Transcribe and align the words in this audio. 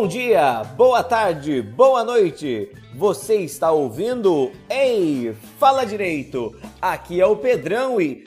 Bom 0.00 0.08
dia, 0.08 0.62
boa 0.78 1.04
tarde, 1.04 1.60
boa 1.60 2.02
noite. 2.02 2.72
Você 2.94 3.34
está 3.42 3.70
ouvindo? 3.70 4.50
Ei, 4.66 5.36
fala 5.58 5.84
direito. 5.84 6.58
Aqui 6.80 7.20
é 7.20 7.26
o 7.26 7.36
Pedrão 7.36 8.00
e 8.00 8.24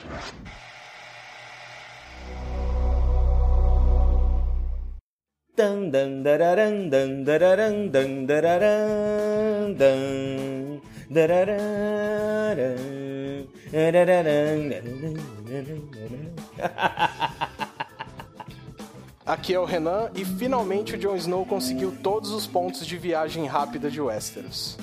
Aqui 19.26 19.54
é 19.54 19.58
o 19.58 19.64
Renan 19.64 20.10
e 20.14 20.22
finalmente 20.22 20.94
o 20.94 20.98
Jon 20.98 21.16
Snow 21.16 21.46
conseguiu 21.46 21.96
todos 22.02 22.30
os 22.30 22.46
pontos 22.46 22.86
de 22.86 22.98
viagem 22.98 23.46
rápida 23.46 23.90
de 23.90 23.98
Westeros. 23.98 24.76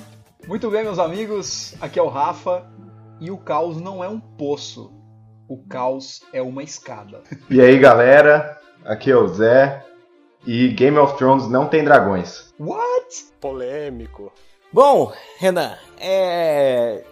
Muito 0.48 0.72
bem, 0.72 0.82
meus 0.82 0.98
amigos, 0.98 1.76
aqui 1.80 2.00
é 2.00 2.02
o 2.02 2.08
Rafa 2.08 2.66
e 3.20 3.30
o 3.30 3.38
caos 3.38 3.80
não 3.80 4.04
é 4.04 4.10
um 4.10 4.20
poço, 4.20 4.92
o 5.48 5.64
caos 5.68 6.24
é 6.34 6.42
uma 6.42 6.64
escada. 6.64 7.22
E 7.52 7.62
aí, 7.62 7.78
galera, 7.78 8.60
aqui 8.84 9.12
é 9.12 9.16
o 9.16 9.28
Zé 9.28 9.86
e 10.48 10.70
Game 10.70 10.98
of 10.98 11.16
Thrones 11.20 11.48
não 11.48 11.68
tem 11.68 11.84
dragões. 11.84 12.52
What? 12.60 13.26
Polêmico. 13.40 14.34
Bom, 14.74 15.14
Renan, 15.38 15.78
é... 16.00 17.04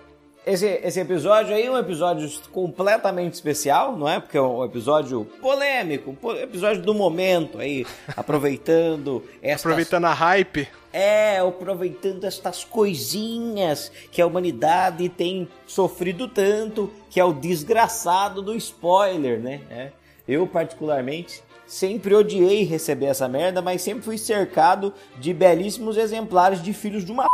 esse, 0.45 0.65
esse 0.65 0.99
episódio 0.99 1.53
aí 1.53 1.65
é 1.65 1.71
um 1.71 1.77
episódio 1.77 2.29
completamente 2.51 3.33
especial, 3.33 3.95
não 3.95 4.07
é? 4.07 4.19
Porque 4.19 4.37
é 4.37 4.41
um 4.41 4.63
episódio 4.63 5.25
polêmico, 5.41 6.15
um 6.21 6.31
episódio 6.31 6.81
do 6.81 6.93
momento 6.93 7.59
aí, 7.59 7.85
aproveitando 8.15 9.23
estas... 9.41 9.65
Aproveitando 9.65 10.05
a 10.05 10.13
hype. 10.13 10.67
É, 10.91 11.37
aproveitando 11.37 12.23
estas 12.23 12.63
coisinhas 12.63 13.91
que 14.11 14.21
a 14.21 14.25
humanidade 14.27 15.07
tem 15.09 15.47
sofrido 15.67 16.27
tanto, 16.27 16.91
que 17.09 17.19
é 17.19 17.23
o 17.23 17.33
desgraçado 17.33 18.41
do 18.41 18.55
spoiler, 18.55 19.39
né? 19.39 19.61
É. 19.69 19.91
Eu, 20.27 20.47
particularmente, 20.47 21.43
sempre 21.67 22.15
odiei 22.15 22.63
receber 22.63 23.05
essa 23.05 23.27
merda, 23.27 23.61
mas 23.61 23.81
sempre 23.81 24.01
fui 24.01 24.17
cercado 24.17 24.93
de 25.19 25.33
belíssimos 25.33 25.97
exemplares 25.97 26.61
de 26.61 26.73
filhos 26.73 27.05
de 27.05 27.11
uma 27.11 27.23
p, 27.23 27.29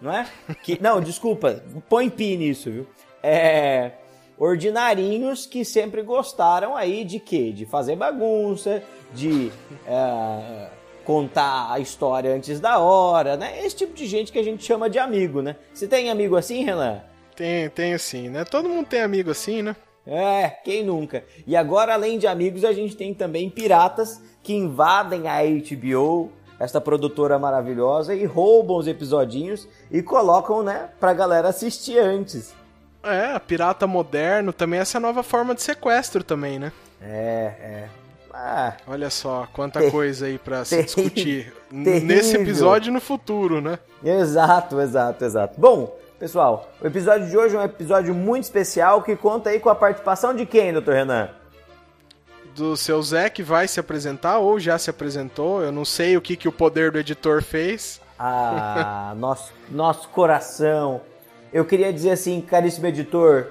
não 0.00 0.12
é? 0.12 0.26
Que, 0.62 0.80
não, 0.80 1.00
desculpa, 1.00 1.62
põe 1.88 2.08
pi 2.08 2.36
nisso, 2.36 2.70
viu? 2.70 2.86
É, 3.22 3.92
ordinarinhos 4.38 5.46
que 5.46 5.64
sempre 5.64 6.02
gostaram 6.02 6.76
aí 6.76 7.04
de 7.04 7.18
quê? 7.18 7.52
De 7.52 7.66
fazer 7.66 7.96
bagunça, 7.96 8.82
de 9.12 9.50
é, 9.86 10.68
contar 11.04 11.72
a 11.72 11.80
história 11.80 12.34
antes 12.34 12.60
da 12.60 12.78
hora, 12.78 13.36
né? 13.36 13.64
Esse 13.64 13.76
tipo 13.76 13.94
de 13.94 14.06
gente 14.06 14.32
que 14.32 14.38
a 14.38 14.44
gente 14.44 14.64
chama 14.64 14.90
de 14.90 14.98
amigo, 14.98 15.40
né? 15.40 15.56
Você 15.72 15.86
tem 15.86 16.10
amigo 16.10 16.36
assim, 16.36 16.64
Renan? 16.64 17.02
Tem, 17.34 17.68
tem 17.70 17.96
sim, 17.98 18.28
né? 18.28 18.44
Todo 18.44 18.68
mundo 18.68 18.86
tem 18.86 19.00
amigo 19.00 19.30
assim, 19.30 19.62
né? 19.62 19.76
É, 20.06 20.48
quem 20.64 20.84
nunca? 20.84 21.24
E 21.46 21.56
agora, 21.56 21.94
além 21.94 22.16
de 22.16 22.28
amigos, 22.28 22.64
a 22.64 22.72
gente 22.72 22.96
tem 22.96 23.12
também 23.12 23.50
piratas 23.50 24.22
que 24.42 24.54
invadem 24.54 25.26
a 25.26 25.42
HBO, 25.42 26.30
esta 26.58 26.80
produtora 26.80 27.38
maravilhosa, 27.38 28.14
e 28.14 28.24
roubam 28.24 28.76
os 28.78 28.86
episodinhos 28.86 29.68
e 29.90 30.02
colocam, 30.02 30.62
né, 30.62 30.88
pra 30.98 31.12
galera 31.12 31.48
assistir 31.48 31.98
antes. 31.98 32.54
É, 33.02 33.38
pirata 33.38 33.86
moderno 33.86 34.52
também, 34.52 34.80
essa 34.80 34.98
é 34.98 35.00
nova 35.00 35.22
forma 35.22 35.54
de 35.54 35.62
sequestro 35.62 36.24
também, 36.24 36.58
né? 36.58 36.72
É, 37.00 37.52
é. 37.60 37.88
Ah, 38.38 38.74
Olha 38.86 39.08
só, 39.08 39.46
quanta 39.52 39.80
Ter- 39.80 39.90
coisa 39.90 40.26
aí 40.26 40.36
pra 40.38 40.62
se 40.64 40.76
terrível. 40.76 40.94
discutir. 41.04 41.54
Nesse 41.70 42.36
episódio 42.36 42.90
e 42.90 42.92
no 42.92 43.00
futuro, 43.00 43.60
né? 43.62 43.78
exato, 44.04 44.78
exato, 44.80 45.24
exato. 45.24 45.58
Bom, 45.60 45.96
pessoal, 46.18 46.70
o 46.80 46.86
episódio 46.86 47.28
de 47.28 47.36
hoje 47.36 47.56
é 47.56 47.58
um 47.58 47.62
episódio 47.62 48.14
muito 48.14 48.44
especial 48.44 49.02
que 49.02 49.16
conta 49.16 49.50
aí 49.50 49.58
com 49.58 49.70
a 49.70 49.74
participação 49.74 50.34
de 50.34 50.44
quem, 50.44 50.72
doutor 50.72 50.94
Renan? 50.94 51.30
Do 52.56 52.74
seu 52.76 53.02
Zé 53.02 53.28
que 53.28 53.42
vai 53.42 53.68
se 53.68 53.78
apresentar 53.78 54.38
ou 54.38 54.58
já 54.58 54.78
se 54.78 54.88
apresentou. 54.88 55.62
Eu 55.62 55.70
não 55.70 55.84
sei 55.84 56.16
o 56.16 56.22
que, 56.22 56.36
que 56.36 56.48
o 56.48 56.52
poder 56.52 56.90
do 56.90 56.98
editor 56.98 57.42
fez. 57.42 58.00
Ah, 58.18 59.14
nosso, 59.18 59.52
nosso 59.70 60.08
coração. 60.08 61.02
Eu 61.52 61.64
queria 61.64 61.92
dizer 61.92 62.10
assim, 62.12 62.40
caríssimo 62.40 62.86
editor, 62.86 63.48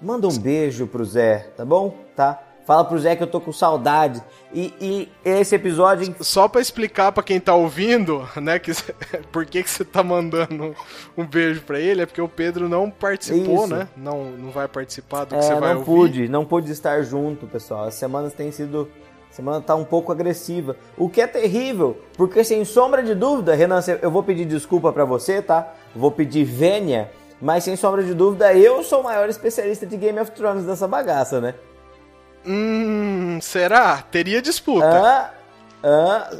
manda 0.00 0.28
um 0.28 0.38
beijo 0.38 0.86
pro 0.86 1.04
Zé, 1.04 1.50
tá 1.56 1.64
bom? 1.64 1.96
Tá? 2.14 2.40
Fala 2.68 2.84
pro 2.84 2.98
Zé 2.98 3.16
que 3.16 3.22
eu 3.22 3.26
tô 3.26 3.40
com 3.40 3.50
saudade. 3.50 4.22
E, 4.52 4.74
e 4.78 5.08
esse 5.24 5.54
episódio. 5.54 6.14
Só 6.20 6.46
pra 6.48 6.60
explicar 6.60 7.10
pra 7.12 7.22
quem 7.22 7.40
tá 7.40 7.54
ouvindo, 7.54 8.28
né, 8.36 8.58
que 8.58 8.72
por 9.32 9.46
que 9.46 9.62
que 9.62 9.70
você 9.70 9.86
tá 9.86 10.02
mandando 10.02 10.76
um 11.16 11.24
beijo 11.24 11.62
pra 11.62 11.80
ele, 11.80 12.02
é 12.02 12.06
porque 12.06 12.20
o 12.20 12.28
Pedro 12.28 12.68
não 12.68 12.90
participou, 12.90 13.64
Isso. 13.64 13.74
né? 13.74 13.88
Não, 13.96 14.22
não 14.32 14.50
vai 14.50 14.68
participar 14.68 15.24
do 15.24 15.30
que 15.30 15.36
É, 15.36 15.40
você 15.40 15.54
vai 15.54 15.70
não 15.72 15.78
ouvir. 15.78 15.84
pude, 15.86 16.28
não 16.28 16.44
pude 16.44 16.70
estar 16.70 17.00
junto, 17.00 17.46
pessoal. 17.46 17.84
As 17.84 17.94
semanas 17.94 18.34
têm 18.34 18.52
sido. 18.52 18.86
A 19.30 19.32
semana 19.32 19.62
tá 19.62 19.74
um 19.74 19.84
pouco 19.84 20.12
agressiva. 20.12 20.76
O 20.94 21.08
que 21.08 21.22
é 21.22 21.26
terrível, 21.26 21.96
porque 22.18 22.44
sem 22.44 22.66
sombra 22.66 23.02
de 23.02 23.14
dúvida, 23.14 23.54
Renan, 23.54 23.80
eu 24.02 24.10
vou 24.10 24.22
pedir 24.22 24.44
desculpa 24.44 24.92
pra 24.92 25.06
você, 25.06 25.40
tá? 25.40 25.72
Vou 25.96 26.10
pedir 26.10 26.44
vênia, 26.44 27.10
mas 27.40 27.64
sem 27.64 27.76
sombra 27.76 28.02
de 28.02 28.12
dúvida, 28.12 28.52
eu 28.52 28.82
sou 28.82 29.00
o 29.00 29.04
maior 29.04 29.26
especialista 29.30 29.86
de 29.86 29.96
Game 29.96 30.20
of 30.20 30.32
Thrones 30.32 30.64
dessa 30.66 30.86
bagaça, 30.86 31.40
né? 31.40 31.54
Hum, 32.48 33.38
será? 33.42 33.98
Teria 34.10 34.40
disputa. 34.40 34.86
Ah, 34.86 35.30
ah, 35.82 36.30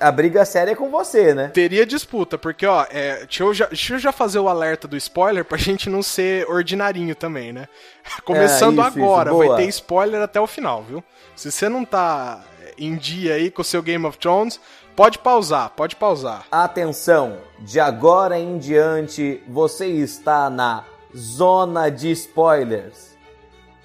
a 0.00 0.10
briga 0.10 0.44
séria 0.44 0.72
é 0.72 0.74
com 0.74 0.90
você, 0.90 1.32
né? 1.32 1.48
Teria 1.48 1.86
disputa, 1.86 2.36
porque, 2.36 2.66
ó, 2.66 2.84
é, 2.90 3.18
deixa, 3.18 3.42
eu 3.44 3.54
já, 3.54 3.66
deixa 3.66 3.94
eu 3.94 3.98
já 3.98 4.10
fazer 4.10 4.38
o 4.40 4.48
alerta 4.48 4.88
do 4.88 4.96
spoiler 4.96 5.44
pra 5.44 5.56
gente 5.58 5.88
não 5.88 6.02
ser 6.02 6.48
ordinarinho 6.48 7.14
também, 7.14 7.52
né? 7.52 7.68
Começando 8.24 8.80
É, 8.82 8.88
isso, 8.88 8.98
agora, 8.98 9.30
isso, 9.30 9.38
vai 9.38 9.56
ter 9.56 9.68
spoiler 9.68 10.22
até 10.22 10.40
o 10.40 10.46
final, 10.46 10.82
viu? 10.82 11.04
Se 11.36 11.52
você 11.52 11.68
não 11.68 11.84
tá 11.84 12.42
em 12.76 12.96
dia 12.96 13.34
aí 13.34 13.50
com 13.50 13.62
o 13.62 13.64
seu 13.64 13.82
Game 13.82 14.04
of 14.06 14.18
Thrones, 14.18 14.58
pode 14.96 15.18
pausar, 15.18 15.70
pode 15.70 15.94
pausar. 15.94 16.46
Atenção, 16.50 17.38
de 17.60 17.78
agora 17.78 18.38
em 18.38 18.58
diante 18.58 19.42
você 19.46 19.86
está 19.86 20.50
na 20.50 20.84
zona 21.16 21.90
de 21.90 22.10
spoilers. 22.10 23.09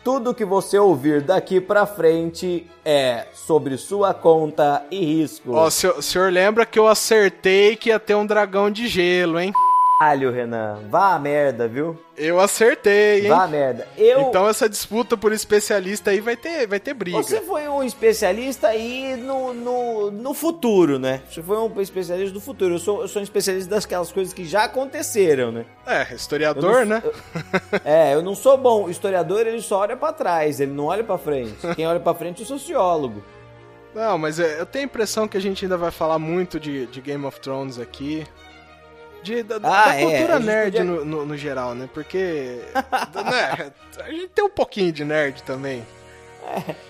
Tudo 0.05 0.35
que 0.35 0.45
você 0.45 0.77
ouvir 0.77 1.23
daqui 1.23 1.59
pra 1.59 1.87
frente 1.87 2.67
é 2.85 3.25
sobre 3.33 3.75
sua 3.75 4.13
conta 4.13 4.85
e 4.91 5.03
risco. 5.03 5.53
Ó, 5.53 5.65
o 5.65 5.71
senhor, 5.71 5.97
o 5.97 6.01
senhor 6.03 6.31
lembra 6.31 6.63
que 6.63 6.77
eu 6.77 6.87
acertei 6.87 7.75
que 7.75 7.89
ia 7.89 7.99
ter 7.99 8.13
um 8.13 8.23
dragão 8.23 8.69
de 8.69 8.87
gelo, 8.87 9.39
hein? 9.39 9.51
Caralho, 9.99 10.29
Renan, 10.31 10.79
vá 10.89 11.13
a 11.15 11.19
merda, 11.19 11.67
viu? 11.69 11.97
Eu 12.17 12.39
acertei, 12.39 13.21
hein? 13.23 13.29
Vá 13.29 13.43
a 13.43 13.47
merda. 13.47 13.87
Eu 13.97 14.21
Então 14.21 14.47
essa 14.47 14.67
disputa 14.67 15.15
por 15.15 15.31
especialista 15.31 16.11
aí 16.11 16.19
vai 16.19 16.35
ter, 16.35 16.67
vai 16.67 16.79
ter 16.81 16.93
briga. 16.93 17.17
Você 17.17 17.39
foi 17.41 17.67
um 17.69 17.81
especialista 17.81 18.67
aí 18.67 19.15
no, 19.15 19.53
no, 19.53 20.11
no 20.11 20.33
futuro, 20.33 20.99
né? 20.99 21.21
Você 21.29 21.41
foi 21.41 21.57
um 21.57 21.81
especialista 21.81 22.33
do 22.33 22.41
futuro. 22.41 22.75
Eu 22.75 22.79
sou, 22.79 23.01
eu 23.01 23.07
sou 23.07 23.21
um 23.21 23.23
especialista 23.23 23.69
daquelas 23.73 24.11
coisas 24.11 24.33
que 24.33 24.43
já 24.45 24.65
aconteceram, 24.65 25.51
né? 25.51 25.65
É, 25.87 26.13
historiador, 26.13 26.85
não- 26.85 26.95
né? 26.97 27.01
eu- 27.03 27.13
é, 27.85 28.13
eu 28.13 28.21
não 28.21 28.35
sou 28.35 28.57
bom. 28.57 28.83
O 28.85 28.89
historiador, 28.89 29.47
ele 29.47 29.61
só 29.61 29.79
olha 29.79 29.95
pra 29.95 30.11
trás, 30.11 30.59
ele 30.59 30.73
não 30.73 30.85
olha 30.85 31.03
pra 31.05 31.17
frente. 31.17 31.55
Quem 31.75 31.87
olha 31.87 31.99
pra 32.01 32.13
frente 32.13 32.41
é 32.41 32.43
o 32.43 32.47
sociólogo. 32.47 33.23
Não, 33.93 34.17
mas 34.17 34.41
é, 34.41 34.59
eu 34.59 34.65
tenho 34.65 34.83
a 34.83 34.87
impressão 34.87 35.25
que 35.25 35.37
a 35.37 35.41
gente 35.41 35.63
ainda 35.63 35.77
vai 35.77 35.89
falar 35.89 36.19
muito 36.19 36.59
de, 36.59 36.85
de 36.87 36.99
Game 36.99 37.25
of 37.25 37.39
Thrones 37.39 37.79
aqui. 37.79 38.27
De, 39.25 39.41
da, 39.41 39.57
da 39.57 39.85
Ah, 39.85 39.95
é, 39.99 40.03
cultura 40.03 40.35
a 40.35 40.39
nerd 40.39 40.77
podia- 40.77 40.83
no, 40.83 41.03
no, 41.03 41.25
no 41.25 41.35
geral, 41.37 41.73
né? 41.73 41.89
Porque. 41.91 42.59
né, 42.75 43.71
a 44.05 44.11
gente 44.11 44.27
tem 44.27 44.45
um 44.45 44.49
pouquinho 44.49 44.91
de 44.91 45.03
nerd 45.03 45.41
também. 45.41 45.83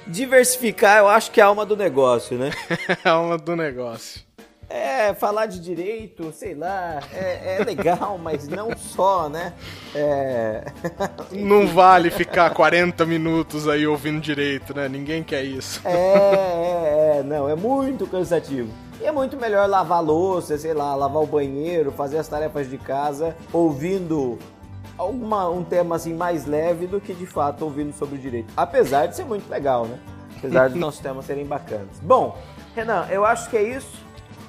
Diversificar, 0.05 0.97
eu 0.97 1.07
acho 1.07 1.31
que 1.31 1.39
é 1.39 1.43
a 1.43 1.47
alma 1.47 1.65
do 1.65 1.77
negócio, 1.77 2.37
né? 2.37 2.51
É 3.05 3.11
uma 3.13 3.37
do 3.37 3.55
negócio. 3.55 4.21
É, 4.67 5.13
falar 5.13 5.45
de 5.45 5.59
direito, 5.61 6.33
sei 6.33 6.55
lá, 6.55 6.99
é, 7.13 7.57
é 7.61 7.63
legal, 7.63 8.17
mas 8.17 8.47
não 8.47 8.75
só, 8.75 9.29
né? 9.29 9.53
É... 9.93 10.65
Não 11.31 11.67
vale 11.67 12.09
ficar 12.09 12.49
40 12.49 13.05
minutos 13.05 13.67
aí 13.67 13.85
ouvindo 13.85 14.19
direito, 14.19 14.75
né? 14.75 14.89
Ninguém 14.89 15.23
quer 15.23 15.43
isso. 15.43 15.79
É, 15.85 15.93
é, 15.93 17.17
é, 17.19 17.23
não, 17.23 17.47
é 17.47 17.55
muito 17.55 18.07
cansativo. 18.07 18.69
E 18.99 19.05
é 19.05 19.11
muito 19.11 19.35
melhor 19.37 19.67
lavar 19.67 20.03
louça, 20.03 20.57
sei 20.57 20.73
lá, 20.73 20.95
lavar 20.95 21.21
o 21.21 21.27
banheiro, 21.27 21.91
fazer 21.91 22.17
as 22.17 22.27
tarefas 22.27 22.69
de 22.69 22.77
casa, 22.77 23.35
ouvindo 23.51 24.39
alguma, 24.97 25.49
um 25.49 25.63
tema 25.63 25.95
assim 25.95 26.13
mais 26.13 26.45
leve 26.45 26.87
do 26.87 27.01
que 27.01 27.13
de 27.13 27.25
fato 27.25 27.65
ouvindo 27.65 27.93
sobre 27.93 28.15
o 28.15 28.17
direito. 28.17 28.53
Apesar 28.55 29.07
de 29.07 29.15
ser 29.15 29.25
muito 29.25 29.49
legal, 29.49 29.85
né? 29.85 29.99
Apesar 30.37 30.69
dos 30.69 30.79
nossos 30.79 30.99
temas 30.99 31.25
serem 31.25 31.45
bacanas. 31.45 31.99
Bom, 32.01 32.37
Renan, 32.75 33.05
eu 33.09 33.25
acho 33.25 33.49
que 33.49 33.57
é 33.57 33.63
isso, 33.63 34.03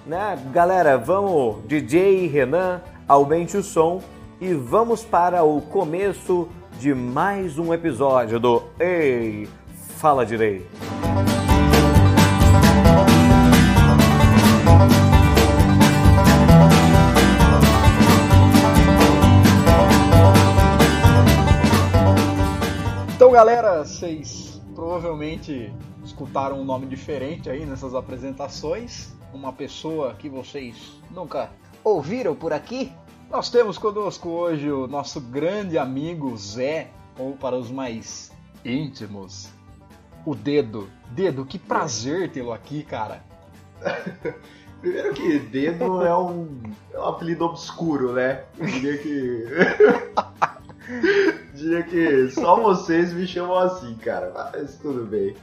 né? 0.07 0.39
Galera, 0.53 0.97
vamos, 0.97 1.65
DJ 1.67 2.29
Renan, 2.29 2.81
aumente 3.09 3.57
o 3.57 3.63
som 3.63 4.01
e 4.41 4.53
vamos 4.53 5.03
para 5.03 5.43
o 5.43 5.61
começo 5.61 6.49
de 6.79 6.95
mais 6.95 7.59
um 7.59 7.73
episódio 7.73 8.39
do 8.39 8.63
Ei, 8.79 9.49
Fala 9.97 10.27
Direito. 10.27 10.67
Então, 23.15 23.31
galera, 23.33 23.83
vocês 23.83 24.61
provavelmente 24.75 25.73
escutaram 26.05 26.61
um 26.61 26.65
nome 26.65 26.87
diferente 26.87 27.49
aí 27.49 27.65
nessas 27.65 27.95
apresentações. 27.95 29.15
Uma 29.33 29.53
pessoa 29.53 30.15
que 30.15 30.29
vocês 30.29 31.01
nunca 31.11 31.51
ouviram 31.83 32.35
por 32.35 32.53
aqui. 32.53 32.93
Nós 33.31 33.51
temos 33.51 33.79
conosco 33.79 34.29
hoje 34.29 34.71
o 34.71 34.87
nosso 34.87 35.21
grande 35.21 35.79
amigo 35.79 36.37
Zé, 36.37 36.91
ou 37.19 37.33
para 37.33 37.57
os 37.57 37.71
mais 37.71 38.31
íntimos, 38.65 39.49
o 40.25 40.35
Dedo. 40.35 40.89
Dedo, 41.11 41.45
que 41.45 41.59
prazer 41.59 42.31
tê-lo 42.31 42.53
aqui, 42.53 42.83
cara. 42.83 43.25
Primeiro 44.81 45.15
que 45.15 45.39
dedo 45.39 46.05
é 46.05 46.17
um, 46.17 46.63
é 46.93 46.99
um 46.99 47.07
apelido 47.07 47.45
obscuro, 47.45 48.13
né? 48.13 48.45
Eu 48.59 48.67
diria 48.67 48.99
que. 48.99 49.45
diria 51.55 51.83
que 51.83 52.31
só 52.31 52.61
vocês 52.61 53.13
me 53.13 53.27
chamam 53.27 53.57
assim, 53.59 53.95
cara. 53.97 54.33
Mas 54.35 54.77
tudo 54.77 55.05
bem. 55.07 55.35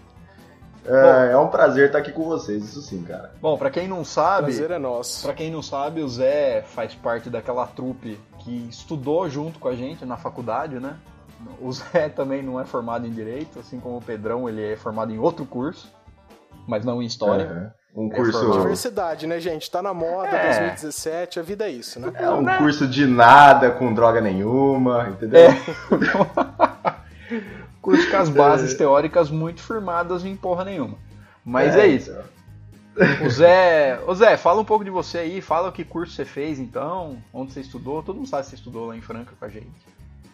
É, 0.86 1.32
é 1.32 1.38
um 1.38 1.48
prazer 1.48 1.88
estar 1.88 2.00
aqui 2.00 2.12
com 2.12 2.26
vocês, 2.26 2.64
isso 2.64 2.82
sim, 2.82 3.04
cara. 3.04 3.32
Bom, 3.42 3.58
pra 3.58 3.70
quem 3.70 3.88
não 3.88 4.02
O 4.02 4.06
sabe, 4.06 4.48
prazer 4.48 4.72
é 4.72 4.80
nosso. 4.80 5.24
Pra 5.26 5.34
quem 5.34 5.50
não 5.50 5.62
sabe, 5.62 6.02
o 6.02 6.10
Zé 6.10 6.62
faz 6.62 6.94
parte 6.94 7.30
daquela 7.30 7.66
trupe 7.66 8.20
que 8.40 8.68
estudou 8.70 9.30
junto 9.30 9.60
com 9.60 9.70
a 9.70 9.76
gente 9.76 10.06
na 10.06 10.18
faculdade, 10.18 10.80
né? 10.80 10.98
O 11.62 11.72
Zé 11.72 12.10
também 12.16 12.44
não 12.44 12.60
é 12.60 12.66
formado 12.66 13.08
em 13.08 13.12
Direito, 13.12 13.60
assim 13.60 13.80
como 13.80 13.98
o 13.98 14.02
Pedrão, 14.02 14.48
ele 14.48 14.74
é 14.74 14.76
formado 14.76 15.12
em 15.12 15.18
outro 15.18 15.46
curso, 15.46 15.90
mas 16.68 16.84
não 16.86 17.02
em 17.02 17.06
História. 17.06 17.46
Aham. 17.46 17.83
Um 17.96 18.12
É 18.12 18.16
curso. 18.16 18.52
Diversidade, 18.52 19.28
né, 19.28 19.40
gente? 19.40 19.70
Tá 19.70 19.82
na 19.82 19.94
moda, 19.94 20.30
É. 20.30 20.48
2017, 20.50 21.40
a 21.40 21.44
vida 21.44 21.66
é 21.66 21.70
isso, 21.70 22.00
né? 22.00 22.12
É 22.16 22.30
um 22.30 22.46
curso 22.58 22.88
de 22.88 23.06
nada, 23.06 23.72
com 23.72 23.94
droga 23.94 24.20
nenhuma, 24.20 25.10
entendeu? 25.10 25.42
É. 25.42 25.54
curso 27.82 28.10
com 28.10 28.18
as 28.18 28.30
bases 28.30 28.74
teóricas 28.74 29.30
muito 29.30 29.62
firmadas 29.62 30.26
em 30.26 30.36
porra 30.36 30.66
nenhuma. 30.66 30.98
Mas 31.46 31.76
é, 31.76 31.88
isso. 31.88 32.12
então. 32.12 32.34
O 33.26 33.30
Zé, 33.30 34.00
o 34.08 34.14
Zé, 34.14 34.38
fala 34.38 34.62
um 34.62 34.66
pouco 34.66 34.84
de 34.84 34.92
você 34.92 35.18
aí, 35.20 35.42
fala 35.42 35.72
que 35.72 35.84
curso 35.84 36.14
você 36.14 36.26
fez 36.26 36.60
então, 36.60 37.18
onde 37.34 37.52
você 37.52 37.62
estudou, 37.62 38.04
todo 38.04 38.18
mundo 38.18 38.28
sabe 38.28 38.44
que 38.44 38.50
você 38.50 38.56
estudou 38.56 38.88
lá 38.88 38.96
em 38.96 39.02
Franca 39.02 39.34
com 39.40 39.46
a 39.46 39.50
gente. 39.50 39.72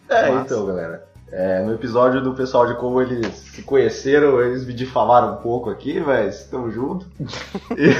É, 0.08 0.30
Massa. 0.30 0.54
então, 0.54 0.66
galera. 0.66 1.08
É, 1.32 1.62
no 1.62 1.72
episódio 1.72 2.20
do 2.20 2.34
pessoal 2.34 2.66
de 2.66 2.74
como 2.74 3.00
eles 3.00 3.26
se 3.36 3.62
conheceram, 3.62 4.40
eles 4.40 4.66
me 4.66 4.72
difamaram 4.72 5.34
um 5.34 5.36
pouco 5.36 5.70
aqui, 5.70 6.00
mas 6.00 6.40
estamos 6.40 6.74
juntos. 6.74 7.06
E- 7.76 7.94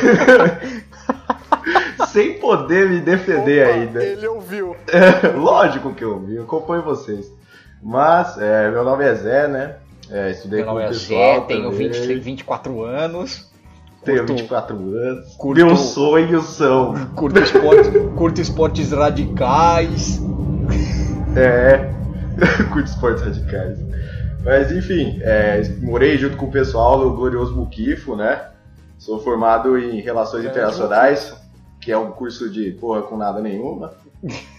Sem 2.08 2.38
poder 2.40 2.88
me 2.88 3.00
defender 3.00 3.66
Opa, 3.68 3.74
ainda. 3.76 4.02
Ele 4.02 4.26
ouviu. 4.26 4.74
Lógico 5.36 5.94
que 5.94 6.02
eu 6.02 6.18
vi, 6.18 6.36
eu 6.36 6.42
acompanho 6.42 6.82
vocês. 6.82 7.30
Mas, 7.82 8.36
é, 8.38 8.70
meu 8.70 8.84
nome 8.84 9.04
é 9.04 9.14
Zé, 9.14 9.46
né? 9.48 9.76
É, 10.10 10.30
estudei 10.30 10.58
Meu 10.60 10.66
com 10.68 10.72
nome 10.74 10.84
o 10.84 10.88
é 10.88 10.88
pessoal 10.92 11.34
Zé, 11.34 11.40
tenho 11.46 11.70
também. 11.70 11.88
20, 11.90 12.14
24 12.18 12.82
anos. 12.82 13.48
Tenho 14.04 14.18
curto- 14.18 14.32
24 14.34 14.76
anos. 14.76 15.34
curto- 15.36 15.64
Meus 15.66 15.78
sonhos 15.80 16.44
são. 16.46 16.94
Curto 17.14 17.38
esportes, 17.38 17.92
curto 18.16 18.40
esportes 18.40 18.90
radicais. 18.92 20.20
É. 21.36 21.90
curto 22.72 22.88
esportes 22.88 23.22
radicais. 23.22 23.78
Mas 24.44 24.72
enfim, 24.72 25.18
é, 25.22 25.62
morei 25.80 26.16
junto 26.16 26.36
com 26.36 26.46
o 26.46 26.50
pessoal 26.50 26.98
no 26.98 27.14
Glorioso 27.14 27.54
Muquifo, 27.54 28.16
né? 28.16 28.48
Sou 28.98 29.18
formado 29.18 29.78
em 29.78 30.00
Relações 30.00 30.42
Grande 30.42 30.58
Internacionais, 30.58 31.34
que 31.80 31.90
é 31.90 31.98
um 31.98 32.10
curso 32.10 32.50
de 32.50 32.70
porra 32.72 33.02
com 33.02 33.16
nada 33.16 33.40
nenhuma. 33.40 33.92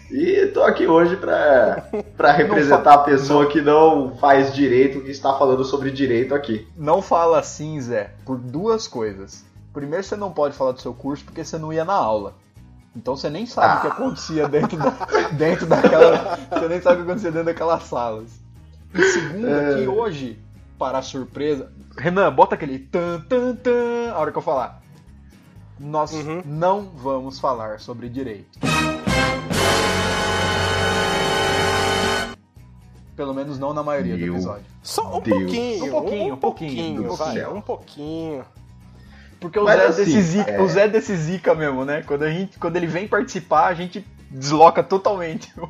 E 0.09 0.47
tô 0.47 0.63
aqui 0.63 0.87
hoje 0.87 1.15
pra, 1.15 1.87
pra 2.17 2.31
representar 2.31 2.93
a 2.95 2.97
pessoa 2.99 3.47
que 3.47 3.61
não 3.61 4.15
faz 4.17 4.53
direito, 4.53 5.01
que 5.01 5.11
está 5.11 5.37
falando 5.37 5.63
sobre 5.63 5.91
direito 5.91 6.35
aqui. 6.35 6.67
Não 6.75 7.01
fala 7.01 7.39
assim, 7.39 7.79
Zé, 7.79 8.11
por 8.25 8.37
duas 8.37 8.87
coisas. 8.87 9.45
Primeiro, 9.71 10.03
você 10.03 10.15
não 10.15 10.31
pode 10.31 10.55
falar 10.55 10.73
do 10.73 10.81
seu 10.81 10.93
curso 10.93 11.23
porque 11.23 11.45
você 11.45 11.57
não 11.57 11.71
ia 11.71 11.85
na 11.85 11.93
aula. 11.93 12.33
Então 12.95 13.15
você 13.15 13.29
nem 13.29 13.45
sabe 13.45 13.77
o 13.77 13.81
que 13.81 13.87
acontecia 13.87 14.47
dentro, 14.49 14.77
da, 14.77 14.89
dentro 15.31 15.65
daquela. 15.65 16.37
Você 16.51 16.67
nem 16.67 16.81
sabe 16.81 16.95
o 16.95 16.97
que 17.05 17.09
acontecia 17.11 17.31
dentro 17.31 17.45
daquelas 17.45 17.83
salas. 17.83 18.29
E 18.93 19.01
segundo, 19.03 19.47
É. 19.47 19.75
que 19.75 19.87
hoje, 19.87 20.39
para 20.77 20.97
a 20.97 21.01
surpresa. 21.01 21.71
Renan, 21.97 22.31
bota 22.33 22.55
aquele 22.55 22.79
tan 22.79 23.21
tan 23.21 23.55
tan 23.55 24.11
a 24.13 24.19
hora 24.19 24.31
que 24.31 24.37
eu 24.37 24.41
falar. 24.41 24.81
Nós 25.79 26.11
Uhum. 26.13 26.41
não 26.45 26.83
vamos 26.95 27.39
falar 27.39 27.79
sobre 27.79 28.09
direito. 28.09 28.59
Pelo 33.15 33.33
menos 33.33 33.59
não 33.59 33.73
na 33.73 33.83
maioria 33.83 34.15
do 34.15 34.19
Meu 34.23 34.33
episódio. 34.33 34.65
Só 34.81 35.17
um 35.17 35.21
Deus. 35.21 35.37
pouquinho. 35.41 35.85
Um 35.85 35.89
pouquinho, 35.91 36.23
um 36.23 36.33
um 36.33 36.37
pouquinho, 36.37 37.03
pouquinho, 37.03 37.11
um 37.11 37.15
vai, 37.15 37.27
pouquinho. 37.33 37.55
um 37.57 37.61
pouquinho. 37.61 38.45
Porque 39.41 39.57
o 39.59 39.63
Mas 39.65 39.75
Zé, 39.79 39.83
é 39.85 39.87
assim, 39.89 40.05
desse 40.05 40.21
zica, 40.21 40.51
é- 40.51 40.61
o 40.61 40.67
Zé 40.69 40.83
é 40.83 40.87
desse 40.87 41.15
zica 41.17 41.55
mesmo, 41.55 41.83
né? 41.83 42.03
Quando, 42.05 42.23
a 42.23 42.29
gente, 42.29 42.57
quando 42.59 42.75
ele 42.77 42.85
vem 42.87 43.07
participar, 43.07 43.65
a 43.67 43.73
gente 43.73 44.05
desloca 44.29 44.81
totalmente 44.83 45.51
o, 45.59 45.67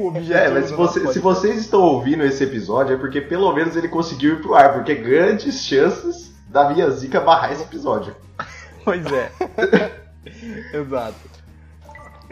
o 0.00 0.06
objetivo. 0.08 0.34
É, 0.38 0.48
mas 0.48 0.66
se, 0.66 0.72
você- 0.74 1.12
se 1.12 1.18
vocês 1.20 1.58
estão 1.58 1.80
ouvindo 1.82 2.24
esse 2.24 2.42
episódio 2.42 2.94
é 2.94 2.98
porque 2.98 3.20
pelo 3.20 3.52
menos 3.52 3.76
ele 3.76 3.86
conseguiu 3.86 4.34
ir 4.36 4.40
pro 4.42 4.54
ar, 4.54 4.72
porque 4.72 4.94
grandes 4.94 5.62
chances 5.62 6.32
da 6.48 6.68
minha 6.70 6.90
zica 6.90 7.20
barrar 7.20 7.52
esse 7.52 7.62
episódio. 7.62 8.16
Pois 8.84 9.04
é. 9.12 9.30
Exato. 10.74 11.14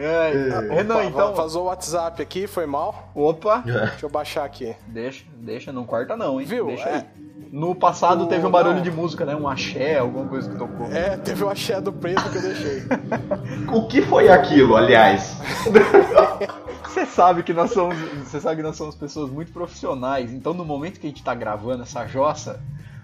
É, 0.03 0.73
Renan, 0.73 0.95
Opa, 0.95 1.05
então. 1.05 1.33
Vazou 1.35 1.63
o 1.63 1.65
WhatsApp 1.67 2.21
aqui, 2.21 2.47
foi 2.47 2.65
mal. 2.65 3.09
Opa, 3.13 3.59
Deixa 3.65 4.05
eu 4.05 4.09
baixar 4.09 4.43
aqui. 4.45 4.75
deixa, 4.87 5.23
deixa, 5.37 5.71
não 5.71 5.83
corta 5.85 6.15
não, 6.17 6.39
hein? 6.39 6.45
Viu? 6.47 6.67
Deixa 6.67 6.89
É. 6.89 6.95
aí. 6.95 7.03
No 7.51 7.75
passado 7.75 8.23
O- 8.23 8.27
teve 8.27 8.45
um 8.45 8.49
barulho 8.51 8.75
não. 8.77 8.81
de 8.81 8.89
música, 8.91 9.25
né? 9.25 9.35
Um 9.35 9.47
axé, 9.47 9.97
alguma 9.99 10.25
coisa 10.25 10.49
que 10.49 10.55
tocou. 10.57 10.89
É, 10.91 11.17
teve 11.17 11.43
o 11.43 11.49
axé 11.49 11.81
do 11.81 11.91
preto 11.91 12.21
que 12.29 12.37
eu 12.37 12.41
deixei. 12.41 12.83
O 13.73 13.87
que 13.87 14.01
foi 14.01 14.29
aquilo, 14.29 14.75
aliás? 14.77 15.35
Você 16.87 17.05
sabe 17.05 17.43
que 17.43 17.53
nós 17.53 17.71
somos. 17.71 17.97
Você 18.25 18.39
sabe 18.39 18.57
que 18.57 18.63
nós 18.63 18.75
somos 18.75 18.95
pessoas 18.95 19.29
muito 19.29 19.51
profissionais. 19.51 20.31
Então 20.33 20.53
no 20.53 20.65
momento 20.65 20.99
que 20.99 21.07
a 21.07 21.09
gente 21.09 21.23
tá 21.23 21.33
gravando 21.33 21.83
essa 21.83 22.05
jossa, 22.07 22.59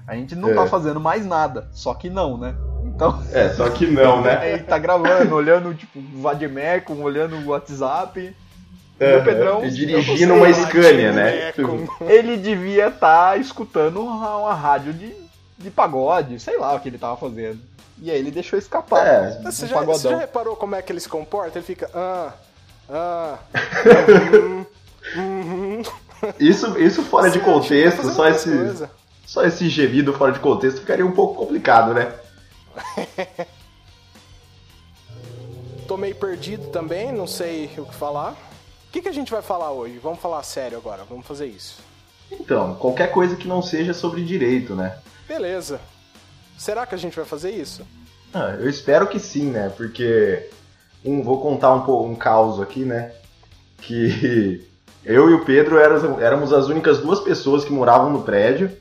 a 0.08 0.16
gente 0.16 0.36
não 0.36 0.50
É. 0.50 0.54
tá 0.54 0.66
fazendo 0.66 1.00
mais 1.00 1.26
nada. 1.26 1.68
Só 1.72 1.94
que 1.94 2.10
não, 2.10 2.38
né? 2.38 2.56
Então. 2.86 3.22
É, 3.32 3.50
só 3.50 3.70
que 3.70 3.86
não, 3.86 4.22
né? 4.22 4.38
Aí 4.42 4.60
tá 4.64 4.78
gravando, 4.80 5.36
olhando 5.36 5.74
tipo 5.76 6.00
o 6.00 6.22
Vademecum, 6.22 7.02
olhando 7.04 7.36
o 7.36 7.48
WhatsApp. 7.50 8.36
E 9.00 9.16
o 9.16 9.24
Pedrão. 9.24 9.64
e 9.64 9.70
dirigindo 9.70 10.34
uma 10.34 10.52
Scania, 10.52 11.12
né? 11.12 11.52
Com- 11.52 11.86
Ele 12.06 12.36
devia 12.38 12.88
estar 12.88 13.40
escutando 13.40 14.02
uma, 14.02 14.38
uma 14.38 14.54
rádio 14.56 14.92
de, 14.94 15.14
de 15.58 15.70
pagode, 15.70 16.40
sei 16.40 16.58
lá 16.58 16.74
o 16.74 16.80
que 16.80 16.90
ele 16.90 16.98
tava 16.98 17.16
fazendo. 17.16 17.60
E 18.02 18.10
aí 18.10 18.18
ele 18.18 18.32
deixou 18.32 18.58
escapar. 18.58 19.06
É. 19.06 19.38
um 19.40 19.44
Você 19.44 19.68
já, 19.68 19.76
pagodão. 19.76 20.00
você 20.00 20.10
já 20.10 20.18
reparou 20.18 20.56
como 20.56 20.74
é 20.76 20.82
que 20.82 20.92
ele 20.92 21.00
se 21.00 21.10
comporta? 21.10 21.60
Ele 21.60 21.66
fica. 21.66 21.90
Ah, 21.94 22.32
ah. 22.90 23.36
uhum, 24.34 24.66
uhum. 25.16 25.82
Isso, 26.40 26.80
isso 26.80 27.04
fora 27.04 27.30
de 27.30 27.38
Você 27.40 27.46
tá 27.46 27.52
contexto, 27.52 28.10
só 28.12 28.28
esse, 28.30 28.50
coisas. 28.50 28.90
Só 29.28 29.44
esse 29.44 29.68
gemido 29.68 30.14
fora 30.14 30.32
de 30.32 30.40
contexto 30.40 30.80
ficaria 30.80 31.06
um 31.06 31.12
pouco 31.12 31.36
complicado, 31.36 31.94
né? 31.94 32.14
Tô 35.86 35.98
meio 35.98 36.16
perdido 36.16 36.68
também, 36.70 37.12
não 37.12 37.28
sei 37.28 37.70
o 37.78 37.86
que 37.86 37.94
falar. 37.94 38.32
O 38.32 38.92
que, 38.92 39.02
que 39.02 39.10
a 39.10 39.14
gente 39.14 39.30
vai 39.30 39.42
falar 39.42 39.72
hoje? 39.72 40.00
Vamos 40.00 40.20
falar 40.20 40.42
sério 40.44 40.78
agora, 40.78 41.04
vamos 41.04 41.28
fazer 41.28 41.46
isso. 41.46 41.80
Então, 42.32 42.76
qualquer 42.76 43.12
coisa 43.12 43.36
que 43.36 43.50
não 43.50 43.62
seja 43.62 43.94
sobre 43.94 44.24
direito, 44.24 44.74
né? 44.74 44.98
Beleza. 45.28 45.82
Será 46.58 46.86
que 46.86 46.96
a 46.96 46.98
gente 46.98 47.16
vai 47.16 47.26
fazer 47.26 47.52
isso? 47.52 47.86
Ah, 48.34 48.56
eu 48.60 48.70
espero 48.70 49.08
que 49.08 49.20
sim, 49.20 49.50
né? 49.50 49.70
Porque 49.76 50.50
um, 51.04 51.22
vou 51.22 51.42
contar 51.42 51.74
um, 51.74 52.12
um 52.12 52.16
caos 52.16 52.62
aqui, 52.62 52.86
né? 52.86 53.12
Que 53.82 54.66
eu 55.04 55.30
e 55.30 55.34
o 55.34 55.44
Pedro 55.44 55.78
éramos, 55.78 56.22
éramos 56.22 56.54
as 56.54 56.68
únicas 56.68 57.00
duas 57.00 57.20
pessoas 57.20 57.66
que 57.66 57.74
moravam 57.74 58.10
no 58.10 58.24
prédio, 58.24 58.72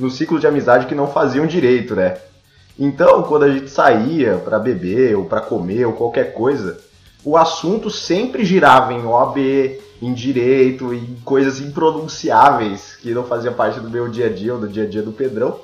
no 0.00 0.10
ciclo 0.10 0.40
de 0.40 0.46
amizade 0.46 0.86
que 0.86 0.94
não 0.94 1.06
faziam 1.06 1.46
direito, 1.46 1.94
né? 1.94 2.16
Então, 2.78 3.22
quando 3.24 3.44
a 3.44 3.50
gente 3.50 3.68
saía 3.68 4.36
pra 4.36 4.58
beber 4.58 5.16
ou 5.16 5.26
pra 5.26 5.40
comer 5.40 5.84
ou 5.84 5.92
qualquer 5.92 6.32
coisa, 6.32 6.80
o 7.22 7.36
assunto 7.36 7.90
sempre 7.90 8.44
girava 8.44 8.94
em 8.94 9.04
OAB, 9.04 9.36
em 10.00 10.14
direito, 10.14 10.94
em 10.94 11.16
coisas 11.24 11.60
impronunciáveis 11.60 12.96
que 12.96 13.12
não 13.12 13.24
faziam 13.24 13.52
parte 13.52 13.78
do 13.80 13.90
meu 13.90 14.08
dia 14.08 14.26
a 14.26 14.32
dia 14.32 14.54
ou 14.54 14.60
do 14.60 14.68
dia 14.68 14.84
a 14.84 14.88
dia 14.88 15.02
do 15.02 15.12
Pedrão. 15.12 15.60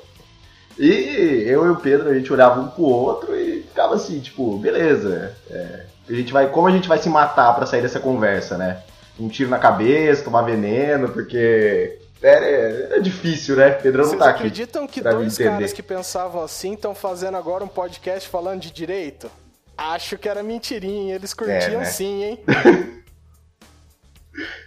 E 0.77 1.43
eu 1.47 1.65
e 1.65 1.69
o 1.69 1.75
Pedro, 1.75 2.09
a 2.09 2.13
gente 2.13 2.31
olhava 2.31 2.61
um 2.61 2.67
pro 2.67 2.83
outro 2.83 3.35
e 3.35 3.63
ficava 3.63 3.95
assim, 3.95 4.19
tipo, 4.19 4.57
beleza. 4.59 5.35
é, 5.49 5.85
a 6.07 6.13
gente 6.13 6.31
vai, 6.31 6.47
como 6.49 6.67
a 6.67 6.71
gente 6.71 6.87
vai 6.87 6.99
se 6.99 7.09
matar 7.09 7.53
pra 7.55 7.65
sair 7.65 7.81
dessa 7.81 7.99
conversa, 7.99 8.57
né? 8.57 8.81
Um 9.19 9.27
tiro 9.27 9.49
na 9.49 9.57
cabeça, 9.57 10.23
tomar 10.23 10.43
veneno, 10.43 11.09
porque 11.09 11.97
é, 12.21 12.97
é 12.97 12.99
difícil, 12.99 13.55
né? 13.55 13.71
Pedrão 13.71 14.03
não 14.03 14.09
Vocês 14.09 14.19
tá 14.19 14.29
aqui. 14.29 14.39
acreditam 14.39 14.87
que 14.87 15.01
dois 15.01 15.37
caras 15.37 15.73
que 15.73 15.83
pensavam 15.83 16.43
assim 16.43 16.73
estão 16.73 16.95
fazendo 16.95 17.37
agora 17.37 17.63
um 17.63 17.67
podcast 17.67 18.27
falando 18.27 18.61
de 18.61 18.71
direito? 18.71 19.29
Acho 19.77 20.17
que 20.17 20.27
era 20.27 20.41
mentirinha, 20.41 21.15
eles 21.15 21.33
curtiam 21.33 21.79
né? 21.79 21.85
sim, 21.85 22.23
hein? 22.23 22.39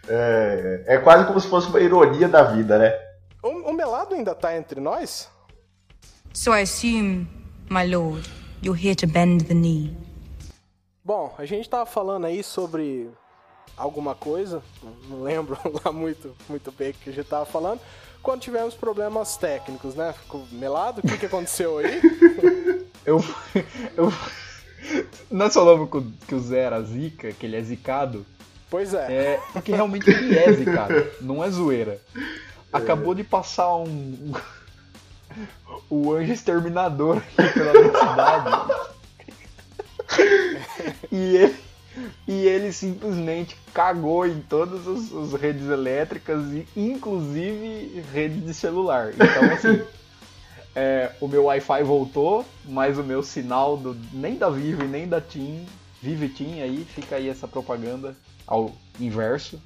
É, 0.09 0.83
é 0.87 0.99
quase 0.99 1.25
como 1.26 1.38
se 1.40 1.47
fosse 1.47 1.69
uma 1.69 1.80
ironia 1.80 2.28
da 2.28 2.42
vida, 2.42 2.76
né? 2.76 2.92
O, 3.40 3.71
o 3.71 3.73
Melado 3.73 4.16
ainda 4.16 4.35
tá 4.35 4.57
entre 4.57 4.80
nós? 4.80 5.30
So 6.33 6.52
I 6.52 6.62
assume, 6.62 7.28
my 7.71 7.87
lord, 7.87 8.28
you're 8.62 8.76
here 8.76 8.97
to 8.97 9.07
bend 9.07 9.45
the 9.45 9.54
knee. 9.54 9.97
Bom, 11.04 11.33
a 11.38 11.45
gente 11.45 11.69
tava 11.71 11.87
falando 11.87 12.26
aí 12.26 12.42
sobre 12.42 13.11
alguma 13.81 14.15
coisa, 14.15 14.63
não 15.09 15.23
lembro 15.23 15.59
lá 15.85 15.91
muito, 15.91 16.37
muito 16.49 16.71
bem 16.71 16.91
o 16.91 16.95
que 16.95 17.11
a 17.11 17.13
gente 17.13 17.27
tava 17.27 17.47
falando, 17.47 17.81
quando 18.23 18.43
tivemos 18.43 18.75
problemas 18.75 19.37
técnicos, 19.37 19.95
né? 19.95 20.13
Ficou 20.13 20.47
melado? 20.53 21.01
O 21.01 21.09
que, 21.09 21.17
que 21.17 21.27
aconteceu 21.27 21.79
aí? 21.79 22.01
Eu. 23.07 23.25
eu 23.97 24.13
nós 25.31 25.55
falamos 25.55 25.89
que 26.29 26.35
o 26.35 26.41
Zé 26.41 26.61
era 26.61 26.83
zica, 26.83 27.33
que 27.33 27.47
ele 27.47 27.57
é 27.57 27.63
zicado. 27.63 28.27
Pois 28.69 28.93
é. 28.93 29.11
É, 29.11 29.41
porque 29.55 29.73
realmente 29.73 30.11
ele 30.11 30.39
é 30.39 30.53
zicado, 30.53 31.07
não 31.23 31.43
é 31.43 31.51
zoeira. 31.51 31.99
Acabou 32.71 33.15
de 33.15 33.25
passar 33.25 33.75
um. 33.75 34.33
O 35.89 36.13
anjo 36.13 36.33
exterminador 36.33 37.19
aqui 37.19 37.53
pela 37.53 37.73
minha 37.73 37.99
cidade. 37.99 38.51
E 41.11 41.37
ele, 41.37 41.57
e 42.27 42.33
ele 42.47 42.73
simplesmente 42.73 43.57
cagou 43.75 44.27
em 44.27 44.41
todas 44.41 44.87
as, 44.87 45.13
as 45.13 45.41
redes 45.41 45.69
elétricas, 45.69 46.45
e 46.53 46.67
inclusive 46.77 48.03
redes 48.13 48.45
de 48.45 48.55
celular. 48.55 49.13
Então, 49.15 49.53
assim, 49.53 49.83
é, 50.75 51.11
o 51.21 51.27
meu 51.29 51.45
Wi-Fi 51.45 51.83
voltou, 51.83 52.45
mas 52.65 52.99
o 52.99 53.03
meu 53.03 53.23
sinal 53.23 53.77
do, 53.77 53.97
nem 54.13 54.37
da 54.37 54.49
Vivo 54.49 54.85
nem 54.85 55.09
da 55.09 55.21
TIM, 55.21 55.67
Vivo 56.03 56.25
e 56.25 56.29
TIM, 56.29 56.63
aí 56.63 56.87
fica 56.95 57.17
aí 57.17 57.29
essa 57.29 57.47
propaganda 57.49 58.17
ao 58.47 58.73
inverso. 58.99 59.61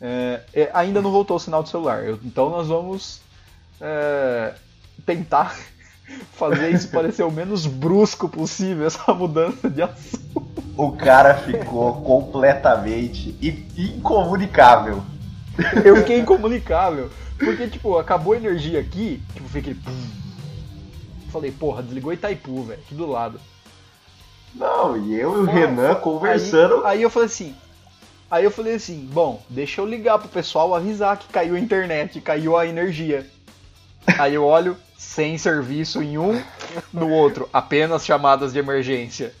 É, 0.00 0.40
é, 0.52 0.70
ainda 0.74 1.00
não 1.00 1.12
voltou 1.12 1.36
o 1.36 1.40
sinal 1.40 1.62
do 1.62 1.68
celular. 1.68 2.04
Eu- 2.04 2.18
então 2.24 2.50
nós 2.50 2.66
vamos 2.66 3.20
é, 3.80 4.54
tentar 5.06 5.56
fazer 6.34 6.70
isso 6.70 6.88
parecer 6.88 7.22
o 7.22 7.30
menos 7.30 7.66
brusco 7.66 8.28
possível, 8.28 8.86
essa 8.86 9.14
mudança 9.14 9.70
de 9.70 9.82
assunto. 9.82 10.51
O 10.82 10.90
cara 10.90 11.34
ficou 11.34 12.02
completamente 12.02 13.36
incomunicável. 13.78 15.00
Eu 15.84 15.98
fiquei 15.98 16.18
incomunicável. 16.18 17.08
Porque, 17.38 17.68
tipo, 17.68 17.96
acabou 17.96 18.32
a 18.32 18.36
energia 18.36 18.80
aqui, 18.80 19.22
tipo, 19.32 19.48
fiquei. 19.48 19.76
Falei, 21.30 21.52
porra, 21.52 21.84
desligou 21.84 22.12
Itaipu, 22.12 22.64
velho, 22.64 22.80
aqui 22.84 22.96
do 22.96 23.06
lado. 23.06 23.40
Não, 24.52 24.96
e 24.96 25.14
eu 25.14 25.38
e 25.38 25.42
o 25.42 25.44
Foi- 25.44 25.54
Renan 25.54 25.94
conversando. 25.94 26.84
Aí, 26.84 26.96
aí 26.96 27.02
eu 27.02 27.10
falei 27.10 27.26
assim. 27.26 27.54
Aí 28.28 28.44
eu 28.44 28.50
falei 28.50 28.74
assim, 28.74 29.08
bom, 29.12 29.40
deixa 29.48 29.80
eu 29.80 29.86
ligar 29.86 30.18
pro 30.18 30.28
pessoal 30.28 30.74
avisar 30.74 31.16
que 31.16 31.28
caiu 31.28 31.54
a 31.54 31.60
internet, 31.60 32.20
caiu 32.20 32.56
a 32.56 32.66
energia. 32.66 33.24
Aí 34.18 34.34
eu 34.34 34.44
olho, 34.44 34.76
sem 34.98 35.38
serviço 35.38 36.02
em 36.02 36.18
um, 36.18 36.42
no 36.92 37.08
outro, 37.08 37.48
apenas 37.52 38.04
chamadas 38.04 38.52
de 38.52 38.58
emergência. 38.58 39.32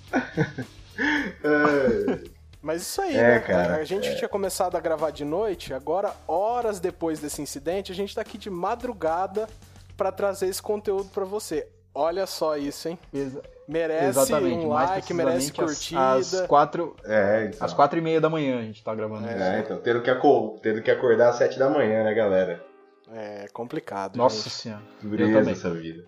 É, 1.44 2.30
Mas 2.60 2.82
isso 2.82 3.02
aí, 3.02 3.16
É, 3.16 3.22
né? 3.22 3.40
cara, 3.40 3.76
a 3.76 3.84
gente 3.84 4.14
tinha 4.16 4.28
começado 4.28 4.76
a 4.76 4.80
gravar 4.80 5.10
de 5.10 5.24
noite, 5.24 5.74
agora, 5.74 6.12
horas 6.28 6.78
depois 6.78 7.18
desse 7.18 7.42
incidente, 7.42 7.90
a 7.90 7.94
gente 7.94 8.14
tá 8.14 8.20
aqui 8.20 8.38
de 8.38 8.48
madrugada 8.50 9.48
pra 9.96 10.12
trazer 10.12 10.46
esse 10.46 10.62
conteúdo 10.62 11.10
pra 11.10 11.24
você. 11.24 11.66
Olha 11.94 12.24
só 12.26 12.56
isso, 12.56 12.88
hein? 12.88 12.98
Exa- 13.12 13.42
Merece 13.68 14.06
Exatamente, 14.06 14.66
um 14.66 14.70
mais 14.70 14.90
like, 14.90 15.14
merece 15.14 15.52
curtida. 15.52 16.12
às, 16.14 16.34
às 16.34 16.46
quatro, 16.46 16.96
é, 17.04 17.46
então. 17.52 17.64
às 17.66 17.72
quatro 17.72 17.98
e 17.98 18.02
meia 18.02 18.20
da 18.20 18.28
manhã 18.28 18.58
a 18.58 18.62
gente 18.62 18.82
tá 18.82 18.94
gravando 18.94 19.26
isso. 19.28 19.36
É, 19.42 19.60
então, 19.60 19.78
tendo 19.78 20.02
que, 20.02 20.10
aco- 20.10 20.58
tendo 20.62 20.82
que 20.82 20.90
acordar 20.90 21.28
às 21.30 21.36
sete 21.36 21.58
da 21.58 21.70
manhã, 21.70 22.02
né, 22.02 22.12
galera? 22.12 22.64
É 23.12 23.46
complicado. 23.52 24.16
Nossa 24.16 24.36
gente. 24.36 24.50
senhora. 24.50 24.82
Dureza 25.02 25.32
também. 25.38 25.52
essa 25.52 25.70
vida. 25.70 26.04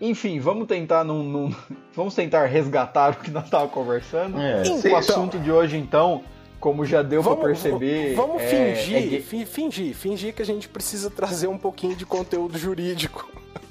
Enfim, 0.00 0.38
vamos 0.40 0.66
tentar 0.66 1.04
num, 1.04 1.22
num- 1.22 1.54
vamos 1.94 2.14
tentar 2.14 2.46
resgatar 2.46 3.12
o 3.12 3.16
que 3.16 3.30
nós 3.30 3.44
estávamos 3.44 3.72
conversando. 3.72 4.40
É, 4.40 4.62
o 4.62 4.80
sim, 4.80 4.94
assunto 4.94 5.38
de 5.38 5.50
hoje, 5.52 5.76
então, 5.76 6.22
como 6.60 6.84
já 6.84 7.02
deu 7.02 7.22
pra 7.22 7.36
perceber. 7.36 8.14
Vamos 8.14 8.42
é- 8.42 8.46
fingir, 8.74 8.96
é 8.96 9.02
que- 9.08 9.20
fi- 9.20 9.46
fingir, 9.46 9.94
fingir 9.94 10.34
que 10.34 10.42
a 10.42 10.46
gente 10.46 10.68
precisa 10.68 11.10
trazer 11.10 11.46
um 11.46 11.58
pouquinho 11.58 11.94
de 11.94 12.04
conteúdo 12.06 12.56
jurídico 12.58 13.28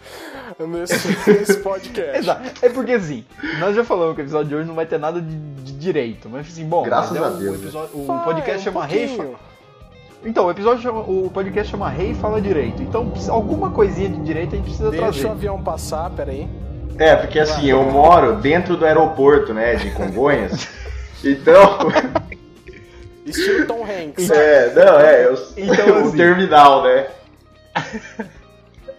nesse, 0.59 1.07
nesse 1.29 1.55
podcast. 1.57 2.17
Exato. 2.19 2.65
É 2.65 2.69
porque 2.69 2.93
assim, 2.93 3.25
nós 3.59 3.75
já 3.75 3.83
falamos 3.83 4.15
que 4.15 4.21
o 4.21 4.23
episódio 4.23 4.49
de 4.49 4.55
hoje 4.55 4.67
não 4.67 4.75
vai 4.75 4.85
ter 4.85 4.97
nada 4.99 5.21
de, 5.21 5.35
de 5.35 5.73
direito, 5.73 6.29
mas 6.29 6.47
assim, 6.47 6.65
bom, 6.65 6.83
Graças 6.83 7.15
é 7.15 7.19
a 7.19 7.27
um 7.27 7.37
Deus, 7.37 7.57
né? 7.57 7.63
episódio- 7.63 7.97
o 7.99 8.05
Vai, 8.05 8.23
podcast 8.25 8.59
um 8.59 8.63
chama 8.63 8.87
pouquinho. 8.87 9.35
Então, 10.25 10.45
o 10.45 10.51
episódio 10.51 10.81
chama, 10.81 10.99
o 11.01 11.29
podcast 11.33 11.69
chama 11.71 11.89
Rei 11.89 12.13
Fala 12.13 12.39
Direito. 12.41 12.81
Então, 12.81 13.11
alguma 13.29 13.71
coisinha 13.71 14.09
de 14.09 14.21
direito 14.21 14.53
a 14.53 14.57
gente 14.57 14.65
precisa 14.65 14.89
Deixa 14.89 15.05
o 15.05 15.11
trazer. 15.11 15.27
avião 15.29 15.61
passar, 15.61 16.09
peraí. 16.11 16.47
É, 16.97 17.15
porque 17.15 17.39
assim, 17.39 17.65
eu 17.67 17.83
moro 17.83 18.35
dentro 18.35 18.77
do 18.77 18.85
aeroporto, 18.85 19.53
né, 19.53 19.75
de 19.75 19.91
Congonhas. 19.91 20.67
Então, 21.25 21.87
Estilo 23.25 23.65
Tom 23.65 23.85
Hanks. 23.85 24.27
é, 24.29 24.73
não, 24.75 24.99
é, 24.99 25.25
eu, 25.25 25.37
Então, 25.55 25.87
o 26.03 26.07
assim- 26.07 26.17
terminal, 26.17 26.83
né? 26.83 27.07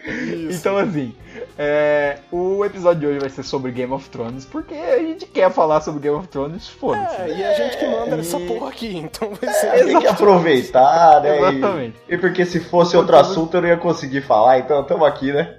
Isso. 0.06 0.58
Então, 0.58 0.78
assim, 0.78 1.14
é, 1.58 2.18
o 2.32 2.64
episódio 2.64 3.00
de 3.00 3.06
hoje 3.06 3.18
vai 3.20 3.30
ser 3.30 3.42
sobre 3.44 3.70
Game 3.72 3.92
of 3.92 4.08
Thrones, 4.10 4.44
porque 4.44 4.74
a 4.74 4.98
gente 4.98 5.26
quer 5.26 5.50
falar 5.52 5.80
sobre 5.80 6.00
Game 6.00 6.16
of 6.16 6.26
Thrones, 6.28 6.68
foda-se. 6.68 7.16
É, 7.22 7.28
e 7.28 7.44
a 7.44 7.54
gente 7.54 7.76
que 7.78 7.86
manda 7.86 8.16
essa 8.16 8.38
E- 8.38 8.46
porra 8.46 8.68
aqui, 8.70 8.96
então 8.96 9.30
vai 9.40 9.52
ser. 9.54 9.70
Tem 9.84 10.00
que 10.00 10.06
aproveitar, 10.06 11.20
né? 11.22 11.36
e- 11.36 11.38
Exatamente. 11.58 11.96
E, 12.08 12.18
porque 12.18 12.44
se 12.44 12.60
fosse 12.60 12.96
outro 12.96 13.16
assunto 13.16 13.54
eu 13.56 13.62
não 13.62 13.68
ia 13.68 13.76
conseguir 13.76 14.22
falar, 14.22 14.58
então 14.58 14.80
estamos 14.82 15.06
aqui, 15.06 15.32
né? 15.32 15.56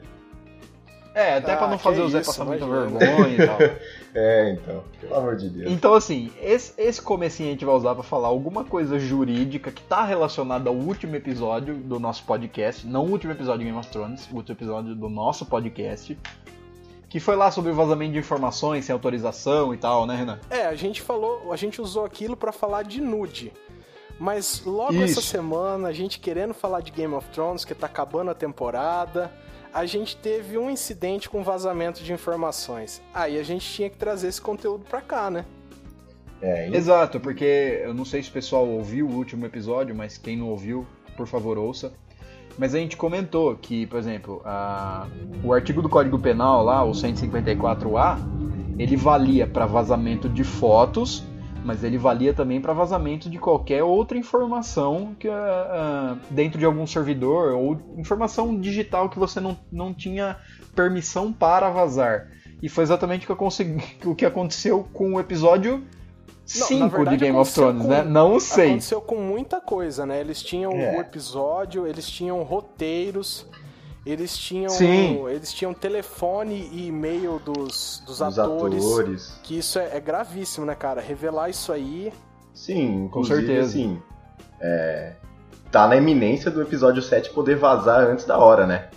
É, 1.13 1.35
até 1.35 1.53
Ah, 1.53 1.57
pra 1.57 1.67
não 1.67 1.79
fazer 1.79 2.01
o 2.01 2.09
Zé 2.09 2.19
isso, 2.19 2.31
passar 2.31 2.43
muita 2.43 2.65
vergonha 2.65 3.29
e 3.29 3.47
tal. 3.47 3.57
É, 4.15 4.51
então, 4.51 4.81
pelo 5.01 5.13
amor 5.13 5.36
de 5.36 5.50
Deus. 5.50 5.69
Então, 5.69 5.93
assim, 5.93 6.31
esse, 6.41 6.74
esse 6.77 7.01
comecinho 7.01 7.50
a 7.50 7.51
gente 7.51 7.65
vai 7.65 7.75
usar 7.75 7.93
pra 7.93 8.03
falar 8.03 8.29
alguma 8.29 8.63
coisa 8.63 8.98
jurídica 8.98 9.69
que 9.69 9.84
tá 9.84 10.05
relacionada 10.05 10.69
ao 10.69 10.75
último 10.75 11.17
episódio 11.17 11.75
do 11.75 12.00
nosso 12.00 12.24
podcast. 12.24 12.88
Não 12.88 13.05
o 13.05 13.12
último 13.12 13.34
episódio 13.34 13.60
de 13.60 13.65
Game 13.65 13.77
of 13.77 13.89
Thrones, 13.89 14.29
o 14.31 14.38
último 14.38 14.55
episódio 14.55 14.95
do 14.95 15.10
nosso 15.10 15.45
podcast. 15.45 16.17
Que 17.10 17.19
foi 17.19 17.36
lá 17.36 17.51
sobre 17.51 17.72
o 17.72 17.75
vazamento 17.75 18.13
de 18.13 18.19
informações 18.19 18.86
sem 18.86 18.93
autorização 18.93 19.74
e 19.74 19.77
tal, 19.77 20.05
né, 20.05 20.15
Renan? 20.15 20.39
É, 20.50 20.65
a 20.65 20.75
gente 20.75 21.01
falou, 21.01 21.51
a 21.51 21.57
gente 21.57 21.81
usou 21.81 22.05
aquilo 22.05 22.38
pra 22.38 22.53
falar 22.53 22.84
de 22.84 23.01
nude. 23.01 23.51
Mas 24.17 24.63
logo 24.65 24.93
Isso. 24.93 25.19
essa 25.19 25.22
semana, 25.22 25.89
a 25.89 25.93
gente 25.93 26.19
querendo 26.19 26.53
falar 26.53 26.79
de 26.79 26.91
Game 26.91 27.13
of 27.13 27.27
Thrones, 27.31 27.65
que 27.65 27.75
tá 27.75 27.88
acabando 27.88 28.31
a 28.31 28.34
temporada, 28.34 29.29
a 29.75 29.86
gente 29.86 30.15
teve 30.15 30.58
um 30.58 30.70
incidente 30.70 31.29
com 31.29 31.44
vazamento 31.44 32.01
de 32.01 32.13
informações. 32.13 33.01
Aí 33.13 33.38
a 33.38 33.44
gente 33.44 33.70
tinha 33.70 33.89
que 33.89 33.98
trazer 33.98 34.29
esse 34.29 34.39
conteúdo 34.39 34.86
pra 34.89 35.01
cá, 35.01 35.29
né? 35.29 35.44
É, 36.41 36.70
e- 36.70 36.75
Exato, 36.77 37.20
porque 37.20 37.82
eu 37.84 37.94
não 37.94 38.05
sei 38.05 38.24
se 38.24 38.29
o 38.29 38.32
pessoal 38.32 38.65
ouviu 38.65 39.05
o 39.05 39.12
último 39.13 39.46
episódio, 39.46 39.94
mas 39.94 40.17
quem 40.17 40.38
não 40.38 40.48
ouviu, 40.48 40.88
por 41.17 41.27
favor, 41.27 41.58
ouça. 41.58 41.91
Mas 42.58 42.74
a 42.74 42.77
gente 42.79 42.96
comentou 42.96 43.53
que, 43.58 43.86
por 43.88 44.00
exemplo, 44.00 44.41
a- 44.46 45.08
o 45.44 45.51
artigo 45.53 45.82
do 45.82 45.89
Código 45.89 46.17
Penal 46.17 46.63
lá, 46.63 46.82
o 46.86 46.94
154A, 46.94 48.17
ele 48.79 48.96
valia 48.96 49.46
para 49.46 49.65
vazamento 49.65 50.29
de 50.29 50.46
fotos, 50.46 51.22
mas 51.65 51.84
ele 51.84 51.98
valia 51.98 52.34
também 52.34 52.62
para 52.62 52.72
vazamento 52.72 53.29
de 53.29 53.39
qualquer 53.39 53.84
outra 53.84 54.17
informação 54.17 55.15
que 55.19 55.27
ah, 55.27 55.67
ah, 56.13 56.17
dentro 56.29 56.60
de 56.60 56.65
algum 56.65 56.86
servidor 56.86 57.53
ou 57.53 57.77
informação 57.98 58.57
digital 58.60 59.10
que 59.10 59.17
você 59.19 59.39
não, 59.39 59.57
não 59.72 59.93
tinha 59.93 60.38
permissão 60.75 61.34
para 61.34 61.69
vazar. 61.69 62.27
E 62.62 62.69
foi 62.69 62.84
exatamente 62.84 63.24
o 63.24 63.25
que, 63.25 63.31
eu 63.31 63.36
consegui- 63.36 63.84
o 64.05 64.13
que 64.15 64.25
aconteceu 64.25 64.88
com 64.93 65.13
o 65.15 65.19
episódio 65.19 65.79
Não, 65.79 66.67
5 66.67 67.03
na 67.03 67.12
de 67.12 67.17
Game 67.17 67.38
of 67.38 67.51
Thrones, 67.53 67.81
com- 67.81 67.88
né? 67.89 68.03
Não 68.03 68.39
sei. 68.39 68.67
Aconteceu 68.69 69.01
com 69.01 69.15
muita 69.17 69.60
coisa, 69.60 70.05
né? 70.05 70.19
Eles 70.22 70.41
tinham 70.43 70.72
É. 70.74 70.98
o 70.98 71.01
episódio, 71.01 71.88
eles 71.88 72.07
tinham 72.07 72.41
roteiros, 72.43 73.48
eles 74.05 74.38
tinham, 74.38 74.69
Sim. 74.69 75.27
eles 75.27 75.51
tinham 75.51 75.74
telefone 75.74 76.69
e 76.71 76.88
e-mail 76.88 77.39
dos, 77.39 78.03
dos 78.05 78.21
os 78.21 78.39
atores, 78.39 78.85
atores. 78.85 79.39
Que 79.41 79.57
isso 79.57 79.79
é, 79.79 79.97
é 79.97 80.00
gravíssimo, 80.00 80.65
né, 80.65 80.75
cara? 80.75 81.01
Revelar 81.01 81.50
isso 81.50 81.71
aí. 81.74 82.13
Sim, 82.53 83.05
inclusive, 83.05 83.47
certeza. 83.47 83.69
assim, 83.69 84.01
é, 84.62 85.13
tá 85.71 85.88
na 85.88 85.95
iminência 85.95 86.51
do 86.51 86.62
episódio 86.62 87.01
7 87.01 87.31
poder 87.31 87.55
vazar 87.55 88.01
antes 88.01 88.25
da 88.25 88.38
hora, 88.38 88.67
né? 88.67 88.89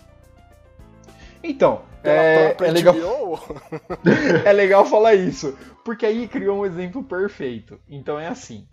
Então, 1.43 1.81
é, 2.05 2.55
é 2.59 2.71
legal, 2.71 2.95
é 4.45 4.53
legal 4.53 4.85
falar 4.85 5.15
isso, 5.15 5.57
porque 5.85 6.05
aí 6.05 6.29
criou 6.29 6.59
um 6.59 6.67
exemplo 6.67 7.03
perfeito. 7.03 7.81
Então 7.88 8.19
é 8.19 8.29
assim: 8.29 8.69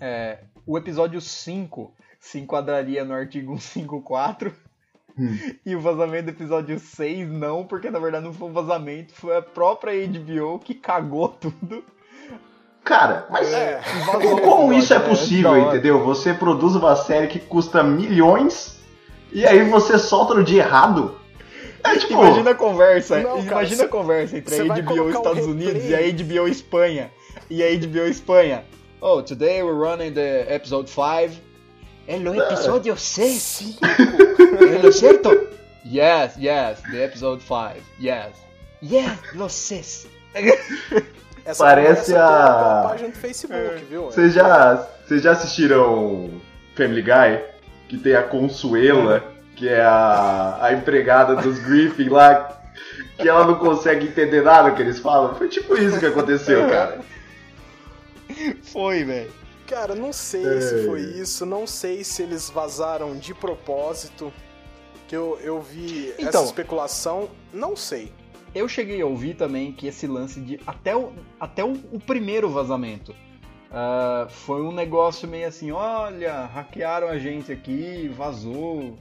é, 0.00 0.38
o 0.64 0.78
episódio 0.78 1.20
5 1.20 1.94
se 2.18 2.40
enquadraria 2.40 3.04
no 3.04 3.12
artigo 3.12 3.58
154 3.58 4.52
Hum. 5.18 5.36
e 5.64 5.74
o 5.74 5.80
vazamento 5.80 6.24
do 6.24 6.30
episódio 6.30 6.78
6 6.78 7.28
não, 7.30 7.64
porque 7.64 7.90
na 7.90 7.98
verdade 7.98 8.24
não 8.24 8.32
foi 8.34 8.48
um 8.48 8.52
vazamento, 8.52 9.14
foi 9.14 9.36
a 9.36 9.42
própria 9.42 9.92
HBO 10.06 10.58
que 10.58 10.74
cagou 10.74 11.28
tudo 11.40 11.82
Cara, 12.84 13.26
mas 13.30 13.52
É. 13.52 13.80
Como 14.44 14.72
isso 14.72 14.94
é 14.94 14.98
né? 15.00 15.08
possível, 15.08 15.50
hora. 15.50 15.60
entendeu? 15.62 16.04
Você 16.04 16.32
produz 16.32 16.76
uma 16.76 16.94
série 16.94 17.26
que 17.26 17.40
custa 17.40 17.82
milhões 17.82 18.78
e 19.32 19.44
aí 19.44 19.68
você 19.68 19.98
solta 19.98 20.34
no 20.34 20.44
dia 20.44 20.62
errado. 20.62 21.16
É 21.82 21.96
tipo. 21.96 22.12
Imagina 22.12 22.50
a 22.50 22.54
conversa, 22.54 23.18
Não, 23.20 23.38
cara, 23.38 23.42
imagina 23.42 23.76
cê- 23.80 23.84
a 23.84 23.88
conversa 23.88 24.38
entre 24.38 24.54
a 24.60 24.64
HBO 24.82 25.10
Estados. 25.10 25.46
Unidos 25.46 25.84
e 25.84 25.94
a 25.96 26.00
HBO 26.00 26.46
Espanha. 26.48 27.10
E 27.50 27.60
a 27.62 27.66
HBO 27.76 28.06
Espanha. 28.06 28.64
Oh, 29.00 29.20
today 29.20 29.62
we're 29.64 29.76
running 29.78 30.12
the 30.12 30.46
episode 30.54 30.88
5. 30.88 31.40
É 32.08 32.16
o 32.16 32.34
episódio 32.40 32.96
6. 32.96 33.78
¿Es 34.76 34.82
lo 34.84 34.92
cierto? 34.92 35.30
Yes, 35.84 36.36
yes, 36.36 36.82
the 36.90 37.04
episode 37.04 37.40
5. 37.42 37.80
Yes. 38.00 38.32
Yes, 38.82 39.18
lo 39.34 39.48
sé. 39.48 39.82
Essa 41.44 41.64
Parece 41.64 42.14
a- 42.16 42.86
página 42.88 43.08
do 43.10 43.16
Facebook, 43.16 43.84
viu? 43.88 44.06
Vocês 44.06 44.32
já, 44.34 44.86
vocês 45.06 45.22
já 45.22 45.32
assistiram 45.32 46.40
Family 46.74 47.02
Guy? 47.02 47.40
Que 47.88 47.96
tem 47.98 48.16
a 48.16 48.22
Consuela, 48.24 49.22
que 49.54 49.68
é 49.68 49.80
a, 49.80 50.58
a 50.60 50.72
empregada 50.72 51.36
dos 51.36 51.58
Griffin 51.60 52.08
lá, 52.08 52.60
que 53.16 53.28
ela 53.28 53.46
não 53.46 53.54
consegue 53.54 54.06
entender 54.08 54.42
nada 54.42 54.72
que 54.72 54.82
eles 54.82 54.98
falam. 54.98 55.36
Foi 55.36 55.48
tipo 55.48 55.76
isso 55.76 56.00
que 56.00 56.06
aconteceu, 56.06 56.68
cara. 56.68 56.98
Foi, 58.72 59.04
velho. 59.04 59.32
Cara, 59.68 59.94
não 59.94 60.12
sei 60.12 60.44
É. 60.46 60.60
se 60.60 60.84
foi 60.86 61.00
isso, 61.00 61.46
não 61.46 61.66
sei 61.66 62.02
se 62.04 62.22
eles 62.22 62.50
vazaram 62.50 63.16
de 63.16 63.32
propósito. 63.34 64.32
Que 65.08 65.16
eu, 65.16 65.38
eu 65.42 65.60
vi 65.62 66.10
essa 66.18 66.22
Então. 66.28 66.44
especulação, 66.44 67.28
não 67.52 67.76
sei. 67.76 68.12
Eu 68.54 68.68
cheguei 68.68 69.00
a 69.00 69.06
ouvir 69.06 69.34
também 69.34 69.70
que 69.72 69.86
esse 69.86 70.06
lance 70.06 70.40
de. 70.40 70.58
Até 70.66 70.96
o, 70.96 71.12
até 71.38 71.64
o, 71.64 71.72
o 71.92 72.00
primeiro 72.00 72.48
vazamento. 72.48 73.14
ah, 73.70 74.26
foi 74.30 74.62
um 74.62 74.72
negócio 74.72 75.28
meio 75.28 75.46
assim: 75.46 75.70
olha, 75.70 76.46
hackearam 76.46 77.08
a 77.08 77.18
gente 77.18 77.52
aqui, 77.52 78.08
vazou. 78.16 78.96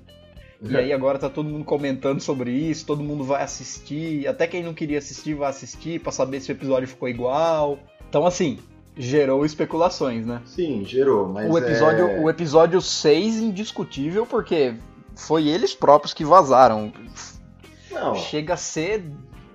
E 0.62 0.76
aí 0.76 0.92
agora 0.94 1.20
tá 1.20 1.30
todo 1.30 1.48
mundo 1.50 1.64
comentando 1.66 2.20
sobre 2.22 2.50
isso, 2.52 2.86
todo 2.86 3.04
mundo 3.04 3.24
vai 3.24 3.44
assistir. 3.44 4.28
Até 4.28 4.48
quem 4.48 4.64
não 4.64 4.74
queria 4.74 4.98
assistir 4.98 5.34
vai 5.36 5.50
assistir 5.50 6.00
pra 6.02 6.12
saber 6.12 6.40
se 6.40 6.52
o 6.52 6.54
episódio 6.54 6.88
ficou 6.88 7.08
igual. 7.08 7.78
Então, 8.10 8.26
assim, 8.26 8.58
gerou 8.98 9.46
especulações, 9.46 10.26
né? 10.26 10.42
Sim, 10.46 10.84
gerou, 10.86 11.28
mas 11.28 11.52
o 11.52 11.58
episódio, 11.58 12.08
é... 12.08 12.20
o 12.20 12.30
episódio 12.30 12.82
6, 12.82 13.36
indiscutível, 13.38 14.26
porque 14.26 14.76
foi 15.15 15.48
eles 15.48 15.74
próprios 15.74 16.13
que 16.13 16.24
vazaram. 16.25 16.91
Não, 17.91 18.15
Chega 18.15 18.53
a 18.53 18.57
ser. 18.57 19.03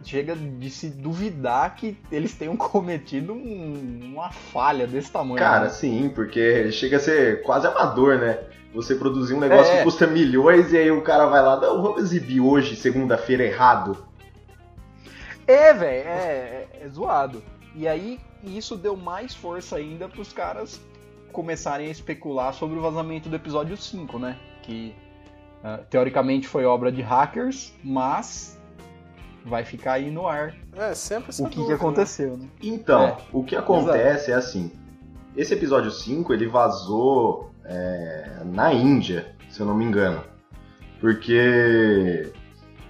Chega 0.03 0.35
de 0.35 0.71
se 0.71 0.89
duvidar 0.89 1.77
que 1.77 1.97
eles 2.11 2.33
tenham 2.35 2.57
cometido 2.57 3.35
um- 3.35 4.01
uma 4.15 4.31
falha 4.31 4.87
desse 4.87 5.11
tamanho. 5.13 5.39
cara, 5.39 5.65
né? 5.65 5.71
sim, 5.71 6.11
porque 6.15 6.73
chega 6.73 6.97
a 6.97 7.01
ser 7.01 7.43
quase 7.43 7.67
amador, 7.67 8.19
né? 8.19 8.39
Você 8.75 8.95
produzir 8.95 9.35
um 9.35 9.41
negócio 9.41 9.73
É. 9.73 9.79
que 9.79 9.85
custa 9.85 10.07
milhões 10.07 10.73
e 10.73 10.79
aí 10.79 10.91
o 10.91 11.03
cara 11.03 11.27
vai 11.27 11.43
lá, 11.43 11.61
não, 11.61 11.83
vamos 11.83 12.03
exibir 12.03 12.41
hoje, 12.41 12.77
segunda-feira, 12.77 13.45
errado. 13.45 14.07
É, 15.47 15.73
velho, 15.75 16.09
é, 16.09 16.13
é- 16.13 16.69
é 16.85 16.89
zoado. 16.89 17.43
E 17.75 17.87
aí, 17.87 18.19
isso 18.43 18.77
deu 18.77 18.97
mais 18.97 19.35
força 19.35 19.77
ainda 19.77 20.09
pros 20.09 20.33
caras 20.33 20.81
começarem 21.33 21.89
a 21.89 21.91
especular 21.91 22.55
sobre 22.55 22.79
o 22.79 22.81
vazamento 22.81 23.29
do 23.29 23.37
episódio 23.37 23.77
5, 23.77 24.19
né? 24.19 24.37
Que 24.63 24.95
ah, 25.63 25.81
teoricamente 25.89 26.49
foi 26.49 26.65
obra 26.65 26.91
de 26.91 27.03
hackers, 27.03 27.73
mas 27.85 28.59
vai 29.45 29.65
ficar 29.65 29.95
aí 29.95 30.11
no 30.11 30.27
ar 30.27 30.55
É, 30.77 30.95
sempre 30.95 31.31
essa 31.31 31.43
o 31.43 31.47
que, 31.47 31.53
que 31.53 31.57
dúvida, 31.57 31.75
né? 31.75 31.81
aconteceu, 31.81 32.37
né? 32.37 32.49
Então, 32.63 33.03
É, 33.03 33.17
o 33.33 33.43
que 33.43 33.57
acontece 33.57 34.31
é 34.31 34.35
assim, 34.35 34.71
esse 35.37 35.55
episódio 35.55 35.91
5, 35.91 36.33
ele 36.33 36.47
vazou 36.47 37.51
é, 37.65 38.43
na 38.45 38.73
Índia, 38.73 39.35
se 39.49 39.61
eu 39.61 39.67
não 39.67 39.75
me 39.75 39.85
engano. 39.85 40.23
Porque 41.01 42.31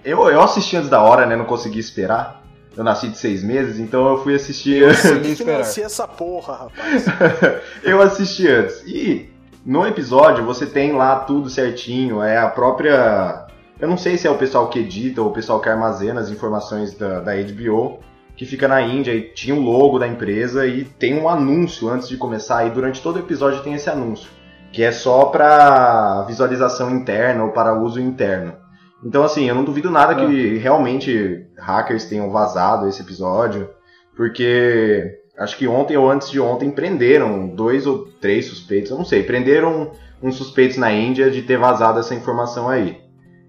eu, 0.04 0.28
eu 0.28 0.40
assisti 0.40 0.76
antes 0.76 0.88
da 0.88 1.02
hora, 1.02 1.26
né? 1.26 1.36
Não 1.36 1.44
consegui 1.44 1.78
esperar. 1.78 2.42
Eu 2.76 2.84
nasci 2.84 3.08
de 3.08 3.18
seis 3.18 3.42
meses, 3.42 3.78
então 3.78 4.08
eu 4.08 4.22
fui 4.22 4.34
assistir. 4.34 4.84
Que 5.22 5.28
esperar. 5.28 5.36
financia 5.36 5.84
essa 5.86 6.08
porra, 6.08 6.54
rapaz. 6.54 7.04
eu 7.82 8.00
assisti 8.00 8.48
antes. 8.48 8.82
E 8.86 9.29
no 9.64 9.86
episódio 9.86 10.44
você 10.44 10.66
tem 10.66 10.92
lá 10.92 11.20
tudo 11.20 11.48
certinho. 11.48 12.22
É 12.22 12.38
a 12.38 12.48
própria. 12.48 13.46
Eu 13.78 13.88
não 13.88 13.96
sei 13.96 14.16
se 14.16 14.26
é 14.26 14.30
o 14.30 14.38
pessoal 14.38 14.68
que 14.68 14.78
edita 14.78 15.22
ou 15.22 15.28
o 15.28 15.32
pessoal 15.32 15.60
que 15.60 15.68
armazena 15.68 16.20
as 16.20 16.30
informações 16.30 16.94
da, 16.94 17.20
da 17.20 17.32
HBO, 17.34 17.98
que 18.36 18.44
fica 18.44 18.68
na 18.68 18.80
Índia 18.82 19.14
e 19.14 19.22
tinha 19.32 19.54
o 19.54 19.60
logo 19.60 19.98
da 19.98 20.06
empresa 20.06 20.66
e 20.66 20.84
tem 20.84 21.18
um 21.18 21.28
anúncio 21.28 21.88
antes 21.88 22.08
de 22.08 22.16
começar. 22.16 22.66
E 22.66 22.70
durante 22.70 23.02
todo 23.02 23.16
o 23.16 23.20
episódio 23.20 23.62
tem 23.62 23.74
esse 23.74 23.88
anúncio, 23.88 24.28
que 24.72 24.82
é 24.82 24.92
só 24.92 25.26
para 25.26 26.22
visualização 26.22 26.90
interna 26.90 27.44
ou 27.44 27.52
para 27.52 27.74
uso 27.74 28.00
interno. 28.00 28.54
Então, 29.02 29.22
assim, 29.22 29.48
eu 29.48 29.54
não 29.54 29.64
duvido 29.64 29.90
nada 29.90 30.14
que 30.14 30.58
realmente 30.58 31.46
hackers 31.58 32.04
tenham 32.04 32.30
vazado 32.30 32.86
esse 32.86 33.00
episódio, 33.00 33.70
porque 34.14 35.19
acho 35.40 35.56
que 35.58 35.66
ontem 35.66 35.96
ou 35.96 36.08
antes 36.08 36.30
de 36.30 36.38
ontem 36.38 36.70
prenderam 36.70 37.48
dois 37.48 37.86
ou 37.86 38.06
três 38.20 38.46
suspeitos, 38.46 38.90
eu 38.92 38.98
não 38.98 39.04
sei, 39.04 39.22
prenderam 39.24 39.90
uns 40.22 40.36
suspeitos 40.36 40.76
na 40.76 40.92
Índia 40.92 41.30
de 41.30 41.42
ter 41.42 41.58
vazado 41.58 41.98
essa 41.98 42.14
informação 42.14 42.68
aí. 42.68 43.00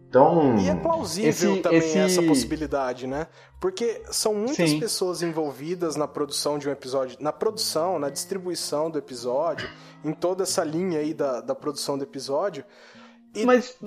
Então, 0.09 0.57
E 0.57 0.67
é 0.67 0.75
plausível 0.75 1.29
Esse- 1.29 1.61
também 1.61 1.77
esse- 1.79 1.97
essa 1.97 2.21
possibilidade, 2.23 3.07
né? 3.07 3.27
Porque 3.61 4.01
são 4.11 4.33
muitas 4.33 4.69
Sim. 4.69 4.79
pessoas 4.79 5.21
envolvidas 5.21 5.95
na 5.95 6.05
produção 6.07 6.57
de 6.57 6.67
um 6.67 6.71
episódio, 6.71 7.17
na 7.21 7.31
produção, 7.31 7.97
na 7.97 8.09
distribuição 8.09 8.89
do 8.89 8.97
episódio, 8.97 9.69
em 10.03 10.11
toda 10.11 10.43
essa 10.43 10.63
linha 10.65 10.99
aí 10.99 11.13
da, 11.13 11.39
da 11.39 11.55
produção 11.55 11.97
do 11.97 12.03
episódio. 12.03 12.65
E- 13.33 13.45
Mas, 13.45 13.77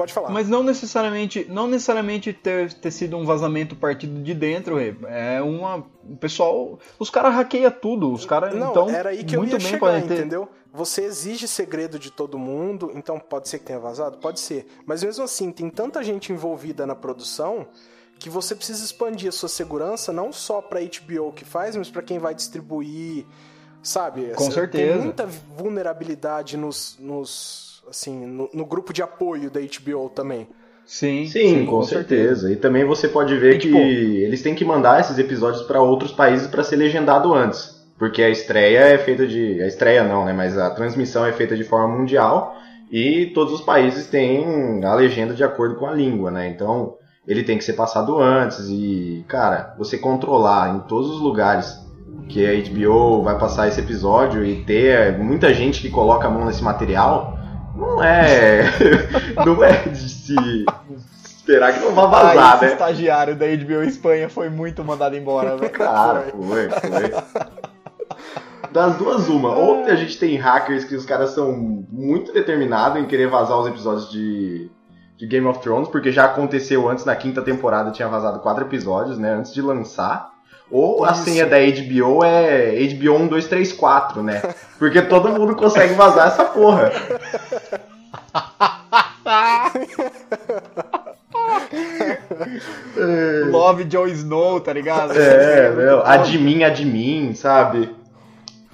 Pode 0.00 0.14
falar. 0.14 0.30
mas 0.30 0.48
não 0.48 0.62
necessariamente, 0.62 1.46
não 1.50 1.66
necessariamente 1.66 2.32
ter, 2.32 2.72
ter 2.72 2.90
sido 2.90 3.18
um 3.18 3.26
vazamento 3.26 3.76
partido 3.76 4.22
de 4.22 4.32
dentro, 4.32 4.78
é 4.78 5.42
uma, 5.42 5.84
o 6.08 6.16
pessoal, 6.16 6.78
os 6.98 7.10
caras 7.10 7.34
hackeiam 7.34 7.70
tudo, 7.70 8.10
os 8.10 8.24
caras, 8.24 8.54
então, 8.54 8.88
era 8.88 9.10
aí 9.10 9.22
que 9.22 9.36
eu 9.36 9.40
muito 9.40 9.52
ia 9.52 9.58
bem 9.58 9.66
chegar, 9.66 10.00
ter, 10.00 10.14
entendeu? 10.14 10.48
Você 10.72 11.02
exige 11.02 11.46
segredo 11.46 11.98
de 11.98 12.10
todo 12.10 12.38
mundo, 12.38 12.90
então 12.94 13.18
pode 13.18 13.50
ser 13.50 13.58
que 13.58 13.66
tenha 13.66 13.78
vazado? 13.78 14.16
Pode 14.16 14.40
ser. 14.40 14.66
Mas 14.86 15.04
mesmo 15.04 15.22
assim, 15.22 15.52
tem 15.52 15.68
tanta 15.68 16.02
gente 16.02 16.32
envolvida 16.32 16.86
na 16.86 16.94
produção 16.94 17.68
que 18.18 18.30
você 18.30 18.54
precisa 18.54 18.82
expandir 18.82 19.28
a 19.28 19.32
sua 19.32 19.50
segurança 19.50 20.14
não 20.14 20.32
só 20.32 20.62
pra 20.62 20.80
HBO 20.80 21.30
que 21.32 21.44
faz, 21.44 21.76
mas 21.76 21.90
pra 21.90 22.00
quem 22.00 22.18
vai 22.18 22.34
distribuir, 22.34 23.26
sabe? 23.82 24.32
Com 24.34 24.50
certeza. 24.50 24.94
Tem 24.94 25.02
muita 25.02 25.26
vulnerabilidade 25.26 26.56
nos, 26.56 26.96
nos 26.98 27.69
assim, 27.90 28.24
no, 28.26 28.48
no 28.54 28.64
grupo 28.64 28.92
de 28.92 29.02
apoio 29.02 29.50
da 29.50 29.60
HBO 29.60 30.08
também. 30.08 30.48
Sim, 30.86 31.26
sim, 31.26 31.66
com, 31.66 31.82
certeza. 31.82 32.50
E 32.50 32.56
também 32.56 32.84
você 32.84 33.06
pode 33.06 33.36
ver 33.36 33.56
E, 33.56 33.58
que 33.58 33.68
tipo- 33.68 33.78
eles 33.78 34.42
têm 34.42 34.54
que 34.54 34.64
mandar 34.64 35.00
esses 35.00 35.18
episódios 35.18 35.62
para 35.62 35.80
outros 35.80 36.10
países 36.10 36.48
para 36.48 36.64
ser 36.64 36.76
legendado 36.76 37.32
antes. 37.32 37.78
Porque 37.98 38.22
a 38.22 38.30
estreia 38.30 38.80
é 38.80 38.98
feita 38.98 39.26
de. 39.26 39.62
A 39.62 39.66
estreia 39.66 40.02
não, 40.02 40.24
né? 40.24 40.32
Mas 40.32 40.56
a 40.56 40.70
transmissão 40.70 41.24
é 41.26 41.32
feita 41.32 41.54
de 41.54 41.64
forma 41.64 41.96
mundial 41.96 42.56
e 42.90 43.26
todos 43.34 43.52
os 43.52 43.60
países 43.60 44.06
têm 44.06 44.82
a 44.84 44.94
legenda 44.94 45.34
de 45.34 45.44
acordo 45.44 45.76
com 45.76 45.86
a 45.86 45.92
língua, 45.92 46.30
né? 46.30 46.48
Então 46.48 46.94
ele 47.28 47.44
tem 47.44 47.58
que 47.58 47.62
ser 47.62 47.74
passado 47.74 48.18
antes 48.18 48.66
e, 48.68 49.22
cara, 49.28 49.74
você 49.78 49.98
controlar 49.98 50.74
em 50.74 50.80
todos 50.88 51.10
os 51.10 51.20
lugares 51.20 51.78
que 52.28 52.44
a 52.46 52.52
HBO 52.70 53.22
vai 53.22 53.38
passar 53.38 53.68
esse 53.68 53.80
episódio 53.80 54.44
e 54.44 54.64
ter 54.64 55.18
muita 55.18 55.52
gente 55.52 55.80
que 55.82 55.90
coloca 55.90 56.26
a 56.26 56.30
mão 56.30 56.46
nesse 56.46 56.62
material, 56.64 57.38
não 57.80 58.02
é. 58.04 58.62
não 59.44 59.64
é 59.64 59.72
de 59.88 60.08
se 60.08 60.34
esperar 61.24 61.72
que 61.74 61.80
não 61.80 61.92
vá 61.94 62.04
Ah, 62.04 62.06
vazar, 62.06 62.54
esse 62.56 62.64
né? 62.66 62.72
estagiário 62.72 63.36
da 63.36 63.46
HBO 63.46 63.82
Espanha 63.82 64.28
foi 64.28 64.48
muito 64.48 64.84
mandado 64.84 65.16
embora, 65.16 65.56
velho. 65.56 65.72
Cara, 65.72 66.26
foi, 66.32 66.68
foi. 66.70 67.12
Das 68.72 68.96
duas, 68.96 69.28
uma. 69.28 69.56
Ou 69.56 69.84
a 69.84 69.94
gente 69.96 70.18
tem 70.18 70.36
hackers 70.36 70.84
que 70.84 70.94
os 70.94 71.04
caras 71.04 71.30
são 71.30 71.52
muito 71.90 72.32
determinados 72.32 73.00
em 73.02 73.06
querer 73.06 73.28
vazar 73.28 73.58
os 73.58 73.66
episódios 73.66 74.10
de, 74.10 74.70
de 75.16 75.26
Game 75.26 75.46
of 75.46 75.60
Thrones, 75.60 75.88
porque 75.88 76.12
já 76.12 76.26
aconteceu 76.26 76.88
antes, 76.88 77.04
na 77.04 77.16
quinta 77.16 77.42
temporada 77.42 77.90
tinha 77.90 78.06
vazado 78.08 78.38
quatro 78.40 78.64
episódios, 78.64 79.18
né, 79.18 79.32
antes 79.32 79.52
de 79.52 79.60
lançar. 79.60 80.30
Ou 80.70 81.04
a 81.04 81.10
Isso. 81.10 81.24
senha 81.24 81.46
da 81.46 81.56
HBO 81.58 82.22
é 82.24 82.76
HBO 82.94 83.14
1, 83.16 83.26
2, 83.26 83.46
3, 83.48 83.72
4, 83.72 84.22
né? 84.22 84.40
Porque 84.80 85.00
todo 85.02 85.28
mundo 85.28 85.54
consegue 85.54 85.94
vazar 85.94 86.26
essa 86.28 86.44
porra. 86.46 86.90
Love 93.50 93.84
Jon 93.84 94.06
Snow, 94.08 94.60
tá 94.60 94.72
ligado? 94.72 95.12
É, 95.18 95.70
meu, 95.70 96.04
admin, 96.04 96.64
admin, 96.64 97.34
sabe? 97.34 97.94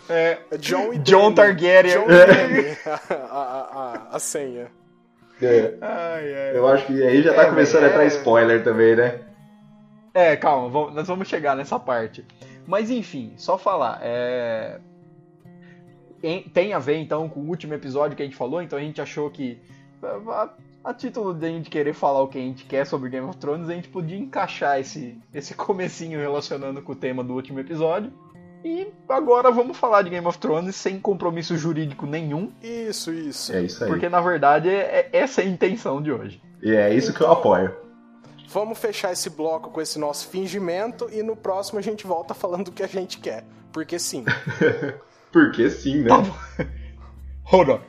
É, 0.09 0.39
É 0.51 0.57
John 0.59 0.93
e 0.93 0.99
John. 0.99 1.33
Targaryen. 1.35 1.99
John 1.99 2.07
Dany, 2.07 2.77
a, 2.87 3.37
a, 3.37 3.93
a, 4.13 4.17
a 4.17 4.19
senha. 4.19 4.69
É, 5.43 5.75
Ai, 5.83 6.35
ai. 6.35 6.57
eu 6.59 6.67
acho 6.67 6.87
que 6.87 7.03
aí 7.03 7.23
já 7.23 7.35
tá 7.35 7.43
É, 7.43 7.47
começando 7.51 7.85
a 7.85 7.89
entrar 7.89 8.05
é. 8.05 8.07
spoiler 8.07 8.65
também, 8.65 8.97
né? 8.97 9.21
É, 10.15 10.35
calma, 10.37 10.71
vamos- 10.71 10.95
nós 10.95 11.07
vamos 11.07 11.29
chegar 11.29 11.55
nessa 11.55 11.79
parte. 11.79 12.25
Mas 12.67 12.89
enfim, 12.91 13.35
só 13.37 13.59
falar. 13.59 13.99
É... 14.03 14.79
Tem 16.53 16.73
a 16.73 16.79
ver 16.79 16.97
então 16.97 17.29
com 17.29 17.41
o 17.41 17.49
último 17.49 17.75
episódio 17.75 18.17
que 18.17 18.23
a 18.23 18.27
gente 18.27 18.37
falou, 18.37 18.63
então 18.63 18.79
a 18.79 18.83
gente 18.83 19.01
achou 19.01 19.31
que. 19.31 19.59
A, 20.03 20.51
a 20.85 20.95
título 20.95 21.35
de 21.35 21.45
a 21.45 21.49
gente 21.49 21.69
querer 21.69 21.93
falar 21.93 22.23
o 22.23 22.29
que 22.29 22.39
a 22.39 22.41
gente 22.41 22.65
quer 22.65 22.87
sobre 22.87 23.11
Game 23.11 23.27
of 23.27 23.37
Thrones, 23.39 23.69
a 23.69 23.75
gente 23.75 23.89
podia 23.89 24.17
encaixar 24.17 24.79
esse, 24.79 25.19
esse 25.35 25.53
comecinho 25.55 26.21
relacionando 26.21 26.81
com 26.81 26.93
o 26.93 26.97
tema 26.97 27.25
do 27.25 27.35
último 27.35 27.59
episódio. 27.59 28.13
E 28.65 28.89
agora 29.09 29.51
vamos 29.51 29.77
falar 29.77 30.03
de 30.03 30.11
Game 30.11 30.27
of 30.27 30.39
Thrones 30.39 30.77
sem 30.77 30.99
compromisso 30.99 31.57
jurídico 31.57 32.07
nenhum. 32.07 32.53
Isso, 32.63 33.13
isso. 33.13 33.53
É 33.53 33.63
isso 33.63 33.85
aí. 33.85 33.91
Porque 33.91 34.09
na 34.09 34.21
verdade 34.21 34.69
é, 34.69 35.09
é 35.13 35.19
essa 35.19 35.41
a 35.41 35.45
intenção 35.45 36.01
de 36.01 36.11
hoje. 36.11 36.41
E 36.63 36.75
é 36.75 36.93
isso 36.93 37.13
que 37.13 37.21
eu 37.21 37.31
apoio. 37.31 37.75
Vamos 38.49 38.79
fechar 38.79 39.13
esse 39.13 39.29
bloco 39.29 39.71
com 39.71 39.81
esse 39.81 39.99
nosso 39.99 40.29
fingimento 40.29 41.09
e 41.13 41.23
no 41.23 41.37
próximo 41.37 41.79
a 41.79 41.83
gente 41.83 42.07
volta 42.07 42.33
falando 42.33 42.67
do 42.67 42.73
que 42.73 42.83
a 42.83 42.87
gente 42.87 43.19
quer. 43.19 43.45
Porque 43.73 43.99
sim. 43.99 44.25
Porque 45.37 45.69
sim, 45.69 46.01
né? 46.01 46.09
Hold 47.45 47.69
on. 47.69 47.81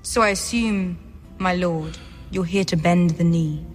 So 0.00 0.22
I 0.22 0.30
assume, 0.30 0.96
my 1.36 1.52
lord, 1.56 1.98
you're 2.30 2.46
here 2.48 2.64
to 2.66 2.76
bend 2.76 3.14
the 3.16 3.24
knee. 3.24 3.66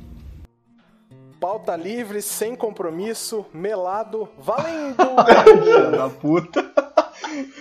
Pauta 1.38 1.76
livre, 1.76 2.22
sem 2.22 2.56
compromisso, 2.56 3.46
melado, 3.54 4.30
valendo! 4.40 4.96
Filha 5.66 5.92
da 5.92 6.10
puta. 6.10 6.64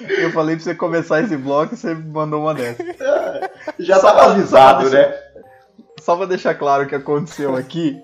Eu 0.09 0.31
falei 0.31 0.55
pra 0.55 0.64
você 0.64 0.76
começar 0.76 1.22
esse 1.22 1.37
bloco 1.37 1.74
e 1.74 1.76
você 1.76 1.92
me 1.92 2.05
mandou 2.09 2.42
uma 2.42 2.55
dessa. 2.55 2.85
Já 3.81 3.96
Só 3.96 4.12
tava 4.12 4.18
pra- 4.22 4.31
avisado, 4.35 4.90
né? 4.90 5.12
Só 6.00 6.16
pra 6.16 6.26
deixar 6.26 6.55
claro 6.55 6.85
o 6.85 6.87
que 6.87 6.94
aconteceu 6.94 7.57
aqui. 7.57 8.00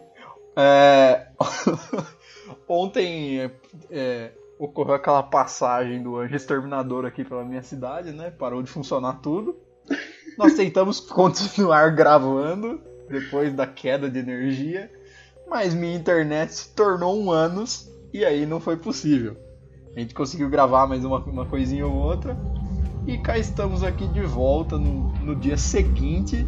é, 0.57 1.29
Ontem 2.69 3.39
é, 3.43 3.51
é, 3.93 4.33
ocorreu 4.59 4.95
aquela 4.95 5.23
passagem 5.23 6.03
do 6.03 6.17
anjo 6.17 6.35
exterminador 6.35 7.07
aqui 7.07 7.25
pela 7.25 7.45
minha 7.45 7.63
cidade, 7.63 8.13
né? 8.13 8.31
Parou 8.31 8.63
de 8.63 8.71
funcionar 8.71 9.21
tudo. 9.21 9.57
Nós 10.37 10.55
tentamos 10.55 10.99
continuar 11.09 11.95
gravando 11.95 12.81
depois 13.09 13.53
da 13.55 13.67
queda 13.67 14.11
de 14.11 14.19
energia, 14.19 14.91
mas 15.49 15.73
minha 15.73 15.97
internet 15.97 16.53
se 16.53 16.75
tornou 16.75 17.19
um 17.19 17.31
ânus 17.31 17.91
e 18.13 18.25
aí 18.25 18.45
não 18.45 18.61
foi 18.61 18.77
possível. 18.77 19.37
A 19.97 20.01
gente 20.01 20.15
conseguiu 20.15 20.51
gravar 20.51 20.87
mais 20.87 21.05
uma, 21.05 21.19
uma 21.19 21.47
coisinha 21.47 21.87
ou 21.87 21.95
outra 21.95 22.37
e 23.07 23.17
cá 23.17 23.39
estamos 23.39 23.83
aqui 23.83 24.07
de 24.09 24.21
volta 24.21 24.77
no, 24.77 25.09
no 25.25 25.35
dia 25.35 25.57
seguinte, 25.57 26.47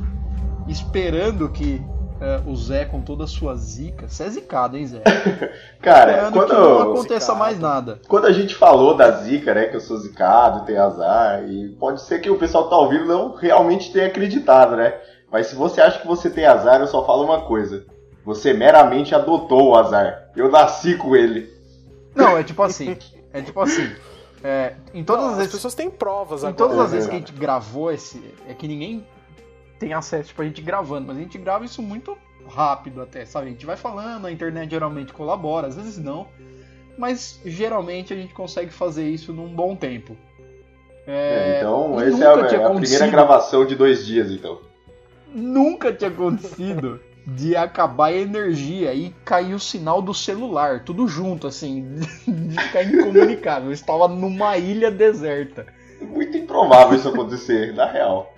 esperando 0.69 1.49
que 1.49 1.81
é, 2.21 2.41
o 2.47 2.55
Zé, 2.55 2.85
com 2.85 3.01
toda 3.01 3.25
a 3.25 3.27
sua 3.27 3.55
zica, 3.57 4.07
você 4.09 4.25
é 4.25 4.29
zicado, 4.31 4.77
hein, 4.77 4.87
Zé? 4.87 5.03
Cara, 5.81 6.13
Esperando 6.13 6.33
quando, 6.35 6.49
que 6.49 6.55
não 6.55 6.83
aconteça 6.93 7.21
Zicado. 7.21 7.39
mais 7.39 7.59
nada. 7.59 8.01
quando 8.09 8.27
a 8.27 8.33
gente 8.33 8.55
falou 8.55 8.95
da 8.97 9.11
zica, 9.13 9.55
né? 9.55 9.67
Que 9.67 9.77
eu 9.77 9.81
sou 9.81 9.97
zicado, 9.99 10.65
tenho 10.67 10.83
azar, 10.83 11.43
e 11.49 11.69
pode 11.79 12.03
ser 12.03 12.21
que 12.21 12.29
o 12.31 12.37
pessoal 12.39 12.65
que 12.65 12.71
tá 12.71 12.77
ouvindo 12.77 13.07
não 13.07 13.35
realmente 13.35 13.93
tenha 13.93 14.07
acreditado, 14.07 14.77
né? 14.77 14.95
Mas 15.33 15.47
se 15.47 15.55
você 15.55 15.81
acha 15.81 16.01
que 16.01 16.07
você 16.07 16.29
tem 16.29 16.45
azar, 16.45 16.81
eu 16.81 16.87
só 16.89 17.05
falo 17.07 17.25
uma 17.25 17.43
coisa. 17.43 17.85
Você 18.25 18.53
meramente 18.53 19.15
adotou 19.15 19.71
o 19.71 19.77
azar. 19.77 20.31
Eu 20.37 20.51
nasci 20.51 20.97
com 20.97 21.17
ele. 21.17 21.49
Não, 22.15 22.37
é 22.37 22.43
tipo 22.45 22.63
assim. 22.65 22.97
É 23.33 23.41
tipo 23.41 23.61
assim. 23.61 23.89
é, 24.45 24.75
em 24.93 25.03
todas 25.05 25.23
Não, 25.23 25.29
as 25.29 25.33
as 25.35 25.39
vezes. 25.39 25.53
pessoas 25.55 25.75
têm 25.75 25.89
provas 25.89 26.43
Em 26.43 26.49
agora. 26.49 26.57
todas 26.57 26.79
as 26.81 26.89
É 26.93 26.95
vezes 26.97 27.09
que 27.09 27.15
a 27.17 27.19
gente 27.19 27.33
gravou 27.33 27.91
esse. 27.93 28.23
É 28.49 28.53
que 28.53 28.67
ninguém 28.69 29.07
tem 29.81 29.95
acesso, 29.95 30.29
tipo, 30.29 30.43
a 30.43 30.45
gente 30.45 30.61
gravando, 30.61 31.09
mas 31.09 31.17
a 31.17 31.21
gente 31.21 31.39
grava 31.39 31.65
isso 31.65 31.83
muito 31.83 32.17
rápido 32.47 33.01
até, 33.01 33.25
sabe? 33.25 33.47
A 33.47 33.51
gente 33.51 33.65
vai 33.65 33.77
falando, 33.77 34.27
a 34.27 34.33
internet 34.33 34.71
geralmente 34.71 35.13
colabora, 35.13 35.67
às 35.67 35.75
vezes 35.75 35.99
não. 35.99 36.29
Mas 36.99 37.41
geralmente 37.47 38.13
a 38.13 38.17
gente 38.17 38.35
consegue 38.35 38.71
fazer 38.71 39.09
isso 39.09 39.33
num 39.33 39.49
bom 39.49 39.75
tempo. 39.75 40.15
É, 41.07 41.57
então, 41.59 41.99
e 41.99 42.09
essa 42.09 42.25
é 42.25 42.27
a, 42.27 42.63
é 42.63 42.65
a 42.65 42.71
primeira 42.71 43.07
gravação 43.07 43.65
de 43.65 43.75
dois 43.75 44.05
dias, 44.05 44.31
então. 44.31 44.61
Nunca 45.35 45.93
tinha 45.93 46.11
acontecido 46.11 47.01
de 47.27 47.57
acabar 47.57 48.07
a 48.07 48.13
energia 48.13 48.93
e 48.93 49.15
cair 49.25 49.55
o 49.55 49.61
sinal 49.61 50.03
do 50.03 50.13
celular, 50.13 50.85
tudo 50.85 51.09
junto, 51.09 51.47
assim, 51.47 51.95
de 52.29 52.63
ficar 52.63 52.83
incomunicável. 52.83 53.71
Eu 53.71 53.75
estava 53.75 54.09
numa 54.09 54.59
ilha 54.59 54.91
deserta. 54.91 55.67
Muito 56.03 56.37
improvável 56.37 56.99
isso 56.99 57.09
acontecer, 57.09 57.73
na 57.75 57.87
real. 57.87 58.35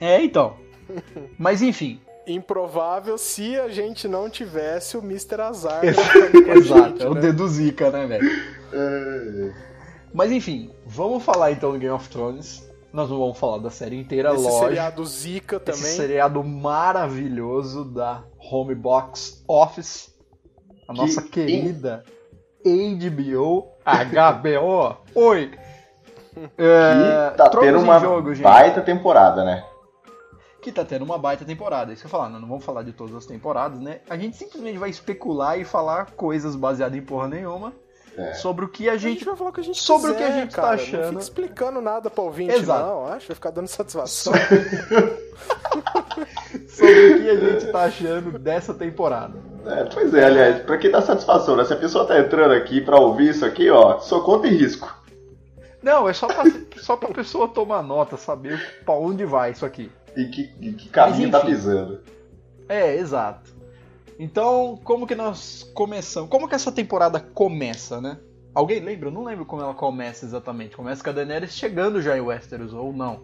É, 0.00 0.22
então. 0.22 0.56
Mas 1.38 1.62
enfim, 1.62 2.00
Improvável 2.26 3.18
se 3.18 3.58
a 3.58 3.68
gente 3.68 4.06
não 4.06 4.28
tivesse 4.30 4.96
o 4.96 5.00
Mr. 5.00 5.40
Azar. 5.40 5.80
exato, 5.84 7.02
é 7.02 7.08
o 7.08 7.14
dedo 7.14 7.48
zica, 7.48 7.90
né, 7.90 8.06
velho? 8.06 8.30
É, 8.72 9.52
Mas 10.12 10.30
enfim, 10.30 10.70
vamos 10.86 11.24
falar 11.24 11.52
então 11.52 11.72
do 11.72 11.78
Game 11.78 11.94
of 11.94 12.08
Thrones. 12.08 12.68
Nós 12.92 13.08
não 13.08 13.18
vamos 13.18 13.38
falar 13.38 13.58
da 13.58 13.70
série 13.70 13.96
inteira, 13.96 14.34
Esse 14.34 14.42
lógico. 14.42 14.64
seriado 14.64 15.06
Zika 15.06 15.60
também. 15.60 15.80
Esse 15.80 15.96
seriado 15.96 16.42
maravilhoso 16.42 17.84
da 17.84 18.24
Home 18.50 18.74
Box 18.74 19.44
Office. 19.46 20.12
A 20.88 20.92
Que 20.92 21.00
nossa 21.00 21.22
querida 21.22 22.04
HBO. 22.64 23.68
HBO. 23.84 24.96
Oi! 25.14 25.50
É, 26.58 27.30
tá 27.36 27.48
tendo 27.48 27.80
uma 27.80 27.98
jogo, 27.98 28.34
gente. 28.34 28.44
baita 28.44 28.80
temporada, 28.80 29.44
né? 29.44 29.64
Que 30.62 30.70
tá 30.70 30.84
tendo 30.84 31.04
uma 31.04 31.18
baita 31.18 31.44
temporada. 31.44 31.92
Isso 31.92 32.02
que 32.02 32.06
eu 32.06 32.10
falar, 32.10 32.28
não 32.28 32.40
vamos 32.46 32.64
falar 32.64 32.82
de 32.82 32.92
todas 32.92 33.14
as 33.14 33.26
temporadas, 33.26 33.80
né? 33.80 34.00
A 34.10 34.16
gente 34.16 34.36
simplesmente 34.36 34.78
vai 34.78 34.90
especular 34.90 35.58
e 35.58 35.64
falar 35.64 36.10
coisas 36.12 36.54
baseadas 36.54 36.98
em 36.98 37.02
porra 37.02 37.28
nenhuma 37.28 37.72
É. 38.16 38.34
sobre 38.34 38.64
o 38.64 38.68
que 38.68 38.88
a 38.88 38.92
A 38.92 38.96
gente 38.96 39.14
gente. 39.20 39.24
vai 39.24 39.36
falar 39.36 39.50
o 39.50 39.52
que 39.52 39.60
a 39.60 39.64
gente 39.64 39.80
sobre 39.80 40.10
o 40.10 40.14
que 40.14 40.22
a 40.22 40.26
quiser, 40.26 40.40
gente 40.42 40.54
tá 40.54 40.62
cara. 40.62 40.74
achando. 40.74 41.00
Não 41.00 41.08
fica 41.08 41.20
explicando 41.22 41.80
nada 41.80 42.10
pra 42.10 42.22
ouvinte, 42.24 42.54
Exato. 42.54 42.86
não. 42.86 43.06
Acho, 43.06 43.28
vai 43.28 43.34
ficar 43.34 43.50
dando 43.50 43.68
satisfação. 43.68 44.32
sobre 46.68 47.14
o 47.14 47.22
que 47.22 47.30
a 47.30 47.36
gente 47.36 47.72
tá 47.72 47.82
achando 47.84 48.38
dessa 48.38 48.74
temporada. 48.74 49.34
É, 49.66 49.84
pois 49.84 50.12
é, 50.14 50.24
aliás, 50.24 50.62
pra 50.62 50.78
quem 50.78 50.90
dá 50.90 51.02
satisfação, 51.02 51.56
né? 51.56 51.64
Se 51.64 51.72
a 51.72 51.76
pessoa 51.76 52.06
tá 52.06 52.18
entrando 52.18 52.52
aqui 52.52 52.80
pra 52.80 52.98
ouvir 52.98 53.30
isso 53.30 53.44
aqui, 53.44 53.70
ó, 53.70 53.98
só 53.98 54.20
conta 54.20 54.46
em 54.48 54.54
risco. 54.56 54.98
Não, 55.82 56.06
é 56.08 56.12
só 56.12 56.26
pra, 56.26 56.44
só 56.76 56.96
pra 56.96 57.08
pessoa 57.08 57.48
tomar 57.48 57.82
nota, 57.82 58.16
saber 58.18 58.82
pra 58.84 58.94
onde 58.94 59.24
vai 59.24 59.52
isso 59.52 59.64
aqui. 59.64 59.90
E 60.16 60.24
que, 60.26 60.50
e 60.60 60.72
que 60.72 60.88
caminho 60.88 61.30
Mas, 61.30 61.30
tá 61.30 61.38
enfim. 61.46 61.56
pisando. 61.56 62.00
É, 62.68 62.96
exato. 62.96 63.52
Então, 64.18 64.78
como 64.84 65.06
que 65.06 65.14
nós 65.14 65.68
começamos? 65.74 66.28
Como 66.28 66.48
que 66.48 66.54
essa 66.54 66.70
temporada 66.70 67.20
começa, 67.20 68.00
né? 68.00 68.18
Alguém 68.54 68.80
lembra? 68.80 69.08
Eu 69.08 69.12
não 69.12 69.24
lembro 69.24 69.46
como 69.46 69.62
ela 69.62 69.74
começa 69.74 70.26
exatamente. 70.26 70.76
Começa 70.76 71.02
com 71.02 71.10
a 71.10 71.12
Daenerys 71.12 71.52
chegando 71.52 72.02
já 72.02 72.16
em 72.16 72.20
Westeros, 72.20 72.74
ou 72.74 72.92
não. 72.92 73.22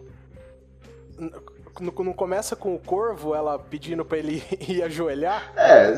Não 1.19 1.57
não 1.79 2.13
começa 2.13 2.55
com 2.55 2.73
o 2.73 2.79
corvo, 2.79 3.35
ela 3.35 3.59
pedindo 3.59 4.03
pra 4.03 4.17
ele 4.17 4.41
ir 4.67 4.81
ajoelhar? 4.81 5.53
É, 5.55 5.93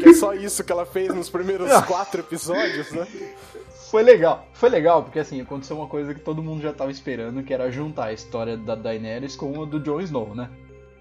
Que 0.00 0.10
é 0.10 0.14
só 0.14 0.34
isso 0.34 0.62
que 0.62 0.70
ela 0.70 0.86
fez 0.86 1.12
nos 1.14 1.28
primeiros 1.28 1.68
quatro 1.86 2.20
episódios, 2.20 2.92
né? 2.92 3.06
Foi 3.90 4.04
legal. 4.04 4.46
Foi 4.52 4.68
legal, 4.68 5.02
porque 5.02 5.18
assim, 5.18 5.40
aconteceu 5.40 5.76
uma 5.76 5.88
coisa 5.88 6.14
que 6.14 6.20
todo 6.20 6.42
mundo 6.42 6.62
já 6.62 6.72
tava 6.72 6.92
esperando, 6.92 7.42
que 7.42 7.52
era 7.52 7.70
juntar 7.72 8.06
a 8.06 8.12
história 8.12 8.56
da 8.56 8.76
Daenerys 8.76 9.34
com 9.34 9.62
a 9.62 9.66
do 9.66 9.80
Jon 9.80 10.00
Snow, 10.00 10.32
né? 10.32 10.48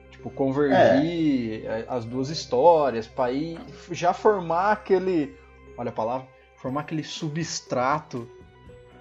Tipo, 0.10 0.32
convergir 0.32 1.66
eh, 1.66 1.86
as 1.88 2.04
duas 2.04 2.30
histórias 2.30 3.08
pra 3.08 3.32
ir 3.32 3.60
já 3.92 4.12
formar 4.12 4.72
aquele. 4.72 5.38
Olha 5.78 5.90
a 5.90 5.94
palavra. 5.94 6.28
Formar 6.58 6.82
aquele 6.82 7.04
substrato 7.04 8.28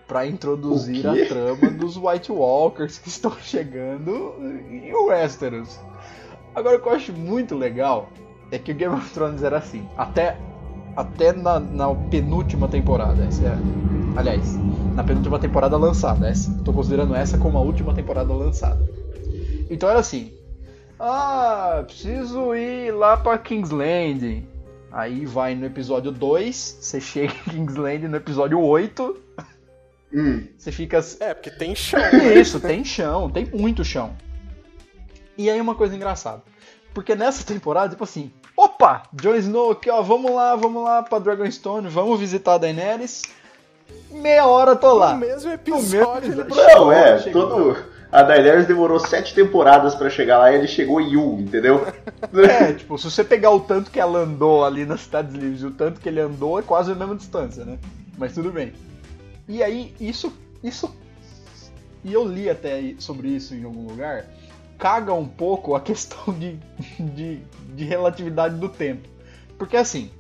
pra 0.07 0.27
introduzir 0.27 1.07
a 1.07 1.27
trama 1.27 1.71
dos 1.71 1.97
White 1.97 2.31
Walkers 2.31 2.99
que 2.99 3.09
estão 3.11 3.33
chegando 3.41 4.37
em 4.71 4.93
Westeros. 4.95 5.81
Agora, 6.55 6.77
o 6.77 6.81
que 6.81 6.89
eu 6.89 6.93
acho 6.93 7.13
muito 7.13 7.57
legal 7.57 8.11
é 8.51 8.59
que 8.59 8.73
o 8.73 8.75
Game 8.75 8.95
of 8.95 9.11
Thrones 9.15 9.43
era 9.43 9.59
assim. 9.59 9.89
Até 9.97 10.37
até 10.99 11.33
na, 11.33 11.61
na 11.61 11.95
penúltima 11.95 12.67
temporada. 12.67 13.25
Essa 13.25 13.47
é, 13.47 13.59
aliás, 14.17 14.57
na 14.97 15.05
penúltima 15.05 15.39
temporada 15.39 15.77
lançada. 15.77 16.29
Essa, 16.29 16.53
tô 16.65 16.73
considerando 16.73 17.15
essa 17.15 17.39
como 17.39 17.57
a 17.57 17.61
última 17.61 17.95
temporada 17.95 18.33
lançada. 18.35 18.85
Então 19.71 19.89
era 19.89 20.01
assim: 20.01 20.33
Ah, 20.99 21.85
preciso 21.87 22.53
ir 22.53 22.93
lá 22.93 23.17
pra 23.17 23.39
King's 23.39 23.71
Landing. 23.71 24.45
Aí 24.91 25.25
vai 25.25 25.55
no 25.55 25.67
episódio 25.67 26.11
2, 26.11 26.79
você 26.81 27.01
chega 27.01 27.33
em 27.47 27.51
King's 27.51 27.77
Landing 27.77 28.09
no 28.09 28.17
episódio 28.17 28.61
8, 28.61 29.17
hum, 30.13 30.47
você 30.59 30.73
fica. 30.73 30.99
É, 31.21 31.33
porque 31.33 31.51
tem 31.51 31.77
chão. 31.77 32.01
Isso, 32.35 32.59
tem 32.59 32.85
chão, 32.85 33.31
tem 33.31 33.47
muito 33.47 33.85
chão. 33.85 34.17
E 35.37 35.49
aí 35.49 35.61
uma 35.61 35.77
coisa 35.77 35.95
engraçada. 35.95 36.43
Porque 36.93 37.15
nessa 37.15 37.45
temporada, 37.45 37.91
tipo 37.91 38.03
assim, 38.03 38.33
opa, 38.59 39.05
Jon 39.13 39.37
Snow 39.37 39.71
aqui, 39.71 39.89
ó, 39.89 40.03
vamos 40.03 40.33
lá, 40.33 40.57
vamos 40.57 40.83
lá 40.83 41.01
pra 41.01 41.21
Dragonstone, 41.21 41.89
vamos 41.89 42.19
visitar 42.19 42.55
a 42.55 42.59
Daenerys. 42.59 43.23
Meia 44.11 44.47
hora 44.47 44.75
tô 44.75 44.95
lá. 44.95 45.13
No 45.13 45.21
mesmo 45.21 45.49
No 45.49 45.55
episódio, 45.55 46.29
mesmo 46.29 46.33
ele 46.33 46.41
episódio. 46.41 46.75
Não, 46.75 46.93
é, 46.93 47.19
todo. 47.31 47.77
A 48.11 48.23
Daenerys 48.23 48.67
demorou 48.67 48.99
sete 48.99 49.33
temporadas 49.33 49.95
pra 49.95 50.11
chegar 50.11 50.39
lá 50.39 50.51
e 50.51 50.57
ele 50.57 50.67
chegou 50.67 51.01
em 51.01 51.17
um, 51.17 51.41
entendeu? 51.41 51.87
É, 52.35 52.73
tipo, 52.73 52.99
se 52.99 53.11
você 53.11 53.23
pegar 53.23 53.51
o 53.51 53.61
tanto 53.61 53.91
que 53.91 54.01
ela 54.01 54.21
andou 54.21 54.65
ali 54.65 54.85
nas 54.85 55.03
Cidades 55.03 55.35
Livres 55.35 55.63
e 55.63 55.67
o 55.67 55.71
tanto 55.71 56.01
que 56.01 56.09
ele 56.09 56.21
andou, 56.21 56.59
é 56.59 56.63
quase 56.63 56.91
a 56.91 56.95
mesma 56.95 57.15
distância, 57.15 57.65
né? 57.65 57.79
Mas 58.19 58.35
tudo 58.35 58.51
bem. 58.51 58.73
E 59.47 59.63
aí, 59.63 59.95
isso. 60.01 60.33
isso 60.63 60.93
e 62.05 62.13
eu 62.13 62.25
li 62.25 62.51
até 62.51 62.95
sobre 62.99 63.29
isso 63.29 63.55
em 63.55 63.65
algum 63.65 63.87
lugar. 63.87 64.27
Caga 64.79 65.13
um 65.13 65.27
pouco 65.27 65.75
a 65.75 65.81
questão 65.83 66.33
de, 66.35 66.59
de, 66.99 67.43
de 67.75 67.85
relatividade 67.85 68.57
do 68.57 68.69
tempo. 68.69 69.09
Porque 69.59 69.77
assim. 69.77 70.11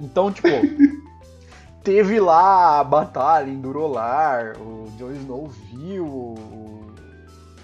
Então, 0.00 0.32
tipo. 0.32 0.48
teve 1.82 2.20
lá 2.20 2.80
a 2.80 2.84
batalha 2.84 3.50
em 3.50 3.60
Durolar, 3.60 4.56
o 4.58 4.90
Jon 4.98 5.12
Snow 5.12 5.48
viu 5.48 6.06
o, 6.06 6.94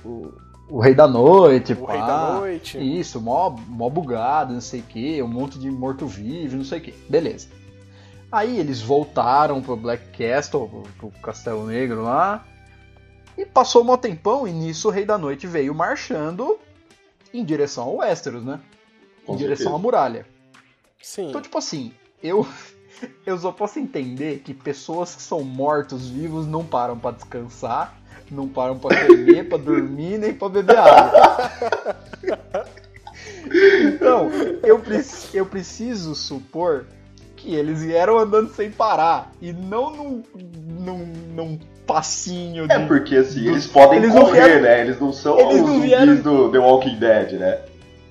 o, 0.04 0.34
o 0.68 0.80
Rei 0.80 0.94
da 0.94 1.06
Noite, 1.06 1.72
O 1.72 1.86
pá. 1.86 1.92
Rei 1.92 2.00
da 2.02 2.32
Noite. 2.32 2.78
Isso, 2.78 3.20
mó, 3.20 3.50
mó 3.50 3.88
bugado, 3.88 4.52
não 4.52 4.60
sei 4.60 4.80
o 4.80 4.84
que, 4.84 5.22
um 5.22 5.28
monte 5.28 5.58
de 5.58 5.70
morto-vivo, 5.70 6.56
não 6.56 6.64
sei 6.64 6.78
o 6.78 6.82
que. 6.82 6.92
Beleza. 7.08 7.48
Aí 8.30 8.58
eles 8.58 8.82
voltaram 8.82 9.62
pro 9.62 9.76
Black 9.76 10.04
Castle, 10.18 10.68
pro, 10.68 10.82
pro 11.10 11.20
Castelo 11.22 11.66
Negro 11.66 12.02
lá, 12.02 12.44
e 13.38 13.46
passou 13.46 13.88
um 13.88 13.96
tempão, 13.96 14.48
e 14.48 14.52
nisso 14.52 14.88
o 14.88 14.90
Rei 14.90 15.04
da 15.04 15.16
Noite 15.16 15.46
veio 15.46 15.72
marchando 15.72 16.58
em 17.32 17.44
direção 17.44 17.84
ao 17.84 17.96
Westeros, 17.98 18.44
né? 18.44 18.60
Com 19.24 19.34
em 19.34 19.36
direção 19.36 19.66
certeza. 19.66 19.76
à 19.76 19.78
muralha. 19.78 20.26
Sim. 21.00 21.28
Então, 21.28 21.40
tipo 21.40 21.56
assim, 21.56 21.92
eu 22.20 22.44
eu 23.24 23.38
só 23.38 23.52
posso 23.52 23.78
entender 23.78 24.40
que 24.40 24.52
pessoas 24.52 25.14
que 25.14 25.22
são 25.22 25.44
mortos 25.44 26.08
vivos 26.10 26.48
não 26.48 26.64
param 26.64 26.98
pra 26.98 27.12
descansar, 27.12 27.96
não 28.28 28.48
param 28.48 28.76
pra 28.76 29.06
comer, 29.06 29.48
pra 29.48 29.56
dormir, 29.56 30.18
nem 30.18 30.34
pra 30.34 30.48
beber 30.48 30.76
água. 30.76 31.12
Então, 33.84 34.30
eu, 34.62 34.82
eu 35.32 35.46
preciso 35.46 36.14
supor 36.14 36.86
que 37.36 37.54
eles 37.54 37.82
vieram 37.82 38.18
andando 38.18 38.52
sem 38.52 38.70
parar 38.70 39.32
e 39.40 39.52
não 39.52 39.94
num, 39.94 40.22
num, 40.34 41.06
num 41.34 41.58
passinho 41.88 42.68
de. 42.68 42.72
É 42.74 42.78
porque 42.86 43.16
assim, 43.16 43.48
eles 43.48 43.66
podem 43.66 43.98
Eles 43.98 44.14
não 44.14 44.26
correr, 44.26 44.44
vieram- 44.44 44.62
né? 44.62 44.80
Eles 44.82 45.00
não 45.00 45.12
são 45.12 45.40
Eles 45.40 45.54
os 45.54 45.60
não 45.62 45.66
zumbis 45.68 45.82
vieram- 45.88 46.16
do 46.16 46.52
The 46.52 46.58
Walking 46.58 46.98
Dead, 46.98 47.32
né? 47.32 47.58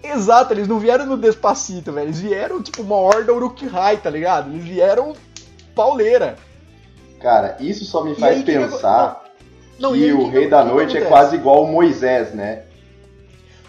Exato, 0.04 0.54
eles 0.54 0.68
não 0.68 0.80
vieram 0.80 1.06
no 1.06 1.16
Despacito, 1.18 1.92
velho. 1.94 2.08
Eles 2.08 2.20
vieram 2.20 2.62
tipo 2.62 2.82
uma 2.82 2.96
horda 2.96 3.34
Uruk-hai, 3.34 3.98
tá 3.98 4.10
ligado? 4.10 4.50
Eles 4.52 4.66
vieram 4.66 5.14
pauleira. 5.76 6.36
Cara, 7.22 7.56
isso 7.60 7.86
só 7.86 8.04
me 8.04 8.16
faz 8.16 8.38
aí, 8.38 8.44
que 8.44 8.52
que 8.52 8.58
pensar 8.60 9.24
Não, 9.80 9.96
e 9.96 10.00
que 10.00 10.06
aí, 10.06 10.14
o 10.14 10.18
que 10.26 10.30
Rei 10.32 10.44
que- 10.44 10.50
da 10.50 10.62
que 10.64 10.68
que 10.70 10.74
Noite 10.74 10.98
é 10.98 11.02
quase 11.02 11.36
igual 11.36 11.64
o 11.64 11.68
Moisés, 11.72 12.34
né? 12.34 12.64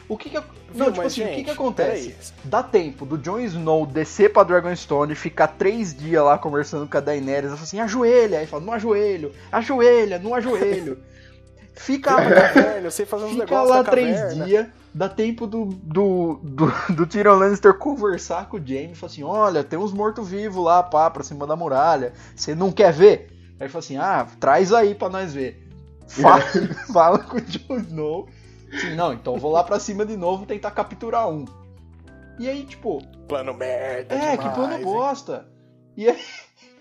O 0.08 0.16
que 0.16 0.30
que. 0.30 0.38
Não, 0.74 0.86
Viu, 0.86 0.92
tipo 0.92 1.06
assim, 1.06 1.22
o 1.22 1.24
que 1.24 1.34
gente, 1.34 1.44
que 1.44 1.50
acontece? 1.50 2.14
Dá 2.44 2.62
tempo 2.62 3.06
do 3.06 3.16
Jon 3.16 3.40
Snow 3.40 3.86
descer 3.86 4.32
pra 4.32 4.42
Dragonstone, 4.42 5.14
ficar 5.14 5.48
três 5.48 5.94
dias 5.94 6.22
lá 6.22 6.36
conversando 6.36 6.86
com 6.86 6.96
a 6.96 7.00
Daenerys, 7.00 7.46
ela 7.46 7.56
fala 7.56 7.62
assim, 7.62 7.80
ajoelha, 7.80 8.38
aí 8.38 8.46
fala, 8.46 8.64
não 8.64 8.72
ajoelho, 8.72 9.32
ajoelha, 9.50 10.18
não 10.18 10.34
ajoelho. 10.34 10.98
Fica, 11.74 12.16
Caverna, 12.16 12.88
eu 12.88 12.90
sei 12.90 13.06
fazer 13.06 13.24
uns 13.24 13.36
fica 13.36 13.62
lá 13.62 13.84
três 13.84 14.34
dias, 14.44 14.66
dá 14.92 15.08
tempo 15.08 15.46
do, 15.46 15.66
do, 15.66 16.40
do, 16.42 16.72
do 16.92 17.06
Tyrion 17.06 17.36
Lannister 17.36 17.72
conversar 17.74 18.48
com 18.48 18.56
o 18.56 18.66
Jaime, 18.66 18.96
fala 18.96 19.12
assim, 19.12 19.22
olha, 19.22 19.62
tem 19.62 19.78
uns 19.78 19.92
mortos-vivos 19.92 20.62
lá, 20.62 20.82
pá, 20.82 21.08
pra 21.08 21.22
cima 21.22 21.46
da 21.46 21.54
muralha, 21.54 22.12
você 22.34 22.52
não 22.52 22.72
quer 22.72 22.92
ver? 22.92 23.30
Aí 23.60 23.68
fala 23.68 23.84
assim, 23.84 23.96
ah, 23.96 24.26
traz 24.40 24.72
aí 24.72 24.94
pra 24.94 25.08
nós 25.08 25.32
ver. 25.32 25.68
Fala, 26.08 26.42
fala 26.92 27.18
com 27.20 27.36
o 27.36 27.40
Jon 27.40 27.76
Snow. 27.78 28.28
Assim, 28.72 28.94
não, 28.94 29.12
então 29.12 29.38
vou 29.38 29.52
lá 29.52 29.64
pra 29.64 29.78
cima 29.78 30.04
de 30.04 30.16
novo 30.16 30.46
tentar 30.46 30.70
capturar 30.70 31.28
um. 31.28 31.44
E 32.38 32.48
aí, 32.48 32.64
tipo, 32.64 33.02
Plano 33.26 33.52
merda 33.52 34.14
é, 34.14 34.18
demais, 34.18 34.40
que 34.40 34.54
plano 34.54 34.74
hein? 34.74 34.82
bosta. 34.82 35.48
E 35.96 36.08
aí, 36.08 36.16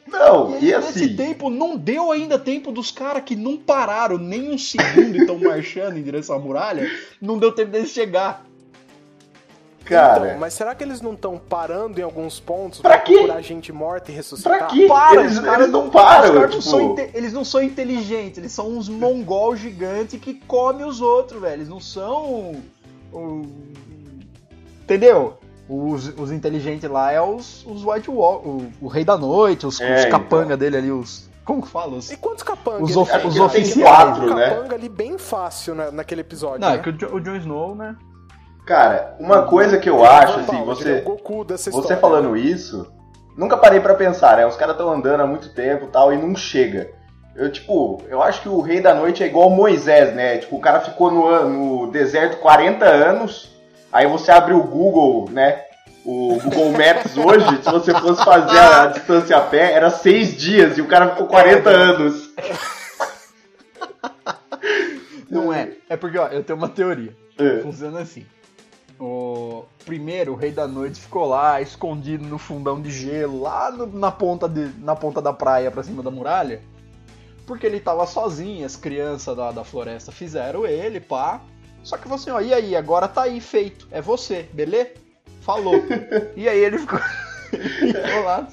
Não, 0.08 0.58
e 0.58 0.66
e, 0.66 0.74
aí 0.74 0.82
nesse 0.82 1.04
assim, 1.04 1.16
tempo, 1.16 1.50
não 1.50 1.76
deu 1.76 2.12
ainda 2.12 2.40
tempo 2.40 2.72
dos 2.72 2.92
caras 2.92 3.24
que 3.24 3.36
não 3.36 3.58
pararam 3.58 4.18
nem 4.18 4.52
um 4.52 4.58
segundo 4.58 5.16
e 5.16 5.20
estão 5.20 5.38
marchando 5.40 5.98
em 5.98 6.04
direção 6.04 6.36
à 6.36 6.40
muralha, 6.40 6.90
não 7.22 7.38
deu 7.38 7.52
tempo 7.52 7.72
deles 7.72 7.90
chegar. 7.90 8.47
Cara, 9.90 10.28
Então, 10.28 10.40
mas 10.40 10.54
será 10.54 10.74
que 10.76 10.84
eles 10.84 11.02
não 11.02 11.14
estão 11.14 11.38
parando 11.38 12.00
em 12.00 12.04
alguns 12.04 12.40
pontos 12.40 12.80
Pra 12.82 12.98
quê? 13.00 13.14
procurar 13.14 13.42
gente 13.42 13.72
morta 13.72 14.12
e 14.12 14.16
ressuscitar? 14.16 14.58
pra 14.58 14.68
quê? 14.68 14.88
Para, 14.88 15.22
eles, 15.22 15.34
os 15.34 15.40
caras 15.40 15.60
eles 15.62 15.72
não 15.72 15.90
param, 15.90 16.34
caras 16.34 16.42
não 16.42 16.50
tipo... 16.50 16.62
são 16.62 16.82
inte- 16.82 17.10
eles 17.14 17.34
não 17.34 17.44
são 17.46 17.62
inteligentes, 17.62 18.38
eles 18.38 18.52
são 18.52 18.68
uns 18.70 18.88
mongol 18.90 19.56
gigantes 19.56 20.20
que 20.20 20.34
comem 20.34 20.86
os 20.86 21.02
outros, 21.02 21.42
velho. 21.42 21.54
Eles 21.54 21.70
não 21.70 21.80
são. 21.80 22.62
o- 23.14 23.46
Entendeu? 24.84 25.38
Os, 25.70 26.08
os 26.18 26.32
inteligentes 26.32 26.90
lá 26.90 27.12
é 27.12 27.22
os, 27.22 27.66
os 27.66 27.84
White 27.84 28.10
Wall, 28.10 28.38
o, 28.46 28.72
o 28.82 28.88
Rei 28.88 29.04
da 29.04 29.18
Noite, 29.18 29.68
os, 29.68 29.82
É, 29.82 29.96
os 29.96 30.06
então. 30.06 30.12
capanga 30.20 30.56
dele 30.56 30.78
ali, 30.78 30.92
os. 30.92 31.28
Como 31.44 31.62
que 31.62 31.68
fala? 31.68 31.96
Os, 31.98 32.10
E 32.12 32.16
quantos 32.18 32.44
capangas? 32.44 32.90
Os 32.90 32.96
of- 32.98 33.28
os 33.28 33.38
oficiais. 33.40 33.90
quatro, 33.90 34.34
né? 34.36 34.50
capanga 34.50 34.76
ali 34.76 34.88
bem 34.90 35.18
fácil 35.18 35.76
na- 35.76 35.92
naquele 35.92 36.22
episódio. 36.22 36.60
não, 36.62 36.70
né? 36.70 36.76
é 36.76 36.80
que 36.80 36.90
o, 37.06 37.16
o 37.16 37.20
Jon 37.20 37.36
Snow, 37.38 37.76
né? 37.76 37.96
Cara, 38.68 39.16
uma 39.18 39.44
coisa 39.44 39.78
que 39.78 39.90
eu 39.90 40.04
é 40.04 40.08
acho, 40.10 40.42
assim, 40.42 40.62
é 40.62 40.66
você... 40.66 41.02
Você 41.72 41.96
falando 41.96 42.36
isso, 42.36 42.92
nunca 43.38 43.56
parei 43.56 43.80
pra 43.80 43.96
pensar, 43.96 44.36
né? 44.36 44.46
Os 44.46 44.58
caras 44.58 44.76
estão 44.76 44.92
andando 44.92 45.22
há 45.22 45.26
muito 45.26 45.54
tempo 45.54 45.86
e 45.86 45.88
tal 45.88 46.12
e 46.12 46.18
não 46.18 46.36
chega. 46.36 46.92
Eu, 47.34 47.50
tipo, 47.50 48.04
eu 48.10 48.22
acho 48.22 48.42
que 48.42 48.50
o 48.50 48.60
Rei 48.60 48.82
da 48.82 48.94
Noite 48.94 49.24
é 49.24 49.28
igual 49.28 49.50
Moisés, 49.50 50.14
né? 50.14 50.40
Tipo, 50.40 50.58
o 50.58 50.60
cara 50.60 50.82
ficou 50.82 51.10
no, 51.10 51.48
no 51.48 51.92
deserto 51.94 52.42
40 52.42 52.84
anos, 52.84 53.56
aí 53.90 54.06
você 54.06 54.32
abre 54.32 54.54
o 54.54 54.64
Google, 54.64 55.30
né? 55.32 55.62
O 56.04 56.38
Google 56.44 56.72
Maps 56.72 57.16
hoje, 57.16 57.64
se 57.64 57.72
você 57.72 57.94
fosse 57.94 58.22
fazer 58.22 58.58
a, 58.58 58.84
a 58.84 58.88
distância 58.88 59.38
a 59.38 59.42
pé, 59.42 59.72
era 59.72 59.90
seis 59.90 60.36
dias 60.36 60.78
e 60.78 60.82
o 60.82 60.88
cara 60.88 61.12
ficou 61.12 61.28
40 61.28 61.70
anos. 61.70 62.34
Não 65.32 65.54
é. 65.54 65.70
É 65.88 65.96
porque, 65.96 66.18
ó, 66.18 66.28
eu 66.28 66.44
tenho 66.44 66.60
uma 66.60 66.68
teoria. 66.68 67.16
É. 67.40 67.62
Funciona 67.62 68.02
assim. 68.02 68.26
O 69.00 69.64
primeiro, 69.86 70.34
o 70.34 70.36
Rei 70.36 70.52
da 70.52 70.68
Noite 70.68 71.00
ficou 71.00 71.26
lá, 71.28 71.62
escondido 71.62 72.26
no 72.26 72.38
fundão 72.40 72.82
de 72.82 72.90
gelo, 72.90 73.42
lá 73.42 73.70
no- 73.72 73.86
na, 73.86 74.12
ponta 74.12 74.50
de, 74.50 74.70
na 74.80 74.96
ponta 74.96 75.22
da 75.22 75.32
praia 75.32 75.70
pra 75.70 75.84
cima 75.84 76.02
da 76.02 76.10
muralha. 76.10 76.62
Porque 77.46 77.66
ele 77.68 77.80
tava 77.80 78.06
sozinho, 78.08 78.66
as 78.66 78.76
crianças 78.76 79.38
da, 79.38 79.52
da 79.52 79.64
floresta 79.64 80.12
fizeram 80.12 80.66
ele, 80.66 81.00
pá. 81.00 81.42
Só 81.84 81.96
que 81.96 82.04
falou 82.04 82.16
assim, 82.18 82.32
ó, 82.32 82.42
e 82.42 82.54
aí, 82.54 82.76
agora 82.76 83.08
tá 83.08 83.22
aí 83.24 83.40
feito, 83.40 83.88
é 83.92 84.02
você, 84.02 84.50
beleza? 84.52 84.90
Falou. 85.42 85.76
e 86.36 86.50
aí 86.50 86.60
ele 86.60 86.78
ficou, 86.80 87.00
ele 87.54 87.70
ficou 88.04 88.24
lá, 88.24 88.48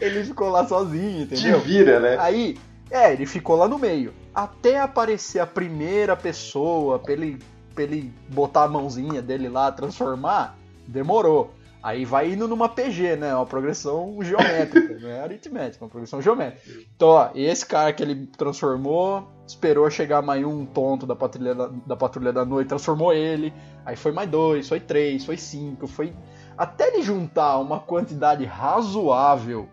ele 0.00 0.24
ficou 0.24 0.48
lá 0.48 0.66
sozinho, 0.66 1.26
Te 1.26 1.34
entendeu? 1.34 1.60
vira, 1.60 2.00
né? 2.00 2.16
Aí, 2.18 2.56
é, 2.90 3.12
ele 3.12 3.26
ficou 3.26 3.56
lá 3.56 3.68
no 3.68 3.78
meio. 3.78 4.14
Até 4.34 4.80
aparecer 4.80 5.40
a 5.40 5.46
primeira 5.46 6.16
pessoa 6.16 6.98
pra 6.98 7.12
ele, 7.12 7.38
pra 7.80 7.82
ele 7.82 8.12
botar 8.28 8.64
a 8.64 8.68
mãozinha 8.68 9.22
dele 9.22 9.48
lá, 9.48 9.72
transformar, 9.72 10.58
demorou. 10.86 11.50
Aí 11.82 12.04
vai 12.04 12.32
indo 12.32 12.46
numa 12.46 12.68
PG, 12.68 13.16
né? 13.16 13.34
Uma 13.34 13.46
progressão 13.46 14.18
geométrica, 14.20 14.98
não 15.00 15.08
é 15.08 15.22
aritmética, 15.22 15.82
uma 15.82 15.90
progressão 15.90 16.20
geométrica. 16.20 16.78
Então, 16.94 17.08
ó, 17.08 17.30
esse 17.34 17.64
cara 17.64 17.90
que 17.90 18.02
ele 18.02 18.26
transformou, 18.36 19.26
esperou 19.46 19.90
chegar 19.90 20.20
mais 20.20 20.44
um 20.44 20.66
ponto 20.66 21.06
da 21.06 21.16
patrulha 21.16 21.54
da, 21.54 21.70
da 21.86 21.96
patrulha 21.96 22.32
da 22.34 22.44
noite, 22.44 22.68
transformou 22.68 23.14
ele. 23.14 23.54
Aí 23.86 23.96
foi 23.96 24.12
mais 24.12 24.28
dois, 24.28 24.68
foi 24.68 24.78
três, 24.78 25.24
foi 25.24 25.38
cinco, 25.38 25.86
foi. 25.86 26.12
Até 26.58 26.88
ele 26.88 27.02
juntar 27.02 27.56
uma 27.58 27.80
quantidade 27.80 28.44
razoável 28.44 29.66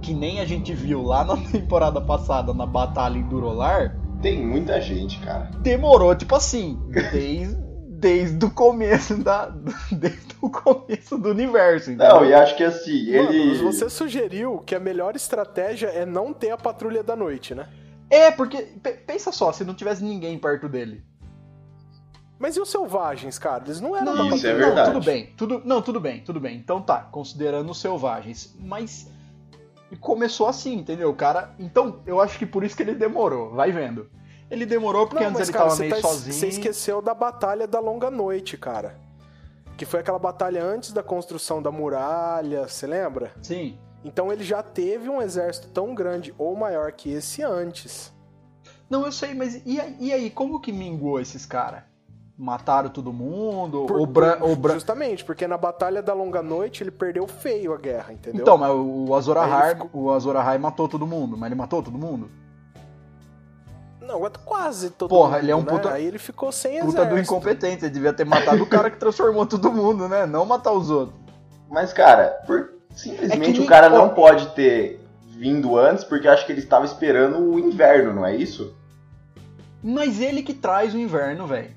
que 0.00 0.14
nem 0.14 0.40
a 0.40 0.46
gente 0.46 0.72
viu 0.72 1.02
lá 1.02 1.22
na 1.22 1.36
temporada 1.52 2.00
passada 2.00 2.54
na 2.54 2.64
batalha 2.64 3.18
em 3.18 3.22
Durolar, 3.22 3.94
Tem 4.24 4.42
muita 4.44 4.80
gente, 4.80 5.18
cara. 5.20 5.50
demorou, 5.60 6.14
tipo 6.16 6.34
assim, 6.34 6.80
desde, 7.12 7.54
desde 8.00 8.44
o 8.44 8.50
começo 8.50 9.16
da. 9.22 9.46
Desde 9.92 10.34
o 10.40 10.50
começo 10.50 11.16
do 11.18 11.30
universo, 11.30 11.90
entendeu? 11.90 12.14
Não, 12.16 12.24
e 12.24 12.34
acho 12.34 12.56
que 12.56 12.64
assim, 12.64 13.10
Mano, 13.16 13.30
ele. 13.32 13.62
você 13.62 13.88
sugeriu 13.88 14.58
que 14.58 14.74
a 14.74 14.80
melhor 14.80 15.14
estratégia 15.16 15.86
é 15.88 16.04
não 16.04 16.32
ter 16.34 16.50
a 16.50 16.56
patrulha 16.56 17.02
da 17.02 17.14
noite, 17.16 17.54
né? 17.54 17.68
É, 18.10 18.30
porque. 18.30 18.62
pe- 18.82 18.92
Pensa 19.06 19.30
só, 19.32 19.52
se 19.52 19.64
não 19.64 19.74
tivesse 19.74 20.02
ninguém 20.04 20.38
perto 20.38 20.68
dele. 20.68 21.02
Mas 22.38 22.56
e 22.56 22.60
os 22.60 22.70
selvagens, 22.70 23.38
cara? 23.38 23.62
Eles 23.64 23.80
não 23.80 23.96
eram 23.96 24.14
Não, 24.16 24.28
Isso 24.34 24.46
é 24.46 24.52
verdade. 24.54 24.88
Não, 24.90 24.94
tudo 25.00 25.04
bem. 25.04 25.26
Tudo, 25.36 25.62
não, 25.64 25.80
tudo 25.80 26.00
bem, 26.00 26.20
tudo 26.20 26.40
bem. 26.40 26.56
Então 26.56 26.82
tá, 26.82 26.98
considerando 27.10 27.70
os 27.70 27.80
selvagens. 27.80 28.54
Mas 28.60 29.08
começou 29.96 30.46
assim, 30.48 30.74
entendeu? 30.74 31.10
O 31.10 31.14
cara. 31.14 31.54
Então, 31.58 32.00
eu 32.06 32.20
acho 32.20 32.38
que 32.38 32.46
por 32.46 32.64
isso 32.64 32.76
que 32.76 32.82
ele 32.82 32.94
demorou. 32.94 33.50
Vai 33.50 33.70
vendo. 33.72 34.08
Ele 34.50 34.66
demorou 34.66 35.06
porque 35.06 35.24
Não, 35.24 35.30
antes 35.30 35.40
mas, 35.40 35.48
ele 35.48 35.58
cara, 35.58 35.68
tava 35.70 35.80
meio 35.80 35.94
tá- 35.94 36.00
sozinho. 36.02 36.34
você 36.34 36.46
esqueceu 36.48 37.00
da 37.02 37.14
Batalha 37.14 37.66
da 37.66 37.80
Longa 37.80 38.10
Noite, 38.10 38.56
cara. 38.56 38.96
Que 39.76 39.84
foi 39.84 40.00
aquela 40.00 40.18
batalha 40.18 40.62
antes 40.62 40.92
da 40.92 41.02
construção 41.02 41.60
da 41.60 41.70
muralha, 41.70 42.68
você 42.68 42.86
lembra? 42.86 43.32
Sim. 43.42 43.76
Então 44.04 44.32
ele 44.32 44.44
já 44.44 44.62
teve 44.62 45.08
um 45.08 45.20
exército 45.20 45.68
tão 45.68 45.94
grande 45.94 46.32
ou 46.38 46.54
maior 46.54 46.92
que 46.92 47.10
esse 47.10 47.42
antes. 47.42 48.12
Não, 48.88 49.04
eu 49.06 49.10
sei, 49.10 49.34
mas 49.34 49.62
e, 49.64 49.80
aí- 49.80 49.96
e 49.98 50.12
aí, 50.12 50.30
como 50.30 50.60
que 50.60 50.70
minguou 50.70 51.18
esses 51.18 51.46
caras? 51.46 51.82
Mataram 52.36 52.88
todo 52.90 53.12
mundo. 53.12 53.86
Por- 53.86 54.00
o 54.00 54.06
Bran, 54.06 54.38
por- 54.38 54.50
o 54.50 54.56
Bran... 54.56 54.74
Justamente, 54.74 55.24
porque 55.24 55.46
na 55.46 55.56
Batalha 55.56 56.02
da 56.02 56.12
Longa 56.12 56.42
Noite 56.42 56.82
ele 56.82 56.90
perdeu 56.90 57.26
feio 57.28 57.72
a 57.72 57.76
guerra, 57.76 58.12
entendeu? 58.12 58.42
Então, 58.42 58.58
mas 58.58 58.72
o 58.74 59.14
Azor 59.14 59.36
Ahai, 59.36 59.74
ficou- 59.76 60.02
o 60.02 60.10
Azor 60.12 60.34
Ahai 60.36 60.58
matou 60.58 60.88
todo 60.88 61.06
mundo, 61.06 61.36
mas 61.36 61.46
ele 61.46 61.54
matou 61.54 61.80
todo 61.82 61.96
mundo? 61.96 62.28
Não, 64.00 64.26
é 64.26 64.30
quase 64.44 64.90
todo 64.90 65.08
Porra, 65.08 65.30
mundo, 65.36 65.38
ele 65.44 65.50
é 65.52 65.56
um 65.56 65.62
né? 65.62 65.70
puta- 65.70 65.92
Aí 65.92 66.04
ele 66.04 66.18
ficou 66.18 66.50
sem 66.52 66.80
Puta 66.80 67.04
do 67.04 67.12
exército. 67.12 67.20
incompetente, 67.20 67.84
ele 67.84 67.94
devia 67.94 68.12
ter 68.12 68.24
matado 68.26 68.62
o 68.62 68.66
cara 68.66 68.90
que 68.90 68.98
transformou 68.98 69.46
todo 69.46 69.72
mundo, 69.72 70.08
né? 70.08 70.26
Não 70.26 70.44
matar 70.44 70.72
os 70.72 70.90
outros. 70.90 71.18
Mas, 71.70 71.92
cara, 71.92 72.26
por- 72.46 72.74
simplesmente 72.94 73.60
É 73.60 73.62
o 73.62 73.66
cara 73.66 73.88
não 73.88 74.10
pode 74.10 74.48
ter 74.48 75.00
vindo 75.28 75.78
antes 75.78 76.04
porque 76.04 76.28
acho 76.28 76.44
que 76.44 76.52
ele 76.52 76.60
estava 76.60 76.84
esperando 76.84 77.38
o 77.38 77.58
inverno, 77.58 78.12
não 78.12 78.26
é 78.26 78.34
isso? 78.36 78.74
Mas 79.82 80.20
ele 80.20 80.42
que 80.42 80.52
traz 80.52 80.92
o 80.94 80.98
inverno, 80.98 81.46
velho. 81.46 81.70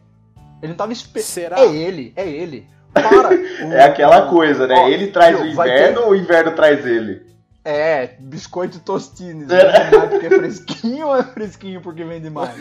Ele 0.61 0.69
não 0.71 0.77
tava 0.77 0.91
esperando. 0.93 1.25
Será? 1.27 1.59
É 1.59 1.65
ele, 1.67 2.13
é 2.15 2.27
ele. 2.27 2.67
Para! 2.93 3.29
O- 3.35 3.47
É 3.73 3.83
aquela 3.83 4.27
coisa, 4.29 4.65
né? 4.67 4.75
Ó, 4.75 4.87
ele 4.87 5.07
traz 5.07 5.39
o 5.39 5.45
inverno 5.45 5.99
ter- 6.01 6.05
ou 6.05 6.11
o 6.11 6.15
inverno 6.15 6.51
traz 6.53 6.85
ele? 6.85 7.25
É, 7.69 8.15
biscoito 8.19 8.79
tostines. 8.79 9.45
Vende 9.49 9.97
mais 9.97 10.09
porque 10.09 10.25
é 10.25 10.29
fresquinho 10.29 11.07
ou 11.07 11.17
é 11.17 11.23
fresquinho 11.23 11.81
porque 11.81 12.01
vende 12.05 12.29
mais? 12.29 12.51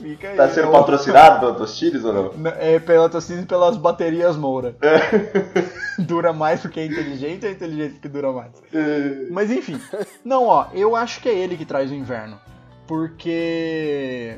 Fica 0.00 0.28
aí. 0.30 0.36
Tá 0.36 0.48
sendo 0.48 0.68
ó. 0.68 0.72
patrocinado 0.72 1.40
pela 1.40 1.54
Tostines 1.54 2.02
ou 2.02 2.12
não? 2.14 2.50
É 2.58 2.78
pela 2.78 3.10
tostines 3.10 3.42
e 3.42 3.46
pelas 3.46 3.76
baterias 3.76 4.34
Moura. 4.34 4.74
dura 5.98 6.32
mais 6.32 6.60
porque 6.62 6.80
é 6.80 6.86
inteligente 6.86 7.44
ou 7.44 7.50
é 7.50 7.52
inteligente 7.52 7.98
que 8.00 8.08
dura 8.08 8.32
mais? 8.32 8.52
Mas 9.30 9.50
enfim. 9.50 9.78
Não, 10.24 10.46
ó, 10.46 10.68
eu 10.72 10.96
acho 10.96 11.20
que 11.20 11.28
é 11.28 11.34
ele 11.34 11.54
que 11.58 11.66
traz 11.66 11.90
o 11.90 11.94
inverno. 11.94 12.40
Porque. 12.86 14.36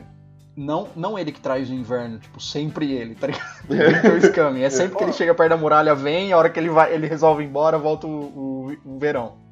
Não, 0.56 0.88
não 0.94 1.18
ele 1.18 1.32
que 1.32 1.40
traz 1.40 1.68
o 1.68 1.74
inverno, 1.74 2.18
tipo, 2.18 2.40
sempre 2.40 2.92
ele, 2.92 3.14
tá 3.16 3.26
ligado? 3.26 3.42
Victor 3.68 4.20
Scammy. 4.20 4.62
É 4.62 4.70
sempre 4.70 4.96
que 4.96 5.02
ele 5.04 5.12
chega 5.12 5.34
perto 5.34 5.50
da 5.50 5.56
muralha, 5.56 5.94
vem, 5.94 6.32
a 6.32 6.38
hora 6.38 6.48
que 6.48 6.58
ele 6.60 6.68
vai, 6.70 6.94
ele 6.94 7.06
resolve 7.08 7.42
ir 7.42 7.46
embora, 7.46 7.76
volta 7.76 8.06
o, 8.06 8.10
o- 8.10 8.76
o 8.84 8.98
verão. 8.98 9.42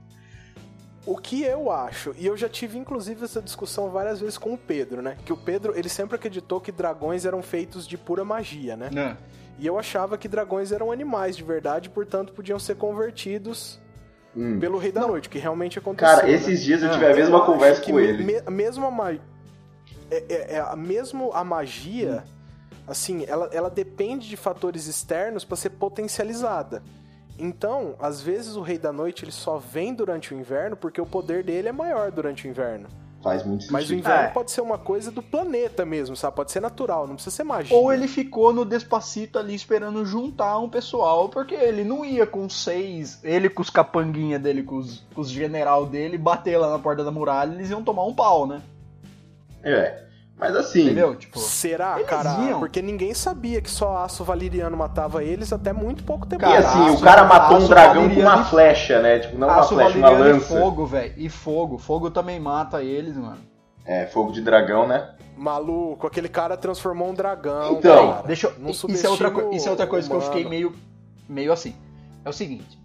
O 1.04 1.16
que 1.16 1.42
eu 1.42 1.72
acho, 1.72 2.14
e 2.16 2.24
eu 2.26 2.36
já 2.36 2.48
tive 2.48 2.78
inclusive 2.78 3.24
essa 3.24 3.42
discussão 3.42 3.90
várias 3.90 4.20
vezes 4.20 4.38
com 4.38 4.54
o 4.54 4.58
Pedro, 4.58 5.02
né? 5.02 5.16
Que 5.24 5.32
o 5.32 5.36
Pedro, 5.36 5.76
ele 5.76 5.88
sempre 5.88 6.14
acreditou 6.14 6.60
que 6.60 6.70
dragões 6.70 7.24
eram 7.26 7.42
feitos 7.42 7.88
de 7.88 7.98
pura 7.98 8.24
magia, 8.24 8.76
né? 8.76 8.88
Né? 8.92 9.16
E 9.58 9.66
eu 9.66 9.76
achava 9.76 10.16
que 10.16 10.28
dragões 10.28 10.70
eram 10.70 10.92
animais 10.92 11.36
de 11.36 11.42
verdade, 11.42 11.90
portanto 11.90 12.32
podiam 12.32 12.58
ser 12.60 12.76
convertidos 12.76 13.80
Hum. 14.36 14.58
pelo 14.60 14.78
Rei 14.78 14.90
da 14.92 15.06
Noite, 15.06 15.28
que 15.28 15.38
realmente 15.38 15.78
aconteceu. 15.78 16.08
Cara, 16.16 16.26
né? 16.26 16.32
esses 16.32 16.62
dias 16.62 16.82
eu 16.82 16.88
Ah, 16.88 16.92
tive 16.92 17.04
a 17.04 17.14
mesma 17.14 17.36
Eu 17.38 17.44
conversa 17.44 17.82
com 17.82 17.98
ele. 18.00 18.24
me- 18.24 18.40
mesmo 18.50 18.86
a 18.86 18.90
magia. 18.90 19.20
É, 20.12 20.25
é- 20.29 20.57
é 20.59 20.77
mesmo 20.77 21.31
a 21.33 21.42
magia, 21.44 22.25
assim, 22.87 23.25
ela, 23.27 23.48
ela 23.53 23.70
depende 23.70 24.29
de 24.29 24.37
fatores 24.37 24.87
externos 24.87 25.44
para 25.44 25.57
ser 25.57 25.70
potencializada. 25.70 26.83
Então, 27.38 27.94
às 27.98 28.20
vezes 28.20 28.57
o 28.57 28.61
Rei 28.61 28.79
da 28.79 28.92
Noite 28.92 29.25
ele 29.25 29.33
só 29.33 29.57
vem 29.57 29.94
durante 29.94 30.35
o 30.35 30.38
inverno 30.38 30.77
porque 30.77 31.01
o 31.01 31.07
poder 31.07 31.42
dele 31.42 31.68
é 31.68 31.72
maior 31.72 32.11
durante 32.12 32.46
o 32.46 32.51
inverno. 32.51 32.88
Faz 33.22 33.44
muito 33.44 33.61
sentido. 33.62 33.72
Mas 33.72 33.88
o 33.88 33.94
inverno 33.94 34.25
É. 34.25 34.29
pode 34.31 34.51
ser 34.51 34.61
uma 34.61 34.77
coisa 34.77 35.11
do 35.11 35.22
planeta 35.22 35.87
mesmo, 35.87 36.16
sabe? 36.16 36.35
Pode 36.35 36.51
ser 36.51 36.59
natural, 36.61 37.07
não 37.07 37.14
precisa 37.14 37.35
ser 37.37 37.44
magia. 37.44 37.77
Ou 37.77 37.92
ele 37.92 38.09
ficou 38.09 38.53
no 38.53 38.64
Despacito 38.64 39.38
ali 39.38 39.55
esperando 39.55 40.05
juntar 40.05 40.59
um 40.59 40.68
pessoal, 40.68 41.29
porque 41.29 41.55
ele 41.55 41.85
não 41.85 42.05
ia 42.05 42.27
com 42.27 42.48
seis, 42.48 43.20
ele 43.22 43.48
com 43.48 43.62
os 43.62 43.70
capanguinha 43.70 44.40
dele, 44.40 44.64
com 44.64 44.77
os, 44.77 45.05
com 45.14 45.20
os 45.20 45.31
general 45.31 45.87
dele, 45.87 46.18
bater 46.18 46.59
lá 46.59 46.68
na 46.68 46.81
porta 46.81 47.05
da 47.05 47.12
muralha, 47.12 47.55
eles 47.55 47.70
iam 47.70 47.83
tomar 47.85 48.05
um 48.05 48.12
pau, 48.14 48.44
né? 48.44 48.61
É. 49.62 50.03
Mas 50.38 50.57
assim, 50.57 50.83
Entendeu? 50.87 51.14
Tipo, 51.14 51.38
Será, 51.38 52.03
cara? 52.03 52.31
iam. 52.48 52.59
Porque 52.59 52.83
ninguém 52.83 53.14
sabia 53.14 53.61
que 53.61 53.70
só 53.70 53.98
aço 53.98 54.25
valeriano 54.25 54.77
matava 54.77 55.22
eles 55.22 55.53
até 55.53 55.72
muito 55.72 56.03
pouco 56.03 56.27
tempo 56.27 56.42
e 56.42 56.46
Cara, 56.46 56.59
assim, 56.59 56.85
aço- 56.87 56.96
o 56.96 57.01
cara 57.01 57.25
matou 57.25 57.59
um 57.59 57.68
dragão 57.68 58.09
com 58.12 58.20
uma 58.20 58.40
e- 58.40 58.44
flecha, 58.46 59.01
né? 59.01 59.20
Tipo, 59.20 59.38
não 59.38 59.46
uma 59.46 59.61
aço 59.61 59.75
flecha, 59.75 59.96
uma 59.98 60.09
valeriano 60.11 60.31
e 60.31 60.40
lança. 60.40 60.59
fogo, 60.59 60.87
velho. 60.87 61.14
E 61.16 61.29
fogo. 61.29 61.79
Fogo 61.79 62.11
também 62.11 62.40
mata 62.40 62.83
eles, 62.83 63.16
mano. 63.16 63.38
É, 63.85 64.07
fogo 64.07 64.33
de 64.33 64.40
dragão, 64.40 64.87
né? 64.87 65.11
Maluco, 65.37 66.07
aquele 66.09 66.29
cara 66.29 66.57
transformou 66.57 67.09
um 67.11 67.14
dragão. 67.14 67.75
Então, 67.79 68.12
cara. 68.12 68.27
Deixa 68.27 68.48
eu, 68.48 68.55
Não 68.59 68.70
isso, 68.70 68.87
é 68.87 69.09
outra, 69.09 69.33
isso 69.53 69.68
é 69.68 69.70
outra 69.70 69.87
coisa 69.87 70.09
que 70.09 70.14
eu 70.16 70.20
fiquei 70.20 70.40
humano. 70.40 70.51
meio, 70.51 70.75
meio 71.29 71.53
assim. 71.53 71.75
É 72.25 72.29
o 72.29 72.33
seguinte. 72.33 72.79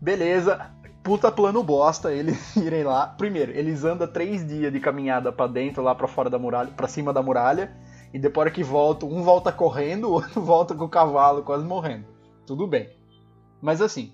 Beleza, 0.00 0.60
puta 1.08 1.32
plano 1.32 1.62
bosta 1.62 2.12
eles 2.12 2.36
irem 2.54 2.84
lá. 2.84 3.06
Primeiro, 3.06 3.50
eles 3.52 3.82
andam 3.82 4.06
três 4.06 4.46
dias 4.46 4.70
de 4.70 4.78
caminhada 4.78 5.32
pra 5.32 5.46
dentro, 5.46 5.82
lá 5.82 5.94
pra 5.94 6.06
fora 6.06 6.28
da 6.28 6.38
muralha, 6.38 6.70
pra 6.76 6.86
cima 6.86 7.14
da 7.14 7.22
muralha. 7.22 7.72
E 8.12 8.18
depois 8.18 8.52
que 8.52 8.62
voltam, 8.62 9.08
um 9.10 9.22
volta 9.22 9.50
correndo, 9.50 10.04
o 10.10 10.12
outro 10.12 10.42
volta 10.42 10.74
com 10.74 10.84
o 10.84 10.88
cavalo 10.88 11.42
quase 11.42 11.64
morrendo. 11.64 12.04
Tudo 12.46 12.66
bem. 12.66 12.90
Mas 13.62 13.80
assim, 13.80 14.12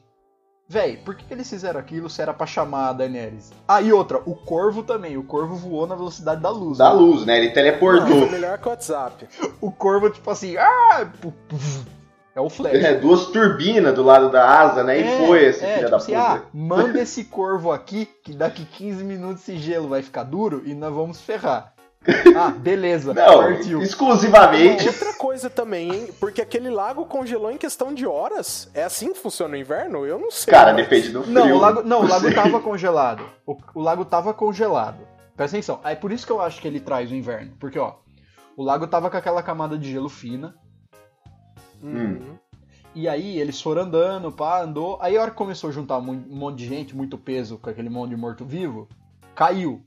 véi, 0.68 0.96
por 0.96 1.16
que 1.16 1.34
eles 1.34 1.50
fizeram 1.50 1.80
aquilo 1.80 2.08
se 2.08 2.22
era 2.22 2.32
pra 2.32 2.46
chamar 2.46 2.90
a 2.90 2.92
Daenerys? 2.92 3.52
Ah, 3.66 3.82
e 3.82 3.92
outra, 3.92 4.22
o 4.24 4.36
corvo 4.36 4.84
também. 4.84 5.16
O 5.16 5.24
corvo 5.24 5.56
voou 5.56 5.88
na 5.88 5.96
velocidade 5.96 6.40
da 6.40 6.50
luz. 6.50 6.78
Da 6.78 6.90
né? 6.90 6.94
luz, 6.94 7.26
né? 7.26 7.38
Ele 7.38 7.48
Não, 7.48 7.54
teleportou. 7.54 8.06
foi 8.06 8.30
melhor 8.30 8.56
que 8.58 8.68
o 8.68 8.70
WhatsApp. 8.70 9.26
O 9.60 9.72
corvo, 9.72 10.10
tipo 10.10 10.30
assim, 10.30 10.56
ah, 10.58 11.10
é 12.34 12.40
o 12.40 12.50
Flash. 12.50 12.74
É, 12.74 12.94
duas 12.94 13.26
turbinas 13.26 13.94
do 13.94 14.02
lado 14.02 14.30
da 14.30 14.46
asa, 14.60 14.82
né? 14.82 14.98
E 15.00 15.02
É, 15.04 15.26
foi 15.26 15.44
esse 15.44 15.64
é, 15.64 15.68
filho 15.68 15.78
tipo 15.78 15.90
da 15.90 15.96
assim, 15.98 16.12
puta. 16.14 16.24
ah, 16.26 16.42
manda 16.52 17.00
esse 17.00 17.24
corvo 17.24 17.70
aqui, 17.72 18.08
que 18.24 18.32
daqui 18.32 18.64
15 18.64 19.04
minutos 19.04 19.42
esse 19.42 19.56
gelo 19.58 19.88
vai 19.88 20.02
ficar 20.02 20.24
duro 20.24 20.62
e 20.64 20.74
nós 20.74 20.92
vamos 20.94 21.20
ferrar. 21.20 21.72
Ah, 22.36 22.50
beleza, 22.50 23.14
Não, 23.14 23.38
partiu. 23.38 23.80
exclusivamente. 23.80 24.86
Outra 24.86 25.14
coisa 25.14 25.48
também, 25.48 25.90
hein? 25.90 26.08
Porque 26.20 26.42
aquele 26.42 26.68
lago 26.68 27.06
congelou 27.06 27.50
em 27.50 27.56
questão 27.56 27.94
de 27.94 28.06
horas. 28.06 28.68
É 28.74 28.82
assim 28.84 29.12
que 29.14 29.18
funciona 29.18 29.54
o 29.54 29.56
inverno? 29.56 30.04
Eu 30.04 30.18
não 30.18 30.30
sei. 30.30 30.52
Cara, 30.52 30.74
mas- 30.74 30.82
depende 30.82 31.08
do 31.10 31.22
frio. 31.22 31.32
Não, 31.32 31.52
o 31.56 31.58
lago, 31.58 31.82
não, 31.82 32.00
o 32.02 32.06
lago 32.06 32.28
tava 32.34 32.60
congelado. 32.60 33.24
O, 33.46 33.56
o 33.74 33.80
lago 33.80 34.04
tava 34.04 34.34
congelado. 34.34 34.98
Presta 35.34 35.56
atenção. 35.56 35.80
É 35.82 35.94
por 35.94 36.12
isso 36.12 36.26
que 36.26 36.32
eu 36.32 36.42
acho 36.42 36.60
que 36.60 36.68
ele 36.68 36.78
traz 36.78 37.10
o 37.10 37.14
inverno. 37.14 37.52
Porque, 37.58 37.78
ó, 37.78 37.94
o 38.54 38.62
lago 38.62 38.86
tava 38.86 39.08
com 39.08 39.16
aquela 39.16 39.42
camada 39.42 39.78
de 39.78 39.90
gelo 39.90 40.10
fina. 40.10 40.54
Uhum. 41.86 42.38
E 42.94 43.08
aí 43.08 43.40
eles 43.40 43.60
foram 43.60 43.82
andando, 43.82 44.30
pá, 44.30 44.62
andou. 44.62 44.98
Aí 45.00 45.16
a 45.16 45.22
hora 45.22 45.30
que 45.30 45.36
começou 45.36 45.70
a 45.70 45.72
juntar 45.72 45.98
um 45.98 46.02
monte 46.02 46.58
de 46.58 46.66
gente, 46.66 46.96
muito 46.96 47.18
peso 47.18 47.58
com 47.58 47.68
aquele 47.68 47.90
monte 47.90 48.10
de 48.10 48.16
morto-vivo, 48.16 48.88
caiu. 49.34 49.82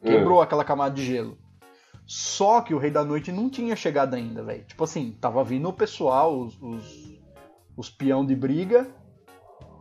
Quebrou 0.00 0.40
aquela 0.40 0.64
camada 0.64 0.94
de 0.94 1.04
gelo. 1.04 1.36
Só 2.06 2.60
que 2.60 2.74
o 2.74 2.78
Rei 2.78 2.90
da 2.90 3.02
Noite 3.02 3.32
não 3.32 3.48
tinha 3.48 3.74
chegado 3.74 4.14
ainda, 4.14 4.42
velho. 4.42 4.64
Tipo 4.64 4.84
assim, 4.84 5.16
tava 5.20 5.42
vindo 5.42 5.68
o 5.68 5.72
pessoal, 5.72 6.38
os, 6.38 6.60
os, 6.60 7.18
os 7.76 7.90
peão 7.90 8.24
de 8.24 8.36
briga, 8.36 8.86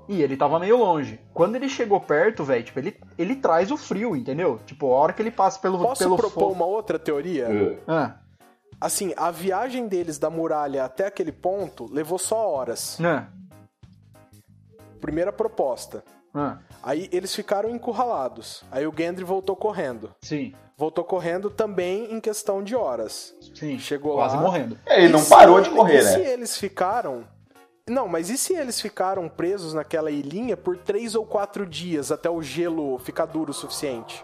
e 0.07 0.21
ele 0.21 0.37
tava 0.37 0.59
meio 0.59 0.77
longe. 0.77 1.19
Quando 1.33 1.55
ele 1.55 1.67
chegou 1.69 1.99
perto, 1.99 2.43
velho, 2.43 2.63
tipo, 2.63 2.79
ele, 2.79 2.97
ele 3.17 3.35
traz 3.35 3.71
o 3.71 3.77
frio, 3.77 4.15
entendeu? 4.15 4.59
Tipo, 4.65 4.93
a 4.93 4.97
hora 4.97 5.13
que 5.13 5.21
ele 5.21 5.31
passa 5.31 5.59
pelo, 5.59 5.77
Posso 5.79 6.03
pelo 6.03 6.15
propor 6.15 6.39
fogo. 6.39 6.53
uma 6.53 6.65
outra 6.65 6.97
teoria? 6.97 7.45
É. 7.45 7.79
Ah, 7.87 8.15
Assim, 8.83 9.13
a 9.15 9.31
viagem 9.31 9.87
deles 9.87 10.19
da 10.19 10.29
muralha 10.29 10.83
até 10.83 11.05
aquele 11.07 11.31
ponto 11.31 11.85
levou 11.89 12.19
só 12.19 12.35
horas. 12.49 12.97
ah, 13.01 13.27
Primeira 14.99 15.31
proposta. 15.31 16.03
ah, 16.33 16.57
Aí 16.81 17.07
eles 17.11 17.33
ficaram 17.33 17.69
encurralados. 17.69 18.63
Aí 18.69 18.85
o 18.85 18.93
Gendry 18.95 19.23
voltou 19.23 19.55
correndo. 19.55 20.13
sim, 20.21 20.53
Voltou 20.75 21.03
correndo 21.05 21.49
também 21.51 22.11
em 22.13 22.19
questão 22.19 22.63
de 22.63 22.75
horas. 22.75 23.33
sim. 23.55 23.77
Chegou 23.79 24.15
quase 24.15 24.35
lá. 24.35 24.41
morrendo. 24.41 24.77
É, 24.85 24.97
ele 24.99 25.07
E 25.07 25.11
não 25.11 25.19
se 25.19 25.29
parou 25.29 25.61
de 25.61 25.69
ele- 25.69 25.75
correr, 25.77 25.99
e 25.99 26.03
se 26.03 26.17
né? 26.17 26.33
eles 26.33 26.57
ficaram. 26.57 27.23
Não, 27.87 28.07
mas 28.07 28.29
e 28.29 28.37
se 28.37 28.53
eles 28.55 28.81
ficaram 28.81 29.29
presos 29.29 29.73
naquela 29.73 30.09
ilhinha 30.11 30.57
por 30.57 30.75
três 30.77 31.15
ou 31.15 31.25
quatro 31.25 31.65
dias 31.65 32.11
até 32.11 32.29
o 32.29 32.41
gelo 32.41 32.97
ficar 32.99 33.27
duro 33.27 33.51
o 33.51 33.53
suficiente? 33.53 34.23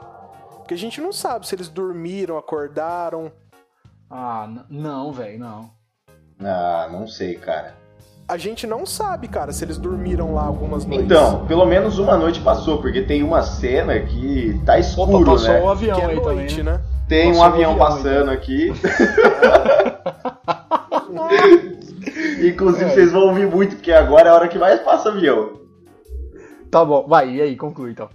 Porque 0.58 0.74
a 0.74 0.78
gente 0.78 1.00
não 1.00 1.14
sabe 1.14 1.48
se 1.48 1.56
eles 1.56 1.70
dormiram, 1.70 2.38
acordaram. 2.38 3.32
Ah, 4.10 4.49
não, 4.70 5.12
velho, 5.12 5.39
não. 5.39 5.70
Ah, 6.41 6.89
não 6.91 7.07
sei, 7.07 7.36
cara. 7.36 7.76
A 8.28 8.38
gente 8.38 8.66
não 8.68 8.86
sabe, 8.86 9.28
cara, 9.28 9.51
se 9.51 9.64
eles 9.66 9.78
dormiram 9.78 10.34
lá 10.34 10.43
algumas 10.43 10.86
noites. 10.86 11.05
Então, 11.05 11.45
pelo 11.47 11.66
menos 11.66 11.97
uma 11.97 12.16
noite 12.16 12.39
passou, 12.41 12.80
porque 12.80 13.01
tem 13.01 13.24
uma 13.24 13.41
cena 13.41 13.99
que 13.99 14.60
tá 14.66 14.74
Opa, 14.74 14.80
escuro, 14.80 15.26
passou 15.26 15.53
né? 15.53 15.62
um 15.62 15.70
avião 15.70 15.95
que 15.95 16.01
é 16.01 16.05
aí 16.05 16.16
noite, 16.16 16.57
também. 16.57 16.64
Né? 16.64 16.72
né? 16.74 16.84
Tem 17.07 17.28
um 17.28 17.30
passou 17.32 17.41
um 17.41 17.45
avião 17.47 17.72
avião, 17.72 17.88
passando 17.88 18.30
aqui. 18.32 18.72
Inclusive, 22.47 22.86
É. 22.86 22.93
vocês 22.93 23.12
vão 23.12 23.28
ouvir 23.30 23.47
muito, 23.47 23.76
porque 23.76 23.91
agora 23.91 24.30
é 24.30 24.32
a 24.32 24.36
hora 24.36 24.47
que 24.47 24.57
mais 24.60 24.80
passa 24.82 25.10
avião. 25.10 25.60
Tá 26.70 26.86
bom, 26.86 27.07
vai, 27.07 27.30
e 27.32 27.41
aí, 27.41 27.55
conclui 27.55 27.91
então. 27.91 28.10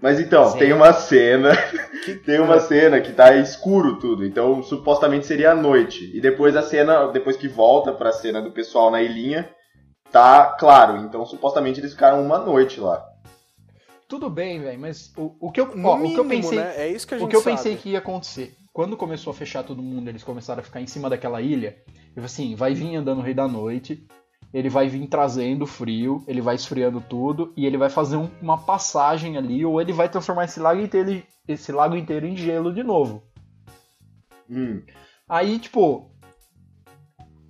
Mas 0.00 0.18
então, 0.18 0.50
Sim. 0.50 0.58
tem 0.58 0.72
uma 0.72 0.92
cena. 0.92 1.50
tem 2.24 2.40
uma 2.40 2.58
cena 2.58 3.00
que 3.00 3.12
tá 3.12 3.36
escuro 3.36 3.98
tudo. 3.98 4.24
Então, 4.24 4.62
supostamente 4.62 5.26
seria 5.26 5.52
a 5.52 5.54
noite. 5.54 6.10
E 6.14 6.20
depois 6.20 6.56
a 6.56 6.62
cena, 6.62 7.08
depois 7.08 7.36
que 7.36 7.46
volta 7.46 7.92
pra 7.92 8.12
cena 8.12 8.40
do 8.40 8.50
pessoal 8.50 8.90
na 8.90 9.02
ilhinha, 9.02 9.50
tá 10.10 10.56
claro. 10.58 10.96
Então, 10.98 11.26
supostamente 11.26 11.80
eles 11.80 11.92
ficaram 11.92 12.24
uma 12.24 12.38
noite 12.38 12.80
lá. 12.80 13.06
Tudo 14.08 14.28
bem, 14.28 14.60
velho, 14.60 14.80
mas 14.80 15.12
o, 15.16 15.36
o 15.38 15.52
que 15.52 15.60
eu, 15.60 15.66
ó, 15.84 15.94
o 15.94 15.98
mínimo, 15.98 16.14
que 16.14 16.20
eu 16.20 16.24
pensei, 16.24 16.58
né? 16.58 16.74
É 16.76 16.88
isso 16.88 17.06
que 17.06 17.14
a 17.14 17.18
gente 17.18 17.26
o 17.26 17.30
que 17.30 17.36
eu 17.36 17.42
sabe. 17.42 17.56
pensei 17.56 17.76
que 17.76 17.90
ia 17.90 17.98
acontecer. 17.98 18.56
quando 18.72 18.96
começou 18.96 19.30
a 19.30 19.34
fechar 19.34 19.62
todo 19.62 19.80
mundo, 19.80 20.08
eles 20.08 20.24
começaram 20.24 20.60
a 20.60 20.64
ficar 20.64 20.80
em 20.80 20.86
cima 20.86 21.08
daquela 21.08 21.40
ilha. 21.40 21.76
E 22.16 22.20
assim, 22.20 22.56
vai 22.56 22.74
vir 22.74 22.96
andando 22.96 23.18
o 23.18 23.22
Rei 23.22 23.34
da 23.34 23.46
Noite, 23.46 24.04
ele 24.52 24.68
vai 24.68 24.88
vir 24.88 25.06
trazendo 25.06 25.66
frio, 25.66 26.24
ele 26.26 26.40
vai 26.40 26.54
esfriando 26.56 27.00
tudo 27.00 27.52
e 27.56 27.66
ele 27.66 27.76
vai 27.78 27.88
fazer 27.88 28.16
um- 28.16 28.30
uma 28.42 28.58
passagem 28.58 29.36
ali, 29.36 29.64
ou 29.64 29.80
ele 29.80 29.92
vai 29.92 30.08
transformar 30.08 30.44
esse 30.44 30.58
lago 30.60 30.80
inteiro, 30.80 31.22
esse 31.46 31.70
lago 31.72 31.94
inteiro 31.96 32.26
em 32.26 32.36
gelo 32.36 32.72
de 32.72 32.82
novo. 32.82 33.22
Hum. 34.50 34.82
Aí, 35.28 35.58
tipo, 35.58 36.10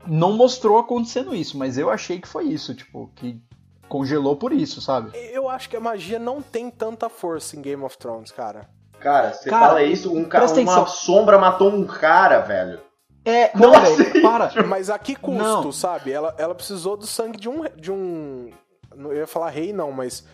não 0.07 0.33
mostrou 0.37 0.79
acontecendo 0.79 1.35
isso, 1.35 1.57
mas 1.57 1.79
eu 1.79 1.91
achei 1.91 2.21
que 2.21 2.29
foi 2.29 2.45
isso, 2.45 2.75
tipo, 2.75 3.11
que 3.17 3.41
congelou 3.89 4.37
por 4.37 4.53
isso, 4.53 4.81
sabe? 4.81 5.11
Eu 5.33 5.49
acho 5.49 5.69
que 5.69 5.77
a 5.77 5.81
magia 5.81 6.19
não 6.19 6.43
tem 6.43 6.71
tanta 6.71 7.09
força 7.09 7.57
em 7.57 7.63
Game 7.63 7.83
of 7.83 7.97
Thrones, 7.99 8.31
cara. 8.31 8.69
Cara, 9.01 9.33
você 9.33 9.49
Cara, 9.49 9.67
fala 9.69 9.83
isso, 9.83 10.15
um 10.15 10.25
ca... 10.25 10.41
presta 10.41 10.61
uma 10.61 10.73
atenção. 10.75 10.87
sombra 10.95 11.39
matou 11.39 11.71
um 11.73 11.87
cara, 11.87 12.41
velho. 12.41 12.81
É, 13.25 13.49
Como 13.49 13.65
não, 13.67 13.75
assim? 13.75 13.97
velho, 13.97 14.23
para. 14.23 14.63
Mas 14.67 14.89
a 14.91 14.99
que 14.99 15.15
custo, 15.15 15.43
Não. 15.43 15.73
sabe? 15.73 16.11
Ela, 16.11 16.35
ela 16.39 16.55
precisou 16.55 16.97
do 16.97 17.07
sangue 17.07 17.39
de 17.39 17.49
um. 17.49 17.65
De 17.77 17.93
um 17.93 18.51
não, 18.97 19.13
eu 19.13 19.19
ia 19.19 19.27
falar 19.27 19.51
rei, 19.51 19.73
não, 19.73 19.93
mas. 19.93 20.27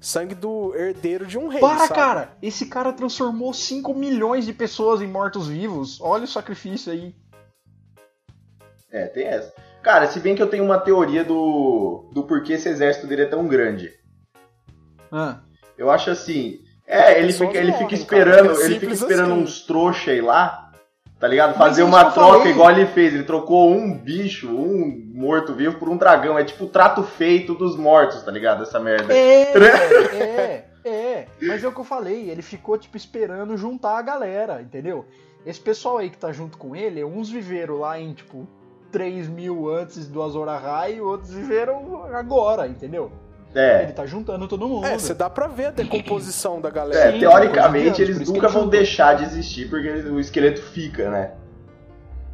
Sangue 0.00 0.34
do 0.34 0.74
herdeiro 0.76 1.24
de 1.24 1.38
um 1.38 1.48
rei. 1.48 1.60
Para, 1.60 1.78
sabe? 1.78 1.94
cara! 1.94 2.36
Esse 2.42 2.66
cara 2.66 2.92
transformou 2.92 3.54
5 3.54 3.94
milhões 3.94 4.44
de 4.44 4.52
pessoas 4.52 5.00
em 5.00 5.06
mortos-vivos. 5.06 5.98
Olha 6.02 6.24
o 6.24 6.28
sacrifício 6.28 6.92
aí. 6.92 7.14
É, 8.92 9.06
tem 9.06 9.24
essa. 9.26 9.52
Cara, 9.82 10.06
se 10.06 10.20
bem 10.20 10.34
que 10.34 10.42
eu 10.42 10.48
tenho 10.50 10.64
uma 10.64 10.78
teoria 10.78 11.24
do, 11.24 12.08
do 12.12 12.24
porquê 12.24 12.54
esse 12.54 12.68
exército 12.68 13.06
dele 13.06 13.22
é 13.22 13.26
tão 13.26 13.46
grande. 13.46 13.92
Ah, 15.10 15.40
Eu 15.78 15.90
acho 15.90 16.10
assim. 16.10 16.60
É, 16.86 17.18
ele 17.18 17.32
fica, 17.32 17.56
ele 17.56 17.72
fica 17.72 17.84
cara. 17.84 17.94
esperando, 17.94 18.60
É 18.60 18.64
ele 18.66 18.80
fica 18.80 18.92
esperando 18.92 19.32
assim. 19.32 19.42
uns 19.42 19.60
trouxa 19.62 20.10
aí 20.10 20.20
lá, 20.20 20.63
tá 21.24 21.28
ligado? 21.28 21.56
Fazer 21.56 21.82
uma 21.82 22.10
troca 22.10 22.40
falei. 22.40 22.52
igual 22.52 22.70
ele 22.70 22.84
fez. 22.84 23.14
Ele 23.14 23.22
trocou 23.22 23.70
um 23.70 23.96
bicho, 23.96 24.46
um 24.46 25.10
morto-vivo 25.14 25.78
por 25.78 25.88
um 25.88 25.96
dragão. 25.96 26.38
É 26.38 26.44
tipo 26.44 26.64
o 26.64 26.68
trato 26.68 27.02
feito 27.02 27.54
dos 27.54 27.78
mortos, 27.78 28.22
tá 28.22 28.30
ligado? 28.30 28.62
Essa 28.62 28.78
merda. 28.78 29.10
É, 29.16 29.54
é, 29.54 30.64
é. 30.84 31.26
Mas 31.40 31.64
é 31.64 31.68
o 31.68 31.72
que 31.72 31.80
eu 31.80 31.84
falei, 31.84 32.28
ele 32.28 32.42
ficou, 32.42 32.76
tipo, 32.76 32.94
esperando 32.98 33.56
juntar 33.56 33.96
a 33.96 34.02
galera, 34.02 34.60
entendeu? 34.60 35.06
Esse 35.46 35.58
pessoal 35.58 35.96
aí 35.96 36.10
que 36.10 36.18
tá 36.18 36.30
junto 36.30 36.58
com 36.58 36.76
ele, 36.76 37.02
uns 37.02 37.30
viveram 37.30 37.78
lá 37.78 37.98
em, 37.98 38.12
tipo, 38.12 38.46
3 38.92 39.26
mil 39.26 39.70
antes 39.70 40.06
do 40.06 40.22
Azor 40.22 40.46
Ahai 40.46 40.96
e 40.96 41.00
outros 41.00 41.32
viveram 41.32 42.04
agora, 42.14 42.68
entendeu? 42.68 43.10
Ele 43.54 43.62
É. 43.64 43.86
tá 43.92 44.04
juntando 44.04 44.48
todo 44.48 44.66
mundo. 44.68 44.84
É, 44.86 44.98
você 44.98 45.14
dá 45.14 45.30
pra 45.30 45.46
ver 45.46 45.66
a 45.66 45.70
decomposição 45.70 46.60
da 46.60 46.70
galera. 46.70 47.10
É, 47.10 47.12
Sim, 47.12 47.18
teoricamente 47.20 48.02
eles 48.02 48.18
nunca 48.18 48.30
ele 48.32 48.40
vão 48.40 48.50
juntou. 48.50 48.70
deixar 48.70 49.14
de 49.14 49.24
existir 49.24 49.70
porque 49.70 49.88
o 49.88 50.18
esqueleto 50.18 50.60
fica, 50.60 51.08
né? 51.08 51.34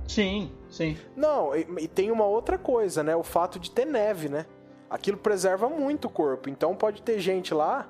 Sim, 0.07 0.51
sim. 0.69 0.97
Não, 1.17 1.55
e, 1.55 1.67
e 1.81 1.89
tem 1.89 2.11
uma 2.11 2.25
outra 2.25 2.59
coisa, 2.59 3.03
né? 3.03 3.15
O 3.15 3.23
fato 3.23 3.59
de 3.59 3.71
ter 3.71 3.85
neve, 3.85 4.29
né? 4.29 4.47
Aquilo 4.89 5.17
preserva 5.19 5.69
muito 5.69 6.07
o 6.07 6.11
corpo. 6.11 6.49
Então 6.49 6.75
pode 6.75 7.03
ter 7.03 7.19
gente 7.21 7.53
lá. 7.55 7.87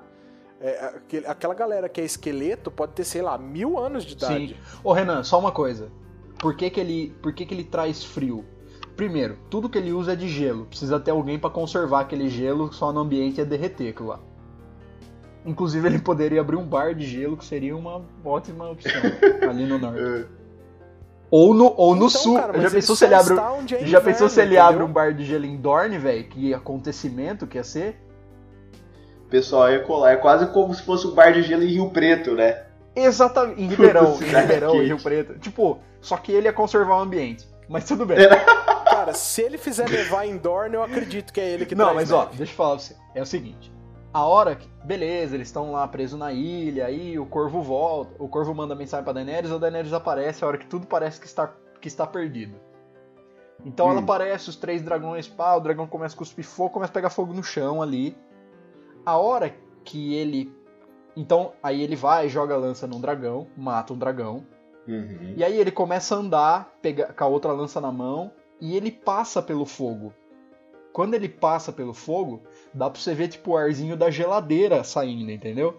é, 0.63 0.85
aquele- 0.95 1.25
aquela 1.25 1.55
galera 1.55 1.89
que 1.89 1.99
é 1.99 2.03
esqueleto 2.03 2.69
pode 2.69 2.91
ter, 2.93 3.03
sei 3.03 3.23
lá, 3.23 3.35
mil 3.35 3.79
anos 3.79 4.03
de 4.05 4.13
idade. 4.13 4.49
Sim. 4.49 4.55
Ô 4.83 4.93
Renan, 4.93 5.23
só 5.23 5.39
uma 5.39 5.51
coisa. 5.51 5.91
Por 6.37 6.55
que, 6.55 6.69
que 6.69 6.79
ele, 6.79 7.15
por 7.19 7.33
que, 7.33 7.47
que 7.47 7.53
ele 7.55 7.63
traz 7.63 8.03
frio? 8.03 8.45
Primeiro, 9.01 9.35
tudo 9.49 9.67
que 9.67 9.79
ele 9.79 9.91
usa 9.91 10.13
é 10.13 10.15
de 10.15 10.27
gelo. 10.27 10.67
Precisa 10.67 10.99
ter 10.99 11.09
alguém 11.09 11.39
pra 11.39 11.49
conservar 11.49 12.01
aquele 12.01 12.29
gelo, 12.29 12.71
só 12.71 12.93
no 12.93 12.99
ambiente 12.99 13.39
ia 13.39 13.45
derreter 13.45 13.89
aquilo 13.89 14.09
lá. 14.09 14.19
Inclusive 15.43 15.87
ele 15.87 15.97
poderia 15.97 16.39
abrir 16.39 16.55
um 16.55 16.67
bar 16.67 16.93
de 16.93 17.03
gelo, 17.07 17.35
que 17.35 17.43
seria 17.43 17.75
uma 17.75 18.05
ótima 18.23 18.69
opção 18.69 18.91
ali 19.49 19.65
no 19.65 19.79
norte. 19.79 20.27
Ou 21.31 21.51
no, 21.51 21.73
ou 21.75 21.95
no 21.95 22.05
Então, 22.05 22.09
sul. 22.09 22.35
cara, 22.35 22.61
já 22.61 22.69
pensou 22.69 22.95
se 22.95 23.05
ele 23.05 23.15
abre, 23.15 23.33
é 23.33 23.37
já 23.37 23.79
inverno, 23.79 24.01
pensou 24.03 24.29
se 24.29 24.39
ele 24.39 24.49
entendeu? 24.49 24.65
abre 24.69 24.83
um 24.83 24.93
bar 24.93 25.15
de 25.15 25.25
gelo 25.25 25.45
em 25.45 25.57
Dorne, 25.57 25.97
velho? 25.97 26.23
Que 26.25 26.53
acontecimento 26.53 27.47
que 27.47 27.57
ia 27.57 27.63
ser? 27.63 27.99
Pessoal 29.31 29.71
ia 29.71 29.79
colar. 29.79 30.11
É 30.11 30.17
quase 30.17 30.45
como 30.53 30.75
se 30.75 30.83
fosse 30.83 31.07
um 31.07 31.15
bar 31.15 31.33
de 31.33 31.41
gelo 31.41 31.63
em 31.63 31.69
Rio 31.73 31.89
Preto, 31.89 32.35
né? 32.35 32.65
Exatamente, 32.95 33.59
em 33.63 33.65
Ribeirão, 33.65 34.13
em 34.21 34.25
Ribeirão, 34.25 34.75
em. 34.75 34.85
Rio 34.85 34.99
Preto. 35.01 35.39
Tipo, 35.39 35.79
só 35.99 36.17
que 36.17 36.31
ele 36.31 36.45
ia 36.45 36.53
conservar 36.53 36.97
o 36.97 37.01
ambiente. 37.01 37.49
Mas 37.67 37.85
tudo 37.85 38.05
bem. 38.05 38.17
Cara, 39.05 39.13
se 39.13 39.41
ele 39.41 39.57
fizer 39.57 39.89
nevar 39.89 40.25
em 40.27 40.37
Dorne, 40.37 40.75
eu 40.75 40.83
acredito 40.83 41.33
que 41.33 41.39
é 41.41 41.49
ele 41.49 41.65
que 41.65 41.75
Não, 41.75 41.93
mas 41.93 42.11
ó, 42.11 42.25
neve. 42.25 42.37
deixa 42.37 42.51
eu 42.53 42.55
falar 42.55 42.75
pra 42.75 42.79
você. 42.79 42.95
É 43.15 43.21
o 43.21 43.25
seguinte. 43.25 43.71
A 44.13 44.25
hora 44.25 44.55
que. 44.55 44.67
Beleza, 44.83 45.35
eles 45.35 45.47
estão 45.47 45.71
lá 45.71 45.87
presos 45.87 46.17
na 46.19 46.31
ilha, 46.33 46.85
aí 46.87 47.17
o 47.19 47.25
corvo 47.25 47.61
volta. 47.61 48.11
O 48.19 48.27
corvo 48.27 48.53
manda 48.53 48.75
mensagem 48.75 49.03
pra 49.03 49.13
Daenerys, 49.13 49.51
a 49.51 49.57
Daenerys 49.57 49.93
aparece 49.93 50.43
a 50.43 50.47
hora 50.47 50.57
que 50.57 50.65
tudo 50.65 50.85
parece 50.87 51.19
que 51.19 51.27
está, 51.27 51.53
que 51.79 51.87
está 51.87 52.05
perdido. 52.05 52.55
Então 53.63 53.89
ela 53.89 53.99
Hum. 53.99 54.03
aparece, 54.03 54.49
os 54.49 54.55
três 54.55 54.81
dragões, 54.81 55.27
pá, 55.27 55.55
o 55.55 55.59
dragão 55.59 55.85
começa 55.87 56.15
a 56.15 56.17
cuspir 56.17 56.43
fogo, 56.43 56.71
começa 56.71 56.91
a 56.91 56.93
pegar 56.93 57.09
fogo 57.11 57.31
no 57.33 57.43
chão 57.43 57.81
ali. 57.81 58.17
A 59.05 59.17
hora 59.17 59.53
que 59.83 60.15
ele. 60.15 60.51
Então, 61.15 61.53
aí 61.61 61.81
ele 61.81 61.95
vai, 61.95 62.27
joga 62.29 62.53
a 62.53 62.57
lança 62.57 62.87
num 62.87 62.99
dragão, 62.99 63.47
mata 63.55 63.93
um 63.93 63.97
dragão. 63.97 64.45
Uhum. 64.87 65.33
E 65.37 65.43
aí 65.43 65.57
ele 65.59 65.71
começa 65.71 66.15
a 66.15 66.17
andar 66.17 66.73
pega, 66.81 67.13
com 67.13 67.23
a 67.23 67.27
outra 67.27 67.51
lança 67.51 67.79
na 67.79 67.91
mão 67.91 68.31
e 68.61 68.77
ele 68.77 68.91
passa 68.91 69.41
pelo 69.41 69.65
fogo. 69.65 70.13
Quando 70.93 71.15
ele 71.15 71.27
passa 71.27 71.71
pelo 71.71 71.93
fogo, 71.93 72.43
dá 72.73 72.89
pra 72.89 73.01
você 73.01 73.13
ver 73.13 73.29
tipo 73.29 73.51
o 73.51 73.57
arzinho 73.57 73.97
da 73.97 74.11
geladeira 74.11 74.83
saindo, 74.83 75.31
entendeu? 75.31 75.75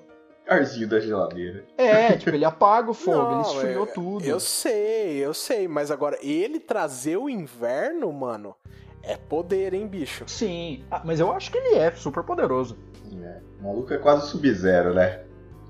Arzinho 0.48 0.88
da 0.88 0.98
geladeira. 0.98 1.64
É, 1.78 2.16
tipo, 2.16 2.30
ele 2.30 2.44
apaga 2.44 2.90
o 2.90 2.94
fogo, 2.94 3.18
Não, 3.18 3.32
ele 3.34 3.42
esfriou 3.42 3.84
é- 3.86 3.92
tudo. 3.92 4.24
Eu 4.24 4.40
sei, 4.40 5.18
eu 5.18 5.32
sei, 5.32 5.68
mas 5.68 5.90
agora 5.90 6.18
ele 6.20 6.58
trazer 6.58 7.16
o 7.16 7.30
inverno, 7.30 8.12
mano, 8.12 8.56
é 9.02 9.16
poder, 9.16 9.72
hein, 9.72 9.86
bicho? 9.86 10.24
Sim, 10.26 10.84
ah, 10.90 11.02
mas 11.04 11.20
eu 11.20 11.30
acho 11.32 11.50
que 11.50 11.58
ele 11.58 11.76
é 11.76 11.90
super 11.92 12.24
poderoso. 12.24 12.76
É. 13.22 13.40
O 13.60 13.64
maluco 13.64 13.92
é 13.92 13.98
quase 13.98 14.28
sub-zero, 14.28 14.94
né? 14.94 15.22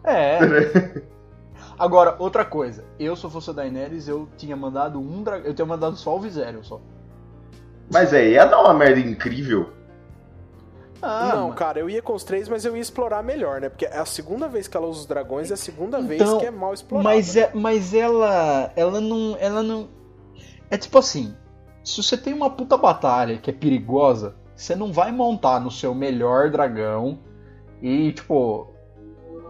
É. 0.04 0.38
Agora, 1.78 2.16
outra 2.18 2.44
coisa. 2.44 2.84
Eu, 2.98 3.16
se 3.16 3.24
eu 3.24 3.30
fosse 3.30 3.50
a 3.50 3.52
Daenerys, 3.52 4.08
eu 4.08 4.28
tinha 4.36 4.56
mandado 4.56 5.00
um 5.00 5.22
dragão. 5.22 5.46
Eu 5.46 5.54
tinha 5.54 5.66
mandado 5.66 5.96
só 5.96 6.16
o 6.16 6.20
Viserion 6.20 6.62
só. 6.62 6.80
Mas 7.90 8.12
aí 8.12 8.32
ia 8.32 8.44
dar 8.46 8.60
uma 8.60 8.74
merda 8.74 9.00
incrível. 9.00 9.70
Ah, 11.00 11.32
não, 11.34 11.48
mas- 11.48 11.58
cara, 11.58 11.80
eu 11.80 11.90
ia 11.90 12.00
com 12.00 12.14
os 12.14 12.22
três, 12.22 12.48
mas 12.48 12.64
eu 12.64 12.76
ia 12.76 12.80
explorar 12.82 13.22
melhor, 13.24 13.60
né? 13.60 13.68
Porque 13.68 13.84
é 13.86 13.98
a 13.98 14.04
segunda 14.04 14.46
vez 14.46 14.68
que 14.68 14.76
ela 14.76 14.86
usa 14.86 15.00
os 15.00 15.06
dragões 15.06 15.50
e 15.50 15.52
a 15.52 15.56
segunda 15.56 16.00
vez 16.00 16.22
Então, 16.22 16.38
que 16.38 16.46
é 16.46 16.50
mal 16.50 16.72
explorada. 16.72 17.08
Mas, 17.08 17.36
é, 17.36 17.50
mas 17.52 17.92
ela. 17.92 18.72
Ela 18.76 19.00
não. 19.00 19.36
Ela 19.40 19.62
não. 19.62 19.88
É 20.70 20.76
tipo 20.78 20.98
assim. 20.98 21.34
Se 21.82 22.00
você 22.00 22.16
tem 22.16 22.32
uma 22.32 22.48
puta 22.48 22.76
batalha 22.76 23.36
que 23.38 23.50
é 23.50 23.52
perigosa, 23.52 24.36
você 24.54 24.76
não 24.76 24.92
vai 24.92 25.10
montar 25.10 25.58
no 25.58 25.70
seu 25.72 25.92
melhor 25.92 26.50
dragão 26.50 27.18
e, 27.82 28.12
tipo. 28.12 28.68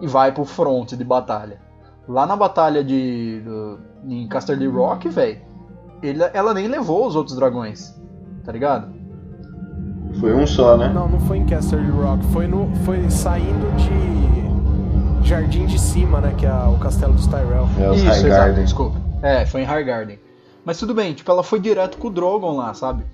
E 0.01 0.07
vai 0.07 0.33
pro 0.33 0.47
front 0.47 0.93
de 0.95 1.05
batalha. 1.05 1.61
Lá 2.09 2.27
na 2.27 2.35
batalha 2.35 2.83
de. 2.83 3.41
do- 3.45 3.79
em 4.09 4.27
Casterly 4.27 4.67
Rock, 4.67 5.09
velho. 5.11 5.43
Ela 6.33 6.55
nem 6.55 6.67
levou 6.67 7.07
os 7.07 7.15
outros 7.15 7.37
dragões. 7.37 7.95
Tá 8.45 8.53
ligado? 8.53 8.93
Foi 10.21 10.35
um 10.35 10.47
só, 10.47 10.77
né? 10.77 10.89
Não, 10.89 11.09
não 11.09 11.21
foi 11.21 11.39
em 11.39 11.47
Castle 11.47 11.81
Rock, 11.91 12.25
foi 12.27 12.47
no. 12.47 12.75
Foi 12.85 13.09
saindo 13.11 13.67
de. 13.77 15.27
Jardim 15.27 15.67
de 15.67 15.79
Cima, 15.79 16.21
né? 16.21 16.35
Que 16.37 16.45
é 16.47 16.53
o 16.53 16.79
castelo 16.79 17.15
dos 17.15 17.27
Tyrell. 17.27 17.69
É 17.79 17.91
os 17.91 17.97
Isso, 17.99 18.07
exato, 18.07 18.23
Highgarden. 18.27 18.65
desculpa. 18.65 19.01
É, 19.23 19.47
foi 19.47 19.63
em 19.63 19.65
Highgarden. 19.65 20.19
Mas 20.65 20.79
tudo 20.79 20.95
bem, 20.95 21.15
tipo, 21.15 21.31
ela 21.31 21.43
foi 21.43 21.61
direto 21.61 21.97
com 21.99 22.09
o 22.09 22.11
Drogon 22.11 22.57
lá, 22.57 22.75
sabe? 22.75 23.05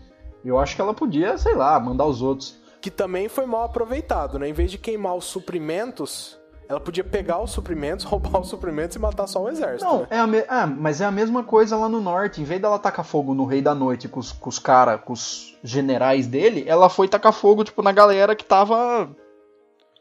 Eu 0.44 0.58
acho 0.58 0.74
que 0.74 0.80
ela 0.80 0.94
podia, 0.94 1.36
sei 1.36 1.54
lá, 1.54 1.78
mandar 1.78 2.06
os 2.06 2.22
outros. 2.22 2.56
Que 2.80 2.90
também 2.90 3.28
foi 3.28 3.44
mal 3.44 3.64
aproveitado, 3.64 4.38
né? 4.38 4.48
Em 4.48 4.52
vez 4.52 4.70
de 4.70 4.78
queimar 4.78 5.14
os 5.14 5.24
suprimentos, 5.24 6.37
ela 6.68 6.78
podia 6.80 7.02
pegar 7.02 7.40
os 7.42 7.50
suprimentos, 7.50 8.04
roubar 8.06 8.40
os 8.40 8.48
suprimentos 8.48 8.94
e 8.96 8.98
matar 8.98 9.26
só 9.26 9.42
o 9.42 9.48
exército. 9.48 9.84
Não, 9.84 10.00
né? 10.00 10.06
é 10.10 10.18
a 10.18 10.26
me... 10.26 10.44
ah, 10.48 10.66
mas 10.66 11.00
é 11.00 11.04
a 11.04 11.10
mesma 11.10 11.42
coisa 11.42 11.76
lá 11.76 11.88
no 11.88 12.00
norte. 12.00 12.40
Em 12.40 12.44
vez 12.44 12.60
dela 12.60 12.78
tacar 12.78 13.04
fogo 13.04 13.34
no 13.34 13.44
Rei 13.44 13.62
da 13.62 13.74
Noite 13.74 14.08
com 14.08 14.20
os, 14.20 14.32
com 14.32 14.48
os 14.48 14.58
caras, 14.58 15.00
com 15.04 15.12
os 15.12 15.56
generais 15.64 16.26
dele, 16.26 16.64
ela 16.66 16.88
foi 16.88 17.08
tacar 17.08 17.32
fogo, 17.32 17.64
tipo, 17.64 17.82
na 17.82 17.92
galera 17.92 18.36
que 18.36 18.44
tava 18.44 19.08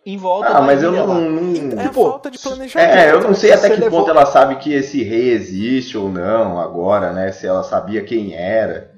em 0.06 0.18
volta 0.18 0.50
Ah, 0.50 0.54
da 0.54 0.62
mas 0.62 0.82
eu 0.84 0.92
não. 0.92 1.08
não- 1.08 1.78
É 1.80 1.84
a 1.86 1.88
Tipo, 1.90 2.04
falta 2.10 2.32
de 2.32 2.40
planejamento. 2.40 2.90
É, 2.90 3.12
eu 3.12 3.22
não 3.22 3.34
sei 3.34 3.52
até 3.52 3.68
Você 3.68 3.74
que 3.76 3.82
levou- 3.82 4.00
ponto 4.00 4.12
ela 4.12 4.26
sabe 4.26 4.56
que 4.58 4.72
esse 4.74 5.04
rei 5.04 5.32
existe 5.32 5.98
ou 5.98 6.10
não 6.10 6.60
agora, 6.60 7.12
né? 7.12 7.32
Se 7.32 7.46
ela 7.48 7.64
sabia 7.64 8.04
quem 8.04 8.34
era. 8.34 8.97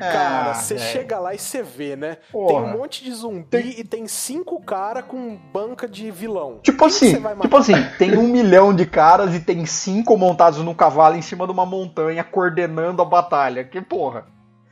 Cara, 0.00 0.50
Ah, 0.50 0.54
você 0.54 0.74
velho. 0.74 0.86
chega 0.86 1.18
lá 1.18 1.34
e 1.34 1.38
você 1.38 1.62
vê, 1.62 1.94
né? 1.96 2.16
Porra. 2.32 2.48
Tem 2.48 2.56
um 2.74 2.78
monte 2.78 3.04
de 3.04 3.12
zumbi 3.12 3.74
e 3.78 3.84
tem 3.84 4.06
cinco 4.08 4.60
cara 4.60 5.02
com 5.02 5.36
banca 5.52 5.86
de 5.86 6.10
vilão. 6.10 6.58
Tipo 6.62 6.78
Quem 6.78 6.86
assim, 6.86 7.22
tipo 7.40 7.56
assim, 7.56 7.74
tem 7.98 8.16
um 8.16 8.26
milhão 8.26 8.74
de 8.74 8.86
caras 8.86 9.34
e 9.34 9.40
tem 9.40 9.64
cinco 9.66 10.16
montados 10.16 10.58
num 10.60 10.74
cavalo 10.74 11.16
em 11.16 11.22
cima 11.22 11.46
de 11.46 11.52
uma 11.52 11.66
montanha 11.66 12.24
coordenando 12.24 13.02
a 13.02 13.04
batalha. 13.04 13.64
Que 13.64 13.80
porra. 13.80 14.26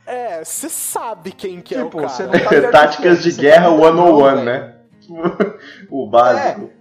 É, 0.05 0.43
você 0.43 0.67
sabe 0.67 1.31
quem 1.31 1.61
que 1.61 1.75
é 1.75 1.81
o 1.81 1.85
Tipo, 1.85 1.97
cara. 1.97 2.09
você 2.09 2.23
não 2.23 2.31
tá 2.31 2.71
Táticas 2.71 3.21
de 3.23 3.31
guerra 3.33 3.69
tá 3.69 3.77
101, 3.77 4.23
velho. 4.23 4.43
né? 4.43 4.75
o 5.89 6.07
básico. 6.07 6.71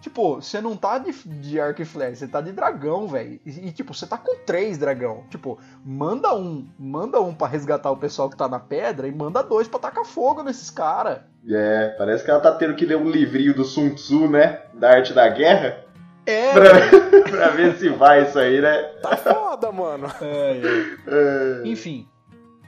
Tipo, 0.00 0.36
você 0.36 0.60
não 0.60 0.76
tá 0.76 0.98
de, 0.98 1.12
de 1.12 1.60
arco 1.60 1.82
e 1.82 1.84
flecha, 1.84 2.16
você 2.16 2.28
tá 2.28 2.40
de 2.40 2.52
dragão, 2.52 3.08
velho. 3.08 3.40
E, 3.44 3.68
e, 3.68 3.72
tipo, 3.72 3.92
você 3.92 4.06
tá 4.06 4.16
com 4.16 4.36
três 4.46 4.78
dragão. 4.78 5.24
Tipo, 5.28 5.58
manda 5.84 6.32
um, 6.34 6.68
manda 6.78 7.20
um 7.20 7.34
pra 7.34 7.48
resgatar 7.48 7.90
o 7.90 7.96
pessoal 7.96 8.30
que 8.30 8.36
tá 8.36 8.48
na 8.48 8.60
pedra 8.60 9.08
e 9.08 9.12
manda 9.12 9.42
dois 9.42 9.66
pra 9.66 9.80
tacar 9.80 10.04
fogo 10.04 10.42
nesses 10.44 10.70
caras. 10.70 11.18
É, 11.50 11.94
parece 11.98 12.24
que 12.24 12.30
ela 12.30 12.40
tá 12.40 12.52
tendo 12.52 12.76
que 12.76 12.86
ler 12.86 12.96
um 12.96 13.10
livrinho 13.10 13.54
do 13.54 13.64
Sun 13.64 13.90
Tzu, 13.90 14.28
né? 14.28 14.60
Da 14.74 14.90
arte 14.90 15.12
da 15.12 15.28
guerra. 15.28 15.84
É, 16.24 16.52
Pra, 16.54 17.30
pra 17.30 17.48
ver 17.48 17.76
se 17.76 17.88
vai 17.88 18.22
isso 18.22 18.38
aí, 18.38 18.60
né? 18.60 18.82
Tá 19.02 19.16
foda, 19.16 19.72
mano. 19.72 20.06
É, 20.20 20.60
é. 20.60 21.64
É. 21.64 21.68
Enfim, 21.68 22.06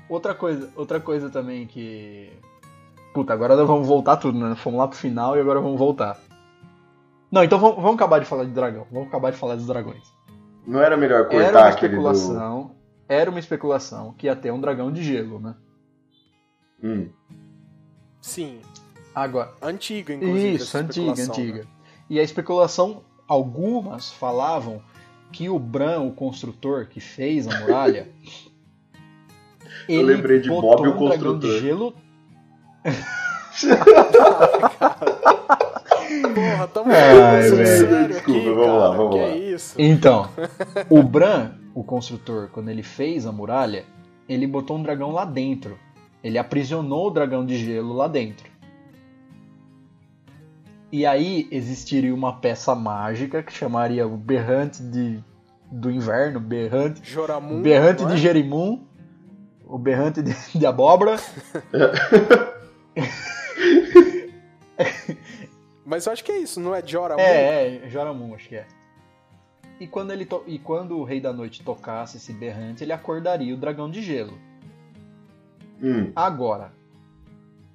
outra 0.08 0.34
coisa, 0.34 0.68
outra 0.74 0.98
coisa 0.98 1.30
também 1.30 1.66
que. 1.66 2.32
Puta, 3.14 3.32
agora 3.32 3.54
nós 3.54 3.66
vamos 3.66 3.86
voltar 3.86 4.16
tudo, 4.16 4.38
né? 4.38 4.54
Fomos 4.56 4.78
lá 4.78 4.88
pro 4.88 4.96
final 4.96 5.36
e 5.36 5.40
agora 5.40 5.60
vamos 5.60 5.78
voltar. 5.78 6.18
Não, 7.30 7.44
então 7.44 7.58
vamos, 7.58 7.76
vamos 7.76 7.94
acabar 7.94 8.18
de 8.18 8.26
falar 8.26 8.44
de 8.44 8.50
dragão. 8.50 8.86
Vamos 8.90 9.08
acabar 9.08 9.30
de 9.30 9.38
falar 9.38 9.56
dos 9.56 9.66
dragões. 9.66 10.12
Não 10.66 10.80
era 10.80 10.96
melhor 10.96 11.28
cortar 11.28 11.44
Era 11.44 11.58
uma 11.60 11.68
aquele 11.68 11.96
do... 11.96 12.10
especulação. 12.10 12.70
Era 13.08 13.30
uma 13.30 13.40
especulação 13.40 14.12
que 14.14 14.26
ia 14.26 14.36
ter 14.36 14.52
um 14.52 14.60
dragão 14.60 14.92
de 14.92 15.02
gelo, 15.02 15.40
né? 15.40 15.54
Hum. 16.82 17.08
Sim. 18.20 18.60
Agora. 19.14 19.52
Antiga, 19.62 20.14
inclusive. 20.14 20.54
Isso, 20.54 20.76
antiga, 20.76 21.12
especulação, 21.12 21.34
antiga. 21.34 21.58
né? 21.60 21.66
E 22.08 22.20
a 22.20 22.22
especulação, 22.22 23.04
algumas 23.26 24.12
falavam 24.12 24.82
que 25.32 25.48
o 25.48 25.58
Bran, 25.58 26.00
o 26.00 26.12
construtor 26.12 26.86
que 26.86 27.00
fez 27.00 27.46
a 27.46 27.60
muralha, 27.60 28.08
Eu 29.88 30.02
lembrei 30.02 30.40
de 30.40 30.48
botou 30.48 30.76
Bob, 30.76 30.88
o 30.88 30.90
um 30.90 31.08
dragão 31.08 31.08
construtor. 31.08 31.38
de 31.40 31.60
gelo 31.60 31.94
Porra, 36.34 36.68
tamo 36.68 36.90
Ai, 36.92 37.42
falando 37.42 37.56
velho. 37.56 37.66
sério 37.88 38.08
Desculpa, 38.08 38.40
aqui, 38.40 38.50
vamos 38.50 38.66
lá, 38.66 38.86
cara. 38.88 38.96
vamos 38.96 39.14
que 39.14 39.20
lá. 39.20 39.26
é 39.28 39.36
isso? 39.38 39.74
Então, 39.78 40.28
o 40.90 41.02
Bran, 41.02 41.52
o 41.74 41.84
construtor, 41.84 42.48
quando 42.52 42.68
ele 42.68 42.82
fez 42.82 43.26
a 43.26 43.32
muralha, 43.32 43.84
ele 44.28 44.46
botou 44.46 44.76
um 44.76 44.82
dragão 44.82 45.12
lá 45.12 45.24
dentro. 45.24 45.78
Ele 46.22 46.36
aprisionou 46.38 47.06
o 47.08 47.10
dragão 47.10 47.44
de 47.46 47.56
gelo 47.56 47.94
lá 47.94 48.06
dentro. 48.08 48.50
E 50.92 51.06
aí 51.06 51.46
existiria 51.52 52.12
uma 52.14 52.32
peça 52.40 52.74
mágica 52.74 53.42
que 53.42 53.52
chamaria 53.52 54.06
o 54.06 54.16
Berrante 54.16 54.82
de, 54.82 55.20
do 55.70 55.90
Inverno, 55.90 56.40
Berrante, 56.40 57.00
Joramun. 57.04 57.62
berrante 57.62 58.02
não 58.02 58.08
de 58.10 58.14
é? 58.16 58.18
Jerimum, 58.18 58.84
o 59.64 59.78
Berrante 59.78 60.20
de, 60.20 60.34
de 60.58 60.66
Abóbora. 60.66 61.16
Mas 65.90 66.06
eu 66.06 66.12
acho 66.12 66.22
que 66.22 66.30
é 66.30 66.38
isso, 66.38 66.60
não 66.60 66.72
é 66.72 66.86
Joramun? 66.86 67.20
É, 67.20 67.78
é, 67.84 67.88
Joramun, 67.88 68.32
acho 68.36 68.48
que 68.48 68.54
é. 68.54 68.64
E 69.80 69.88
quando, 69.88 70.12
ele 70.12 70.24
to- 70.24 70.44
e 70.46 70.56
quando 70.56 70.96
o 70.96 71.02
Rei 71.02 71.20
da 71.20 71.32
Noite 71.32 71.64
tocasse 71.64 72.16
esse 72.16 72.32
berrante, 72.32 72.84
ele 72.84 72.92
acordaria 72.92 73.52
o 73.52 73.56
dragão 73.56 73.90
de 73.90 74.00
gelo. 74.00 74.38
Hum. 75.82 76.12
Agora, 76.14 76.72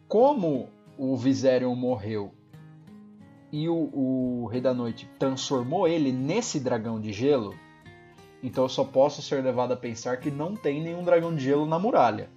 como 0.08 0.70
o 0.98 1.18
Viserion 1.18 1.76
morreu 1.76 2.32
e 3.52 3.68
o, 3.68 3.90
o 3.94 4.48
Rei 4.50 4.62
da 4.62 4.74
Noite 4.74 5.10
transformou 5.20 5.86
ele 5.86 6.14
nesse 6.14 6.58
dragão 6.58 7.02
de 7.02 7.12
gelo, 7.12 7.54
então 8.42 8.64
eu 8.64 8.70
só 8.70 8.86
posso 8.86 9.22
ser 9.22 9.44
levado 9.44 9.74
a 9.74 9.78
pensar 9.78 10.18
que 10.22 10.32
não 10.32 10.56
tem 10.56 10.82
nenhum 10.82 11.04
dragão 11.04 11.36
de 11.36 11.44
gelo 11.44 11.66
na 11.66 11.78
muralha. 11.78 12.30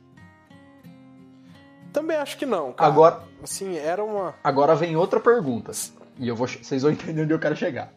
Também 1.99 2.17
acho 2.17 2.37
que 2.39 2.47
não, 2.47 2.73
cara. 2.73 2.89
Agora, 2.93 3.21
Assim, 3.43 3.77
era 3.77 4.05
uma... 4.05 4.33
agora 4.45 4.73
vem 4.77 4.95
outra 4.95 5.19
pergunta. 5.19 5.73
E 6.17 6.29
eu 6.29 6.37
vou, 6.37 6.47
vocês 6.47 6.83
vão 6.83 6.93
entender 6.93 7.23
onde 7.23 7.35
eu 7.35 7.41
quero 7.41 7.57
chegar. 7.57 7.93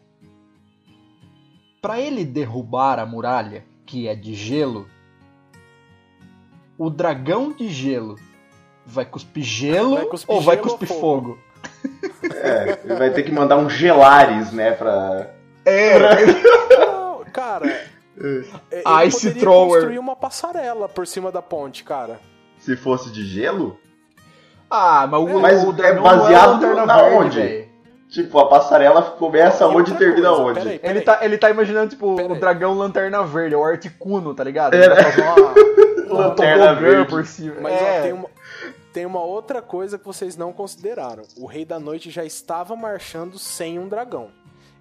Para 1.80 2.00
ele 2.00 2.24
derrubar 2.24 2.98
a 2.98 3.06
muralha, 3.06 3.64
que 3.86 4.08
é 4.08 4.16
de 4.16 4.34
gelo, 4.34 4.88
o 6.76 6.90
dragão 6.90 7.52
de 7.52 7.68
gelo 7.70 8.16
vai 8.84 9.04
cuspir 9.04 9.44
gelo 9.44 9.94
Vai 9.94 10.06
cuspir 10.06 10.34
ou 10.34 10.40
vai 10.40 10.56
gelo 10.56 10.68
ou 10.68 10.78
cuspir 10.78 10.98
fogo? 10.98 11.00
fogo? 11.00 11.38
É, 12.34 12.80
ele 12.84 12.94
vai 12.96 13.10
ter 13.12 13.22
que 13.22 13.30
mandar 13.30 13.56
um 13.56 13.70
Gelares, 13.70 14.50
né, 14.50 14.72
pra... 14.72 15.30
É, 15.64 15.96
Não, 16.76 17.24
cara... 17.32 17.66
ele 18.16 19.06
Ice 19.06 19.18
poderia 19.28 19.40
thrower. 19.40 19.74
construir 19.74 19.98
uma 20.00 20.16
passarela 20.16 20.88
por 20.88 21.06
cima 21.06 21.30
da 21.30 21.40
ponte, 21.40 21.84
cara. 21.84 22.18
Se 22.58 22.76
fosse 22.76 23.12
de 23.12 23.24
gelo? 23.24 23.78
Ah, 24.74 25.06
mas 25.06 25.20
o, 25.20 25.38
Mas 25.40 25.64
o 25.64 25.70
é 25.82 25.92
baseado 25.92 26.64
é 26.64 26.68
lanterna 26.68 26.86
na 26.86 27.02
verde, 27.02 27.16
onde? 27.16 27.40
velho. 27.40 27.72
Tipo, 28.08 28.38
a 28.40 28.48
passarela 28.48 29.02
começa 29.02 29.64
E 29.64 29.66
onde 29.68 29.92
e 29.92 29.96
termina 29.96 30.28
coisa, 30.28 30.42
onde? 30.42 30.60
peraí, 30.60 30.80
Ele 30.82 31.00
tá, 31.00 31.18
ele 31.22 31.38
tá 31.38 31.50
imaginando, 31.50 31.90
tipo, 31.90 32.14
Pera 32.16 32.32
o 32.32 32.38
dragão 32.38 32.74
lanterna 32.76 33.22
verde, 33.22 33.54
é 33.54 33.58
o 33.58 33.64
Articuno, 33.64 34.34
tá 34.34 34.44
ligado? 34.44 34.74
É. 34.74 34.84
Ele 34.84 34.88
vai 34.94 35.02
fazer 35.12 35.22
uma, 35.22 36.14
um 36.14 36.18
Lanterna 36.18 36.74
verde. 36.74 37.08
por 37.08 37.24
cima. 37.26 37.56
Mas 37.60 37.72
é. 37.72 37.98
ó, 37.98 38.02
tem 38.02 38.12
uma, 38.12 38.28
tem 38.92 39.06
uma 39.06 39.22
outra 39.22 39.62
coisa 39.62 39.98
que 39.98 40.04
vocês 40.04 40.36
não 40.36 40.52
consideraram. 40.52 41.22
O 41.38 41.46
Rei 41.46 41.64
da 41.64 41.78
Noite 41.80 42.10
já 42.10 42.24
estava 42.24 42.76
marchando 42.76 43.38
sem 43.38 43.78
um 43.78 43.88
dragão. 43.88 44.28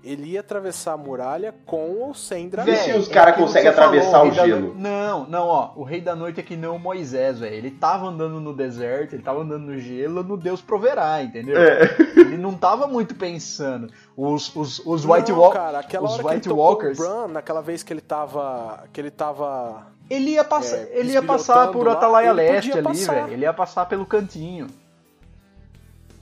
Ele 0.04 0.32
ia 0.32 0.40
atravessar 0.40 0.94
a 0.94 0.98
muralha 0.98 1.54
com 1.66 1.92
ou 2.00 2.14
sem 2.14 2.50
dragão. 2.50 2.74
Vê 2.74 2.80
se 2.80 2.92
os 2.94 3.08
caras 3.08 3.36
que 3.36 3.42
conseguem 3.42 3.70
você 3.72 3.76
falou, 3.76 3.90
atravessar 4.00 4.20
o 4.22 4.24
Rei 4.24 4.32
da 4.36 4.46
gelo. 4.48 4.62
Noite- 4.62 4.78
Não, 4.80 5.28
não, 5.28 5.48
ó. 5.48 5.72
O 5.76 5.84
Rei 5.84 6.02
da 6.02 6.16
Noite 6.16 6.40
é 6.40 6.44
que 6.44 6.58
não 6.58 6.76
o 6.76 6.80
Moisés, 6.80 7.40
velho. 7.40 7.54
Ele 7.56 7.70
tava 7.70 8.08
andando 8.08 8.40
no 8.40 8.52
deserto, 8.54 9.14
ele 9.14 9.22
tava 9.22 9.42
andando 9.42 9.66
no 9.68 9.78
gelo, 9.78 10.24
no 10.24 10.36
Deus 10.38 10.60
proverá, 10.62 11.22
entendeu? 11.22 11.56
É. 11.62 11.84
Ele 12.18 12.38
não 12.38 12.56
tava 12.56 12.88
muito 12.88 13.14
pensando. 13.14 13.92
Os, 14.18 14.56
os, 14.56 14.80
os 14.86 15.06
White 15.06 15.32
Walkers. 15.32 15.64
cara, 15.64 15.80
aquela 15.80 16.06
os 16.06 16.14
hora 16.14 16.24
que 16.24 16.28
White 16.30 16.48
ele 16.48 16.50
tocou 16.56 16.64
Walkers- 16.66 17.00
o 17.00 17.02
Bran, 17.04 17.28
naquela 17.28 17.62
vez 17.62 17.84
que 17.84 17.94
ele 17.94 18.02
tava... 18.02 18.84
Que 18.92 19.02
ele 19.02 19.12
tava... 19.12 19.88
Ele 20.10 20.32
ia 20.32 20.44
passar, 20.44 20.78
É, 20.78 20.90
ele 20.94 21.12
ia 21.14 21.22
passar 21.24 21.72
por 21.72 21.88
Atalaia 21.88 22.32
ele 22.32 22.34
Leste 22.34 22.72
ali, 22.78 22.82
velho. 23.06 23.34
Ele 23.34 23.44
ia 23.44 23.54
passar 23.54 23.86
pelo 23.86 24.06
cantinho. 24.06 24.68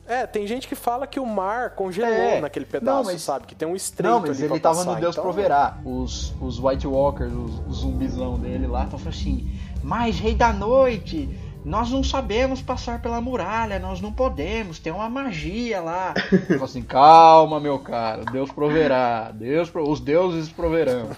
É, 0.10 0.26
tem 0.26 0.48
gente 0.48 0.68
que 0.68 0.74
fala 0.74 1.06
que 1.06 1.20
o 1.20 1.26
mar 1.26 1.70
congelou 1.76 2.10
É. 2.12 2.42
naquele 2.42 2.66
pedaço, 2.66 2.98
Não, 2.98 3.04
mas- 3.04 3.22
sabe? 3.22 3.46
Que 3.46 3.54
tem 3.54 3.68
um 3.68 3.76
estreito 3.76 4.12
Não, 4.12 4.20
mas 4.22 4.42
ele 4.42 4.60
tava 4.60 4.78
passar, 4.80 4.94
no 4.96 5.00
Deus 5.00 5.14
então- 5.16 5.24
proverá. 5.24 5.78
Os, 5.86 6.34
os 6.42 6.60
White 6.60 6.88
Walkers, 6.88 7.32
os, 7.32 7.60
os 7.68 7.78
zumbizão 7.78 8.40
dele 8.40 8.66
lá, 8.66 8.88
falando 8.88 9.08
assim: 9.10 9.48
Mas, 9.84 10.18
Rei 10.20 10.34
da 10.34 10.52
Noite, 10.52 11.30
nós 11.64 11.92
não 11.92 12.04
sabemos 12.04 12.60
passar 12.62 13.02
pela 13.04 13.22
muralha, 13.22 13.78
nós 13.78 14.02
não 14.02 14.12
podemos, 14.12 14.80
tem 14.80 14.92
uma 14.92 15.08
magia 15.10 15.80
lá. 15.80 16.16
Ele 16.34 16.44
falou 16.46 16.64
assim: 16.66 16.82
Calma, 16.82 17.60
meu 17.60 17.78
caro, 17.78 18.26
Deus 18.32 18.52
proverá, 18.52 19.30
Deus, 19.32 19.70
pro- 19.70 19.88
os 19.88 20.00
deuses 20.00 20.50
proverão. 20.50 21.10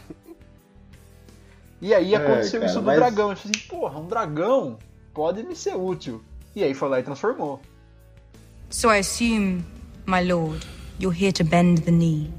E 1.81 1.93
aí 1.93 2.13
É, 2.13 2.17
aconteceu 2.17 2.59
cara, 2.59 2.71
isso 2.71 2.79
do 2.81 2.85
mas- 2.85 2.97
dragão. 2.97 3.27
Ele 3.31 3.35
falou 3.37 3.55
assim: 3.55 3.67
Porra, 3.67 3.99
um 3.99 4.05
dragão 4.07 4.77
pode 5.13 5.41
me 5.43 5.55
ser 5.55 5.75
útil. 5.75 6.21
E 6.53 6.61
aí 6.63 6.73
foi 6.73 6.89
lá 6.89 6.99
e 6.99 7.03
transformou. 7.03 7.59
So 8.71 8.89
I 8.89 8.99
assume, 8.99 9.63
my 10.05 10.21
lord, 10.23 10.65
you're 10.99 11.13
here 11.13 11.31
to 11.33 11.43
bend 11.43 11.79
the 11.83 11.91
knee. 11.91 12.31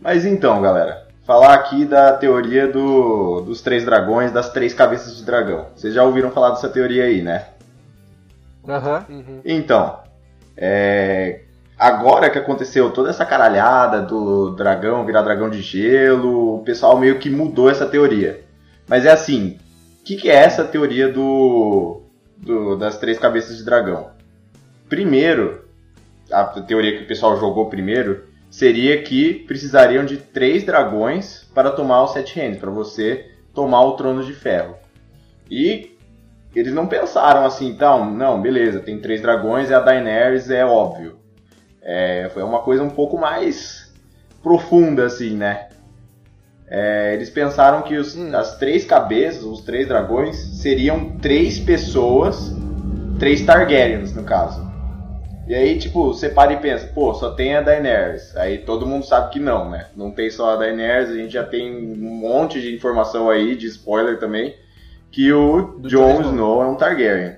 Mas 0.00 0.24
então, 0.24 0.62
galera, 0.62 1.08
falar 1.24 1.54
aqui 1.54 1.84
da 1.84 2.12
teoria 2.12 2.68
do, 2.68 3.40
dos 3.40 3.60
três 3.60 3.84
dragões, 3.84 4.30
das 4.30 4.50
três 4.50 4.72
cabeças 4.72 5.16
de 5.16 5.24
dragão. 5.24 5.66
Vocês 5.74 5.92
já 5.92 6.04
ouviram 6.04 6.30
falar 6.30 6.50
dessa 6.50 6.68
teoria 6.68 7.04
aí, 7.04 7.22
né? 7.22 7.46
Aham. 8.68 9.04
Uhum. 9.08 9.40
Então, 9.44 9.98
é, 10.56 11.40
agora 11.78 12.30
que 12.30 12.38
aconteceu 12.38 12.90
toda 12.90 13.10
essa 13.10 13.24
caralhada 13.26 14.00
do 14.02 14.50
dragão 14.50 15.04
virar 15.04 15.22
dragão 15.22 15.50
de 15.50 15.60
gelo, 15.60 16.56
o 16.56 16.62
pessoal 16.64 16.98
meio 16.98 17.18
que 17.18 17.28
mudou 17.30 17.68
essa 17.68 17.86
teoria. 17.86 18.44
Mas 18.88 19.04
é 19.04 19.10
assim, 19.10 19.58
o 20.00 20.04
que, 20.04 20.16
que 20.16 20.30
é 20.30 20.36
essa 20.36 20.64
teoria 20.64 21.08
do, 21.12 22.02
do- 22.36 22.76
das 22.76 22.96
três 22.98 23.18
cabeças 23.18 23.56
de 23.56 23.64
dragão? 23.64 24.14
Primeiro, 24.88 25.64
a 26.30 26.44
teoria 26.44 26.96
que 26.96 27.04
o 27.04 27.06
pessoal 27.06 27.38
jogou 27.38 27.68
primeiro 27.68 28.24
seria 28.50 29.02
que 29.02 29.34
precisariam 29.46 30.04
de 30.04 30.16
três 30.16 30.64
dragões 30.64 31.44
para 31.54 31.70
tomar 31.70 32.04
os 32.04 32.12
sete 32.12 32.36
reinos, 32.36 32.58
para 32.58 32.70
você 32.70 33.30
tomar 33.52 33.82
o 33.82 33.92
trono 33.96 34.24
de 34.24 34.32
ferro. 34.32 34.76
E 35.50 35.96
eles 36.54 36.72
não 36.72 36.86
pensaram 36.86 37.44
assim, 37.44 37.68
então, 37.68 38.10
não, 38.10 38.40
beleza, 38.40 38.80
tem 38.80 38.98
três 38.98 39.20
dragões 39.20 39.68
e 39.70 39.74
a 39.74 39.80
Daenerys 39.80 40.50
é 40.50 40.64
óbvio. 40.64 41.18
É, 41.82 42.30
foi 42.32 42.42
uma 42.42 42.60
coisa 42.60 42.82
um 42.82 42.90
pouco 42.90 43.18
mais 43.18 43.92
profunda, 44.42 45.06
assim, 45.06 45.36
né? 45.36 45.68
É, 46.68 47.14
eles 47.14 47.30
pensaram 47.30 47.82
que 47.82 47.96
os- 47.96 48.16
Hum. 48.16 48.34
as 48.34 48.56
três 48.58 48.84
cabeças, 48.84 49.44
os 49.44 49.60
três 49.60 49.86
dragões, 49.86 50.36
seriam 50.60 51.10
três 51.18 51.58
pessoas, 51.60 52.52
três 53.18 53.42
Targaryens, 53.42 54.14
no 54.14 54.24
caso. 54.24 54.65
E 55.46 55.54
aí, 55.54 55.78
tipo, 55.78 56.12
você 56.12 56.28
para 56.28 56.52
e 56.52 56.56
pensa, 56.56 56.88
pô, 56.92 57.14
só 57.14 57.30
tem 57.30 57.54
a 57.54 57.60
Daenerys. 57.60 58.36
Aí 58.36 58.58
todo 58.58 58.84
mundo 58.86 59.06
sabe 59.06 59.30
que 59.32 59.38
não, 59.38 59.70
né? 59.70 59.86
Não 59.96 60.10
tem 60.10 60.28
só 60.28 60.50
a 60.54 60.56
Daenerys, 60.56 61.10
a 61.10 61.14
gente 61.14 61.32
já 61.32 61.44
tem 61.44 61.72
um 61.72 61.96
monte 61.96 62.60
de 62.60 62.74
informação 62.74 63.30
aí, 63.30 63.54
de 63.54 63.66
spoiler 63.68 64.18
também, 64.18 64.56
que 65.12 65.32
o 65.32 65.76
Do 65.78 65.88
Jon 65.88 66.20
Snow. 66.22 66.62
É 66.62 66.66
um 66.66 66.74
Targaryen. 66.74 67.36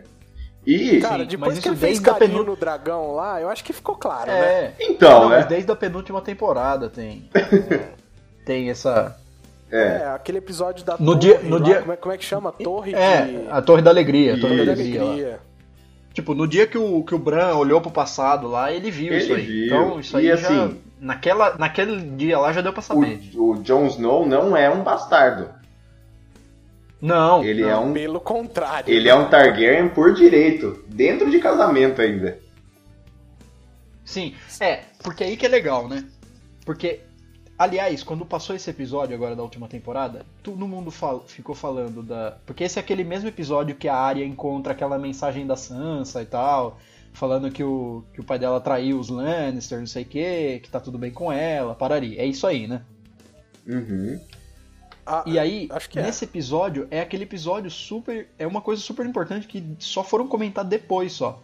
E. 0.67 1.01
Cara, 1.01 1.23
Sim, 1.23 1.29
depois 1.29 1.59
que 1.59 1.69
ele 1.69 1.77
fez 1.77 2.01
carinho 2.01 2.31
penú- 2.33 2.45
no 2.45 2.57
dragão 2.57 3.15
lá, 3.15 3.41
eu 3.41 3.49
acho 3.49 3.63
que 3.65 3.73
ficou 3.73 3.95
claro, 3.95 4.31
né? 4.31 4.39
É. 4.39 4.73
Então, 4.81 5.23
Não, 5.25 5.29
né? 5.31 5.37
mas 5.37 5.47
desde 5.47 5.71
a 5.71 5.77
penúltima 5.77 6.21
temporada 6.21 6.89
tem. 6.91 7.29
é, 7.35 7.81
tem 8.45 8.71
essa. 8.71 9.17
É. 9.71 9.83
É, 9.83 10.07
aquele 10.15 10.39
episódio 10.39 10.83
da 10.85 10.97
No 10.99 11.13
torre 11.13 11.19
dia- 11.21 11.41
no 11.43 11.59
lá, 11.59 11.63
dia- 11.65 11.81
Como, 11.81 11.93
é, 11.93 11.97
como 11.97 12.15
é 12.15 12.17
que 12.19 12.25
chama? 12.25 12.53
Torre 12.53 12.95
É, 12.95 13.23
de... 13.23 13.47
a 13.51 13.61
Torre 13.63 13.83
da 13.83 13.91
Alegria. 13.91 14.35
A 14.35 14.41
Torre 14.41 14.55
Isso. 14.57 14.65
da 14.67 14.73
Alegria. 14.73 15.41
Tipo, 16.19 16.35
no 16.35 16.49
dia 16.49 16.67
que 16.67 16.77
o, 16.77 17.05
que 17.05 17.15
o 17.15 17.19
Bran 17.19 17.55
olhou 17.55 17.81
pro 17.81 17.93
passado 17.93 18.49
lá, 18.49 18.73
ele 18.73 18.91
viu 18.91 19.13
Ele 19.15 19.23
isso 19.23 19.35
aí. 19.35 19.47
viu. 19.47 19.67
Então, 19.67 20.01
isso 20.01 20.17
aí 20.17 20.27
E 20.29 20.37
já. 20.37 20.49
assim- 20.49 20.81
naquela, 21.01 21.57
naquele 21.57 21.97
dia 22.17 22.37
lá 22.37 22.53
já 22.53 22.61
deu 22.61 22.73
pra 22.73 22.83
saber. 22.83 23.21
O, 23.37 23.53
o 23.53 23.63
Jon 23.63 23.87
Snow 23.87 24.27
não 24.27 24.57
é 24.57 24.69
um 24.69 24.83
bastardo. 24.83 25.49
Não. 27.01 27.45
Ele 27.45 27.63
não. 27.63 27.69
é 27.71 27.77
um. 27.79 27.93
Pelo 27.93 28.19
contrário. 28.19 28.93
Ele 28.93 29.09
é 29.09 29.15
um 29.15 29.29
Targaryen 29.29 29.89
por 29.91 30.13
direito. 30.13 30.83
Dentro 30.89 31.31
de 31.31 31.39
casamento 31.39 32.03
ainda. 32.03 32.37
Sim, 34.05 34.35
é, 34.59 34.81
porque 35.01 35.23
aí 35.23 35.37
que 35.37 35.47
é 35.47 35.49
legal, 35.49 35.87
né? 35.87 36.03
Porque, 36.67 36.99
aliás, 37.59 38.03
quando 38.03 38.25
passou 38.25 38.55
esse 38.55 38.71
episódio 38.71 39.15
agora 39.15 39.35
da 39.35 39.43
última 39.43 39.67
temporada, 39.69 40.25
todo 40.43 40.67
mundo 40.69 40.91
fal- 40.91 41.25
ficou 41.27 41.55
falando 41.55 42.03
da. 42.03 42.37
Porque 42.47 42.65
esse 42.65 42.79
é 42.79 42.83
aquele 42.83 43.05
mesmo 43.05 43.29
episódio 43.29 43.75
que 43.77 43.89
a 43.89 43.97
Arya 43.97 44.25
encontra 44.25 44.73
aquela 44.73 44.99
mensagem 44.99 45.47
da 45.47 45.57
Sansa 45.57 46.23
e 46.23 46.27
tal, 46.27 46.79
falando 47.13 47.51
que 47.51 47.65
o, 47.65 48.05
que 48.15 48.21
o 48.21 48.25
pai 48.25 48.39
dela 48.39 48.61
traiu 48.61 48.99
os 48.99 49.09
Lannister, 49.09 49.79
não 49.81 49.87
sei 49.87 50.05
o 50.05 50.07
que, 50.07 50.61
que 50.63 50.71
tá 50.71 50.79
tudo 50.81 50.97
bem 50.99 51.11
com 51.11 51.31
ela, 51.33 51.75
pararia. 51.75 52.21
É 52.23 52.25
isso 52.27 52.47
aí, 52.47 52.67
né? 52.69 52.83
Uhum. 53.67 54.21
Ah, 55.05 55.25
E 55.27 55.39
aí, 55.39 55.69
acho 55.71 55.89
que 55.89 55.99
é. 55.99 56.03
nesse 56.03 56.25
episódio, 56.25 56.87
é 56.91 57.01
aquele 57.01 57.23
episódio 57.25 57.71
super. 57.71 58.29
É 58.39 58.47
uma 58.47 58.61
coisa 58.61 58.83
super 58.83 59.07
importante 59.07 59.47
que 59.47 59.65
só 59.79 60.05
foram 60.05 60.27
comentar 60.29 60.65
depois 60.65 61.13
só. 61.13 61.41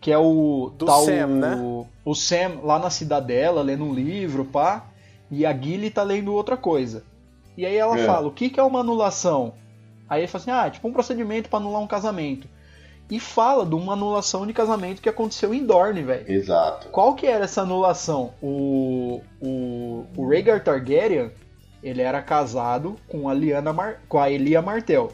Que 0.00 0.10
é 0.12 0.18
o. 0.18 0.72
Do 0.76 0.84
tá 0.86 0.98
Sam, 0.98 1.26
o, 1.26 1.28
né? 1.36 1.86
o 2.04 2.14
Sam 2.14 2.60
lá 2.62 2.78
na 2.78 2.90
cidadela, 2.90 3.62
lendo 3.62 3.84
um 3.84 3.94
livro, 3.94 4.44
pá. 4.44 4.86
E 5.38 5.46
a 5.46 5.52
Gilly 5.56 5.90
tá 5.90 6.02
lendo 6.02 6.32
outra 6.34 6.56
coisa. 6.56 7.04
E 7.56 7.64
aí 7.64 7.76
ela 7.76 7.98
É. 7.98 8.04
fala: 8.06 8.26
o 8.28 8.32
que, 8.32 8.50
que 8.50 8.58
é 8.60 8.62
uma 8.62 8.80
anulação? 8.80 9.54
Aí 10.08 10.20
ele 10.20 10.28
fala 10.28 10.42
assim: 10.42 10.50
ah, 10.50 10.70
tipo 10.70 10.86
um 10.88 10.92
procedimento 10.92 11.48
pra 11.48 11.58
anular 11.58 11.80
um 11.80 11.86
casamento. 11.86 12.48
E 13.10 13.20
fala 13.20 13.66
de 13.66 13.74
uma 13.74 13.92
anulação 13.92 14.46
de 14.46 14.52
casamento 14.54 15.02
que 15.02 15.08
aconteceu 15.10 15.52
em 15.52 15.64
Dorne, 15.64 16.02
velho. 16.02 16.24
Exato. 16.30 16.88
Qual 16.88 17.14
que 17.14 17.26
era 17.26 17.44
essa 17.44 17.60
anulação? 17.62 18.32
O, 18.42 19.20
o, 19.42 20.06
o 20.16 20.26
Rhaegar 20.28 20.64
Targaryen, 20.64 21.30
ele 21.82 22.00
era 22.00 22.22
casado 22.22 22.96
com 23.06 23.28
a, 23.28 23.34
Lyanna 23.34 23.74
Mar, 23.74 24.00
com 24.08 24.18
a 24.18 24.30
Elia 24.30 24.62
Martell. 24.62 25.12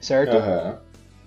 Certo? 0.00 0.36
Aham. 0.36 0.78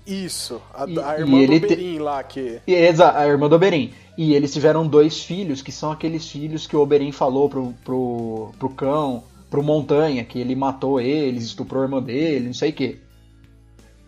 Isso, 0.07 0.61
a, 0.73 0.85
E- 0.87 0.99
a 0.99 1.17
e 1.17 1.19
irmã 1.21 1.45
do 1.45 1.59
te- 1.59 1.67
Berin 1.67 1.99
lá, 1.99 2.23
que... 2.23 2.61
E, 2.65 2.73
exa- 2.73 3.15
a 3.15 3.27
irmã 3.27 3.47
do 3.47 3.55
Oberyn. 3.57 3.91
E 4.21 4.33
eles 4.33 4.51
tiveram 4.51 4.85
dois 4.85 5.23
filhos, 5.23 5.61
que 5.61 5.71
são 5.71 5.93
aqueles 5.93 6.29
filhos 6.29 6.67
que 6.67 6.75
o 6.75 6.81
Oberyn 6.81 7.09
falou 7.13 7.47
pro, 7.47 7.73
pro, 7.85 8.51
pro 8.59 8.69
cão, 8.71 9.23
pro 9.49 9.63
Montanha, 9.63 10.25
que 10.25 10.37
ele 10.37 10.57
matou 10.57 10.99
eles, 10.99 11.45
estuprou 11.45 11.81
a 11.81 11.85
irmã 11.85 12.01
dele, 12.03 12.47
não 12.47 12.53
sei 12.53 12.71
o 12.71 12.73
quê. 12.73 12.99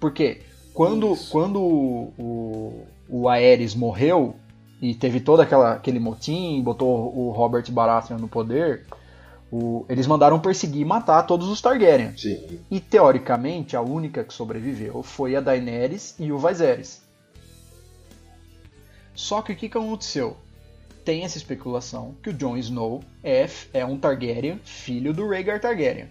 Por 0.01 0.11
quê? 0.11 0.41
Quando, 0.73 1.13
Isso. 1.13 1.31
quando 1.31 1.61
o, 1.61 2.13
o, 2.19 2.85
o 3.07 3.29
Aerys 3.29 3.73
morreu, 3.73 4.35
e 4.81 4.93
teve 4.93 5.21
todo 5.21 5.39
aquela, 5.39 5.73
aquele 5.75 5.99
motim, 5.99 6.61
botou 6.61 6.89
o 7.17 7.31
Robert 7.31 7.71
Baratheon 7.71 8.17
no 8.17 8.27
poder, 8.27 8.85
o- 9.49 9.85
eles 9.87 10.07
mandaram 10.07 10.39
perseguir 10.41 10.81
e 10.81 10.85
matar 10.85 11.23
todos 11.23 11.47
os 11.47 11.61
Targaryen. 11.61 12.17
Sim. 12.17 12.59
E 12.69 12.81
teoricamente 12.81 13.77
a 13.77 13.81
única 13.81 14.25
que 14.25 14.33
sobreviveu 14.33 15.03
foi 15.03 15.37
a 15.37 15.39
Daenerys 15.39 16.15
e 16.19 16.33
o 16.33 16.37
Viserys. 16.37 17.00
Só 19.21 19.43
que 19.43 19.53
o 19.53 19.55
que, 19.55 19.67
aconteceu? 19.67 20.35
Tem 21.05 21.23
essa 21.23 21.37
especulação 21.37 22.15
que 22.23 22.31
o 22.31 22.33
Jon 22.33 22.57
Snow 22.57 23.03
é, 23.23 23.47
é 23.71 23.85
um 23.85 23.95
Targaryen, 23.95 24.59
filho 24.63 25.13
do 25.13 25.29
Rhaegar 25.29 25.61
Targaryen. 25.61 26.09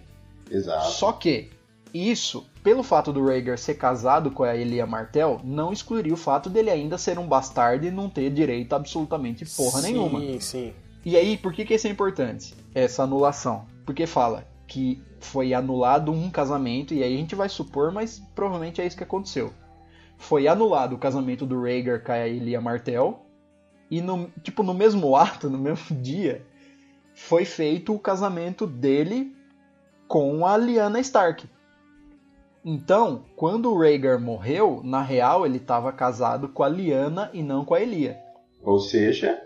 Exato. 0.49 0.91
Só 0.91 1.11
que 1.11 1.49
isso, 1.93 2.45
pelo 2.63 2.81
fato 2.81 3.11
do 3.11 3.25
Rhaegar 3.25 3.57
ser 3.57 3.73
casado 3.73 4.31
com 4.31 4.43
a 4.43 4.55
Elia 4.55 4.85
Martell, 4.85 5.41
não 5.43 5.73
excluiria 5.73 6.13
o 6.13 6.17
fato 6.17 6.49
dele 6.49 6.69
ainda 6.69 6.97
ser 6.97 7.19
um 7.19 7.27
bastardo 7.27 7.85
e 7.85 7.91
não 7.91 8.09
ter 8.09 8.31
direito 8.31 8.71
a 8.71 8.77
absolutamente 8.77 9.45
porra 9.45 9.81
sim, 9.81 9.91
nenhuma. 9.91 10.19
Sim, 10.21 10.39
sim. 10.39 10.73
E 11.03 11.17
aí, 11.17 11.35
por 11.35 11.51
que, 11.51 11.65
que 11.65 11.73
isso 11.73 11.87
é 11.87 11.89
importante? 11.89 12.53
Essa 12.73 13.03
anulação. 13.03 13.65
Porque 13.85 14.07
fala 14.07 14.47
que 14.67 15.03
foi 15.19 15.53
anulado 15.53 16.13
um 16.13 16.29
casamento, 16.29 16.93
e 16.93 17.03
aí 17.03 17.13
a 17.13 17.17
gente 17.17 17.35
vai 17.35 17.49
supor, 17.49 17.91
mas 17.91 18.21
provavelmente 18.33 18.79
é 18.79 18.87
isso 18.87 18.95
que 18.95 19.03
aconteceu. 19.03 19.51
Foi 20.21 20.47
anulado 20.47 20.93
o 20.93 20.99
casamento 20.99 21.47
do 21.47 21.59
Rhaegar 21.63 22.03
com 22.03 22.11
a 22.11 22.27
Elia 22.27 22.61
Martell, 22.61 23.25
e 23.89 24.01
no, 24.01 24.29
tipo, 24.43 24.61
no 24.61 24.73
mesmo 24.73 25.15
ato, 25.15 25.49
no 25.49 25.57
mesmo 25.57 25.93
dia, 25.99 26.45
foi 27.15 27.43
feito 27.43 27.93
o 27.93 27.99
casamento 27.99 28.67
dele 28.67 29.35
com 30.07 30.45
a 30.45 30.55
Lyanna 30.55 30.99
Stark. 30.99 31.49
Então, 32.63 33.25
quando 33.35 33.71
o 33.71 33.79
Rhaegar 33.79 34.21
morreu, 34.21 34.81
na 34.83 35.01
real 35.01 35.43
ele 35.43 35.57
estava 35.57 35.91
casado 35.91 36.49
com 36.49 36.61
a 36.61 36.69
Lyanna 36.69 37.31
e 37.33 37.41
não 37.41 37.65
com 37.65 37.73
a 37.73 37.81
Elia. 37.81 38.21
Ou 38.61 38.79
seja, 38.79 39.41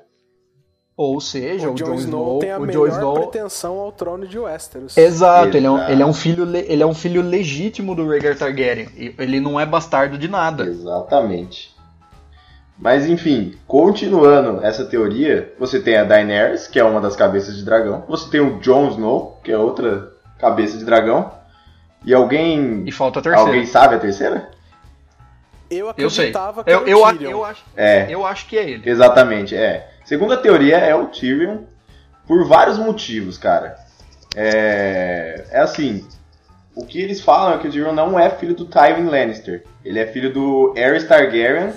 Ou 0.98 1.20
seja, 1.20 1.68
o, 1.70 1.74
o 1.74 1.76
Jon 1.76 1.88
Jon 1.88 1.96
Snow 1.96 2.40
tem 2.40 2.52
a 2.52 2.56
o 2.58 2.60
Jon 2.62 2.66
melhor 2.68 2.88
Snow 2.90 3.14
pretensão 3.16 3.80
ao 3.80 3.92
trono 3.92 4.26
de 4.26 4.40
Westeros. 4.40 4.96
Exato, 4.98 5.58
ele 5.58 5.68
é, 5.68 5.72
um, 5.72 5.90
ele, 5.90 6.02
é 6.02 6.06
um 6.06 6.14
filho, 6.14 6.46
le- 6.46 6.66
ele 6.70 6.82
é 6.82 6.86
um 6.86 6.94
filho 6.94 7.22
legítimo 7.22 7.94
do 7.94 8.08
Rhaegar 8.08 8.38
Targaryen. 8.38 8.88
Ele 9.20 9.40
não 9.42 9.60
é 9.60 9.66
bastardo 9.66 10.18
de 10.18 10.30
nada. 10.30 10.64
exatamente. 10.64 11.76
Mas 12.78 13.08
enfim, 13.08 13.56
continuando 13.68 14.64
essa 14.66 14.86
teoria, 14.86 15.54
você 15.60 15.80
tem 15.82 15.98
a 15.98 16.04
Daenerys, 16.04 16.68
que 16.68 16.80
é 16.80 16.84
uma 16.84 17.00
das 17.02 17.16
cabeças 17.16 17.56
de 17.58 17.64
dragão. 17.66 18.04
Você 18.08 18.30
tem 18.30 18.40
o 18.42 18.60
Jon 18.60 18.90
Snow, 18.90 19.40
que 19.44 19.52
é 19.52 19.58
outra 19.58 20.12
cabeça 20.40 20.78
de 20.78 20.86
dragão. 20.86 21.32
E 22.06 22.14
alguém. 22.14 22.84
E 22.86 22.92
falta 22.92 23.20
a 23.20 23.22
terceira. 23.22 23.48
Alguém 23.50 23.66
sabe 23.66 23.96
a 23.96 24.00
terceira? 24.00 24.50
Eu 25.70 25.94
Eu 25.98 26.10
sei. 26.10 26.26
acreditava 26.30 26.64
que 26.64 26.70
Eu, 26.70 26.80
era 26.82 26.90
eu, 26.90 27.30
eu, 27.32 27.44
acho, 27.46 27.64
É. 27.76 28.08
eu 28.10 28.26
acho 28.26 28.48
que 28.48 28.58
é 28.58 28.70
ele. 28.70 28.90
Exatamente, 28.90 29.56
é. 29.56 29.90
Segunda 30.06 30.38
teoria 30.38 30.78
é 30.78 30.96
o 30.96 31.08
Tyrion, 31.08 31.64
por 32.28 32.48
vários 32.48 32.78
motivos, 32.78 33.38
cara. 33.40 33.76
É, 34.36 35.46
é 35.50 35.60
assim, 35.60 36.08
o 36.76 36.86
que 36.86 37.02
eles 37.02 37.22
falam 37.22 37.56
é 37.56 37.58
que 37.58 37.68
o 37.68 37.72
Tyrion 37.72 37.92
não 37.92 38.20
é 38.20 38.30
filho 38.30 38.56
do 38.56 38.66
Tywin 38.66 39.06
Lannister. 39.06 39.64
Ele 39.84 40.00
é 40.00 40.06
filho 40.06 40.32
do 40.32 40.74
Aerys 40.78 41.08
Targaryen 41.08 41.74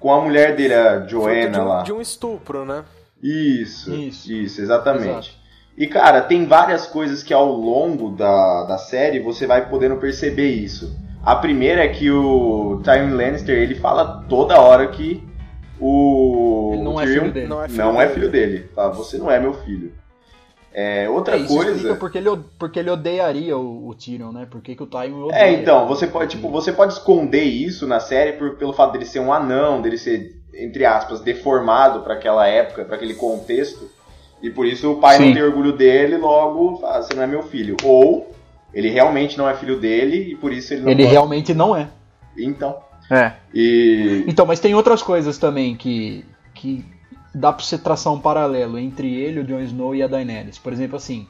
com 0.00 0.12
a 0.12 0.20
mulher 0.20 0.56
dele, 0.56 0.74
a 0.74 1.06
Joanna 1.06 1.50
de 1.50 1.60
um, 1.60 1.64
lá. 1.64 1.82
de 1.82 1.92
um 1.92 2.00
estupro, 2.00 2.64
né? 2.64 2.84
Isso, 3.22 3.94
Isso. 3.94 4.32
isso, 4.32 4.60
exatamente. 4.60 5.38
E 5.76 5.86
cara, 5.86 6.20
tem 6.20 6.46
várias 6.46 6.86
coisas 6.86 7.22
que 7.22 7.32
ao 7.32 7.46
longo 7.52 8.10
da, 8.10 8.64
da 8.64 8.78
série 8.78 9.20
você 9.20 9.46
vai 9.46 9.68
podendo 9.68 9.96
perceber 9.96 10.50
isso. 10.50 10.96
A 11.24 11.36
primeira 11.36 11.84
é 11.84 11.88
que 11.88 12.10
o 12.10 12.80
Tywin 12.82 13.10
Lannister, 13.10 13.56
ele 13.56 13.76
fala 13.76 14.24
toda 14.28 14.60
hora 14.60 14.88
que 14.88 15.22
o 15.80 16.70
Ele 16.74 16.82
não 16.82 17.00
é 17.00 17.04
Tyrion 17.04 17.20
filho 17.22 17.32
dele. 17.32 17.46
Não 17.48 17.62
é 17.62 17.68
filho 17.68 17.84
não 17.84 18.00
é 18.00 18.04
dele. 18.06 18.14
filho 18.14 18.30
dele. 18.30 18.68
Fala, 18.74 18.92
você 18.92 19.18
não 19.18 19.30
é 19.30 19.38
meu 19.40 19.54
filho. 19.54 19.92
É, 20.72 21.08
outra 21.08 21.36
É, 21.38 21.42
coisa. 21.44 21.96
porque 21.96 22.18
ele, 22.18 22.28
porque 22.58 22.78
ele 22.78 22.90
odeiaria 22.90 23.56
o, 23.56 23.88
o 23.88 23.94
Tyrion, 23.94 24.30
né? 24.32 24.46
Porque 24.48 24.74
que 24.76 24.82
o 24.82 24.86
Tywin 24.86 25.22
odeia. 25.22 25.40
É, 25.40 25.52
então, 25.52 25.88
você 25.88 26.06
pode, 26.06 26.36
tipo, 26.36 26.50
você 26.50 26.70
pode 26.72 26.92
esconder 26.92 27.42
isso 27.42 27.86
na 27.86 27.98
série 27.98 28.32
por- 28.32 28.56
pelo 28.56 28.72
fato 28.72 28.92
dele 28.92 29.04
ser 29.06 29.18
um 29.20 29.32
anão, 29.32 29.80
dele 29.82 29.98
ser, 29.98 30.36
entre 30.54 30.84
aspas, 30.84 31.20
deformado 31.20 32.00
para 32.02 32.14
aquela 32.14 32.46
época, 32.46 32.84
para 32.84 32.96
aquele 32.96 33.14
contexto. 33.14 33.88
E 34.40 34.50
por 34.50 34.66
isso 34.66 34.92
o 34.92 35.00
pai 35.00 35.16
Sim. 35.16 35.26
não 35.26 35.34
tem 35.34 35.42
orgulho 35.42 35.72
dele, 35.72 36.16
logo, 36.16 36.76
fala, 36.76 37.02
você 37.02 37.14
não 37.14 37.22
é 37.22 37.26
meu 37.26 37.42
filho. 37.42 37.76
Ou 37.82 38.30
ele 38.72 38.88
realmente 38.90 39.36
não 39.36 39.48
é 39.48 39.54
filho 39.54 39.80
dele 39.80 40.30
e 40.32 40.36
por 40.36 40.52
isso 40.52 40.74
ele 40.74 40.82
não 40.82 40.90
Ele 40.90 41.02
gosta. 41.02 41.12
realmente 41.12 41.54
não 41.54 41.74
é. 41.74 41.88
Então. 42.36 42.76
É. 43.10 43.32
E. 43.54 44.24
Então, 44.26 44.44
mas 44.46 44.60
tem 44.60 44.74
outras 44.74 45.02
coisas 45.02 45.38
também 45.38 45.74
que, 45.76 46.24
que 46.54 46.84
dá 47.34 47.52
pra 47.52 47.64
você 47.64 47.78
traçar 47.78 48.12
um 48.12 48.20
paralelo 48.20 48.78
entre 48.78 49.14
ele, 49.14 49.40
o 49.40 49.44
Jon 49.44 49.60
Snow 49.60 49.94
e 49.94 50.02
a 50.02 50.06
Daenerys. 50.06 50.58
Por 50.58 50.72
exemplo, 50.72 50.96
assim. 50.96 51.26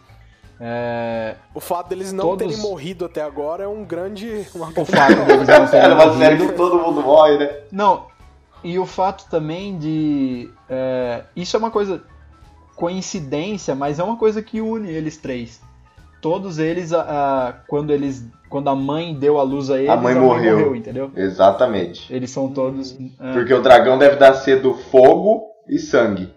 é, 0.60 1.36
O 1.54 1.60
fato 1.60 1.88
deles 1.88 2.12
não 2.12 2.24
Todos- 2.24 2.46
terem 2.46 2.62
morrido 2.62 3.04
até 3.04 3.22
agora 3.22 3.64
é 3.64 3.68
um 3.68 3.84
grande. 3.84 4.46
Uma 4.54 4.68
o 4.68 4.84
fato 4.84 5.14
deles 5.26 5.46
não 5.48 5.66
terem 5.70 5.92
uma 5.92 6.06
morrido. 6.06 6.18
série 6.18 6.36
que 6.46 6.52
todo 6.54 6.78
mundo 6.80 7.00
morre, 7.02 7.38
né? 7.38 7.50
Não, 7.70 8.06
e 8.64 8.76
o 8.78 8.84
fato 8.86 9.28
também 9.30 9.78
de. 9.78 10.50
é, 10.68 11.22
isso 11.36 11.56
é 11.56 11.58
uma 11.60 11.70
coisa. 11.70 12.02
coincidência, 12.74 13.74
mas 13.74 13.98
é 13.98 14.04
uma 14.04 14.16
coisa 14.16 14.40
que 14.42 14.60
une 14.60 14.88
eles 14.90 15.16
três. 15.16 15.60
Todos 16.20 16.58
eles, 16.58 16.92
a- 16.92 17.02
a- 17.48 17.52
quando 17.68 17.92
eles. 17.92 18.24
Quando 18.48 18.68
a 18.70 18.74
mãe 18.74 19.14
deu 19.14 19.38
a 19.38 19.42
luz 19.42 19.70
a 19.70 19.76
eles, 19.76 19.90
A 19.90 19.96
mãe 19.96 20.14
morreu. 20.14 20.74
entendeu? 20.74 21.10
Exatamente. 21.14 22.10
Eles 22.12 22.30
são 22.30 22.48
todos. 22.48 22.96
é, 23.20 23.32
Porque 23.34 23.52
o 23.52 23.60
dragão 23.62 23.98
deve 23.98 24.16
nascer 24.18 24.62
do 24.62 24.72
fogo 24.74 25.42
e 25.68 25.78
sangue. 25.78 26.32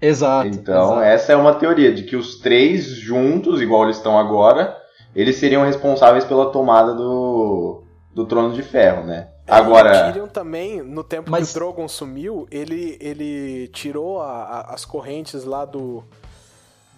exato. 0.00 0.48
Então, 0.48 0.92
exato. 0.94 1.00
essa 1.02 1.32
é 1.32 1.36
uma 1.36 1.54
teoria 1.54 1.92
de 1.94 2.02
que 2.04 2.16
os 2.16 2.36
três 2.40 2.86
juntos, 2.86 3.60
igual 3.62 3.84
eles 3.84 3.96
estão 3.98 4.18
agora, 4.18 4.76
eles 5.14 5.36
seriam 5.36 5.64
responsáveis 5.64 6.24
pela 6.24 6.50
tomada 6.50 6.94
do, 6.94 7.82
do 8.14 8.24
trono 8.26 8.52
de 8.52 8.62
ferro, 8.62 9.04
né? 9.04 9.28
Agora- 9.46 10.08
O 10.08 10.12
Tyrion 10.12 10.26
também, 10.28 10.80
no 10.82 11.02
tempo 11.02 11.30
Mas- 11.30 11.52
que 11.52 11.56
o 11.56 11.60
Drogon 11.60 11.88
sumiu, 11.88 12.46
ele, 12.50 12.96
ele 13.00 13.68
tirou 13.68 14.20
a- 14.20 14.42
a- 14.42 14.74
as 14.74 14.84
correntes 14.84 15.44
lá 15.44 15.64
do. 15.64 16.04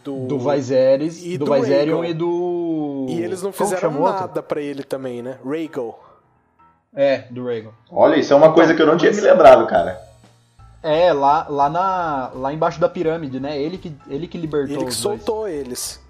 Do, 0.04 0.26
Do 0.26 0.38
Viserys, 0.38 1.24
E 1.24 1.38
do, 1.38 1.44
do 1.44 1.54
Viserion 1.54 2.00
Rhaegal. 2.00 2.10
e 2.10 2.14
do... 2.14 3.06
E 3.08 3.20
eles 3.22 3.42
não 3.42 3.52
fizeram 3.52 3.92
nada 4.02 4.42
pra 4.42 4.60
ele 4.60 4.82
também, 4.82 5.22
né? 5.22 5.38
Rhaegal. 5.44 6.02
É, 6.94 7.24
do 7.30 7.44
Rhaegal. 7.44 7.72
Olha, 7.90 8.16
isso 8.16 8.32
é 8.32 8.36
uma 8.36 8.52
coisa 8.52 8.74
que 8.74 8.82
eu 8.82 8.86
não 8.86 8.96
tinha 8.96 9.12
me 9.12 9.20
lembrado, 9.20 9.66
cara. 9.66 10.00
É, 10.82 11.12
lá, 11.12 11.46
lá, 11.48 11.70
na, 11.70 12.30
lá 12.34 12.52
embaixo 12.52 12.80
da 12.80 12.88
pirâmide, 12.88 13.38
né? 13.38 13.56
Ele 13.56 13.78
que, 13.78 13.94
ele 14.08 14.26
que 14.26 14.36
libertou 14.36 14.74
Ele 14.74 14.84
que 14.84 14.90
os 14.90 15.00
dois. 15.00 15.22
soltou 15.22 15.46
eles. 15.48 16.00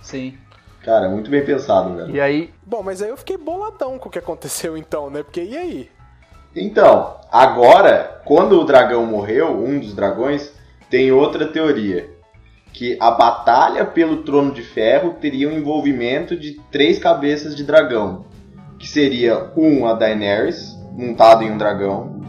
Sim. 0.00 0.38
Cara, 0.84 1.08
muito 1.08 1.28
bem 1.30 1.44
pensado, 1.44 1.94
velho. 1.96 2.14
E 2.14 2.20
aí, 2.20 2.52
Bom, 2.64 2.82
mas 2.82 3.02
aí 3.02 3.08
eu 3.08 3.16
fiquei 3.16 3.36
boladão 3.36 3.98
com 3.98 4.08
o 4.08 4.12
que 4.12 4.18
aconteceu 4.18 4.76
então, 4.78 5.10
né? 5.10 5.22
Porque 5.22 5.42
e 5.42 5.56
aí? 5.56 5.90
Então, 6.54 7.16
agora, 7.30 8.20
quando 8.24 8.60
o 8.60 8.64
dragão 8.64 9.04
morreu, 9.06 9.50
um 9.50 9.80
dos 9.80 9.94
dragões, 9.94 10.52
tem 10.88 11.10
outra 11.10 11.46
teoria. 11.48 12.08
Que 12.72 12.96
a 12.98 13.10
batalha 13.10 13.84
pelo 13.84 14.22
trono 14.22 14.52
de 14.52 14.62
ferro 14.62 15.14
teria 15.20 15.48
um 15.48 15.52
envolvimento 15.52 16.36
de 16.36 16.60
três 16.70 16.98
cabeças 16.98 17.54
de 17.54 17.64
dragão. 17.64 18.24
Que 18.78 18.88
seria, 18.88 19.50
um, 19.56 19.86
a 19.86 19.92
Daenerys, 19.92 20.76
montado 20.92 21.42
em 21.44 21.50
um 21.50 21.58
dragão. 21.58 22.20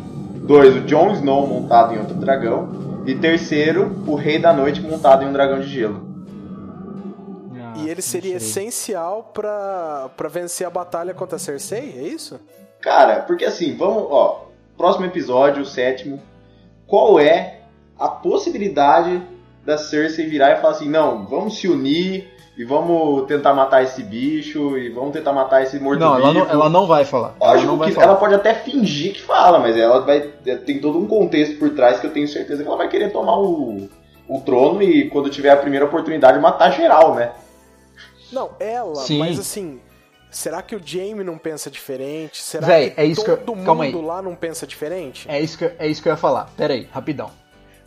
Dois, 0.45 0.75
o 0.75 0.81
Jon 0.81 1.11
Snow, 1.13 1.47
montado 1.47 1.93
em 1.93 1.99
outro 1.99 2.15
dragão. 2.15 3.03
E 3.05 3.15
terceiro, 3.15 4.03
o 4.07 4.15
Rei 4.15 4.39
da 4.39 4.53
Noite, 4.53 4.81
montado 4.81 5.23
em 5.23 5.27
um 5.27 5.33
dragão 5.33 5.59
de 5.59 5.67
gelo. 5.67 6.05
Ah, 7.55 7.73
e 7.77 7.89
ele 7.89 8.01
seria 8.01 8.37
essencial 8.37 9.31
pra, 9.33 10.09
pra 10.15 10.29
vencer 10.29 10.67
a 10.67 10.69
batalha 10.69 11.13
contra 11.13 11.37
a 11.37 11.39
Cersei? 11.39 11.95
É 11.97 12.03
isso? 12.03 12.39
Cara, 12.79 13.21
porque 13.21 13.45
assim, 13.45 13.75
vamos, 13.75 14.07
ó, 14.09 14.49
próximo 14.77 15.05
episódio, 15.05 15.63
o 15.63 15.65
sétimo, 15.65 16.21
qual 16.85 17.19
é 17.19 17.61
a 17.97 18.07
possibilidade 18.07 19.21
da 19.66 19.78
Cersei 19.78 20.28
virar 20.28 20.51
e 20.57 20.61
falar 20.61 20.74
assim, 20.74 20.89
não, 20.89 21.26
vamos 21.26 21.57
se 21.57 21.68
unir 21.68 22.32
e 22.57 22.64
vamos 22.64 23.26
tentar 23.28 23.53
matar 23.53 23.82
esse 23.84 24.03
bicho 24.03 24.78
e 24.78 24.89
vamos 24.89 25.11
tentar 25.14 25.34
matar 25.34 25.64
esse 25.64 25.80
morto 25.80 25.99
Não, 25.99 26.16
ela 26.18 26.34
não, 26.34 26.49
ela 26.49 26.70
não 26.70 26.86
vai 26.86 27.03
falar. 27.05 27.36
ela 27.41 27.53
Lógico 27.53 27.80
que 27.86 27.91
falar. 27.91 28.05
ela 28.07 28.16
pode 28.16 28.36
até 28.36 28.53
fingir 28.53 29.14
que 29.14 29.22
fala, 29.22 29.59
mas 29.59 29.76
ela 29.78 30.01
vai 30.01 30.22
tem 30.66 30.80
todo 30.80 30.99
um 30.99 31.07
contexto 31.07 31.57
por 31.57 31.70
trás 31.72 31.99
que 31.99 32.05
eu 32.07 32.11
tenho 32.11 32.28
certeza 32.28 32.61
que 32.61 32.68
ela 32.68 32.78
vai 32.78 32.89
querer 32.89 33.11
tomar 33.11 33.38
o, 33.39 33.89
o 34.28 34.41
trono 34.41 34.84
e 34.84 35.09
quando 35.09 35.30
tiver 35.30 35.49
a 35.49 35.57
primeira 35.57 35.86
oportunidade 35.86 36.38
matar 36.39 36.70
geral, 36.72 37.16
né? 37.16 37.32
Não, 38.32 38.51
ela, 38.59 38.95
Sim. 38.95 39.20
mas 39.20 39.39
assim. 39.39 39.80
Será 40.30 40.64
que 40.64 40.76
o 40.76 40.82
Jaime 40.84 41.24
não 41.24 41.38
pensa 41.38 41.70
diferente? 41.70 42.41
Será 42.41 42.66
Véi, 42.66 42.89
que 42.89 42.99
é 43.01 43.05
isso 43.05 43.24
que 43.24 43.30
eu- 43.30 43.38
todo 43.38 43.64
calma 43.64 43.86
mundo 43.86 43.99
aí. 43.99 44.05
lá 44.05 44.20
não 44.20 44.34
pensa 44.34 44.66
diferente? 44.66 45.28
É 45.30 45.39
isso, 45.39 45.55
que, 45.59 45.72
é 45.78 45.88
isso 45.88 46.01
que 46.01 46.09
eu 46.09 46.14
ia 46.14 46.18
falar. 46.18 46.49
Pera 46.57 46.74
aí, 46.74 46.88
rapidão. 46.91 47.30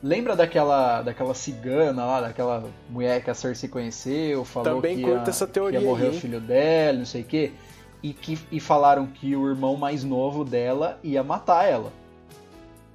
Lembra 0.06 0.36
daquela, 0.36 1.02
daquela 1.02 1.34
cigana 1.34 2.04
lá, 2.04 2.20
daquela 2.20 2.64
mulher 2.88 3.24
que 3.24 3.28
a 3.28 3.34
Cersei 3.34 3.68
conheceu, 3.68 4.44
falou 4.44 4.76
Também 4.76 4.96
que, 4.98 5.02
curto 5.02 5.24
ia, 5.26 5.30
essa 5.30 5.46
que 5.46 5.50
ia 5.50 5.52
teoria 5.54 5.80
morrer 5.80 6.10
aí, 6.10 6.16
o 6.16 6.20
filho 6.20 6.40
dela, 6.40 6.98
não 6.98 7.04
sei 7.04 7.22
o 7.22 7.24
quê, 7.24 7.52
e, 8.00 8.12
que, 8.12 8.38
e 8.52 8.60
falaram 8.60 9.04
que 9.08 9.34
o 9.34 9.48
irmão 9.48 9.76
mais 9.76 10.04
novo 10.04 10.44
dela 10.44 11.00
ia 11.02 11.24
matar 11.24 11.64
ela. 11.64 11.92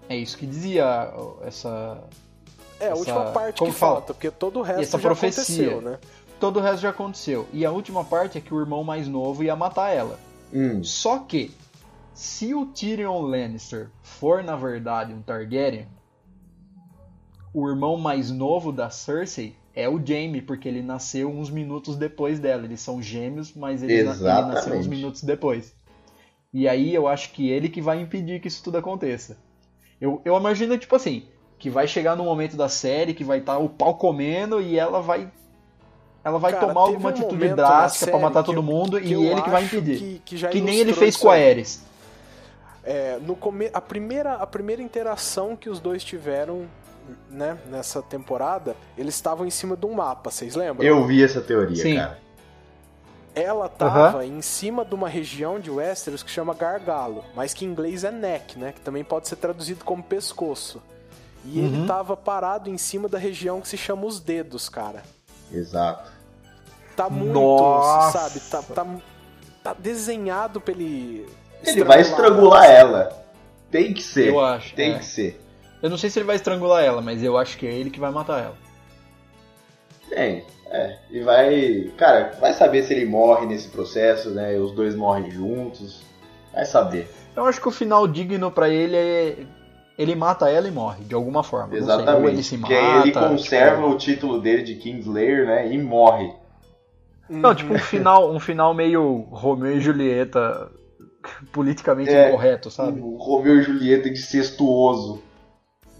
É 0.07 0.15
isso 0.15 0.37
que 0.37 0.45
dizia 0.45 1.11
essa... 1.41 2.01
É, 2.79 2.85
a 2.85 2.87
essa- 2.91 2.95
última 2.95 3.25
parte 3.31 3.59
como 3.59 3.73
que 3.73 3.77
fala? 3.77 3.95
falta, 3.95 4.13
porque 4.13 4.31
todo 4.31 4.59
o 4.59 4.61
resto 4.61 4.81
essa 4.81 4.97
já 4.97 5.09
profecia. 5.09 5.67
aconteceu, 5.67 5.81
né? 5.81 5.99
Todo 6.39 6.59
o 6.59 6.61
resto 6.61 6.81
já 6.81 6.91
aconteceu. 6.91 7.45
E 7.51 7.65
a 7.65 7.71
última 7.71 8.05
parte 8.05 8.37
é 8.37 8.41
que 8.41 8.53
o 8.53 8.59
irmão 8.59 8.85
mais 8.85 9.09
novo 9.09 9.43
ia 9.43 9.55
matar 9.55 9.89
ela. 9.89 10.17
Hum. 10.53 10.81
Só 10.81 11.19
que, 11.19 11.53
se 12.13 12.53
o 12.53 12.67
Tyrion 12.67 13.21
Lannister 13.21 13.89
for 14.01 14.41
na 14.43 14.55
verdade 14.55 15.13
um 15.13 15.21
Targaryen, 15.21 15.87
o 17.53 17.67
irmão 17.69 17.97
mais 17.97 18.29
novo 18.31 18.71
da 18.71 18.89
Cersei 18.89 19.55
é 19.75 19.87
o 19.87 19.99
Jaime, 20.03 20.41
porque 20.41 20.67
ele 20.67 20.81
nasceu 20.81 21.29
uns 21.29 21.49
minutos 21.49 21.95
depois 21.95 22.39
dela. 22.39 22.65
Eles 22.65 22.81
são 22.81 23.01
gêmeos, 23.01 23.53
mas 23.53 23.81
ele, 23.83 24.03
na- 24.03 24.13
ele 24.13 24.47
nasceu 24.53 24.73
uns 24.75 24.87
minutos 24.87 25.23
depois. 25.23 25.73
E 26.53 26.67
aí 26.67 26.93
eu 26.93 27.07
acho 27.07 27.31
que 27.31 27.49
ele 27.49 27.69
que 27.69 27.81
vai 27.81 28.01
impedir 28.01 28.39
que 28.41 28.47
isso 28.47 28.61
tudo 28.63 28.77
aconteça. 28.77 29.37
Eu, 29.99 30.21
eu 30.25 30.35
imagino, 30.37 30.77
tipo 30.77 30.95
assim, 30.95 31.23
que 31.57 31.69
vai 31.69 31.87
chegar 31.87 32.15
no 32.15 32.23
momento 32.25 32.57
da 32.57 32.67
série 32.67 33.13
que 33.13 33.23
vai 33.23 33.37
estar 33.39 33.57
o 33.57 33.69
pau 33.69 33.95
comendo 33.95 34.59
e 34.61 34.77
ela 34.77 35.01
vai. 35.01 35.31
Ela 36.23 36.37
vai 36.37 36.51
Cara, 36.51 36.67
tomar 36.67 36.81
alguma 36.81 37.09
um 37.09 37.11
atitude 37.13 37.49
drástica 37.49 38.05
série 38.11 38.17
matar 38.19 38.43
todo 38.43 38.57
eu- 38.57 38.63
mundo 38.63 38.99
e 38.99 39.13
ele 39.13 39.41
que 39.41 39.49
vai 39.49 39.63
impedir. 39.63 39.97
Que, 39.97 40.21
que 40.37 40.47
Que 40.49 40.61
nem 40.61 40.77
ele 40.79 40.93
fez 40.93 41.15
com 41.15 41.29
a. 41.29 41.35
Ares. 41.35 41.83
É, 42.83 43.19
no 43.21 43.35
come... 43.35 43.69
a, 43.73 43.79
primeira, 43.79 44.33
a 44.33 44.45
primeira 44.47 44.81
interação 44.81 45.55
que 45.55 45.69
os 45.69 45.79
dois 45.79 46.03
tiveram 46.03 46.65
né, 47.29 47.57
nessa 47.69 48.01
temporada, 48.01 48.75
eles 48.97 49.15
estavam 49.15 49.45
em 49.45 49.49
cima 49.49 49.75
de 49.75 49.85
um 49.85 49.93
mapa, 49.93 50.29
vocês 50.31 50.55
lembram? 50.55 50.85
Eu 50.85 51.05
vi 51.05 51.23
essa 51.23 51.41
teoria, 51.41 51.81
Sim. 51.81 51.95
cara. 51.97 52.19
Ela 53.33 53.69
tava 53.69 54.25
em 54.25 54.41
cima 54.41 54.83
de 54.83 54.93
uma 54.93 55.07
região 55.07 55.57
de 55.59 55.71
Westeros 55.71 56.21
que 56.21 56.29
chama 56.29 56.53
Gargalo, 56.53 57.23
mas 57.33 57.53
que 57.53 57.63
em 57.63 57.69
inglês 57.69 58.03
é 58.03 58.11
neck, 58.11 58.59
né? 58.59 58.73
Que 58.73 58.81
também 58.81 59.05
pode 59.05 59.29
ser 59.29 59.37
traduzido 59.37 59.85
como 59.85 60.03
pescoço. 60.03 60.81
E 61.45 61.59
Uhum. 61.59 61.65
ele 61.65 61.87
tava 61.87 62.17
parado 62.17 62.69
em 62.69 62.77
cima 62.77 63.07
da 63.07 63.17
região 63.17 63.61
que 63.61 63.69
se 63.69 63.77
chama 63.77 64.05
os 64.05 64.19
dedos, 64.19 64.67
cara. 64.67 65.01
Exato. 65.51 66.11
Tá 66.95 67.09
muito, 67.09 67.33
Nossa! 67.33 68.19
sabe? 68.19 68.39
Tá, 68.41 68.61
tá, 68.61 68.85
tá 69.63 69.73
desenhado 69.73 70.59
pra 70.59 70.73
ele. 70.73 71.25
Ele 71.63 71.83
vai 71.85 72.01
estrangular 72.01 72.65
ela. 72.65 73.25
Tem 73.71 73.93
que 73.93 74.03
ser. 74.03 74.27
Eu 74.27 74.39
acho. 74.41 74.75
Tem 74.75 74.93
é. 74.93 74.99
que 74.99 75.05
ser. 75.05 75.41
Eu 75.81 75.89
não 75.89 75.97
sei 75.97 76.09
se 76.09 76.19
ele 76.19 76.25
vai 76.25 76.35
estrangular 76.35 76.83
ela, 76.83 77.01
mas 77.01 77.23
eu 77.23 77.37
acho 77.37 77.57
que 77.57 77.65
é 77.67 77.73
ele 77.73 77.89
que 77.89 77.99
vai 77.99 78.11
matar 78.11 78.39
ela. 78.43 78.57
Tem. 80.09 80.43
É. 80.69 80.97
E 81.09 81.19
vai. 81.21 81.91
Cara, 81.97 82.33
vai 82.39 82.53
saber 82.53 82.83
se 82.83 82.93
ele 82.93 83.05
morre 83.05 83.45
nesse 83.45 83.67
processo, 83.69 84.29
né? 84.29 84.55
Os 84.57 84.71
dois 84.73 84.95
morrem 84.95 85.29
juntos. 85.31 86.01
Vai 86.53 86.65
saber. 86.65 87.09
Eu 87.35 87.45
acho 87.45 87.59
que 87.61 87.67
o 87.67 87.71
final 87.71 88.07
digno 88.07 88.51
pra 88.51 88.69
ele 88.69 88.95
é. 88.95 89.37
Ele 89.97 90.15
mata 90.15 90.49
ela 90.49 90.67
e 90.67 90.71
morre, 90.71 91.03
de 91.03 91.13
alguma 91.13 91.43
forma. 91.43 91.67
Não 91.67 91.73
sei, 91.73 91.81
Exatamente. 91.95 92.33
ele 92.33 92.43
se 92.43 92.57
Porque 92.57 92.73
mata. 92.73 92.87
aí 92.93 93.01
ele 93.01 93.11
conserva 93.11 93.75
tipo- 93.81 93.89
o 93.89 93.97
título 93.97 94.41
dele 94.41 94.63
de 94.63 94.75
Kingslayer, 94.75 95.45
né? 95.45 95.71
E 95.71 95.77
morre. 95.77 96.33
Não, 97.29 97.53
tipo 97.53 97.73
um 97.73 97.79
final, 97.79 98.31
um 98.31 98.39
final 98.39 98.73
meio 98.73 99.21
Romeu 99.29 99.77
e 99.77 99.79
Julieta 99.79 100.71
politicamente 101.53 102.09
É. 102.09 102.29
incorreto, 102.29 102.71
sabe? 102.71 102.99
O 102.99 103.17
Romeu 103.17 103.59
e 103.59 103.61
Julieta 103.61 104.09
incestuoso. 104.09 105.21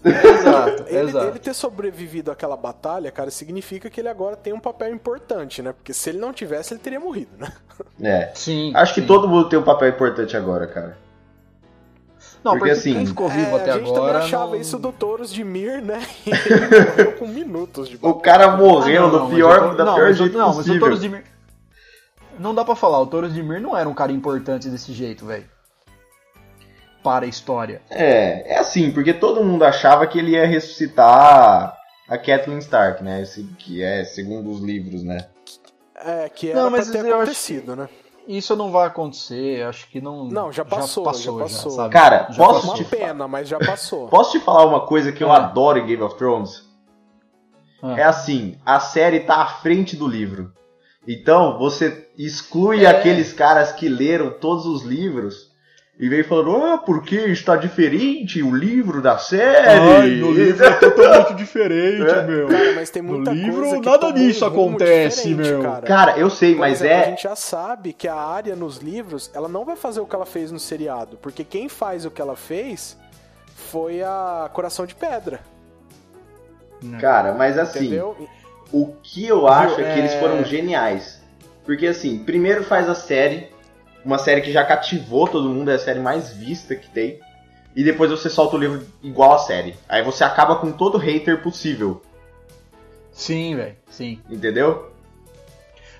Exato, 0.04 0.84
Ele, 0.88 1.08
exato. 1.10 1.26
ele 1.28 1.38
ter 1.38 1.54
sobrevivido 1.54 2.30
àquela 2.30 2.56
batalha, 2.56 3.10
cara, 3.10 3.30
significa 3.30 3.88
que 3.88 4.00
ele 4.00 4.08
agora 4.08 4.36
tem 4.36 4.52
um 4.52 4.58
papel 4.60 4.92
importante, 4.92 5.62
né? 5.62 5.72
Porque 5.72 5.92
se 5.94 6.10
ele 6.10 6.18
não 6.18 6.32
tivesse, 6.32 6.74
ele 6.74 6.80
teria 6.80 6.98
morrido, 7.00 7.30
né? 7.38 7.52
É. 8.02 8.30
Sim. 8.34 8.72
Acho 8.74 8.94
que 8.94 9.00
sim. 9.00 9.06
todo 9.06 9.28
mundo 9.28 9.48
tem 9.48 9.58
um 9.58 9.62
papel 9.62 9.88
importante 9.88 10.36
agora, 10.36 10.66
cara. 10.66 10.98
Não, 12.44 12.52
porque, 12.58 12.58
porque, 12.58 12.70
assim, 12.72 12.94
quem 12.94 13.06
ficou 13.06 13.28
vivo 13.28 13.56
É, 13.56 13.60
até 13.60 13.70
a 13.70 13.78
gente 13.78 13.86
agora. 13.90 14.12
também 14.14 14.26
achava 14.26 14.46
não- 14.52 14.60
isso 14.60 14.78
do 14.78 14.90
Touros 14.92 15.32
de 15.32 15.44
Mir, 15.44 15.80
né? 15.80 16.04
E 16.26 16.30
ele 16.52 16.66
morreu 16.88 17.12
com 17.12 17.26
minutos 17.28 17.88
de 17.88 17.96
O 17.96 17.98
batalha. 18.14 18.20
cara 18.22 18.56
morreu 18.56 19.04
Ah, 19.04 19.06
não, 19.06 19.12
no 19.12 19.18
não, 19.20 19.30
pior, 19.30 19.56
o 19.58 19.60
Toro- 19.62 19.76
da 19.76 19.84
não, 19.84 19.94
pior 19.94 20.10
o- 20.10 20.14
jeito 20.14 20.36
não, 20.38 20.46
mas 20.48 20.54
o 20.56 20.58
possível. 20.58 20.80
Touros 20.80 21.00
de 21.00 21.08
Mir. 21.08 21.24
Não 22.38 22.54
dá 22.54 22.64
pra 22.64 22.74
falar, 22.74 23.00
o 23.00 23.06
Touros 23.06 23.32
de 23.32 23.42
Mir 23.42 23.60
não 23.60 23.76
era 23.76 23.88
um 23.88 23.94
cara 23.94 24.10
importante 24.10 24.68
desse 24.68 24.92
jeito, 24.92 25.24
velho. 25.24 25.44
Para 27.02 27.24
a 27.24 27.28
história. 27.28 27.82
É, 27.90 28.54
é 28.54 28.58
assim, 28.58 28.92
porque 28.92 29.12
todo 29.12 29.42
mundo 29.44 29.64
achava 29.64 30.06
que 30.06 30.18
ele 30.18 30.32
ia 30.32 30.46
ressuscitar 30.46 31.76
a 32.08 32.18
Kathleen 32.18 32.58
Stark, 32.58 33.02
né? 33.02 33.22
Esse, 33.22 33.42
que 33.58 33.82
é 33.82 34.04
segundo 34.04 34.50
os 34.50 34.60
livros, 34.60 35.02
né? 35.02 35.26
É, 35.96 36.28
que 36.28 36.50
era 36.50 36.62
Não, 36.62 36.70
mas 36.70 36.88
pra 36.90 37.02
ter 37.02 37.12
acontecido, 37.12 37.74
né? 37.76 37.88
Isso 38.28 38.54
não 38.54 38.70
vai 38.70 38.86
acontecer, 38.86 39.64
acho 39.64 39.88
que 39.88 40.00
não. 40.00 40.26
Não, 40.26 40.52
já 40.52 40.64
passou, 40.64 41.04
já 41.12 41.32
passou. 41.32 41.72
sabe? 41.72 41.92
Cara, 41.92 42.28
Já 42.30 42.44
posso 42.44 42.66
Uma 42.68 42.74
te, 42.76 42.84
pena, 42.84 43.26
mas 43.26 43.48
já 43.48 43.58
passou. 43.58 44.06
posso 44.08 44.30
te 44.32 44.40
falar 44.44 44.64
uma 44.66 44.86
coisa 44.86 45.10
que 45.10 45.24
eu 45.24 45.32
Ah. 45.32 45.38
adoro 45.38 45.78
em 45.80 45.86
Game 45.86 46.02
of 46.02 46.16
Thrones? 46.16 46.62
Ah. 47.82 47.98
É 47.98 48.04
assim, 48.04 48.56
a 48.64 48.78
série 48.78 49.20
tá 49.20 49.36
à 49.42 49.46
frente 49.46 49.96
do 49.96 50.06
livro. 50.06 50.52
Então, 51.06 51.58
você 51.58 52.08
exclui 52.16 52.84
É. 52.84 52.88
aqueles 52.90 53.32
caras 53.32 53.72
que 53.72 53.88
leram 53.88 54.30
todos 54.38 54.66
os 54.66 54.82
livros 54.82 55.50
e 56.02 56.08
vem 56.08 56.24
falando, 56.24 56.56
ah, 56.56 56.78
porque 56.78 57.14
está 57.14 57.54
diferente 57.54 58.42
o 58.42 58.52
livro 58.52 59.00
da 59.00 59.18
série. 59.18 59.68
Ai, 59.68 60.10
no 60.16 60.32
livro 60.32 60.64
é 60.66 60.72
totalmente 60.72 61.34
diferente, 61.34 62.02
É. 62.10 62.22
meu. 62.24 62.48
Cara, 62.48 62.72
mas 62.74 62.90
tem 62.90 63.00
No 63.02 63.12
muita 63.14 63.30
livro, 63.30 63.60
coisa 63.60 63.78
que 63.80 63.86
nada 63.88 64.12
disso 64.12 64.44
um 64.44 64.48
acontece, 64.48 65.32
meu. 65.32 65.62
Cara. 65.62 65.86
Cara, 65.86 66.18
eu 66.18 66.28
sei, 66.28 66.54
Por 66.54 66.60
mas 66.62 66.80
exemplo, 66.80 66.96
é. 66.96 67.00
A 67.02 67.08
gente 67.10 67.22
já 67.22 67.36
sabe 67.36 67.92
que 67.92 68.08
a 68.08 68.16
área 68.16 68.56
nos 68.56 68.78
livros, 68.78 69.30
ela 69.32 69.48
não 69.48 69.64
vai 69.64 69.76
fazer 69.76 70.00
o 70.00 70.06
que 70.06 70.16
ela 70.16 70.26
fez 70.26 70.50
no 70.50 70.58
seriado, 70.58 71.16
porque 71.22 71.44
quem 71.44 71.68
faz 71.68 72.04
o 72.04 72.10
que 72.10 72.20
ela 72.20 72.34
fez 72.34 72.98
foi 73.70 74.02
a 74.02 74.50
Coração 74.52 74.84
de 74.84 74.96
Pedra, 74.96 75.38
Cara, 77.00 77.32
mas 77.32 77.56
assim. 77.56 77.86
entendeu? 77.86 78.28
O 78.72 78.88
que 79.04 79.24
eu 79.24 79.46
acho 79.46 79.80
é 79.80 79.84
que 79.84 79.90
é- 79.90 79.98
eles 79.98 80.14
foram 80.14 80.42
geniais. 80.44 81.22
Porque 81.64 81.86
assim, 81.86 82.18
primeiro 82.18 82.64
faz 82.64 82.88
a 82.88 82.94
série 82.96 83.51
uma 84.04 84.18
série 84.18 84.40
que 84.40 84.52
já 84.52 84.64
cativou 84.64 85.28
todo 85.28 85.48
mundo, 85.48 85.70
é 85.70 85.74
a 85.74 85.78
série 85.78 86.00
mais 86.00 86.32
vista 86.32 86.74
que 86.74 86.88
tem. 86.88 87.20
E 87.74 87.82
depois 87.82 88.10
você 88.10 88.28
solta 88.28 88.56
o 88.56 88.58
livro 88.58 88.86
igual 89.02 89.34
a 89.34 89.38
série. 89.38 89.74
Aí 89.88 90.02
você 90.02 90.24
acaba 90.24 90.56
com 90.56 90.72
todo 90.72 90.98
hater 90.98 91.42
possível, 91.42 92.02
Sim, 93.12 93.56
velho, 93.56 93.76
sim. 93.90 94.20
entendeu? 94.28 94.90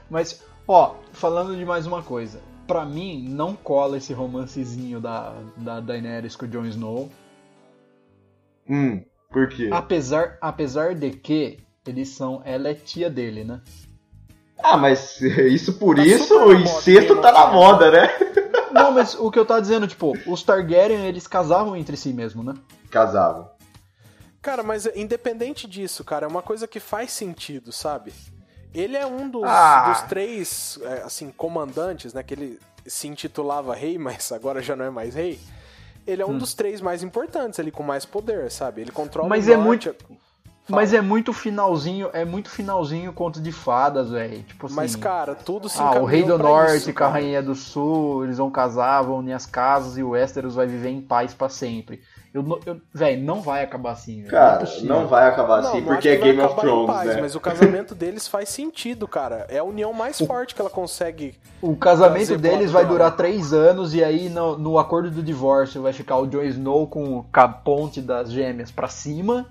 Mas, 0.08 0.42
ó, 0.66 0.96
falando 1.12 1.56
de 1.56 1.64
mais 1.64 1.86
uma 1.86 2.02
coisa. 2.02 2.40
Pra 2.66 2.84
mim, 2.84 3.26
não 3.28 3.54
cola 3.54 3.98
esse 3.98 4.12
romancezinho 4.12 5.00
da, 5.00 5.34
da 5.56 5.80
Daenerys 5.80 6.36
com 6.36 6.46
o 6.46 6.48
Jon 6.48 6.64
Snow. 6.66 7.10
Hum, 8.68 9.04
por 9.30 9.48
quê? 9.48 9.68
Apesar, 9.72 10.38
apesar 10.40 10.94
de 10.94 11.10
que 11.10 11.58
eles 11.86 12.10
são. 12.10 12.40
Ela 12.44 12.68
é 12.68 12.74
tia 12.74 13.10
dele, 13.10 13.44
né? 13.44 13.60
Ah, 14.62 14.76
mas 14.76 15.20
isso 15.20 15.74
por 15.74 15.96
Tá 15.96 16.04
isso, 16.04 16.52
incesto 16.52 17.08
Game 17.14 17.20
tá 17.22 17.32
na 17.32 17.46
moda, 17.48 17.90
né? 17.90 18.08
Não, 18.70 18.92
mas 18.92 19.14
o 19.14 19.30
que 19.30 19.38
eu 19.38 19.44
tava 19.44 19.60
dizendo, 19.60 19.86
tipo, 19.86 20.16
os 20.26 20.42
Targaryen 20.42 21.06
eles 21.06 21.26
casavam 21.26 21.76
entre 21.76 21.96
si 21.96 22.12
mesmo, 22.12 22.42
né? 22.42 22.54
Casavam. 22.90 23.50
Cara, 24.40 24.62
mas 24.62 24.86
independente 24.96 25.68
disso, 25.68 26.02
cara, 26.04 26.26
é 26.26 26.28
uma 26.28 26.42
coisa 26.42 26.66
que 26.66 26.80
faz 26.80 27.12
sentido, 27.12 27.70
sabe? 27.70 28.12
Ele 28.74 28.96
é 28.96 29.06
um 29.06 29.28
dos, 29.28 29.44
Ah. 29.44 29.90
dos 29.90 30.02
três, 30.08 30.78
é, 30.82 31.02
assim, 31.02 31.30
comandantes, 31.30 32.14
né? 32.14 32.22
Que 32.22 32.34
ele 32.34 32.58
se 32.86 33.06
intitulava 33.06 33.74
rei, 33.74 33.98
mas 33.98 34.32
agora 34.32 34.62
já 34.62 34.74
não 34.74 34.84
é 34.86 34.90
mais 34.90 35.14
rei. 35.14 35.38
Ele 36.06 36.20
é 36.22 36.26
um 36.26 36.36
dos 36.36 36.52
três 36.54 36.80
mais 36.80 37.02
importantes 37.04 37.60
ali, 37.60 37.70
com 37.70 37.82
mais 37.84 38.04
poder, 38.04 38.50
sabe? 38.50 38.80
Ele 38.80 38.90
controla 38.90 39.28
Mas 39.28 39.46
o 39.46 39.52
é 39.52 39.56
norte. 40.68 40.72
Mas 40.72 40.94
é 40.94 41.00
muito 41.00 41.32
finalzinho, 41.32 42.08
é 42.12 42.24
muito 42.24 42.48
finalzinho 42.50 43.12
conto 43.12 43.40
de 43.40 43.52
fadas, 43.52 44.10
velho. 44.10 44.42
Tipo 44.42 44.66
assim. 44.66 44.74
Mas, 44.76 44.96
cara, 44.96 45.34
tudo 45.34 45.68
se 45.68 45.80
ah, 45.80 46.00
o 46.00 46.04
rei 46.04 46.22
do 46.22 46.38
norte 46.38 46.76
isso, 46.76 46.94
com 46.94 47.04
a 47.04 47.08
rainha 47.08 47.42
do 47.42 47.54
sul, 47.54 48.24
eles 48.24 48.38
vão 48.38 48.50
casar, 48.50 49.02
vão 49.02 49.18
unir 49.18 49.32
as 49.32 49.46
casas 49.46 49.98
e 49.98 50.02
o 50.02 50.10
Westeros 50.10 50.54
vai 50.54 50.66
viver 50.66 50.90
em 50.90 51.00
paz 51.00 51.34
pra 51.34 51.48
sempre. 51.48 52.00
Eu, 52.32 52.42
não- 52.42 52.58
eu, 52.64 52.80
velho, 52.94 53.22
não 53.22 53.42
vai 53.42 53.62
acabar 53.62 53.92
assim, 53.92 54.20
velho. 54.20 54.30
Cara, 54.30 54.56
é 54.56 54.58
possível. 54.60 54.88
não 54.88 55.06
vai 55.06 55.28
acabar 55.28 55.60
Não, 55.60 55.68
assim, 55.68 55.80
não 55.80 55.86
porque 55.86 56.08
é 56.08 56.16
Game 56.16 56.40
of 56.40 56.56
Thrones, 56.56 56.86
paz, 56.86 57.14
né? 57.14 57.20
Mas 57.20 57.34
o 57.34 57.40
casamento 57.40 57.94
deles 57.94 58.26
faz 58.26 58.48
sentido, 58.48 59.06
cara. 59.06 59.44
É 59.50 59.58
a 59.58 59.64
união 59.64 59.92
mais 59.92 60.18
forte 60.18 60.54
que 60.54 60.60
ela 60.60 60.70
consegue. 60.70 61.34
O 61.60 61.76
casamento 61.76 62.38
deles 62.38 62.70
vai 62.70 62.86
durar 62.86 63.14
três 63.16 63.52
anos 63.52 63.92
e 63.94 64.02
aí 64.02 64.30
no, 64.30 64.56
no 64.56 64.78
acordo 64.78 65.10
do 65.10 65.22
divórcio 65.22 65.82
vai 65.82 65.92
ficar 65.92 66.16
o 66.16 66.26
Jon 66.26 66.42
Snow 66.44 66.86
com 66.86 67.22
a 67.30 67.48
ponte 67.48 68.00
das 68.00 68.32
gêmeas 68.32 68.70
pra 68.70 68.88
cima 68.88 69.46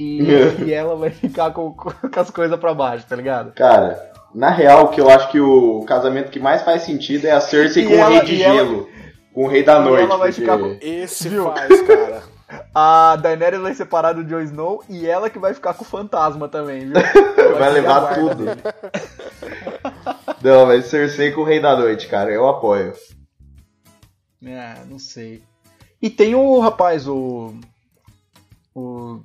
e, 0.00 0.22
e 0.66 0.72
ela 0.72 0.96
vai 0.96 1.10
ficar 1.10 1.50
com, 1.52 1.72
com 1.72 1.92
as 2.16 2.30
coisas 2.30 2.58
pra 2.58 2.72
baixo, 2.74 3.06
tá 3.08 3.14
ligado? 3.16 3.52
Cara, 3.52 4.10
na 4.34 4.48
real, 4.50 4.88
que 4.88 5.00
eu 5.00 5.10
acho 5.10 5.30
que 5.30 5.38
o 5.40 5.84
casamento 5.86 6.30
que 6.30 6.40
mais 6.40 6.62
faz 6.62 6.82
sentido 6.82 7.26
é 7.26 7.32
a 7.32 7.40
Cersei 7.40 7.84
E 7.84 7.86
com 7.86 7.92
o 7.94 7.96
ela- 7.96 8.08
rei 8.10 8.20
de 8.24 8.34
e 8.36 8.42
ela- 8.42 8.54
gelo. 8.54 8.88
Com 9.34 9.44
o 9.44 9.48
rei 9.48 9.62
da 9.62 9.78
e 9.78 9.84
noite. 9.84 10.02
ela 10.04 10.16
vai 10.16 10.28
porque- 10.32 10.40
ficar 10.40 10.58
com- 10.58 10.76
Esse 10.80 11.28
Viu? 11.28 11.44
faz, 11.44 11.82
cara. 11.82 12.22
A 12.74 13.14
Daenerys 13.14 13.60
vai 13.60 13.74
separar 13.74 14.12
do 14.12 14.24
Jon 14.24 14.40
Snow 14.40 14.82
e 14.88 15.06
ela 15.06 15.30
que 15.30 15.38
vai 15.38 15.54
ficar 15.54 15.72
com 15.72 15.84
o 15.84 15.86
fantasma 15.86 16.48
também, 16.48 16.80
viu? 16.80 16.94
Vai 17.56 17.68
ser 17.68 17.74
levar 17.74 18.14
tudo. 18.14 18.44
Não, 20.42 20.66
mas 20.66 20.86
Cersei 20.86 21.30
com 21.30 21.42
o 21.42 21.44
rei 21.44 21.60
da 21.60 21.76
noite, 21.76 22.08
cara. 22.08 22.30
Eu 22.32 22.48
apoio. 22.48 22.92
É, 24.44 24.74
não 24.88 24.98
sei. 24.98 25.42
E 26.02 26.08
tem 26.10 26.34
o 26.34 26.58
rapaz, 26.58 27.06
o. 27.06 27.54
O. 28.74 29.20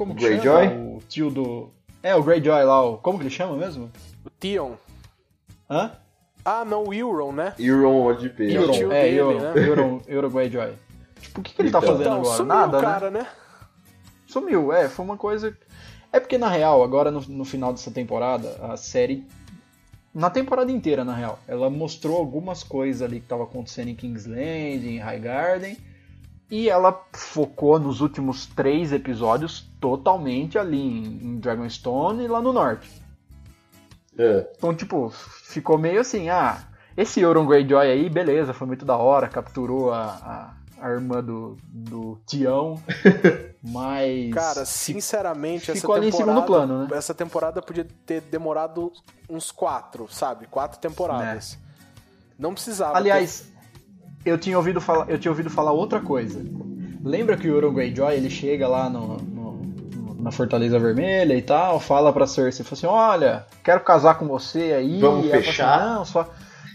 Como 0.00 0.14
que 0.14 0.24
Greyjoy? 0.24 0.68
chama? 0.68 0.80
O 0.96 1.02
tio 1.06 1.30
do. 1.30 1.68
É, 2.02 2.14
o 2.16 2.22
Greyjoy 2.22 2.64
lá, 2.64 2.82
o... 2.82 2.96
como 2.96 3.18
que 3.18 3.24
ele 3.24 3.30
chama 3.30 3.54
mesmo? 3.54 3.90
O 4.24 4.30
Theon. 4.30 4.72
Hã? 5.68 5.92
Ah, 6.42 6.64
não, 6.64 6.84
o 6.84 6.94
Euron, 6.94 7.32
né? 7.32 7.52
Euron 7.58 8.16
de 8.16 8.30
Peixe. 8.30 8.56
Euron. 8.56 8.74
Euron, 8.74 8.92
é, 8.94 9.02
dele, 9.02 9.16
Euron, 9.18 9.38
né? 9.40 9.52
Euron, 9.68 10.00
Euron 10.08 10.30
Greyjoy. 10.30 10.72
Tipo, 11.20 11.40
o 11.40 11.42
que, 11.44 11.52
que 11.54 11.60
ele 11.60 11.70
tá 11.70 11.80
Então. 11.80 11.88
fazendo 11.90 12.02
Então, 12.06 12.20
agora? 12.20 12.36
sumiu, 12.38 12.46
Nada, 12.54 12.78
né? 12.78 12.82
cara, 12.82 13.10
né? 13.10 13.26
Sumiu, 14.26 14.72
é, 14.72 14.88
foi 14.88 15.04
uma 15.04 15.18
coisa. 15.18 15.54
É 16.10 16.18
porque 16.18 16.38
na 16.38 16.48
real, 16.48 16.82
agora 16.82 17.10
no, 17.10 17.20
no 17.20 17.44
final 17.44 17.70
dessa 17.70 17.90
temporada, 17.90 18.56
a 18.62 18.78
série. 18.78 19.26
Na 20.14 20.30
temporada 20.30 20.72
inteira, 20.72 21.04
na 21.04 21.14
real, 21.14 21.38
ela 21.46 21.68
mostrou 21.68 22.16
algumas 22.16 22.64
coisas 22.64 23.02
ali 23.02 23.18
que 23.18 23.26
estavam 23.26 23.44
acontecendo 23.44 23.88
em 23.88 23.94
Kingsland, 23.94 24.88
em 24.88 24.98
Highgarden. 24.98 25.76
E 26.50 26.68
ela 26.68 27.04
focou 27.12 27.78
nos 27.78 28.00
últimos 28.00 28.46
três 28.46 28.92
episódios 28.92 29.70
totalmente 29.80 30.58
ali 30.58 30.80
em, 30.80 31.04
em 31.22 31.38
Dragonstone 31.38 32.24
e 32.24 32.28
lá 32.28 32.42
no 32.42 32.52
norte. 32.52 32.90
É. 34.18 34.46
Então, 34.56 34.74
tipo, 34.74 35.10
ficou 35.10 35.78
meio 35.78 36.00
assim, 36.00 36.28
ah, 36.28 36.58
esse 36.96 37.20
Euron 37.20 37.46
Greyjoy 37.46 37.86
aí, 37.86 38.10
beleza, 38.10 38.52
foi 38.52 38.66
muito 38.66 38.84
da 38.84 38.96
hora, 38.96 39.28
capturou 39.28 39.92
a, 39.92 40.54
a, 40.80 40.86
a 40.86 40.90
irmã 40.90 41.22
do, 41.22 41.56
do 41.64 42.18
Tião, 42.26 42.82
mas... 43.62 44.34
Cara, 44.34 44.64
sinceramente, 44.66 45.70
essa 45.70 45.80
ficou 45.80 45.94
ali 45.94 46.08
em 46.08 46.10
temporada. 46.10 46.32
segundo 46.32 46.46
plano, 46.46 46.88
né? 46.88 46.88
Essa 46.96 47.14
temporada 47.14 47.62
podia 47.62 47.86
ter 48.04 48.20
demorado 48.22 48.92
uns 49.28 49.52
quatro, 49.52 50.08
sabe? 50.12 50.46
Quatro 50.48 50.80
temporadas. 50.80 51.56
Não 52.38 52.52
precisava. 52.52 52.96
Aliás, 52.96 53.50
eu 54.24 54.38
tinha 54.38 54.56
ouvido 54.56 54.80
falar, 54.80 55.08
eu 55.08 55.18
tinha 55.18 55.30
ouvido 55.32 55.50
falar 55.50 55.72
outra 55.72 56.00
coisa. 56.00 56.40
Lembra 57.02 57.36
que 57.36 57.48
o 57.48 57.54
Euron 57.54 57.72
Greyjoy, 57.72 58.14
ele 58.14 58.28
chega 58.30 58.68
lá 58.68 58.88
no, 58.90 59.16
no- 59.18 60.14
na 60.20 60.30
Fortaleza 60.30 60.78
Vermelha 60.78 61.34
e 61.34 61.40
tal, 61.42 61.80
fala 61.80 62.12
pra 62.12 62.26
Cersei, 62.26 62.62
fala 62.64 62.74
assim, 62.76 62.86
olha, 62.86 63.46
quero 63.64 63.80
casar 63.80 64.16
com 64.18 64.26
você 64.28 64.74
aí. 64.74 65.00
Vamos 65.00 65.24
E 65.26 65.30
fala 65.30 65.42
fechar? 65.42 65.74
Assim, 65.80 65.84
não, 65.94 66.04
só, 66.04 66.28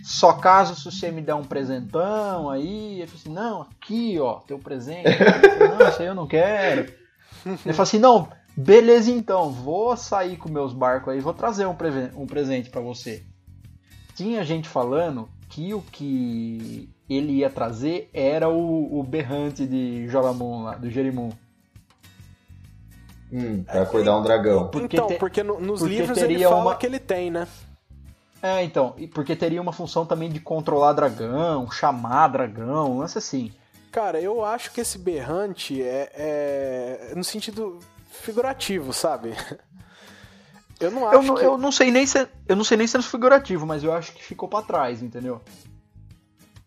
só 0.04 0.34
caso 0.34 0.76
se 0.76 0.84
você 0.86 1.12
me 1.12 1.22
der 1.22 1.36
um 1.36 1.44
presentão 1.44 2.50
aí. 2.50 3.02
Ele 3.02 3.08
fala 3.08 3.20
assim, 3.22 3.34
não, 3.34 3.62
aqui, 3.62 4.20
ó, 4.20 4.40
teu 4.40 4.58
presente. 4.58 5.04
Não, 5.80 5.90
isso 5.90 6.02
aí 6.02 6.08
eu 6.08 6.16
não 6.16 6.26
quero. 6.28 6.92
Ele 7.46 7.74
fala 7.74 7.84
assim, 7.84 8.00
não, 8.00 8.28
beleza 8.58 9.12
então, 9.12 9.52
vou 9.52 9.96
sair 9.96 10.38
com 10.38 10.50
meus 10.50 10.74
barcos 10.74 11.14
aí, 11.14 11.20
vou 11.20 11.34
trazer 11.34 11.68
um, 11.68 11.76
um 12.16 12.26
presente 12.26 12.72
pra 12.72 12.82
você. 12.82 13.24
Tinha 14.16 14.44
gente 14.44 14.68
falando 14.68 15.30
que 15.50 15.74
o 15.74 15.82
que 15.82 16.90
ele 17.10 17.34
ia 17.34 17.50
trazer 17.50 18.10
era 18.14 18.50
o, 18.50 19.00
o 19.00 19.04
berrante 19.04 19.66
de 19.66 20.08
Joramon 20.08 20.64
lá, 20.64 20.76
do 20.76 20.90
Jerimum. 20.90 21.32
Hum, 23.32 23.64
pra 23.64 23.82
acordar 23.82 24.18
um 24.18 24.24
dragão. 24.24 24.68
porque 24.70 24.96
então, 24.98 25.08
te- 25.08 25.16
porque 25.18 25.44
no- 25.44 25.60
nos 25.60 25.80
porque 25.80 25.96
livros 25.96 26.18
ele 26.20 26.44
fala 26.44 26.62
uma- 26.62 26.76
que 26.76 26.86
ele 26.86 27.00
tem, 27.00 27.32
né? 27.32 27.48
É, 28.42 28.64
então, 28.64 28.94
e 28.98 29.08
porque 29.08 29.36
teria 29.36 29.62
uma 29.62 29.74
função 29.74 30.06
também 30.06 30.30
de 30.30 30.40
controlar 30.40 30.94
dragão, 30.94 31.70
chamar 31.72 32.28
dragão, 32.28 32.92
um 32.92 33.00
lance 33.00 33.18
assim. 33.18 33.52
Cara, 33.92 34.22
eu 34.22 34.44
acho 34.46 34.72
que 34.72 34.82
esse 34.82 34.98
berrante 35.00 35.82
é, 35.82 36.12
é 37.10 37.14
no 37.16 37.24
sentido 37.24 37.80
figurativo, 38.12 38.94
sabe? 38.94 39.32
Eu 40.80 40.92
não 40.92 41.08
acho 41.08 41.16
Eu 41.18 41.24
não, 41.24 41.36
que... 41.36 41.44
eu 41.46 41.58
não 41.58 41.72
sei 41.72 41.92
nem 41.92 42.06
se 42.06 42.28
eu 42.48 42.56
não 42.56 42.64
sei 42.64 42.78
nem 42.78 42.86
se 42.88 42.98
é 42.98 43.02
figurativo, 43.02 43.66
mas 43.66 43.84
eu 43.84 43.94
acho 43.94 44.14
que 44.14 44.24
ficou 44.24 44.48
pra 44.50 44.62
trás, 44.62 45.02
entendeu? 45.02 45.42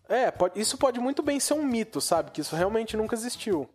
É, 0.07 0.31
pode- 0.31 0.59
isso 0.59 0.77
pode 0.77 0.99
muito 0.99 1.21
bem 1.21 1.39
ser 1.39 1.53
um 1.53 1.63
mito, 1.63 2.01
sabe? 2.01 2.31
Que 2.31 2.41
isso 2.41 2.55
realmente 2.55 2.97
nunca 2.97 3.15
existiu. 3.15 3.69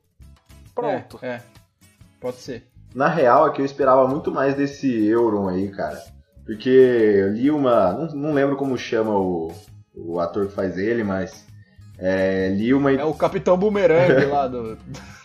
Pronto. 0.74 1.18
É, 1.22 1.28
é. 1.37 1.43
Pode 2.20 2.39
ser. 2.39 2.68
Na 2.95 3.09
real, 3.09 3.47
é 3.47 3.53
que 3.53 3.61
eu 3.61 3.64
esperava 3.64 4.07
muito 4.09 4.32
mais 4.32 4.55
desse 4.55 4.89
Euron 5.07 5.49
aí, 5.49 5.70
cara. 5.70 6.03
Porque 6.45 6.68
eu 6.68 7.32
li 7.32 7.51
uma. 7.51 7.93
Não, 7.93 8.07
não 8.14 8.32
lembro 8.32 8.57
como 8.57 8.76
chama 8.76 9.16
o, 9.16 9.53
o 9.95 10.18
ator 10.20 10.49
que 10.49 10.53
faz 10.55 10.76
ele, 10.76 11.05
mas. 11.05 11.47
É, 12.07 12.48
li 12.50 12.74
uma. 12.74 12.92
É 12.92 13.02
o 13.02 13.14
Capitão 13.14 13.57
Boomerang 13.57 14.12
lá 14.28 14.46
do, 14.46 14.76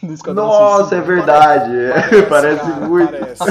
do 0.01 0.13
Esquadrão 0.13 0.45
Nossa, 0.45 0.95
é 0.95 1.01
verdade! 1.01 1.73
Parece, 2.30 2.61
cara, 2.61 2.88
muito. 2.88 3.11
parece. 3.11 3.43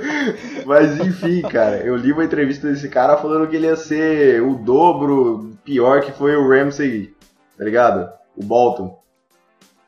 Mas 0.64 0.98
enfim, 0.98 1.42
cara, 1.42 1.76
eu 1.76 1.94
li 1.94 2.10
uma 2.10 2.24
entrevista 2.24 2.66
desse 2.66 2.88
cara 2.88 3.18
falando 3.18 3.46
que 3.48 3.56
ele 3.56 3.66
ia 3.66 3.76
ser 3.76 4.40
o 4.40 4.54
dobro 4.54 5.50
pior 5.62 6.00
que 6.00 6.10
foi 6.10 6.34
o 6.34 6.48
Ramsey, 6.48 7.14
tá 7.58 7.64
ligado? 7.64 8.08
O 8.34 8.42
Bolton. 8.42 8.98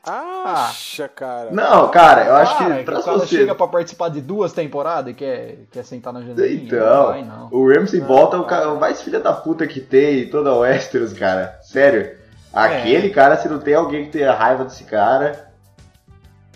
Acha, 0.05 1.09
cara. 1.09 1.51
Não, 1.51 1.89
cara, 1.89 2.27
eu 2.27 2.35
acho 2.35 2.59
Cara, 2.59 2.75
que 2.77 2.85
pra 2.85 2.99
o 2.99 3.03
cara 3.05 3.19
você. 3.21 3.27
chega 3.37 3.55
pra 3.55 3.69
participar 3.69 4.11
de 4.11 4.21
duas 4.21 4.53
temporadas 4.53 5.13
e 5.13 5.15
quer, 5.15 5.61
quer 5.71 5.85
sentar 5.85 6.13
na 6.13 6.21
janelinha. 6.21 6.65
Então, 6.65 6.79
não 6.79 7.07
vai, 7.07 7.25
não. 7.25 7.49
o 7.53 7.73
Ramsey 7.73 8.01
Bolton 8.01 8.39
é 8.39 8.41
o, 8.41 8.45
cara, 8.45 8.73
o 8.73 8.81
mais 8.81 9.01
filha 9.01 9.21
da 9.21 9.33
puta 9.33 9.67
que 9.67 9.81
tem 9.81 10.25
em 10.25 10.29
toda 10.29 10.51
a 10.51 10.59
Westeros, 10.59 11.13
cara. 11.15 11.59
Sério. 11.63 12.21
Aquele 12.53 13.11
cara, 13.11 13.37
se 13.37 13.49
não 13.49 13.59
tem 13.59 13.75
alguém 13.75 14.05
que 14.07 14.11
tenha 14.13 14.33
raiva 14.35 14.65
desse 14.65 14.85
cara. 14.85 15.51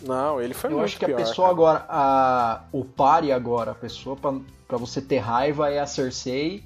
Não, 0.03 0.41
ele 0.41 0.53
foi 0.55 0.71
Eu 0.71 0.75
muito 0.75 0.85
acho 0.85 0.99
que 0.99 1.05
a 1.05 1.09
pior, 1.09 1.17
pessoa 1.17 1.47
cara. 1.49 1.53
agora, 1.55 1.85
a, 1.89 2.61
o 2.71 2.85
pare 2.85 3.33
agora, 3.33 3.71
a 3.71 3.75
pessoa 3.75 4.15
pra, 4.15 4.35
pra 4.69 4.77
você 4.77 5.01
ter 5.01 5.19
raiva 5.19 5.71
é 5.71 5.79
a 5.81 5.87
Cersei. 5.87 6.63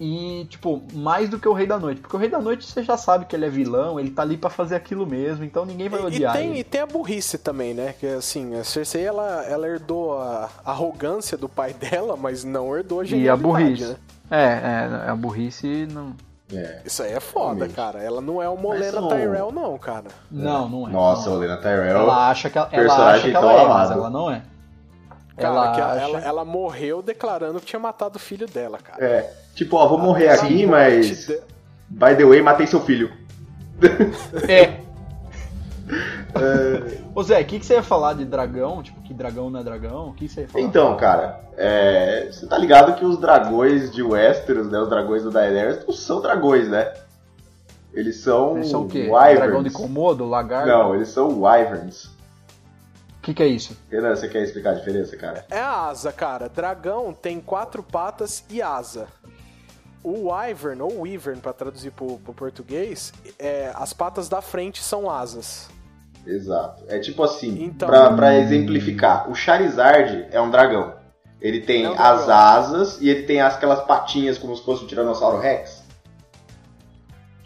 E, 0.00 0.46
tipo, 0.48 0.80
mais 0.94 1.28
do 1.28 1.40
que 1.40 1.48
o 1.48 1.52
Rei 1.52 1.66
da 1.66 1.76
Noite. 1.76 2.00
Porque 2.00 2.14
o 2.14 2.18
Rei 2.20 2.28
da 2.30 2.40
Noite 2.40 2.64
você 2.64 2.84
já 2.84 2.96
sabe 2.96 3.24
que 3.26 3.34
ele 3.34 3.44
é 3.46 3.48
vilão, 3.50 3.98
ele 3.98 4.10
tá 4.10 4.22
ali 4.22 4.36
pra 4.36 4.48
fazer 4.48 4.76
aquilo 4.76 5.04
mesmo, 5.04 5.44
então 5.44 5.64
ninguém 5.66 5.88
vai 5.88 5.98
E, 6.00 6.02
e 6.04 6.06
odiar 6.06 6.32
tem, 6.36 6.50
ele. 6.50 6.60
e 6.60 6.64
tem 6.64 6.80
a 6.80 6.86
burrice 6.86 7.36
também, 7.36 7.74
né? 7.74 7.94
Que 7.98 8.06
assim, 8.06 8.54
a 8.54 8.62
Cersei 8.62 9.04
ela, 9.04 9.44
ela 9.44 9.66
herdou 9.66 10.16
a 10.16 10.48
arrogância 10.64 11.36
do 11.36 11.48
pai 11.48 11.72
dela, 11.78 12.16
mas 12.16 12.44
não 12.44 12.74
herdou 12.76 13.00
a 13.00 13.02
E 13.02 13.06
a 13.06 13.08
genialidade, 13.08 13.42
burrice. 13.42 13.84
né? 13.88 13.96
É, 14.30 15.06
é, 15.06 15.10
a 15.10 15.16
burrice 15.16 15.86
não. 15.92 16.14
É. 16.52 16.80
Isso 16.84 17.02
aí 17.02 17.12
é 17.12 17.20
foda, 17.20 17.54
Realmente. 17.66 17.74
cara. 17.74 18.02
Ela 18.02 18.20
não 18.20 18.42
é 18.42 18.48
uma 18.48 18.68
Olena 18.68 18.92
são- 18.92 19.08
Tyrell, 19.08 19.52
não, 19.52 19.76
cara. 19.76 20.06
Não, 20.30 20.68
não 20.68 20.88
é. 20.88 20.90
Nossa, 20.90 21.28
não 21.28 21.36
é. 21.36 21.44
Helena 21.44 21.56
Tyrell. 21.60 21.96
Ela 21.98 22.28
acha 22.30 22.48
que 22.48 22.56
ela, 22.58 22.68
ela, 22.72 22.82
personagem 22.84 23.14
acha 23.20 23.30
que 23.30 23.36
ela 23.36 23.52
tão 23.54 23.60
é, 23.60 23.68
mas 23.68 23.90
ela 23.90 24.10
não 24.10 24.30
é. 24.30 24.42
Cara, 25.36 25.54
Ela 25.54 25.72
que 25.72 25.80
acha... 25.80 26.00
ela, 26.02 26.20
ela 26.20 26.44
morreu 26.44 27.00
declarando 27.02 27.60
que 27.60 27.66
tinha 27.66 27.78
matado 27.78 28.16
o 28.16 28.18
filho 28.18 28.46
dela, 28.46 28.78
cara. 28.78 29.04
É. 29.04 29.32
Tipo, 29.54 29.76
ó, 29.76 29.86
vou 29.86 29.98
morrer 29.98 30.30
aqui, 30.30 30.66
morte 30.66 30.66
mas. 30.66 31.26
de- 31.26 31.40
By 31.90 32.16
the 32.16 32.24
way, 32.24 32.42
matei 32.42 32.66
seu 32.66 32.80
filho. 32.80 33.12
É. 34.48 34.80
Ô 37.18 37.22
Zé, 37.24 37.40
o 37.40 37.44
que, 37.44 37.58
que 37.58 37.66
você 37.66 37.74
ia 37.74 37.82
falar 37.82 38.14
de 38.14 38.24
dragão? 38.24 38.80
Tipo, 38.80 39.02
que 39.02 39.12
dragão 39.12 39.50
não 39.50 39.58
é 39.58 39.64
dragão? 39.64 40.10
O 40.10 40.14
que 40.14 40.28
você 40.28 40.42
ia 40.42 40.48
falar? 40.48 40.64
Então, 40.64 40.96
cara, 40.96 41.40
é, 41.56 42.28
você 42.30 42.46
tá 42.46 42.56
ligado 42.56 42.94
que 42.94 43.04
os 43.04 43.18
dragões 43.18 43.90
de 43.90 44.04
Westeros, 44.04 44.70
né, 44.70 44.78
os 44.78 44.88
dragões 44.88 45.24
do 45.24 45.30
Daenerys, 45.32 45.84
não 45.84 45.92
são 45.92 46.22
dragões, 46.22 46.68
né? 46.68 46.94
Eles 47.92 48.20
são, 48.20 48.58
Eles 48.58 48.70
são 48.70 48.82
o 48.82 48.88
quê? 48.88 49.08
wyverns. 49.10 49.36
Dragão 49.40 49.62
de 49.64 49.70
Komodo? 49.70 50.24
Lagarto? 50.26 50.68
Não, 50.68 50.94
eles 50.94 51.08
são 51.08 51.40
wyverns. 51.40 52.04
O 52.04 53.22
que, 53.22 53.34
que 53.34 53.42
é 53.42 53.48
isso? 53.48 53.76
Renan, 53.90 54.14
você 54.14 54.28
quer 54.28 54.44
explicar 54.44 54.70
a 54.70 54.74
diferença, 54.74 55.16
cara? 55.16 55.44
É 55.50 55.58
a 55.58 55.88
asa, 55.88 56.12
cara. 56.12 56.48
Dragão 56.48 57.12
tem 57.12 57.40
quatro 57.40 57.82
patas 57.82 58.44
e 58.48 58.62
asa. 58.62 59.08
O 60.04 60.30
Wyvern, 60.30 60.82
ou 60.82 61.00
Wyvern, 61.00 61.40
pra 61.40 61.52
traduzir 61.52 61.90
pro, 61.90 62.16
pro 62.18 62.32
português, 62.32 63.12
é, 63.40 63.72
as 63.74 63.92
patas 63.92 64.28
da 64.28 64.40
frente 64.40 64.84
são 64.84 65.10
asas. 65.10 65.68
Exato. 66.26 66.84
É 66.88 66.98
tipo 66.98 67.22
assim, 67.22 67.64
Então- 67.64 67.88
pra, 67.88 68.10
pra 68.12 68.36
exemplificar, 68.36 69.30
o 69.30 69.34
Charizard 69.34 70.26
é 70.30 70.40
um 70.40 70.50
dragão. 70.50 70.94
Ele 71.40 71.60
tem 71.60 71.84
É 71.84 71.90
um 71.90 71.92
as 71.92 72.26
dragão. 72.26 72.34
asas 72.34 73.00
e 73.00 73.08
ele 73.08 73.22
tem 73.22 73.40
aquelas 73.40 73.80
patinhas 73.82 74.36
como 74.38 74.54
se 74.56 74.62
fosse 74.64 74.84
um 74.84 74.86
Tiranossauro 74.86 75.38
Rex. 75.38 75.84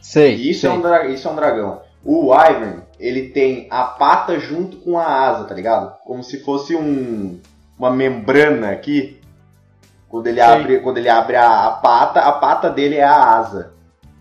Sei. 0.00 0.34
E 0.34 0.50
isso, 0.50 0.62
sei. 0.62 0.70
é 0.70 0.72
um 0.72 0.80
dra- 0.80 1.06
isso 1.06 1.28
é 1.28 1.30
um 1.30 1.36
dragão. 1.36 1.82
O 2.04 2.28
Wyvern, 2.32 2.82
ele 2.98 3.28
tem 3.28 3.68
a 3.70 3.84
pata 3.84 4.38
junto 4.38 4.78
com 4.78 4.98
a 4.98 5.04
asa, 5.06 5.44
tá 5.44 5.54
ligado? 5.54 5.94
Como 6.04 6.22
se 6.24 6.40
fosse 6.40 6.74
um, 6.74 7.38
uma 7.78 7.90
membrana 7.90 8.70
aqui. 8.70 9.20
Quando 10.08 10.26
ele 10.26 10.40
Sei. 10.42 10.50
abre, 10.50 10.80
quando 10.80 10.98
ele 10.98 11.08
abre 11.08 11.36
a, 11.36 11.66
a 11.66 11.70
pata, 11.70 12.20
a 12.20 12.32
pata 12.32 12.68
dele 12.68 12.96
é 12.96 13.04
a 13.04 13.14
asa. 13.36 13.72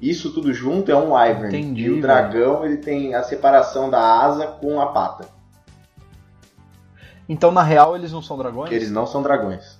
Isso 0.01 0.33
tudo 0.33 0.51
junto 0.53 0.91
é 0.91 0.95
um 0.95 1.11
Wyvern. 1.13 1.55
Entendi, 1.55 1.83
e 1.83 1.89
o 1.91 2.01
dragão, 2.01 2.65
ele 2.65 2.77
tem 2.77 3.13
a 3.13 3.21
separação 3.23 3.89
da 3.89 4.01
asa 4.01 4.47
com 4.47 4.81
a 4.81 4.87
pata. 4.87 5.29
Então, 7.29 7.51
na 7.51 7.63
real, 7.63 7.95
eles 7.95 8.11
não 8.11 8.21
são 8.21 8.37
dragões? 8.37 8.71
Eles 8.71 8.91
não 8.91 9.05
são 9.05 9.21
dragões. 9.21 9.79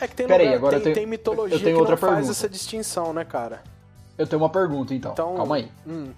É 0.00 0.08
que 0.08 0.16
tem, 0.16 0.26
Peraí, 0.26 0.46
lugar- 0.46 0.56
agora 0.58 0.70
tem, 0.72 0.78
eu 0.78 0.84
tenho- 0.84 0.94
tem 0.94 1.06
mitologia 1.06 1.56
eu 1.56 1.60
tenho 1.60 1.76
que 1.76 1.80
outra 1.80 1.94
não 1.94 2.00
faz 2.00 2.12
pergunta. 2.14 2.32
essa 2.32 2.48
distinção, 2.48 3.12
né, 3.12 3.24
cara? 3.24 3.62
Eu 4.18 4.26
tenho 4.26 4.42
uma 4.42 4.48
pergunta, 4.50 4.94
então. 4.94 5.12
Então- 5.12 5.36
Calma 5.36 5.56
aí. 5.56 5.70
Hum. 5.86 6.10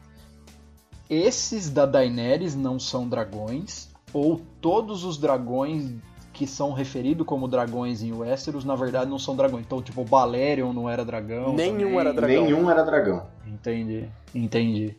Esses 1.10 1.68
da 1.70 1.84
Daenerys 1.84 2.54
não 2.54 2.78
são 2.78 3.08
dragões? 3.08 3.88
Ou 4.12 4.40
todos 4.60 5.04
os 5.04 5.18
dragões 5.18 5.92
que 6.36 6.46
são 6.46 6.72
referidos 6.72 7.26
como 7.26 7.48
dragões 7.48 8.02
em 8.02 8.12
Westeros, 8.12 8.62
na 8.62 8.74
verdade, 8.76 9.08
não 9.10 9.18
são 9.18 9.34
dragões? 9.34 9.64
Então, 9.66 9.80
tipo, 9.80 10.02
o 10.02 10.04
Balerion 10.04 10.70
não 10.72 10.88
era 10.88 11.02
dragão? 11.02 11.54
Nenhum 11.54 11.78
também? 11.78 11.98
era 12.00 12.12
dragão. 12.12 12.44
Nenhum 12.44 12.70
era 12.70 12.82
dragão. 12.84 13.22
Entendi, 13.46 14.08
entendi. 14.34 14.94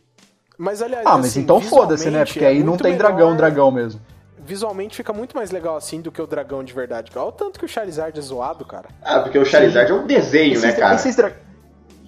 Mas, 0.58 0.82
aliás, 0.82 1.06
Ah, 1.06 1.16
mas 1.16 1.26
assim, 1.26 1.40
então 1.42 1.60
foda-se, 1.60 2.10
né? 2.10 2.24
Porque 2.24 2.44
é 2.44 2.48
aí 2.48 2.64
não 2.64 2.76
tem 2.76 2.96
dragão, 2.96 3.18
melhor- 3.28 3.36
dragão 3.36 3.70
mesmo. 3.70 4.00
Visualmente 4.40 4.96
fica 4.96 5.12
muito 5.12 5.36
mais 5.36 5.52
legal 5.52 5.76
assim 5.76 6.00
do 6.00 6.10
que 6.10 6.20
o 6.20 6.26
dragão 6.26 6.64
de 6.64 6.72
verdade. 6.72 7.12
Olha 7.14 7.26
o 7.28 7.32
tanto 7.32 7.58
que 7.60 7.64
o 7.64 7.68
Charizard 7.68 8.18
é 8.18 8.22
zoado, 8.22 8.64
cara. 8.64 8.88
Ah, 9.04 9.20
porque 9.20 9.38
o 9.38 9.44
Charizard 9.44 9.92
é 9.92 9.94
um 9.94 10.06
desenho, 10.06 10.54
Esses 10.54 10.64
né, 10.64 10.72
cara? 10.72 10.94
esses 10.96 11.14
dra- 11.14 11.32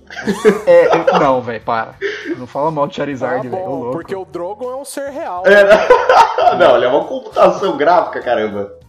É, 0.67 0.87
eu- 0.87 1.21
não, 1.21 1.41
velho, 1.41 1.61
para. 1.63 1.95
Não 2.37 2.47
fala 2.49 2.71
mal 2.73 2.89
de 2.89 2.97
Charizard, 2.97 3.47
Ah, 3.47 3.51
velho. 3.51 3.91
porque 3.93 4.17
o 4.17 4.25
Drogon 4.25 4.71
é 4.73 4.77
um 4.77 4.85
ser 4.85 5.11
real. 5.11 5.45
não, 6.59 6.75
ele 6.77 6.87
é 6.87 6.89
uma 6.89 7.05
computação 7.05 7.77
gráfica, 7.77 8.21
caramba. 8.21 8.80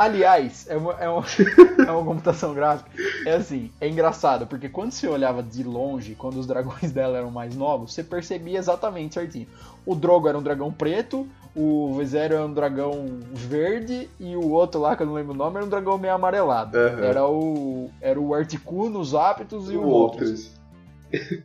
Aliás, 0.00 0.64
é 0.66 0.78
uma, 0.78 0.92
é, 0.94 1.06
uma, 1.10 1.22
é 1.86 1.90
uma 1.90 2.02
computação 2.04 2.54
gráfica. 2.54 2.90
É 3.26 3.34
assim, 3.34 3.70
é 3.78 3.86
engraçado, 3.86 4.46
porque 4.46 4.66
quando 4.66 4.92
você 4.92 5.06
olhava 5.06 5.42
de 5.42 5.62
longe, 5.62 6.14
quando 6.14 6.38
os 6.38 6.46
dragões 6.46 6.88
dela 6.90 7.18
eram 7.18 7.30
mais 7.30 7.54
novos, 7.54 7.92
você 7.92 8.02
percebia 8.02 8.58
exatamente 8.58 9.12
certinho. 9.12 9.46
O 9.84 9.94
Drogo 9.94 10.26
era 10.26 10.38
um 10.38 10.42
dragão 10.42 10.72
preto, 10.72 11.28
o 11.54 11.94
Viserion 11.98 12.36
era 12.38 12.46
um 12.46 12.54
dragão 12.54 13.04
verde, 13.30 14.08
e 14.18 14.34
o 14.36 14.48
outro 14.50 14.80
lá, 14.80 14.96
que 14.96 15.02
eu 15.02 15.06
não 15.06 15.12
lembro 15.12 15.34
o 15.34 15.36
nome, 15.36 15.56
era 15.56 15.66
um 15.66 15.68
dragão 15.68 15.98
meio 15.98 16.14
amarelado. 16.14 16.78
Aham. 16.78 17.04
Era 17.04 17.26
o 17.28 17.90
era 18.00 18.18
o 18.18 18.32
Articuno, 18.32 19.00
os 19.00 19.14
Aptos 19.14 19.70
e 19.70 19.76
o 19.76 19.82
O 19.82 19.86
outros. 19.86 20.50
outros. 21.12 21.44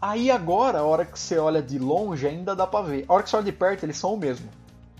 Aí 0.00 0.30
agora, 0.30 0.78
a 0.78 0.84
hora 0.84 1.04
que 1.04 1.18
você 1.18 1.36
olha 1.36 1.60
de 1.60 1.80
longe, 1.80 2.28
ainda 2.28 2.54
dá 2.54 2.64
pra 2.64 2.82
ver. 2.82 3.04
A 3.08 3.14
hora 3.14 3.22
que 3.24 3.30
você 3.30 3.36
olha 3.36 3.44
de 3.46 3.50
perto, 3.52 3.82
eles 3.84 3.96
são 3.96 4.14
o 4.14 4.16
mesmo. 4.16 4.48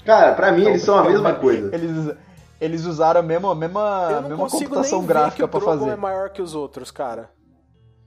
Cara, 0.05 0.35
pra 0.35 0.51
mim 0.51 0.65
eles 0.65 0.83
são 0.83 0.97
a 0.97 1.01
Então, 1.03 1.13
mesma 1.13 1.35
coisa. 1.35 1.73
Eles, 1.73 2.17
eles 2.61 2.85
usaram 2.87 3.21
a 3.21 3.23
mesma, 3.23 3.53
a 3.53 3.55
mesma, 3.55 4.09
Eu 4.11 4.21
não 4.23 4.29
mesma 4.31 4.37
consigo 4.45 4.61
nem 4.61 4.69
computação 4.71 5.01
ver 5.03 5.07
gráfica 5.09 5.37
que 5.37 5.45
o 5.45 5.49
pra 5.49 5.61
Drogon 5.61 5.79
fazer. 5.79 5.91
é 5.91 5.97
maior 5.97 6.31
que 6.31 6.43
os 6.43 6.55
outros, 6.55 6.91
cara. 6.91 7.31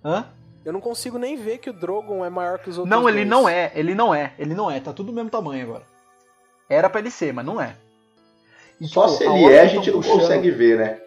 Hã? 0.04 0.26
Eu 0.66 0.74
não 0.74 0.82
consigo 0.82 1.18
nem 1.18 1.36
ver 1.38 1.58
que 1.60 1.70
o 1.70 1.74
Drogon 1.74 2.24
é 2.26 2.30
maior 2.30 2.60
que 2.60 2.70
os 2.70 2.78
outros 2.78 2.90
Não, 2.90 3.08
ele 3.08 3.20
dois. 3.20 3.30
não 3.30 3.48
é, 3.50 3.72
ele 3.76 3.96
não 3.96 4.14
é, 4.14 4.34
ele 4.38 4.54
não 4.54 4.70
é, 4.70 4.80
tá 4.80 4.92
tudo 4.94 5.08
do 5.08 5.14
mesmo 5.14 5.30
tamanho 5.30 5.64
agora. 5.64 5.84
Era 6.70 6.90
pra 6.90 7.00
ele 7.00 7.10
ser, 7.12 7.34
mas 7.34 7.46
não 7.46 7.60
é. 7.62 7.76
E, 8.80 8.88
Só 8.88 9.06
tipo, 9.06 9.18
se 9.18 9.24
ele 9.26 9.54
é, 9.54 9.62
a 9.62 9.66
gente 9.66 9.90
não 9.92 10.00
puxando- 10.00 10.20
consegue 10.20 10.52
ver, 10.52 10.78
né? 10.78 11.02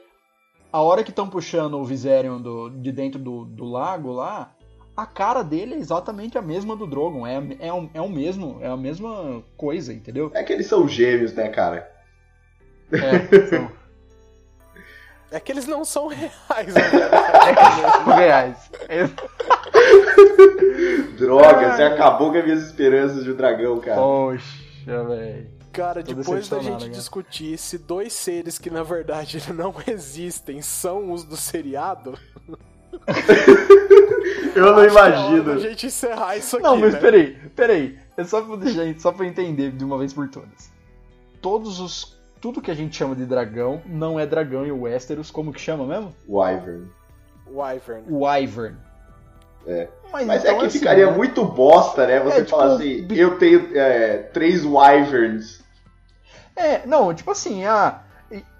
A 0.72 0.80
hora 0.80 1.04
que 1.04 1.10
estão 1.10 1.28
puxando 1.28 1.74
o 1.78 1.84
Viserion 1.84 2.40
do, 2.40 2.70
de 2.70 2.90
dentro 2.90 3.20
do, 3.20 3.44
do 3.44 3.64
lago 3.64 4.10
lá, 4.12 4.50
a 4.96 5.04
cara 5.06 5.42
dele 5.42 5.74
é 5.74 5.78
exatamente 5.78 6.36
a 6.38 6.42
mesma 6.42 6.74
do 6.74 6.86
Drogon. 6.86 7.26
É, 7.26 7.40
é, 7.60 7.72
um, 7.72 7.88
é 7.94 8.00
o 8.00 8.08
mesmo, 8.08 8.58
é 8.60 8.68
a 8.68 8.76
mesma 8.76 9.42
coisa, 9.56 9.92
entendeu? 9.92 10.30
É 10.34 10.42
que 10.42 10.52
eles 10.52 10.66
são 10.66 10.88
gêmeos, 10.88 11.34
né, 11.34 11.48
cara? 11.48 11.90
É, 12.92 13.46
são, 13.46 13.70
É 15.30 15.40
que 15.40 15.50
eles 15.52 15.66
não 15.66 15.84
são 15.84 16.08
reais, 16.08 16.76
é 16.76 17.54
que 17.54 18.04
são 18.04 18.14
reais. 18.16 18.70
É, 18.88 19.08
Droga, 21.18 21.74
você 21.76 21.82
acabou 21.84 22.30
com 22.32 22.38
as 22.38 22.44
minhas 22.44 22.62
esperanças 22.62 23.24
de 23.24 23.30
um 23.30 23.34
dragão, 23.36 23.78
cara. 23.80 23.96
poxa, 24.00 25.04
velho. 25.04 25.50
Cara, 25.72 26.02
Tô 26.02 26.12
depois 26.12 26.48
da 26.50 26.58
gente 26.58 26.80
cara. 26.80 26.90
discutir 26.90 27.56
se 27.56 27.78
dois 27.78 28.12
seres 28.12 28.58
que 28.58 28.68
na 28.68 28.82
verdade 28.82 29.42
não 29.54 29.74
existem 29.86 30.60
são 30.60 31.10
os 31.12 31.24
do 31.24 31.36
seriado, 31.36 32.18
Eu 34.54 34.66
não 34.74 34.82
é 34.82 34.88
imagino. 34.88 35.44
da 35.44 35.56
gente 35.58 35.86
encerrar 35.86 36.36
isso 36.36 36.56
aqui, 36.56 36.62
Não, 36.64 36.76
mas 36.76 36.92
né? 36.92 37.00
peraí, 37.00 37.32
peraí. 37.56 37.98
É 38.18 38.24
só 38.24 38.42
pra 38.42 38.56
deixar, 38.56 39.00
só 39.00 39.10
pra 39.10 39.24
entender 39.26 39.70
de 39.72 39.82
uma 39.82 39.96
vez 39.96 40.12
por 40.12 40.28
todas. 40.28 40.70
Todos 41.40 41.80
os. 41.80 42.20
Tudo 42.42 42.60
que 42.60 42.72
a 42.72 42.74
gente 42.74 42.96
chama 42.96 43.14
de 43.14 43.24
dragão 43.24 43.80
não 43.86 44.18
é 44.18 44.26
dragão 44.26 44.66
em 44.66 44.72
Westeros, 44.72 45.30
como 45.30 45.52
que 45.52 45.60
chama 45.60 45.86
mesmo? 45.86 46.12
Wyvern. 46.28 46.88
Wyvern. 47.46 48.02
Wyvern. 48.10 48.76
É. 49.64 49.86
Mas, 50.12 50.26
Mas 50.26 50.42
então, 50.42 50.56
é 50.56 50.58
que 50.58 50.66
assim, 50.66 50.78
ficaria 50.80 51.06
né? 51.06 51.16
muito 51.16 51.44
bosta, 51.44 52.04
né? 52.04 52.18
Você 52.18 52.38
É, 52.38 52.44
tipo, 52.44 52.50
falar 52.50 52.74
assim, 52.74 53.06
eu 53.12 53.38
tenho 53.38 53.70
é, 53.78 54.18
três 54.18 54.64
Wyverns. 54.64 55.62
É, 56.56 56.84
não, 56.84 57.14
tipo 57.14 57.30
assim, 57.30 57.64
ah, 57.64 58.02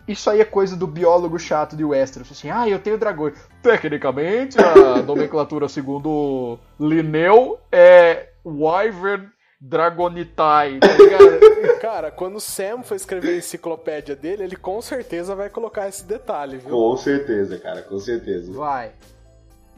isso 0.06 0.30
aí 0.30 0.40
é 0.40 0.44
coisa 0.44 0.76
do 0.76 0.86
biólogo 0.86 1.36
chato 1.36 1.76
de 1.76 1.84
Westeros. 1.84 2.30
Assim, 2.30 2.50
ah, 2.50 2.68
eu 2.68 2.78
tenho 2.78 2.96
dragões. 2.96 3.34
Tecnicamente, 3.60 4.58
a 4.60 5.02
nomenclatura 5.02 5.68
segundo 5.68 6.56
Linneu 6.78 7.58
é 7.72 8.28
Wyvern 8.46 9.28
Dragonitai, 9.64 10.80
tá 10.80 10.88
ligado? 10.98 11.78
Cara, 11.80 12.10
quando 12.10 12.34
o 12.34 12.40
Sam 12.40 12.82
for 12.82 12.96
escrever 12.96 13.34
a 13.34 13.36
enciclopédia 13.36 14.16
dele, 14.16 14.42
ele 14.42 14.56
com 14.56 14.82
certeza 14.82 15.36
vai 15.36 15.48
colocar 15.48 15.88
esse 15.88 16.04
detalhe, 16.04 16.56
viu? 16.58 16.70
Com 16.70 16.96
certeza, 16.96 17.56
cara, 17.60 17.80
com 17.82 17.96
certeza. 18.00 18.52
Vai. 18.52 18.90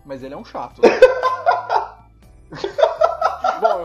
Mas 0.03 0.23
ele 0.23 0.33
é 0.33 0.37
um 0.39 0.45
chato. 0.45 0.81
Bom, 3.61 3.83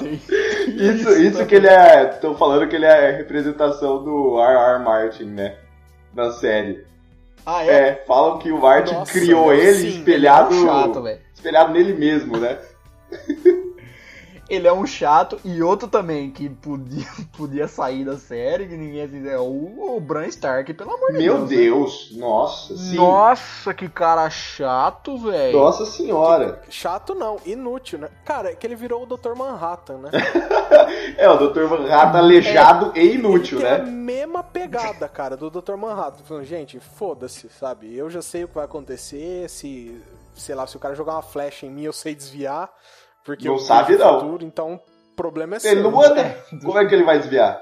Isso, 0.67 1.09
isso 1.21 1.45
que 1.45 1.55
ele 1.55 1.67
é. 1.67 2.09
Estão 2.11 2.35
falando 2.35 2.67
que 2.69 2.75
ele 2.77 2.85
é 2.85 3.09
a 3.09 3.17
representação 3.17 4.03
do 4.03 4.39
R.R. 4.41 4.83
Martin, 4.83 5.25
né? 5.25 5.57
Na 6.13 6.31
série. 6.31 6.85
Ah, 7.45 7.63
É, 7.65 8.03
falam 8.07 8.39
que 8.39 8.51
o 8.51 8.59
Martin 8.59 8.93
Nossa, 8.93 9.11
criou 9.11 9.47
meu, 9.47 9.55
ele 9.55 9.77
sim, 9.79 9.99
espelhado, 9.99 10.53
Ele 10.53 10.59
é 10.59 10.63
um 10.63 10.67
chato, 10.67 11.01
velho. 11.03 11.19
espelhado 11.33 11.73
nele 11.73 11.93
mesmo, 11.93 12.37
né? 12.37 12.57
Ele 14.49 14.67
é 14.67 14.73
um 14.73 14.85
chato 14.85 15.39
e 15.43 15.61
outro 15.61 15.87
também 15.87 16.31
que 16.31 16.49
podia, 16.49 17.05
podia 17.37 17.67
sair 17.67 18.03
da 18.03 18.17
série, 18.17 18.67
que 18.67 18.75
ninguém 18.75 19.03
assim, 19.03 19.27
é 19.27 19.37
o, 19.37 19.95
o 19.95 19.99
Bran 19.99 20.27
Stark, 20.27 20.73
pelo 20.73 20.91
amor 20.91 21.11
de 21.11 21.17
Meu 21.17 21.45
Deus. 21.45 21.49
né? 21.49 21.55
Deus, 21.57 22.11
nossa, 22.17 22.77
sim. 22.77 22.95
Nossa, 22.95 23.73
que 23.73 23.87
cara 23.87 24.29
chato, 24.29 25.17
velho. 25.17 25.57
Nossa 25.57 25.85
senhora. 25.85 26.61
chato 26.69 27.13
não, 27.13 27.37
inútil, 27.45 27.99
né? 27.99 28.09
Cara, 28.25 28.51
é 28.51 28.55
que 28.55 28.65
ele 28.65 28.75
virou 28.75 29.03
o 29.03 29.05
Dr. 29.05 29.35
Manhattan, 29.35 29.97
né? 29.99 30.09
É, 31.17 31.29
o 31.29 31.37
Dr. 31.37 31.63
Manhattan 31.67 32.17
aleijado 32.17 32.91
e 32.95 33.15
inútil, 33.15 33.59
Ele 33.59 33.67
tem 33.67 33.75
a 33.75 33.83
né? 33.83 33.91
mesma 33.91 34.43
pegada, 34.43 35.07
cara, 35.07 35.35
do 35.35 35.49
Dr. 35.49 35.75
Manhattan. 35.75 36.23
Falando, 36.23 36.45
gente, 36.45 36.79
foda-se, 36.79 37.49
sabe? 37.49 37.95
Eu 37.95 38.09
já 38.09 38.21
sei 38.21 38.43
o 38.43 38.47
que 38.47 38.55
vai 38.55 38.65
acontecer, 38.65 39.49
se 39.49 40.01
sei 40.39 40.55
lá, 40.55 40.65
se 40.65 40.75
o 40.75 40.79
cara 40.79 40.95
jogar 40.95 41.13
uma 41.13 41.21
flecha 41.21 41.65
em 41.65 41.69
mim, 41.69 41.83
eu 41.83 41.93
sei 41.93 42.15
desviar. 42.15 42.69
Porque 43.35 43.47
Não 43.47 43.59
sabe, 43.59 43.95
não. 43.95 44.19
futuro, 44.21 44.43
então 44.43 44.73
o 45.11 45.15
problema 45.15 45.55
é 45.57 45.59
seu. 45.59 45.71
Ele 45.71 45.81
não 45.83 46.01
anda. 46.01 46.35
Como 46.63 46.77
é 46.79 46.85
que 46.87 46.95
ele 46.95 47.03
vai 47.03 47.19
desviar? 47.19 47.61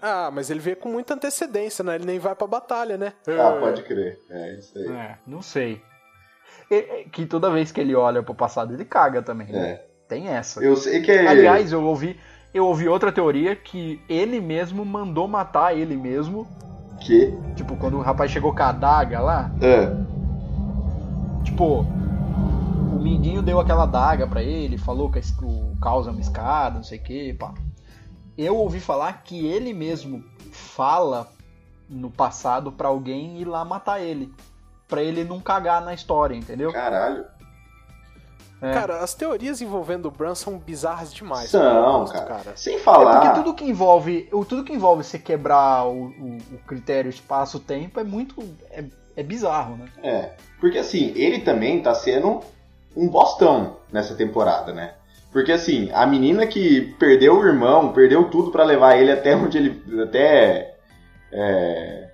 Ah, 0.00 0.30
mas 0.32 0.50
ele 0.50 0.58
vê 0.60 0.74
com 0.74 0.88
muita 0.88 1.14
antecedência, 1.14 1.84
né? 1.84 1.94
Ele 1.96 2.06
nem 2.06 2.18
vai 2.18 2.34
pra 2.34 2.46
batalha, 2.46 2.96
né? 2.96 3.12
Ah, 3.28 3.56
pode 3.60 3.82
crer. 3.82 4.18
É 4.30 4.54
isso 4.58 4.76
aí. 4.78 4.86
É, 4.90 5.18
não 5.26 5.42
sei. 5.42 5.80
E- 6.70 7.04
Que 7.12 7.26
toda 7.26 7.50
vez 7.50 7.70
que 7.70 7.80
ele 7.80 7.94
olha 7.94 8.22
pro 8.22 8.34
passado, 8.34 8.72
ele 8.72 8.84
caga 8.84 9.22
também. 9.22 9.48
né? 9.48 9.68
É. 9.70 9.86
Tem 10.08 10.28
essa. 10.28 10.62
Eu 10.64 10.76
sei 10.76 11.02
que 11.02 11.12
é. 11.12 11.26
Aliás, 11.26 11.70
eu 11.72 11.84
ouvi, 11.84 12.18
eu 12.54 12.66
ouvi 12.66 12.88
outra 12.88 13.12
teoria 13.12 13.54
que 13.54 14.00
ele 14.08 14.40
mesmo 14.40 14.84
mandou 14.84 15.28
matar 15.28 15.76
ele 15.76 15.96
mesmo. 15.96 16.48
Que? 17.00 17.32
Tipo, 17.54 17.76
quando 17.76 17.98
o 17.98 18.00
rapaz 18.00 18.30
chegou 18.30 18.54
com 18.54 18.62
a 18.62 18.68
adaga 18.70 19.20
lá, 19.20 19.50
É. 19.60 19.86
tipo, 21.44 21.84
Mindinho 23.02 23.42
deu 23.42 23.58
aquela 23.60 23.82
adaga 23.84 24.26
pra 24.26 24.42
ele, 24.42 24.78
falou 24.78 25.10
que 25.10 25.20
o 25.42 25.76
caos 25.80 26.06
é 26.06 26.10
uma 26.10 26.20
escada, 26.20 26.76
não 26.76 26.84
sei 26.84 26.98
o 26.98 27.02
que, 27.02 27.32
pá. 27.34 27.52
Eu 28.36 28.56
ouvi 28.56 28.80
falar 28.80 29.22
que 29.24 29.46
ele 29.46 29.74
mesmo 29.74 30.24
fala 30.50 31.30
no 31.88 32.10
passado 32.10 32.72
pra 32.72 32.88
alguém 32.88 33.38
ir 33.40 33.44
lá 33.44 33.64
matar 33.64 34.00
ele. 34.00 34.32
Pra 34.88 35.02
ele 35.02 35.24
não 35.24 35.40
cagar 35.40 35.82
na 35.84 35.92
história, 35.94 36.34
entendeu? 36.34 36.72
Caralho. 36.72 37.24
É. 38.60 38.72
Cara, 38.72 38.98
as 39.02 39.12
teorias 39.12 39.60
envolvendo 39.60 40.06
o 40.06 40.10
Bran 40.10 40.34
são 40.36 40.56
bizarras 40.56 41.12
demais. 41.12 41.50
São, 41.50 42.00
gosto, 42.00 42.14
cara. 42.24 42.52
Sem 42.56 42.76
É 42.76 42.78
falar. 42.78 43.20
porque 43.20 43.34
tudo 43.40 43.54
que 43.54 43.64
envolve. 43.64 44.28
o- 44.32 44.44
Tudo 44.44 44.62
que 44.62 44.72
envolve 44.72 45.02
você 45.02 45.18
quebrar 45.18 45.84
o, 45.86 46.06
o- 46.06 46.38
o 46.52 46.58
critério 46.66 47.08
espaço-tempo 47.10 47.98
é 47.98 48.04
muito. 48.04 48.40
É, 48.70 48.84
é 49.16 49.22
bizarro, 49.22 49.76
né? 49.76 49.86
É. 50.02 50.32
Porque 50.60 50.78
assim, 50.78 51.12
ele 51.16 51.40
também 51.40 51.82
tá 51.82 51.92
sendo 51.92 52.40
um 52.96 53.08
bostão 53.08 53.76
nessa 53.92 54.14
temporada, 54.14 54.72
né? 54.72 54.94
Porque 55.32 55.50
assim, 55.52 55.90
a 55.92 56.06
menina 56.06 56.46
que 56.46 56.94
perdeu 56.98 57.38
o 57.38 57.46
irmão, 57.46 57.92
perdeu 57.92 58.24
tudo 58.24 58.50
pra 58.50 58.64
levar 58.64 58.98
ele 58.98 59.10
até 59.10 59.34
onde 59.34 59.58
ele. 59.58 60.02
até. 60.02 60.74
É, 61.32 62.08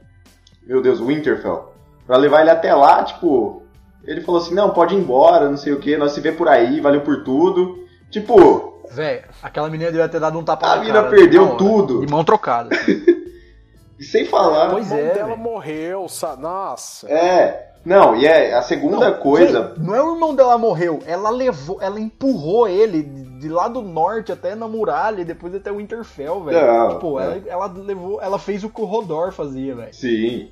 meu 0.67 0.81
Deus, 0.81 1.01
Winterfell. 1.01 1.73
Pra 2.07 2.17
levar 2.17 2.43
ele 2.43 2.51
até 2.51 2.73
lá, 2.75 3.03
tipo. 3.03 3.63
Ele 4.05 4.21
falou 4.21 4.41
assim: 4.41 4.55
não, 4.55 4.71
pode 4.71 4.95
ir 4.95 4.99
embora, 4.99 5.51
não 5.51 5.57
sei 5.57 5.73
o 5.73 5.81
que, 5.81 5.97
nós 5.97 6.13
se 6.13 6.21
vê 6.21 6.31
por 6.31 6.49
aí, 6.49 6.81
valeu 6.81 7.01
por 7.01 7.25
tudo. 7.25 7.85
Tipo, 8.11 8.79
Velho, 8.91 9.25
aquela 9.43 9.69
menina 9.69 9.91
devia 9.91 10.09
ter 10.09 10.21
dado 10.21 10.39
um 10.39 10.45
tapa 10.45 10.67
A 10.67 10.77
na 10.77 10.85
cara 10.87 11.11
perdeu 11.11 11.43
na 11.45 11.49
hora, 11.51 11.59
tudo. 11.59 12.01
De 12.01 12.11
mão 12.11 12.25
trocada. 12.25 12.75
assim. 12.75 13.05
e 13.99 14.05
sem 14.05 14.25
falar. 14.25 14.71
Pois 14.71 14.91
A 14.91 14.95
mão 14.95 15.05
é, 15.05 15.13
dela 15.15 15.29
velho. 15.29 15.39
morreu, 15.39 16.09
sabe? 16.09 16.43
Nossa. 16.43 17.11
É. 17.11 17.73
Não, 17.89 18.15
e 18.15 18.27
é 18.27 18.53
a 18.53 18.61
segunda 18.61 19.13
coisa. 19.13 19.73
Véi, 19.75 19.87
não 19.87 19.95
é 19.95 20.03
o 20.03 20.13
irmão 20.13 20.35
dela 20.35 20.59
morreu, 20.59 20.99
ela 21.07 21.31
levou, 21.31 21.79
ela 21.81 21.99
empurrou 21.99 22.69
ele 22.69 23.03
de, 23.03 23.49
lá 23.49 23.67
do 23.67 23.81
norte 23.81 24.31
até 24.31 24.55
na 24.55 24.69
muralha 24.69 25.23
e 25.23 25.25
depois 25.25 25.55
até 25.55 25.73
o 25.73 25.79
Winterfell, 25.79 26.45
velho. 26.45 26.67
Não, 26.67 26.89
Tipo, 26.91 27.13
não. 27.13 27.21
ela, 27.21 27.43
ela 27.47 27.67
levou, 27.75 28.21
ela 28.21 28.39
fez 28.39 28.63
o 28.63 28.69
que 28.69 28.83
o 28.83 28.85
Rodor 28.85 29.33
fazia, 29.33 29.75
velho. 29.75 29.95
Sim. 29.95 30.51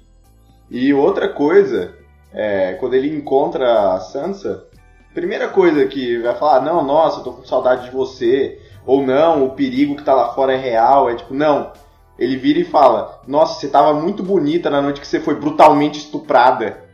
E 0.71 0.95
outra 0.95 1.29
coisa, 1.29 1.95
é, 2.33 2.73
quando 2.81 2.95
ele 2.95 3.15
encontra 3.15 3.93
a 3.93 4.01
Sansa, 4.01 4.65
primeira 5.13 5.49
coisa 5.49 5.85
que 5.85 6.17
vai 6.23 6.35
falar, 6.37 6.63
não, 6.63 6.83
nossa, 6.83 7.21
eu 7.21 7.25
tô 7.25 7.33
com 7.35 7.45
saudade 7.45 7.85
de 7.85 7.91
você, 7.91 8.59
ou 8.87 9.05
não, 9.05 9.45
o 9.45 9.51
perigo 9.51 9.95
que 9.95 10.03
tá 10.05 10.15
lá 10.15 10.33
fora 10.33 10.55
é 10.55 10.57
real, 10.57 11.11
é 11.11 11.17
tipo, 11.17 11.35
não. 11.35 11.71
Ele 12.19 12.39
vira 12.39 12.61
e 12.61 12.65
fala, 12.65 13.21
nossa, 13.27 13.61
você 13.61 13.69
tava 13.69 13.93
muito 13.93 14.23
bonita 14.23 14.71
na 14.71 14.81
noite 14.81 15.03
que 15.03 15.07
você 15.07 15.21
foi 15.21 15.35
brutalmente 15.35 15.99
estuprada. 15.99 16.86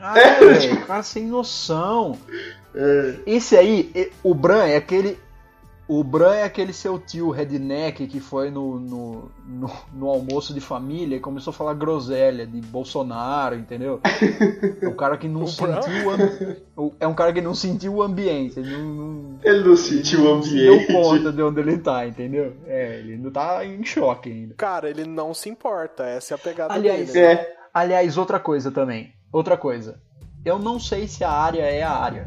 Ah, 0.00 0.18
É, 0.18 0.38
velho, 0.40 0.86
cara 0.86 1.02
sem 1.02 1.26
noção. 1.26 2.18
Esse 3.26 3.56
aí, 3.56 4.10
o 4.22 4.34
Bran 4.34 4.66
é 4.66 4.76
aquele. 4.76 5.18
O 5.88 6.02
Bran 6.02 6.34
é 6.34 6.42
aquele 6.42 6.72
seu 6.72 6.98
tio 6.98 7.30
redneck 7.30 8.08
que 8.08 8.18
foi 8.18 8.50
no, 8.50 8.80
no, 8.80 9.30
no, 9.46 9.70
no 9.92 10.08
almoço 10.08 10.52
de 10.52 10.60
família 10.60 11.16
e 11.16 11.20
começou 11.20 11.52
a 11.52 11.54
falar 11.54 11.74
groselha 11.74 12.44
de 12.44 12.60
Bolsonaro, 12.60 13.54
entendeu? 13.54 14.00
É 14.82 14.88
um 14.88 14.96
cara 14.96 15.16
que 15.16 15.28
não 15.28 15.42
O 15.46 15.46
sentiu 15.46 16.08
o 16.76 16.92
É 16.98 17.06
um 17.06 17.14
cara 17.14 17.32
que 17.32 17.40
não 17.40 17.54
sentiu 17.54 17.94
o 17.94 18.02
ambiente. 18.02 18.58
Ele 18.58 18.72
não, 18.76 18.82
não 18.84 19.38
Ele 19.44 19.62
não 19.68 19.76
sentiu 19.76 20.20
o 20.22 20.24
deu 20.24 20.34
ambiente. 20.34 20.92
conta 20.92 21.32
de 21.32 21.40
onde 21.40 21.60
ele 21.60 21.78
tá, 21.78 22.04
entendeu? 22.04 22.56
É, 22.66 22.98
ele 22.98 23.16
não 23.16 23.30
tá 23.30 23.64
em 23.64 23.84
choque 23.84 24.28
ainda. 24.28 24.54
Cara, 24.56 24.90
ele 24.90 25.04
não 25.04 25.32
se 25.32 25.48
importa, 25.48 26.04
essa 26.04 26.34
é 26.34 26.36
a 26.36 26.38
pegada 26.38 26.74
Aliás, 26.74 27.12
dele. 27.12 27.26
É, 27.26 27.56
Aliás, 27.72 28.18
outra 28.18 28.40
coisa 28.40 28.72
também. 28.72 29.15
Outra 29.32 29.56
coisa. 29.56 30.00
Eu 30.44 30.58
não 30.58 30.78
sei 30.78 31.08
se 31.08 31.24
a 31.24 31.30
área 31.30 31.62
é 31.62 31.82
a 31.82 31.90
área. 31.90 32.24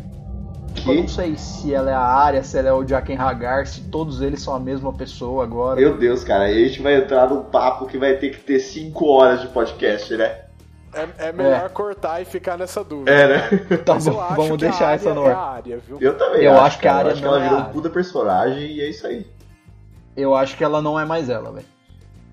Tipo, 0.73 0.91
eu 0.91 0.95
que? 0.95 1.01
não 1.01 1.07
sei 1.07 1.35
se 1.35 1.73
ela 1.73 1.89
é 1.89 1.93
a 1.93 1.99
área, 2.01 2.43
se 2.43 2.57
ela 2.57 2.69
é 2.69 2.73
o 2.73 2.85
Jaqen 2.87 3.17
Hagar, 3.17 3.65
se 3.65 3.81
todos 3.89 4.21
eles 4.21 4.41
são 4.41 4.53
a 4.53 4.59
mesma 4.59 4.93
pessoa 4.93 5.43
agora. 5.43 5.79
Meu 5.79 5.97
Deus, 5.97 6.23
cara, 6.23 6.43
aí 6.45 6.65
a 6.65 6.67
gente 6.67 6.81
vai 6.81 6.95
entrar 6.95 7.29
num 7.29 7.43
papo 7.43 7.85
que 7.87 7.97
vai 7.97 8.17
ter 8.17 8.29
que 8.29 8.39
ter 8.39 8.59
5 8.59 9.05
horas 9.05 9.41
de 9.41 9.47
podcast, 9.47 10.15
né? 10.15 10.41
É, 10.93 11.27
é 11.27 11.31
melhor 11.31 11.69
cortar 11.69 12.21
e 12.21 12.25
ficar 12.25 12.57
nessa 12.57 12.83
dúvida. 12.83 13.11
É, 13.11 13.27
né? 13.27 13.77
Tá 13.85 13.95
Mas 13.95 14.05
bom, 14.07 14.13
vamos 14.35 14.57
que 14.57 14.65
a 14.65 14.69
deixar 14.69 14.87
área 14.87 14.95
essa 14.95 15.13
no 15.13 15.25
é 15.25 15.31
ar. 15.31 15.35
a 15.35 15.49
área, 15.51 15.77
viu? 15.77 15.97
Eu 16.01 16.17
também 16.17 16.43
Eu 16.43 16.53
acho, 16.53 16.61
acho 16.63 16.79
que 16.79 16.87
a 16.87 16.95
área 16.95 17.09
Eu 17.09 17.11
acho 17.13 17.21
que 17.21 17.27
ela 17.27 17.37
é 17.37 17.45
a 17.45 17.49
virou 17.49 17.59
um 17.59 17.71
puta 17.71 17.89
personagem 17.89 18.71
e 18.71 18.81
é 18.81 18.89
isso 18.89 19.05
aí. 19.05 19.25
Eu 20.17 20.35
acho 20.35 20.57
que 20.57 20.63
ela 20.63 20.81
não 20.81 20.99
é 20.99 21.05
mais 21.05 21.29
ela, 21.29 21.51
velho. 21.51 21.65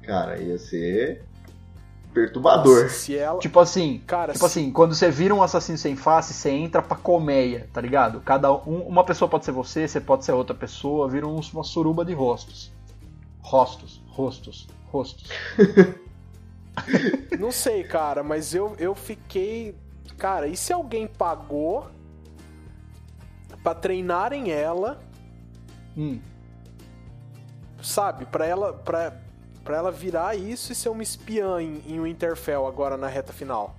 Cara, 0.02 0.38
ia 0.38 0.58
ser 0.58 1.22
perturbador. 2.20 2.88
Se 2.88 3.16
ela. 3.16 3.38
Tipo 3.40 3.60
assim, 3.60 4.02
Cara, 4.06 4.32
tipo 4.32 4.48
se- 4.48 4.58
assim, 4.60 4.72
quando 4.72 4.94
você 4.94 5.10
vira 5.10 5.34
um 5.34 5.42
assassino 5.42 5.76
sem 5.76 5.94
face, 5.94 6.32
você 6.32 6.50
entra 6.50 6.80
pra 6.82 6.96
colmeia, 6.96 7.68
tá 7.72 7.80
ligado? 7.80 8.20
Cada 8.20 8.50
um, 8.52 8.80
uma 8.86 9.04
pessoa 9.04 9.28
pode 9.28 9.44
ser 9.44 9.52
você, 9.52 9.86
você 9.86 10.00
pode 10.00 10.24
ser 10.24 10.32
outra 10.32 10.54
pessoa, 10.54 11.08
vira 11.08 11.26
um- 11.26 11.40
uma 11.52 11.62
suruba 11.64 12.04
de 12.04 12.14
rostos. 12.14 12.72
Rostos, 13.42 14.02
rostos, 14.08 14.66
rostos. 14.90 15.28
Não 17.38 17.52
sei, 17.52 17.84
cara, 17.84 18.22
mas 18.22 18.54
eu, 18.54 18.74
eu 18.78 18.94
fiquei. 18.94 19.74
Cara, 20.18 20.46
e 20.46 20.56
se 20.56 20.72
alguém 20.72 21.06
pagou 21.06 21.86
pra 23.62 23.74
treinarem 23.74 24.50
ela, 24.50 24.98
Hum. 25.96 26.18
sabe? 27.82 28.24
Pra 28.26 28.46
ela, 28.46 28.72
pra, 28.72 29.12
pra 29.66 29.76
ela 29.76 29.90
virar 29.90 30.34
isso 30.36 30.72
e 30.72 30.74
ser 30.74 30.88
uma 30.88 31.02
espiã 31.02 31.60
em, 31.60 31.82
em 31.86 32.00
Winterfell 32.00 32.66
agora 32.66 32.96
na 32.96 33.08
reta 33.08 33.32
final. 33.32 33.74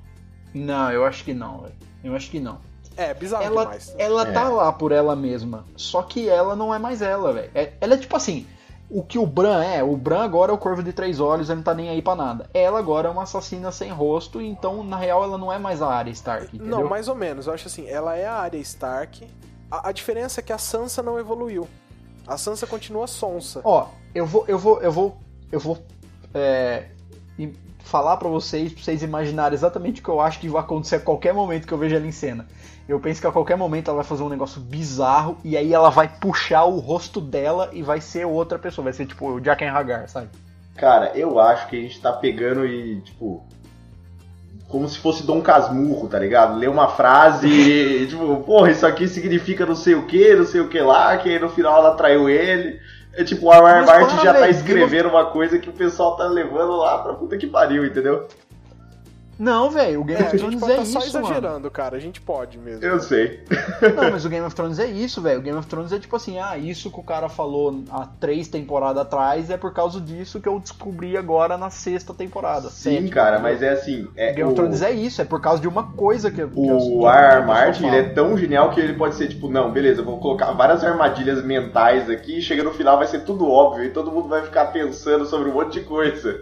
Não, 0.54 0.92
eu 0.92 1.06
acho 1.06 1.24
que 1.24 1.34
não, 1.34 1.62
velho. 1.62 1.74
Eu 2.04 2.16
acho 2.16 2.30
que 2.30 2.40
não. 2.40 2.60
É, 2.96 3.14
bizarro 3.14 3.44
ela, 3.44 3.62
demais. 3.64 3.96
ela 3.98 4.28
É. 4.28 4.32
tá 4.32 4.50
lá 4.50 4.72
por 4.74 4.92
ela 4.92 5.16
mesma. 5.16 5.66
Só 5.76 6.02
que 6.02 6.28
ela 6.30 6.56
não 6.56 6.74
é 6.74 6.80
mais 6.80 7.02
ela, 7.02 7.32
velho. 7.34 7.52
É- 7.56 7.74
ela 7.80 7.94
é 7.94 7.98
tipo 7.98 8.16
assim. 8.16 8.46
O 8.90 9.04
que 9.04 9.20
o 9.20 9.26
Bran 9.26 9.62
é, 9.66 9.84
o 9.84 9.98
Bran 9.98 10.24
agora 10.24 10.50
é 10.50 10.56
o 10.56 10.58
corvo 10.58 10.82
de 10.82 10.94
três 10.94 11.20
olhos, 11.20 11.50
ele 11.50 11.58
não 11.58 11.64
tá 11.64 11.74
nem 11.74 11.90
aí 11.90 12.02
pra 12.02 12.16
nada. 12.16 12.50
Ela 12.54 12.80
agora 12.80 13.10
é 13.10 13.12
uma 13.12 13.24
assassina 13.24 13.70
sem 13.70 13.92
rosto, 13.92 14.40
então 14.42 14.82
na 14.82 14.96
real 14.96 15.22
ela 15.26 15.38
não 15.38 15.52
é 15.52 15.60
mais 15.60 15.82
a 15.82 15.88
Arya 15.90 16.14
Stark, 16.14 16.56
entendeu? 16.56 16.80
Não, 16.80 16.88
mais 16.90 17.10
ou 17.10 17.16
menos. 17.16 17.48
Eu 17.48 17.54
acho 17.54 17.68
assim, 17.68 17.86
ela 17.86 18.16
é 18.16 18.26
a 18.26 18.36
Arya 18.36 18.62
Stark. 18.62 19.28
A, 19.70 19.90
a 19.90 19.92
diferença 19.92 20.40
é 20.40 20.44
que 20.44 20.54
a 20.54 20.58
Sansa 20.58 21.04
não 21.04 21.20
evoluiu. 21.20 21.68
A 22.26 22.38
Sansa 22.38 22.66
continua 22.66 23.08
sonsa. 23.08 23.60
Ó, 23.66 23.90
eu 24.16 24.26
vou, 24.26 24.46
eu 24.48 24.58
vou, 24.58 24.82
eu 24.82 24.92
vou, 24.92 25.18
eu 25.52 25.60
vou 25.60 25.78
é, 26.34 26.86
falar 27.88 28.18
pra 28.18 28.28
vocês, 28.28 28.74
pra 28.74 28.84
vocês 28.84 29.02
imaginarem 29.02 29.56
exatamente 29.56 30.02
o 30.02 30.04
que 30.04 30.10
eu 30.10 30.20
acho 30.20 30.40
que 30.40 30.50
vai 30.50 30.62
acontecer 30.62 30.98
a 30.98 31.00
qualquer 31.00 31.34
momento 31.34 31.66
que 31.66 31.74
eu 31.74 31.78
vejo 31.78 31.96
ela 31.96 32.06
em 32.06 32.12
cena. 32.12 32.46
Eu 32.88 33.00
penso 33.00 33.20
que 33.20 33.28
a 33.28 33.32
qualquer 33.32 33.58
momento 33.58 33.90
ela 33.90 33.98
vai 33.98 34.06
fazer 34.06 34.24
um 34.24 34.30
negócio 34.30 34.62
bizarro 34.62 35.38
e 35.44 35.58
aí 35.58 35.74
ela 35.74 35.90
vai 35.90 36.08
puxar 36.08 36.64
o 36.66 36.80
rosto 36.80 37.20
dela 37.20 37.70
e 37.74 37.82
vai 37.82 38.00
ser 38.00 38.26
outra 38.26 38.58
pessoa, 38.58 38.84
vai 38.84 38.94
ser 38.94 39.06
tipo 39.06 39.30
o 39.30 39.44
Jaqen 39.44 39.68
Hagar, 39.68 40.08
sabe? 40.08 40.30
Cara, 40.78 41.12
eu 41.16 41.40
acho 41.40 41.68
que 41.68 41.78
a 41.78 41.82
gente 41.82 42.00
tá 42.00 42.14
pegando 42.14 42.66
e, 42.66 43.02
tipo. 43.02 43.46
Como 44.70 44.88
se 44.88 45.00
fosse 45.00 45.26
Dom 45.26 45.42
Casmurro, 45.42 46.10
tá 46.10 46.20
ligado? 46.20 46.58
Lê 46.58 46.68
uma 46.68 46.90
frase 46.90 47.48
e, 47.48 48.08
tipo, 48.08 48.44
porra, 48.44 48.70
isso 48.70 48.86
aqui 48.86 49.08
significa 49.08 49.66
não 49.66 49.76
sei 49.76 49.96
o 49.96 50.06
que, 50.06 50.36
não 50.36 50.46
sei 50.46 50.62
o 50.62 50.68
que 50.68 50.80
lá, 50.80 51.18
que 51.18 51.40
no 51.40 51.50
final 51.50 51.78
ela 51.78 51.96
traiu 51.96 52.30
ele. 52.30 52.80
É 53.18 53.24
tipo, 53.24 53.50
o. 53.52 53.84
Mas 53.84 53.86
Martin 53.88 54.24
já 54.24 54.32
tá 54.32 54.48
escrevendo 54.48 55.10
uma 55.10 55.26
coisa 55.26 55.58
que 55.58 55.68
o 55.68 55.74
pessoal 55.74 56.16
tá 56.16 56.26
levando 56.28 56.76
lá 56.76 57.00
pra 57.00 57.16
puta 57.16 57.36
que 57.36 57.48
pariu, 57.48 57.84
entendeu? 57.84 58.28
Não, 59.40 59.70
velho, 59.70 60.02
o 60.02 60.04
Game 60.04 60.22
É, 60.22 60.26
of 60.26 60.36
a 60.36 60.38
gente 60.40 60.58
Thrones 60.58 60.60
pode 60.60 60.74
é 60.74 60.86
só 60.86 61.00
isso, 61.00 61.14
mano. 61.14 61.26
exagerando, 61.28 61.70
cara. 61.72 61.96
A 61.96 62.00
gente 62.00 62.20
pode 62.20 62.58
mesmo. 62.58 62.84
Eu 62.84 63.00
sei. 63.00 63.44
Não, 63.96 64.12
mas 64.12 64.26
o 64.26 64.30
Game 64.30 64.46
of 64.46 64.56
Thrones 64.56 64.80
é 64.80 64.88
isso, 64.88 65.22
velho. 65.22 65.40
O 65.40 65.44
Game 65.44 65.58
of 65.58 65.68
Thrones 65.68 65.92
é 65.92 66.00
tipo 66.00 66.16
assim, 66.16 66.40
ah, 66.40 66.58
isso 66.58 66.90
que 66.92 67.00
o 67.00 67.04
cara 67.04 67.30
falou 67.30 67.84
há 67.92 68.08
três 68.20 68.48
temporadas 68.48 69.02
atrás 69.02 69.50
é 69.50 69.58
por 69.58 69.74
causa 69.74 70.02
disso 70.02 70.42
que 70.42 70.50
eu 70.50 70.60
descobri 70.60 71.16
agora 71.16 71.58
na 71.58 71.70
sexta 71.70 72.14
temporada. 72.14 72.70
Sim, 72.70 72.92
sétima, 72.96 73.10
cara, 73.10 73.40
mas 73.40 73.62
é 73.62 73.70
assim. 73.70 74.08
É, 74.16 74.34
Game 74.34 74.50
of 74.50 74.56
Thrones 74.56 74.82
é 74.82 74.92
isso, 74.92 75.22
é 75.22 75.26
por 75.26 75.40
causa 75.40 75.62
de 75.62 75.68
uma 75.68 75.92
coisa 75.92 76.32
que, 76.32 76.42
O 76.44 76.50
que 76.50 77.46
Martin 77.46 77.86
ele 77.88 77.98
é 77.98 78.04
tão 78.10 78.38
genial 78.38 78.72
que 78.72 78.80
ele 78.80 78.94
pode 78.94 79.16
ser 79.16 79.28
tipo, 79.28 79.50
não, 79.50 79.72
beleza, 79.72 80.02
vou 80.02 80.20
colocar 80.20 80.52
várias 80.54 80.84
armadilhas 80.84 81.44
mentais 81.44 82.10
aqui 82.10 82.40
e 82.40 82.42
chega 82.42 82.64
no 82.64 82.72
final 82.72 82.98
vai 82.98 83.08
ser 83.08 83.20
tudo 83.22 83.48
óbvio 83.50 83.86
e 83.86 83.90
todo 83.90 84.12
mundo 84.12 84.28
vai 84.28 84.42
ficar 84.44 84.68
pensando 84.68 85.26
sobre 85.26 85.50
um 85.50 85.54
monte 85.54 85.74
de 85.80 85.82
coisa. 85.86 86.42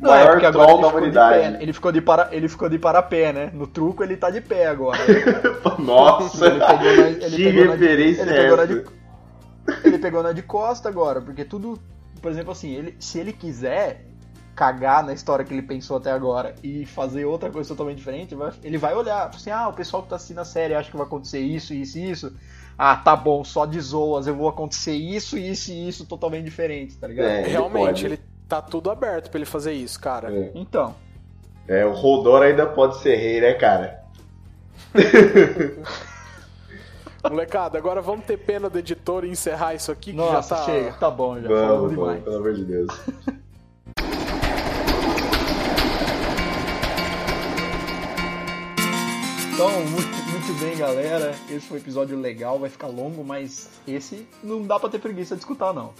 Não, 0.00 0.10
é 0.10 0.14
maior 0.18 0.30
porque 0.32 0.46
agora 0.46 0.66
troll 0.66 0.78
ele 0.78 0.82
da 0.82 0.88
ficou, 0.88 0.90
de 0.90 0.96
humanidade. 1.18 1.38
pé, 1.42 1.50
né? 1.50 1.58
ele 1.62 1.72
ficou 1.72 1.92
de 1.92 2.00
para, 2.00 2.28
ele 2.32 2.48
ficou 2.48 2.68
de 2.68 2.78
parapé, 2.78 3.32
né? 3.32 3.50
No 3.54 3.66
truco 3.66 4.02
ele 4.02 4.16
tá 4.16 4.30
de 4.30 4.40
pé 4.40 4.66
agora. 4.66 4.98
Nossa, 5.78 6.46
Ele 6.46 6.60
pegou 6.60 6.96
na- 6.96 7.08
ele 7.08 7.36
que 7.36 7.44
pegou 7.44 7.64
na 7.66 7.76
de- 7.76 7.82
referência 7.86 8.22
ele 8.22 8.30
é 8.30 8.34
pegou 8.42 8.56
na 8.56 8.62
essa? 8.64 8.74
de- 8.74 8.84
Ele 9.88 9.98
pegou 9.98 10.22
na 10.22 10.32
de 10.32 10.42
costa 10.42 10.88
agora, 10.88 11.20
porque 11.20 11.44
tudo, 11.44 11.78
por 12.20 12.30
exemplo, 12.30 12.52
assim, 12.52 12.72
ele, 12.72 12.96
se 12.98 13.18
ele 13.18 13.32
quiser 13.32 14.06
cagar 14.54 15.02
na 15.04 15.12
história 15.12 15.44
que 15.44 15.52
ele 15.52 15.62
pensou 15.62 15.96
até 15.96 16.12
agora 16.12 16.54
e 16.62 16.86
fazer 16.86 17.24
outra 17.24 17.50
coisa 17.50 17.68
totalmente 17.68 17.96
diferente, 17.98 18.36
ele 18.62 18.78
vai 18.78 18.94
olhar, 18.94 19.26
assim, 19.34 19.50
ah, 19.50 19.68
o 19.68 19.72
pessoal 19.72 20.02
que 20.02 20.08
tá 20.10 20.16
assistindo 20.16 20.38
a 20.40 20.44
série 20.44 20.74
acha 20.74 20.90
que 20.90 20.96
vai 20.96 21.06
acontecer 21.06 21.40
isso, 21.40 21.74
isso 21.74 21.98
e 21.98 22.10
isso. 22.10 22.36
Ah, 22.78 22.94
tá 22.96 23.16
bom, 23.16 23.42
só 23.42 23.66
de 23.66 23.80
zoas, 23.80 24.26
eu 24.26 24.34
vou 24.34 24.48
acontecer 24.48 24.92
isso, 24.94 25.36
isso 25.38 25.70
e 25.72 25.88
isso 25.88 26.04
totalmente 26.06 26.44
diferente, 26.44 26.96
tá 26.96 27.06
ligado? 27.08 27.26
É, 27.26 27.40
ele 27.40 27.48
Realmente, 27.50 27.86
pode. 28.02 28.06
ele 28.06 28.20
tá 28.48 28.60
tudo 28.62 28.90
aberto 28.90 29.30
pra 29.30 29.38
ele 29.38 29.46
fazer 29.46 29.72
isso, 29.72 29.98
cara. 30.00 30.32
É. 30.32 30.50
Então, 30.54 30.94
É, 31.66 31.84
o 31.84 31.92
Roldor 31.92 32.42
ainda 32.42 32.66
pode 32.66 32.98
ser 32.98 33.16
rei, 33.16 33.40
né, 33.40 33.54
cara? 33.54 34.02
Molecada, 37.30 37.78
agora 37.78 38.02
vamos 38.02 38.26
ter 38.26 38.36
pena 38.36 38.68
do 38.68 38.78
editor 38.78 39.24
e 39.24 39.30
encerrar 39.30 39.74
isso 39.74 39.90
aqui 39.90 40.10
que 40.10 40.16
nossa, 40.16 40.56
já 40.56 40.60
tá. 40.60 40.64
chega, 40.66 40.92
tá 40.92 41.10
bom, 41.10 41.40
já 41.40 41.48
Vamos, 41.48 41.90
demais. 41.90 42.22
vamos, 42.22 42.24
pelo 42.24 42.36
amor 42.36 42.52
de 42.54 42.64
Deus. 42.64 42.88
Então, 49.52 49.70
muito, 49.86 50.08
muito 50.30 50.52
bem, 50.60 50.76
galera. 50.76 51.34
Esse 51.48 51.60
foi 51.66 51.78
um 51.78 51.80
episódio 51.80 52.18
legal, 52.18 52.58
vai 52.58 52.68
ficar 52.68 52.88
longo, 52.88 53.22
mas 53.24 53.70
esse 53.86 54.26
não 54.42 54.62
dá 54.62 54.78
pra 54.80 54.88
ter 54.88 54.98
preguiça 54.98 55.34
de 55.36 55.40
escutar, 55.42 55.72
não. 55.72 55.92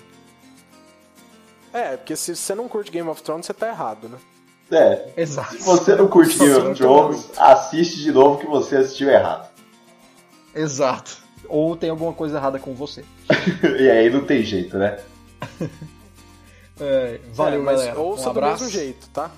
É, 1.75 1.97
porque 1.97 2.15
se 2.15 2.35
você 2.37 2.55
não 2.55 2.69
curte 2.69 2.91
Game 2.91 3.09
of 3.09 3.21
Thrones, 3.23 3.45
você 3.47 3.53
tá 3.53 3.69
errado, 3.69 4.09
né? 4.09 4.19
É, 4.71 5.13
Exato. 5.21 5.53
se 5.57 5.59
você 5.63 5.95
não 5.97 6.07
curte 6.09 6.39
Game 6.39 6.53
of 6.55 6.75
Thrones, 6.77 7.31
assiste 7.37 8.01
de 8.01 8.13
novo 8.13 8.39
que 8.39 8.47
você 8.47 8.77
assistiu 8.77 9.11
errado. 9.11 9.51
Exato. 10.55 11.19
Ou 11.49 11.77
tem 11.77 11.91
alguma 11.91 12.13
coisa 12.13 12.39
errada 12.39 12.59
com 12.61 12.75
você. 12.75 13.05
e 13.79 13.91
aí 13.91 14.09
não 14.09 14.25
tem 14.25 14.43
jeito, 14.43 14.79
né? 14.79 14.99
É, 16.81 17.21
valeu, 17.33 17.61
É, 17.61 17.63
mas 17.63 17.79
galera. 17.79 18.01
ouça 18.01 18.31
um 18.31 18.33
do 18.35 18.43
mesmo 18.43 18.69
jeito, 18.69 19.09
tá? 19.11 19.31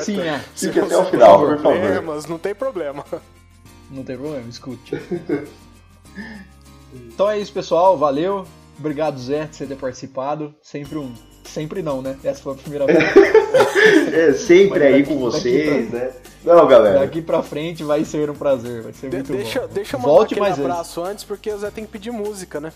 Sim, 0.00 0.20
é. 0.20 0.40
Se 0.56 0.66
Fique 0.66 0.80
até 0.80 0.96
o 0.96 1.04
final, 1.04 1.38
por 1.38 1.56
favor. 1.58 1.78
problemas, 1.78 2.26
não 2.26 2.36
tem 2.36 2.52
problema. 2.52 3.04
Não 3.88 4.02
tem 4.02 4.16
problema, 4.16 4.48
escute. 4.48 5.00
então 6.92 7.30
é 7.30 7.38
isso, 7.38 7.52
pessoal. 7.52 7.96
Valeu. 7.96 8.44
Obrigado, 8.76 9.20
Zé, 9.20 9.46
por 9.46 9.54
você 9.54 9.66
ter 9.66 9.76
participado. 9.76 10.52
Sempre 10.60 10.98
um. 10.98 11.14
Sempre 11.44 11.82
não, 11.82 12.00
né? 12.00 12.16
Essa 12.24 12.40
foi 12.42 12.52
a 12.52 12.56
primeira 12.56 12.86
vez. 12.86 12.98
É, 14.12 14.32
sempre 14.32 14.78
Mas 14.78 14.82
aí 14.82 15.02
daqui- 15.02 15.14
com 15.14 15.18
vocês, 15.20 15.90
pra- 15.90 15.98
né? 15.98 16.10
Não, 16.44 16.66
galera. 16.66 17.00
Daqui 17.00 17.20
pra 17.20 17.42
frente 17.42 17.82
vai 17.84 18.04
ser 18.04 18.30
um 18.30 18.34
prazer. 18.34 18.82
Vai 18.82 18.92
ser 18.92 19.10
De- 19.10 19.16
muito 19.16 19.32
deixa, 19.32 19.60
bom. 19.60 19.68
deixa 19.72 19.96
eu 19.96 20.00
mandar 20.00 20.12
Volte 20.12 20.26
aquele 20.34 20.40
mais 20.40 20.56
vezes. 20.56 20.70
abraço 20.70 21.02
antes, 21.04 21.24
porque 21.24 21.50
o 21.50 21.58
Zé 21.58 21.70
tem 21.70 21.84
que 21.84 21.90
pedir 21.90 22.10
música, 22.10 22.60
né? 22.60 22.72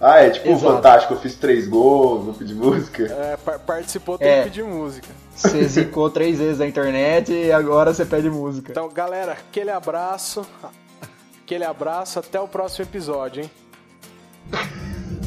Ah, 0.00 0.20
é 0.20 0.30
tipo 0.30 0.48
Exato. 0.48 0.74
fantástico, 0.74 1.14
eu 1.14 1.18
fiz 1.20 1.34
três 1.34 1.66
gols, 1.66 2.24
vou 2.24 2.34
pedir 2.34 2.54
música. 2.54 3.04
É, 3.04 3.36
par- 3.36 3.58
participou, 3.60 4.16
tem 4.18 4.28
É. 4.28 4.38
que 4.38 4.44
pedir 4.50 4.64
música. 4.64 5.08
Você 5.34 5.64
zicou 5.64 6.08
três 6.10 6.38
vezes 6.38 6.58
na 6.58 6.66
internet 6.66 7.32
e 7.32 7.50
agora 7.52 7.92
você 7.92 8.04
pede 8.04 8.28
música. 8.30 8.70
Então, 8.70 8.88
galera, 8.88 9.32
aquele 9.32 9.70
abraço. 9.70 10.46
Aquele 11.44 11.64
abraço, 11.64 12.18
até 12.18 12.38
o 12.40 12.46
próximo 12.46 12.84
episódio, 12.84 13.42
hein? 13.42 13.50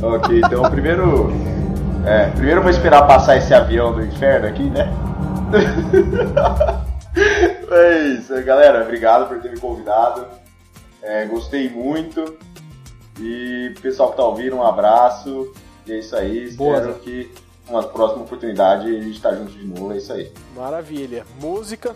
Ok, 0.02 0.40
então 0.44 0.64
primeiro. 0.72 1.32
É, 2.06 2.30
primeiro 2.32 2.60
eu 2.60 2.64
vou 2.64 2.72
esperar 2.72 3.08
passar 3.08 3.38
esse 3.38 3.54
avião 3.54 3.94
do 3.94 4.06
inferno 4.06 4.48
aqui, 4.48 4.64
né? 4.64 4.92
é 7.72 8.00
isso, 8.10 8.34
galera. 8.44 8.84
Obrigado 8.84 9.30
por 9.30 9.42
ter 9.42 9.52
me 9.52 9.60
convidado. 9.60 10.26
É, 11.02 11.26
gostei 11.26 11.70
muito. 11.70 12.38
E 13.20 13.74
pessoal 13.82 14.12
que 14.12 14.18
tá 14.18 14.24
ouvindo, 14.24 14.58
um 14.58 14.64
abraço. 14.64 15.54
E 15.88 15.94
é 15.94 16.00
isso 16.00 16.16
aí. 16.16 16.52
Boa, 16.52 16.76
Espero 16.76 16.94
Zé. 16.94 17.00
que 17.00 17.32
uma 17.70 17.84
próxima 17.84 18.24
oportunidade 18.24 18.94
a 18.94 19.02
gente 19.02 19.22
tá 19.22 19.34
junto 19.34 19.54
de 19.54 19.66
novo. 19.66 19.94
É 19.94 19.98
isso 19.98 20.12
aí. 20.12 20.30
Maravilha. 20.56 21.24
Música. 21.42 21.96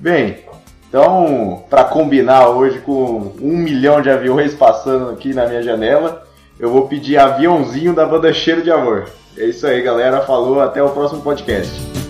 Bem, 0.00 0.44
então, 0.88 1.64
para 1.70 1.84
combinar 1.84 2.48
hoje 2.48 2.80
com 2.80 3.32
um 3.40 3.56
milhão 3.56 4.02
de 4.02 4.10
aviões 4.10 4.52
passando 4.52 5.10
aqui 5.10 5.32
na 5.32 5.46
minha 5.46 5.62
janela, 5.62 6.23
eu 6.58 6.70
vou 6.70 6.86
pedir 6.86 7.16
aviãozinho 7.16 7.94
da 7.94 8.06
banda 8.06 8.32
Cheiro 8.32 8.62
de 8.62 8.70
Amor. 8.70 9.08
É 9.36 9.46
isso 9.46 9.66
aí, 9.66 9.82
galera. 9.82 10.20
Falou, 10.20 10.60
até 10.60 10.82
o 10.82 10.90
próximo 10.90 11.22
podcast. 11.22 12.03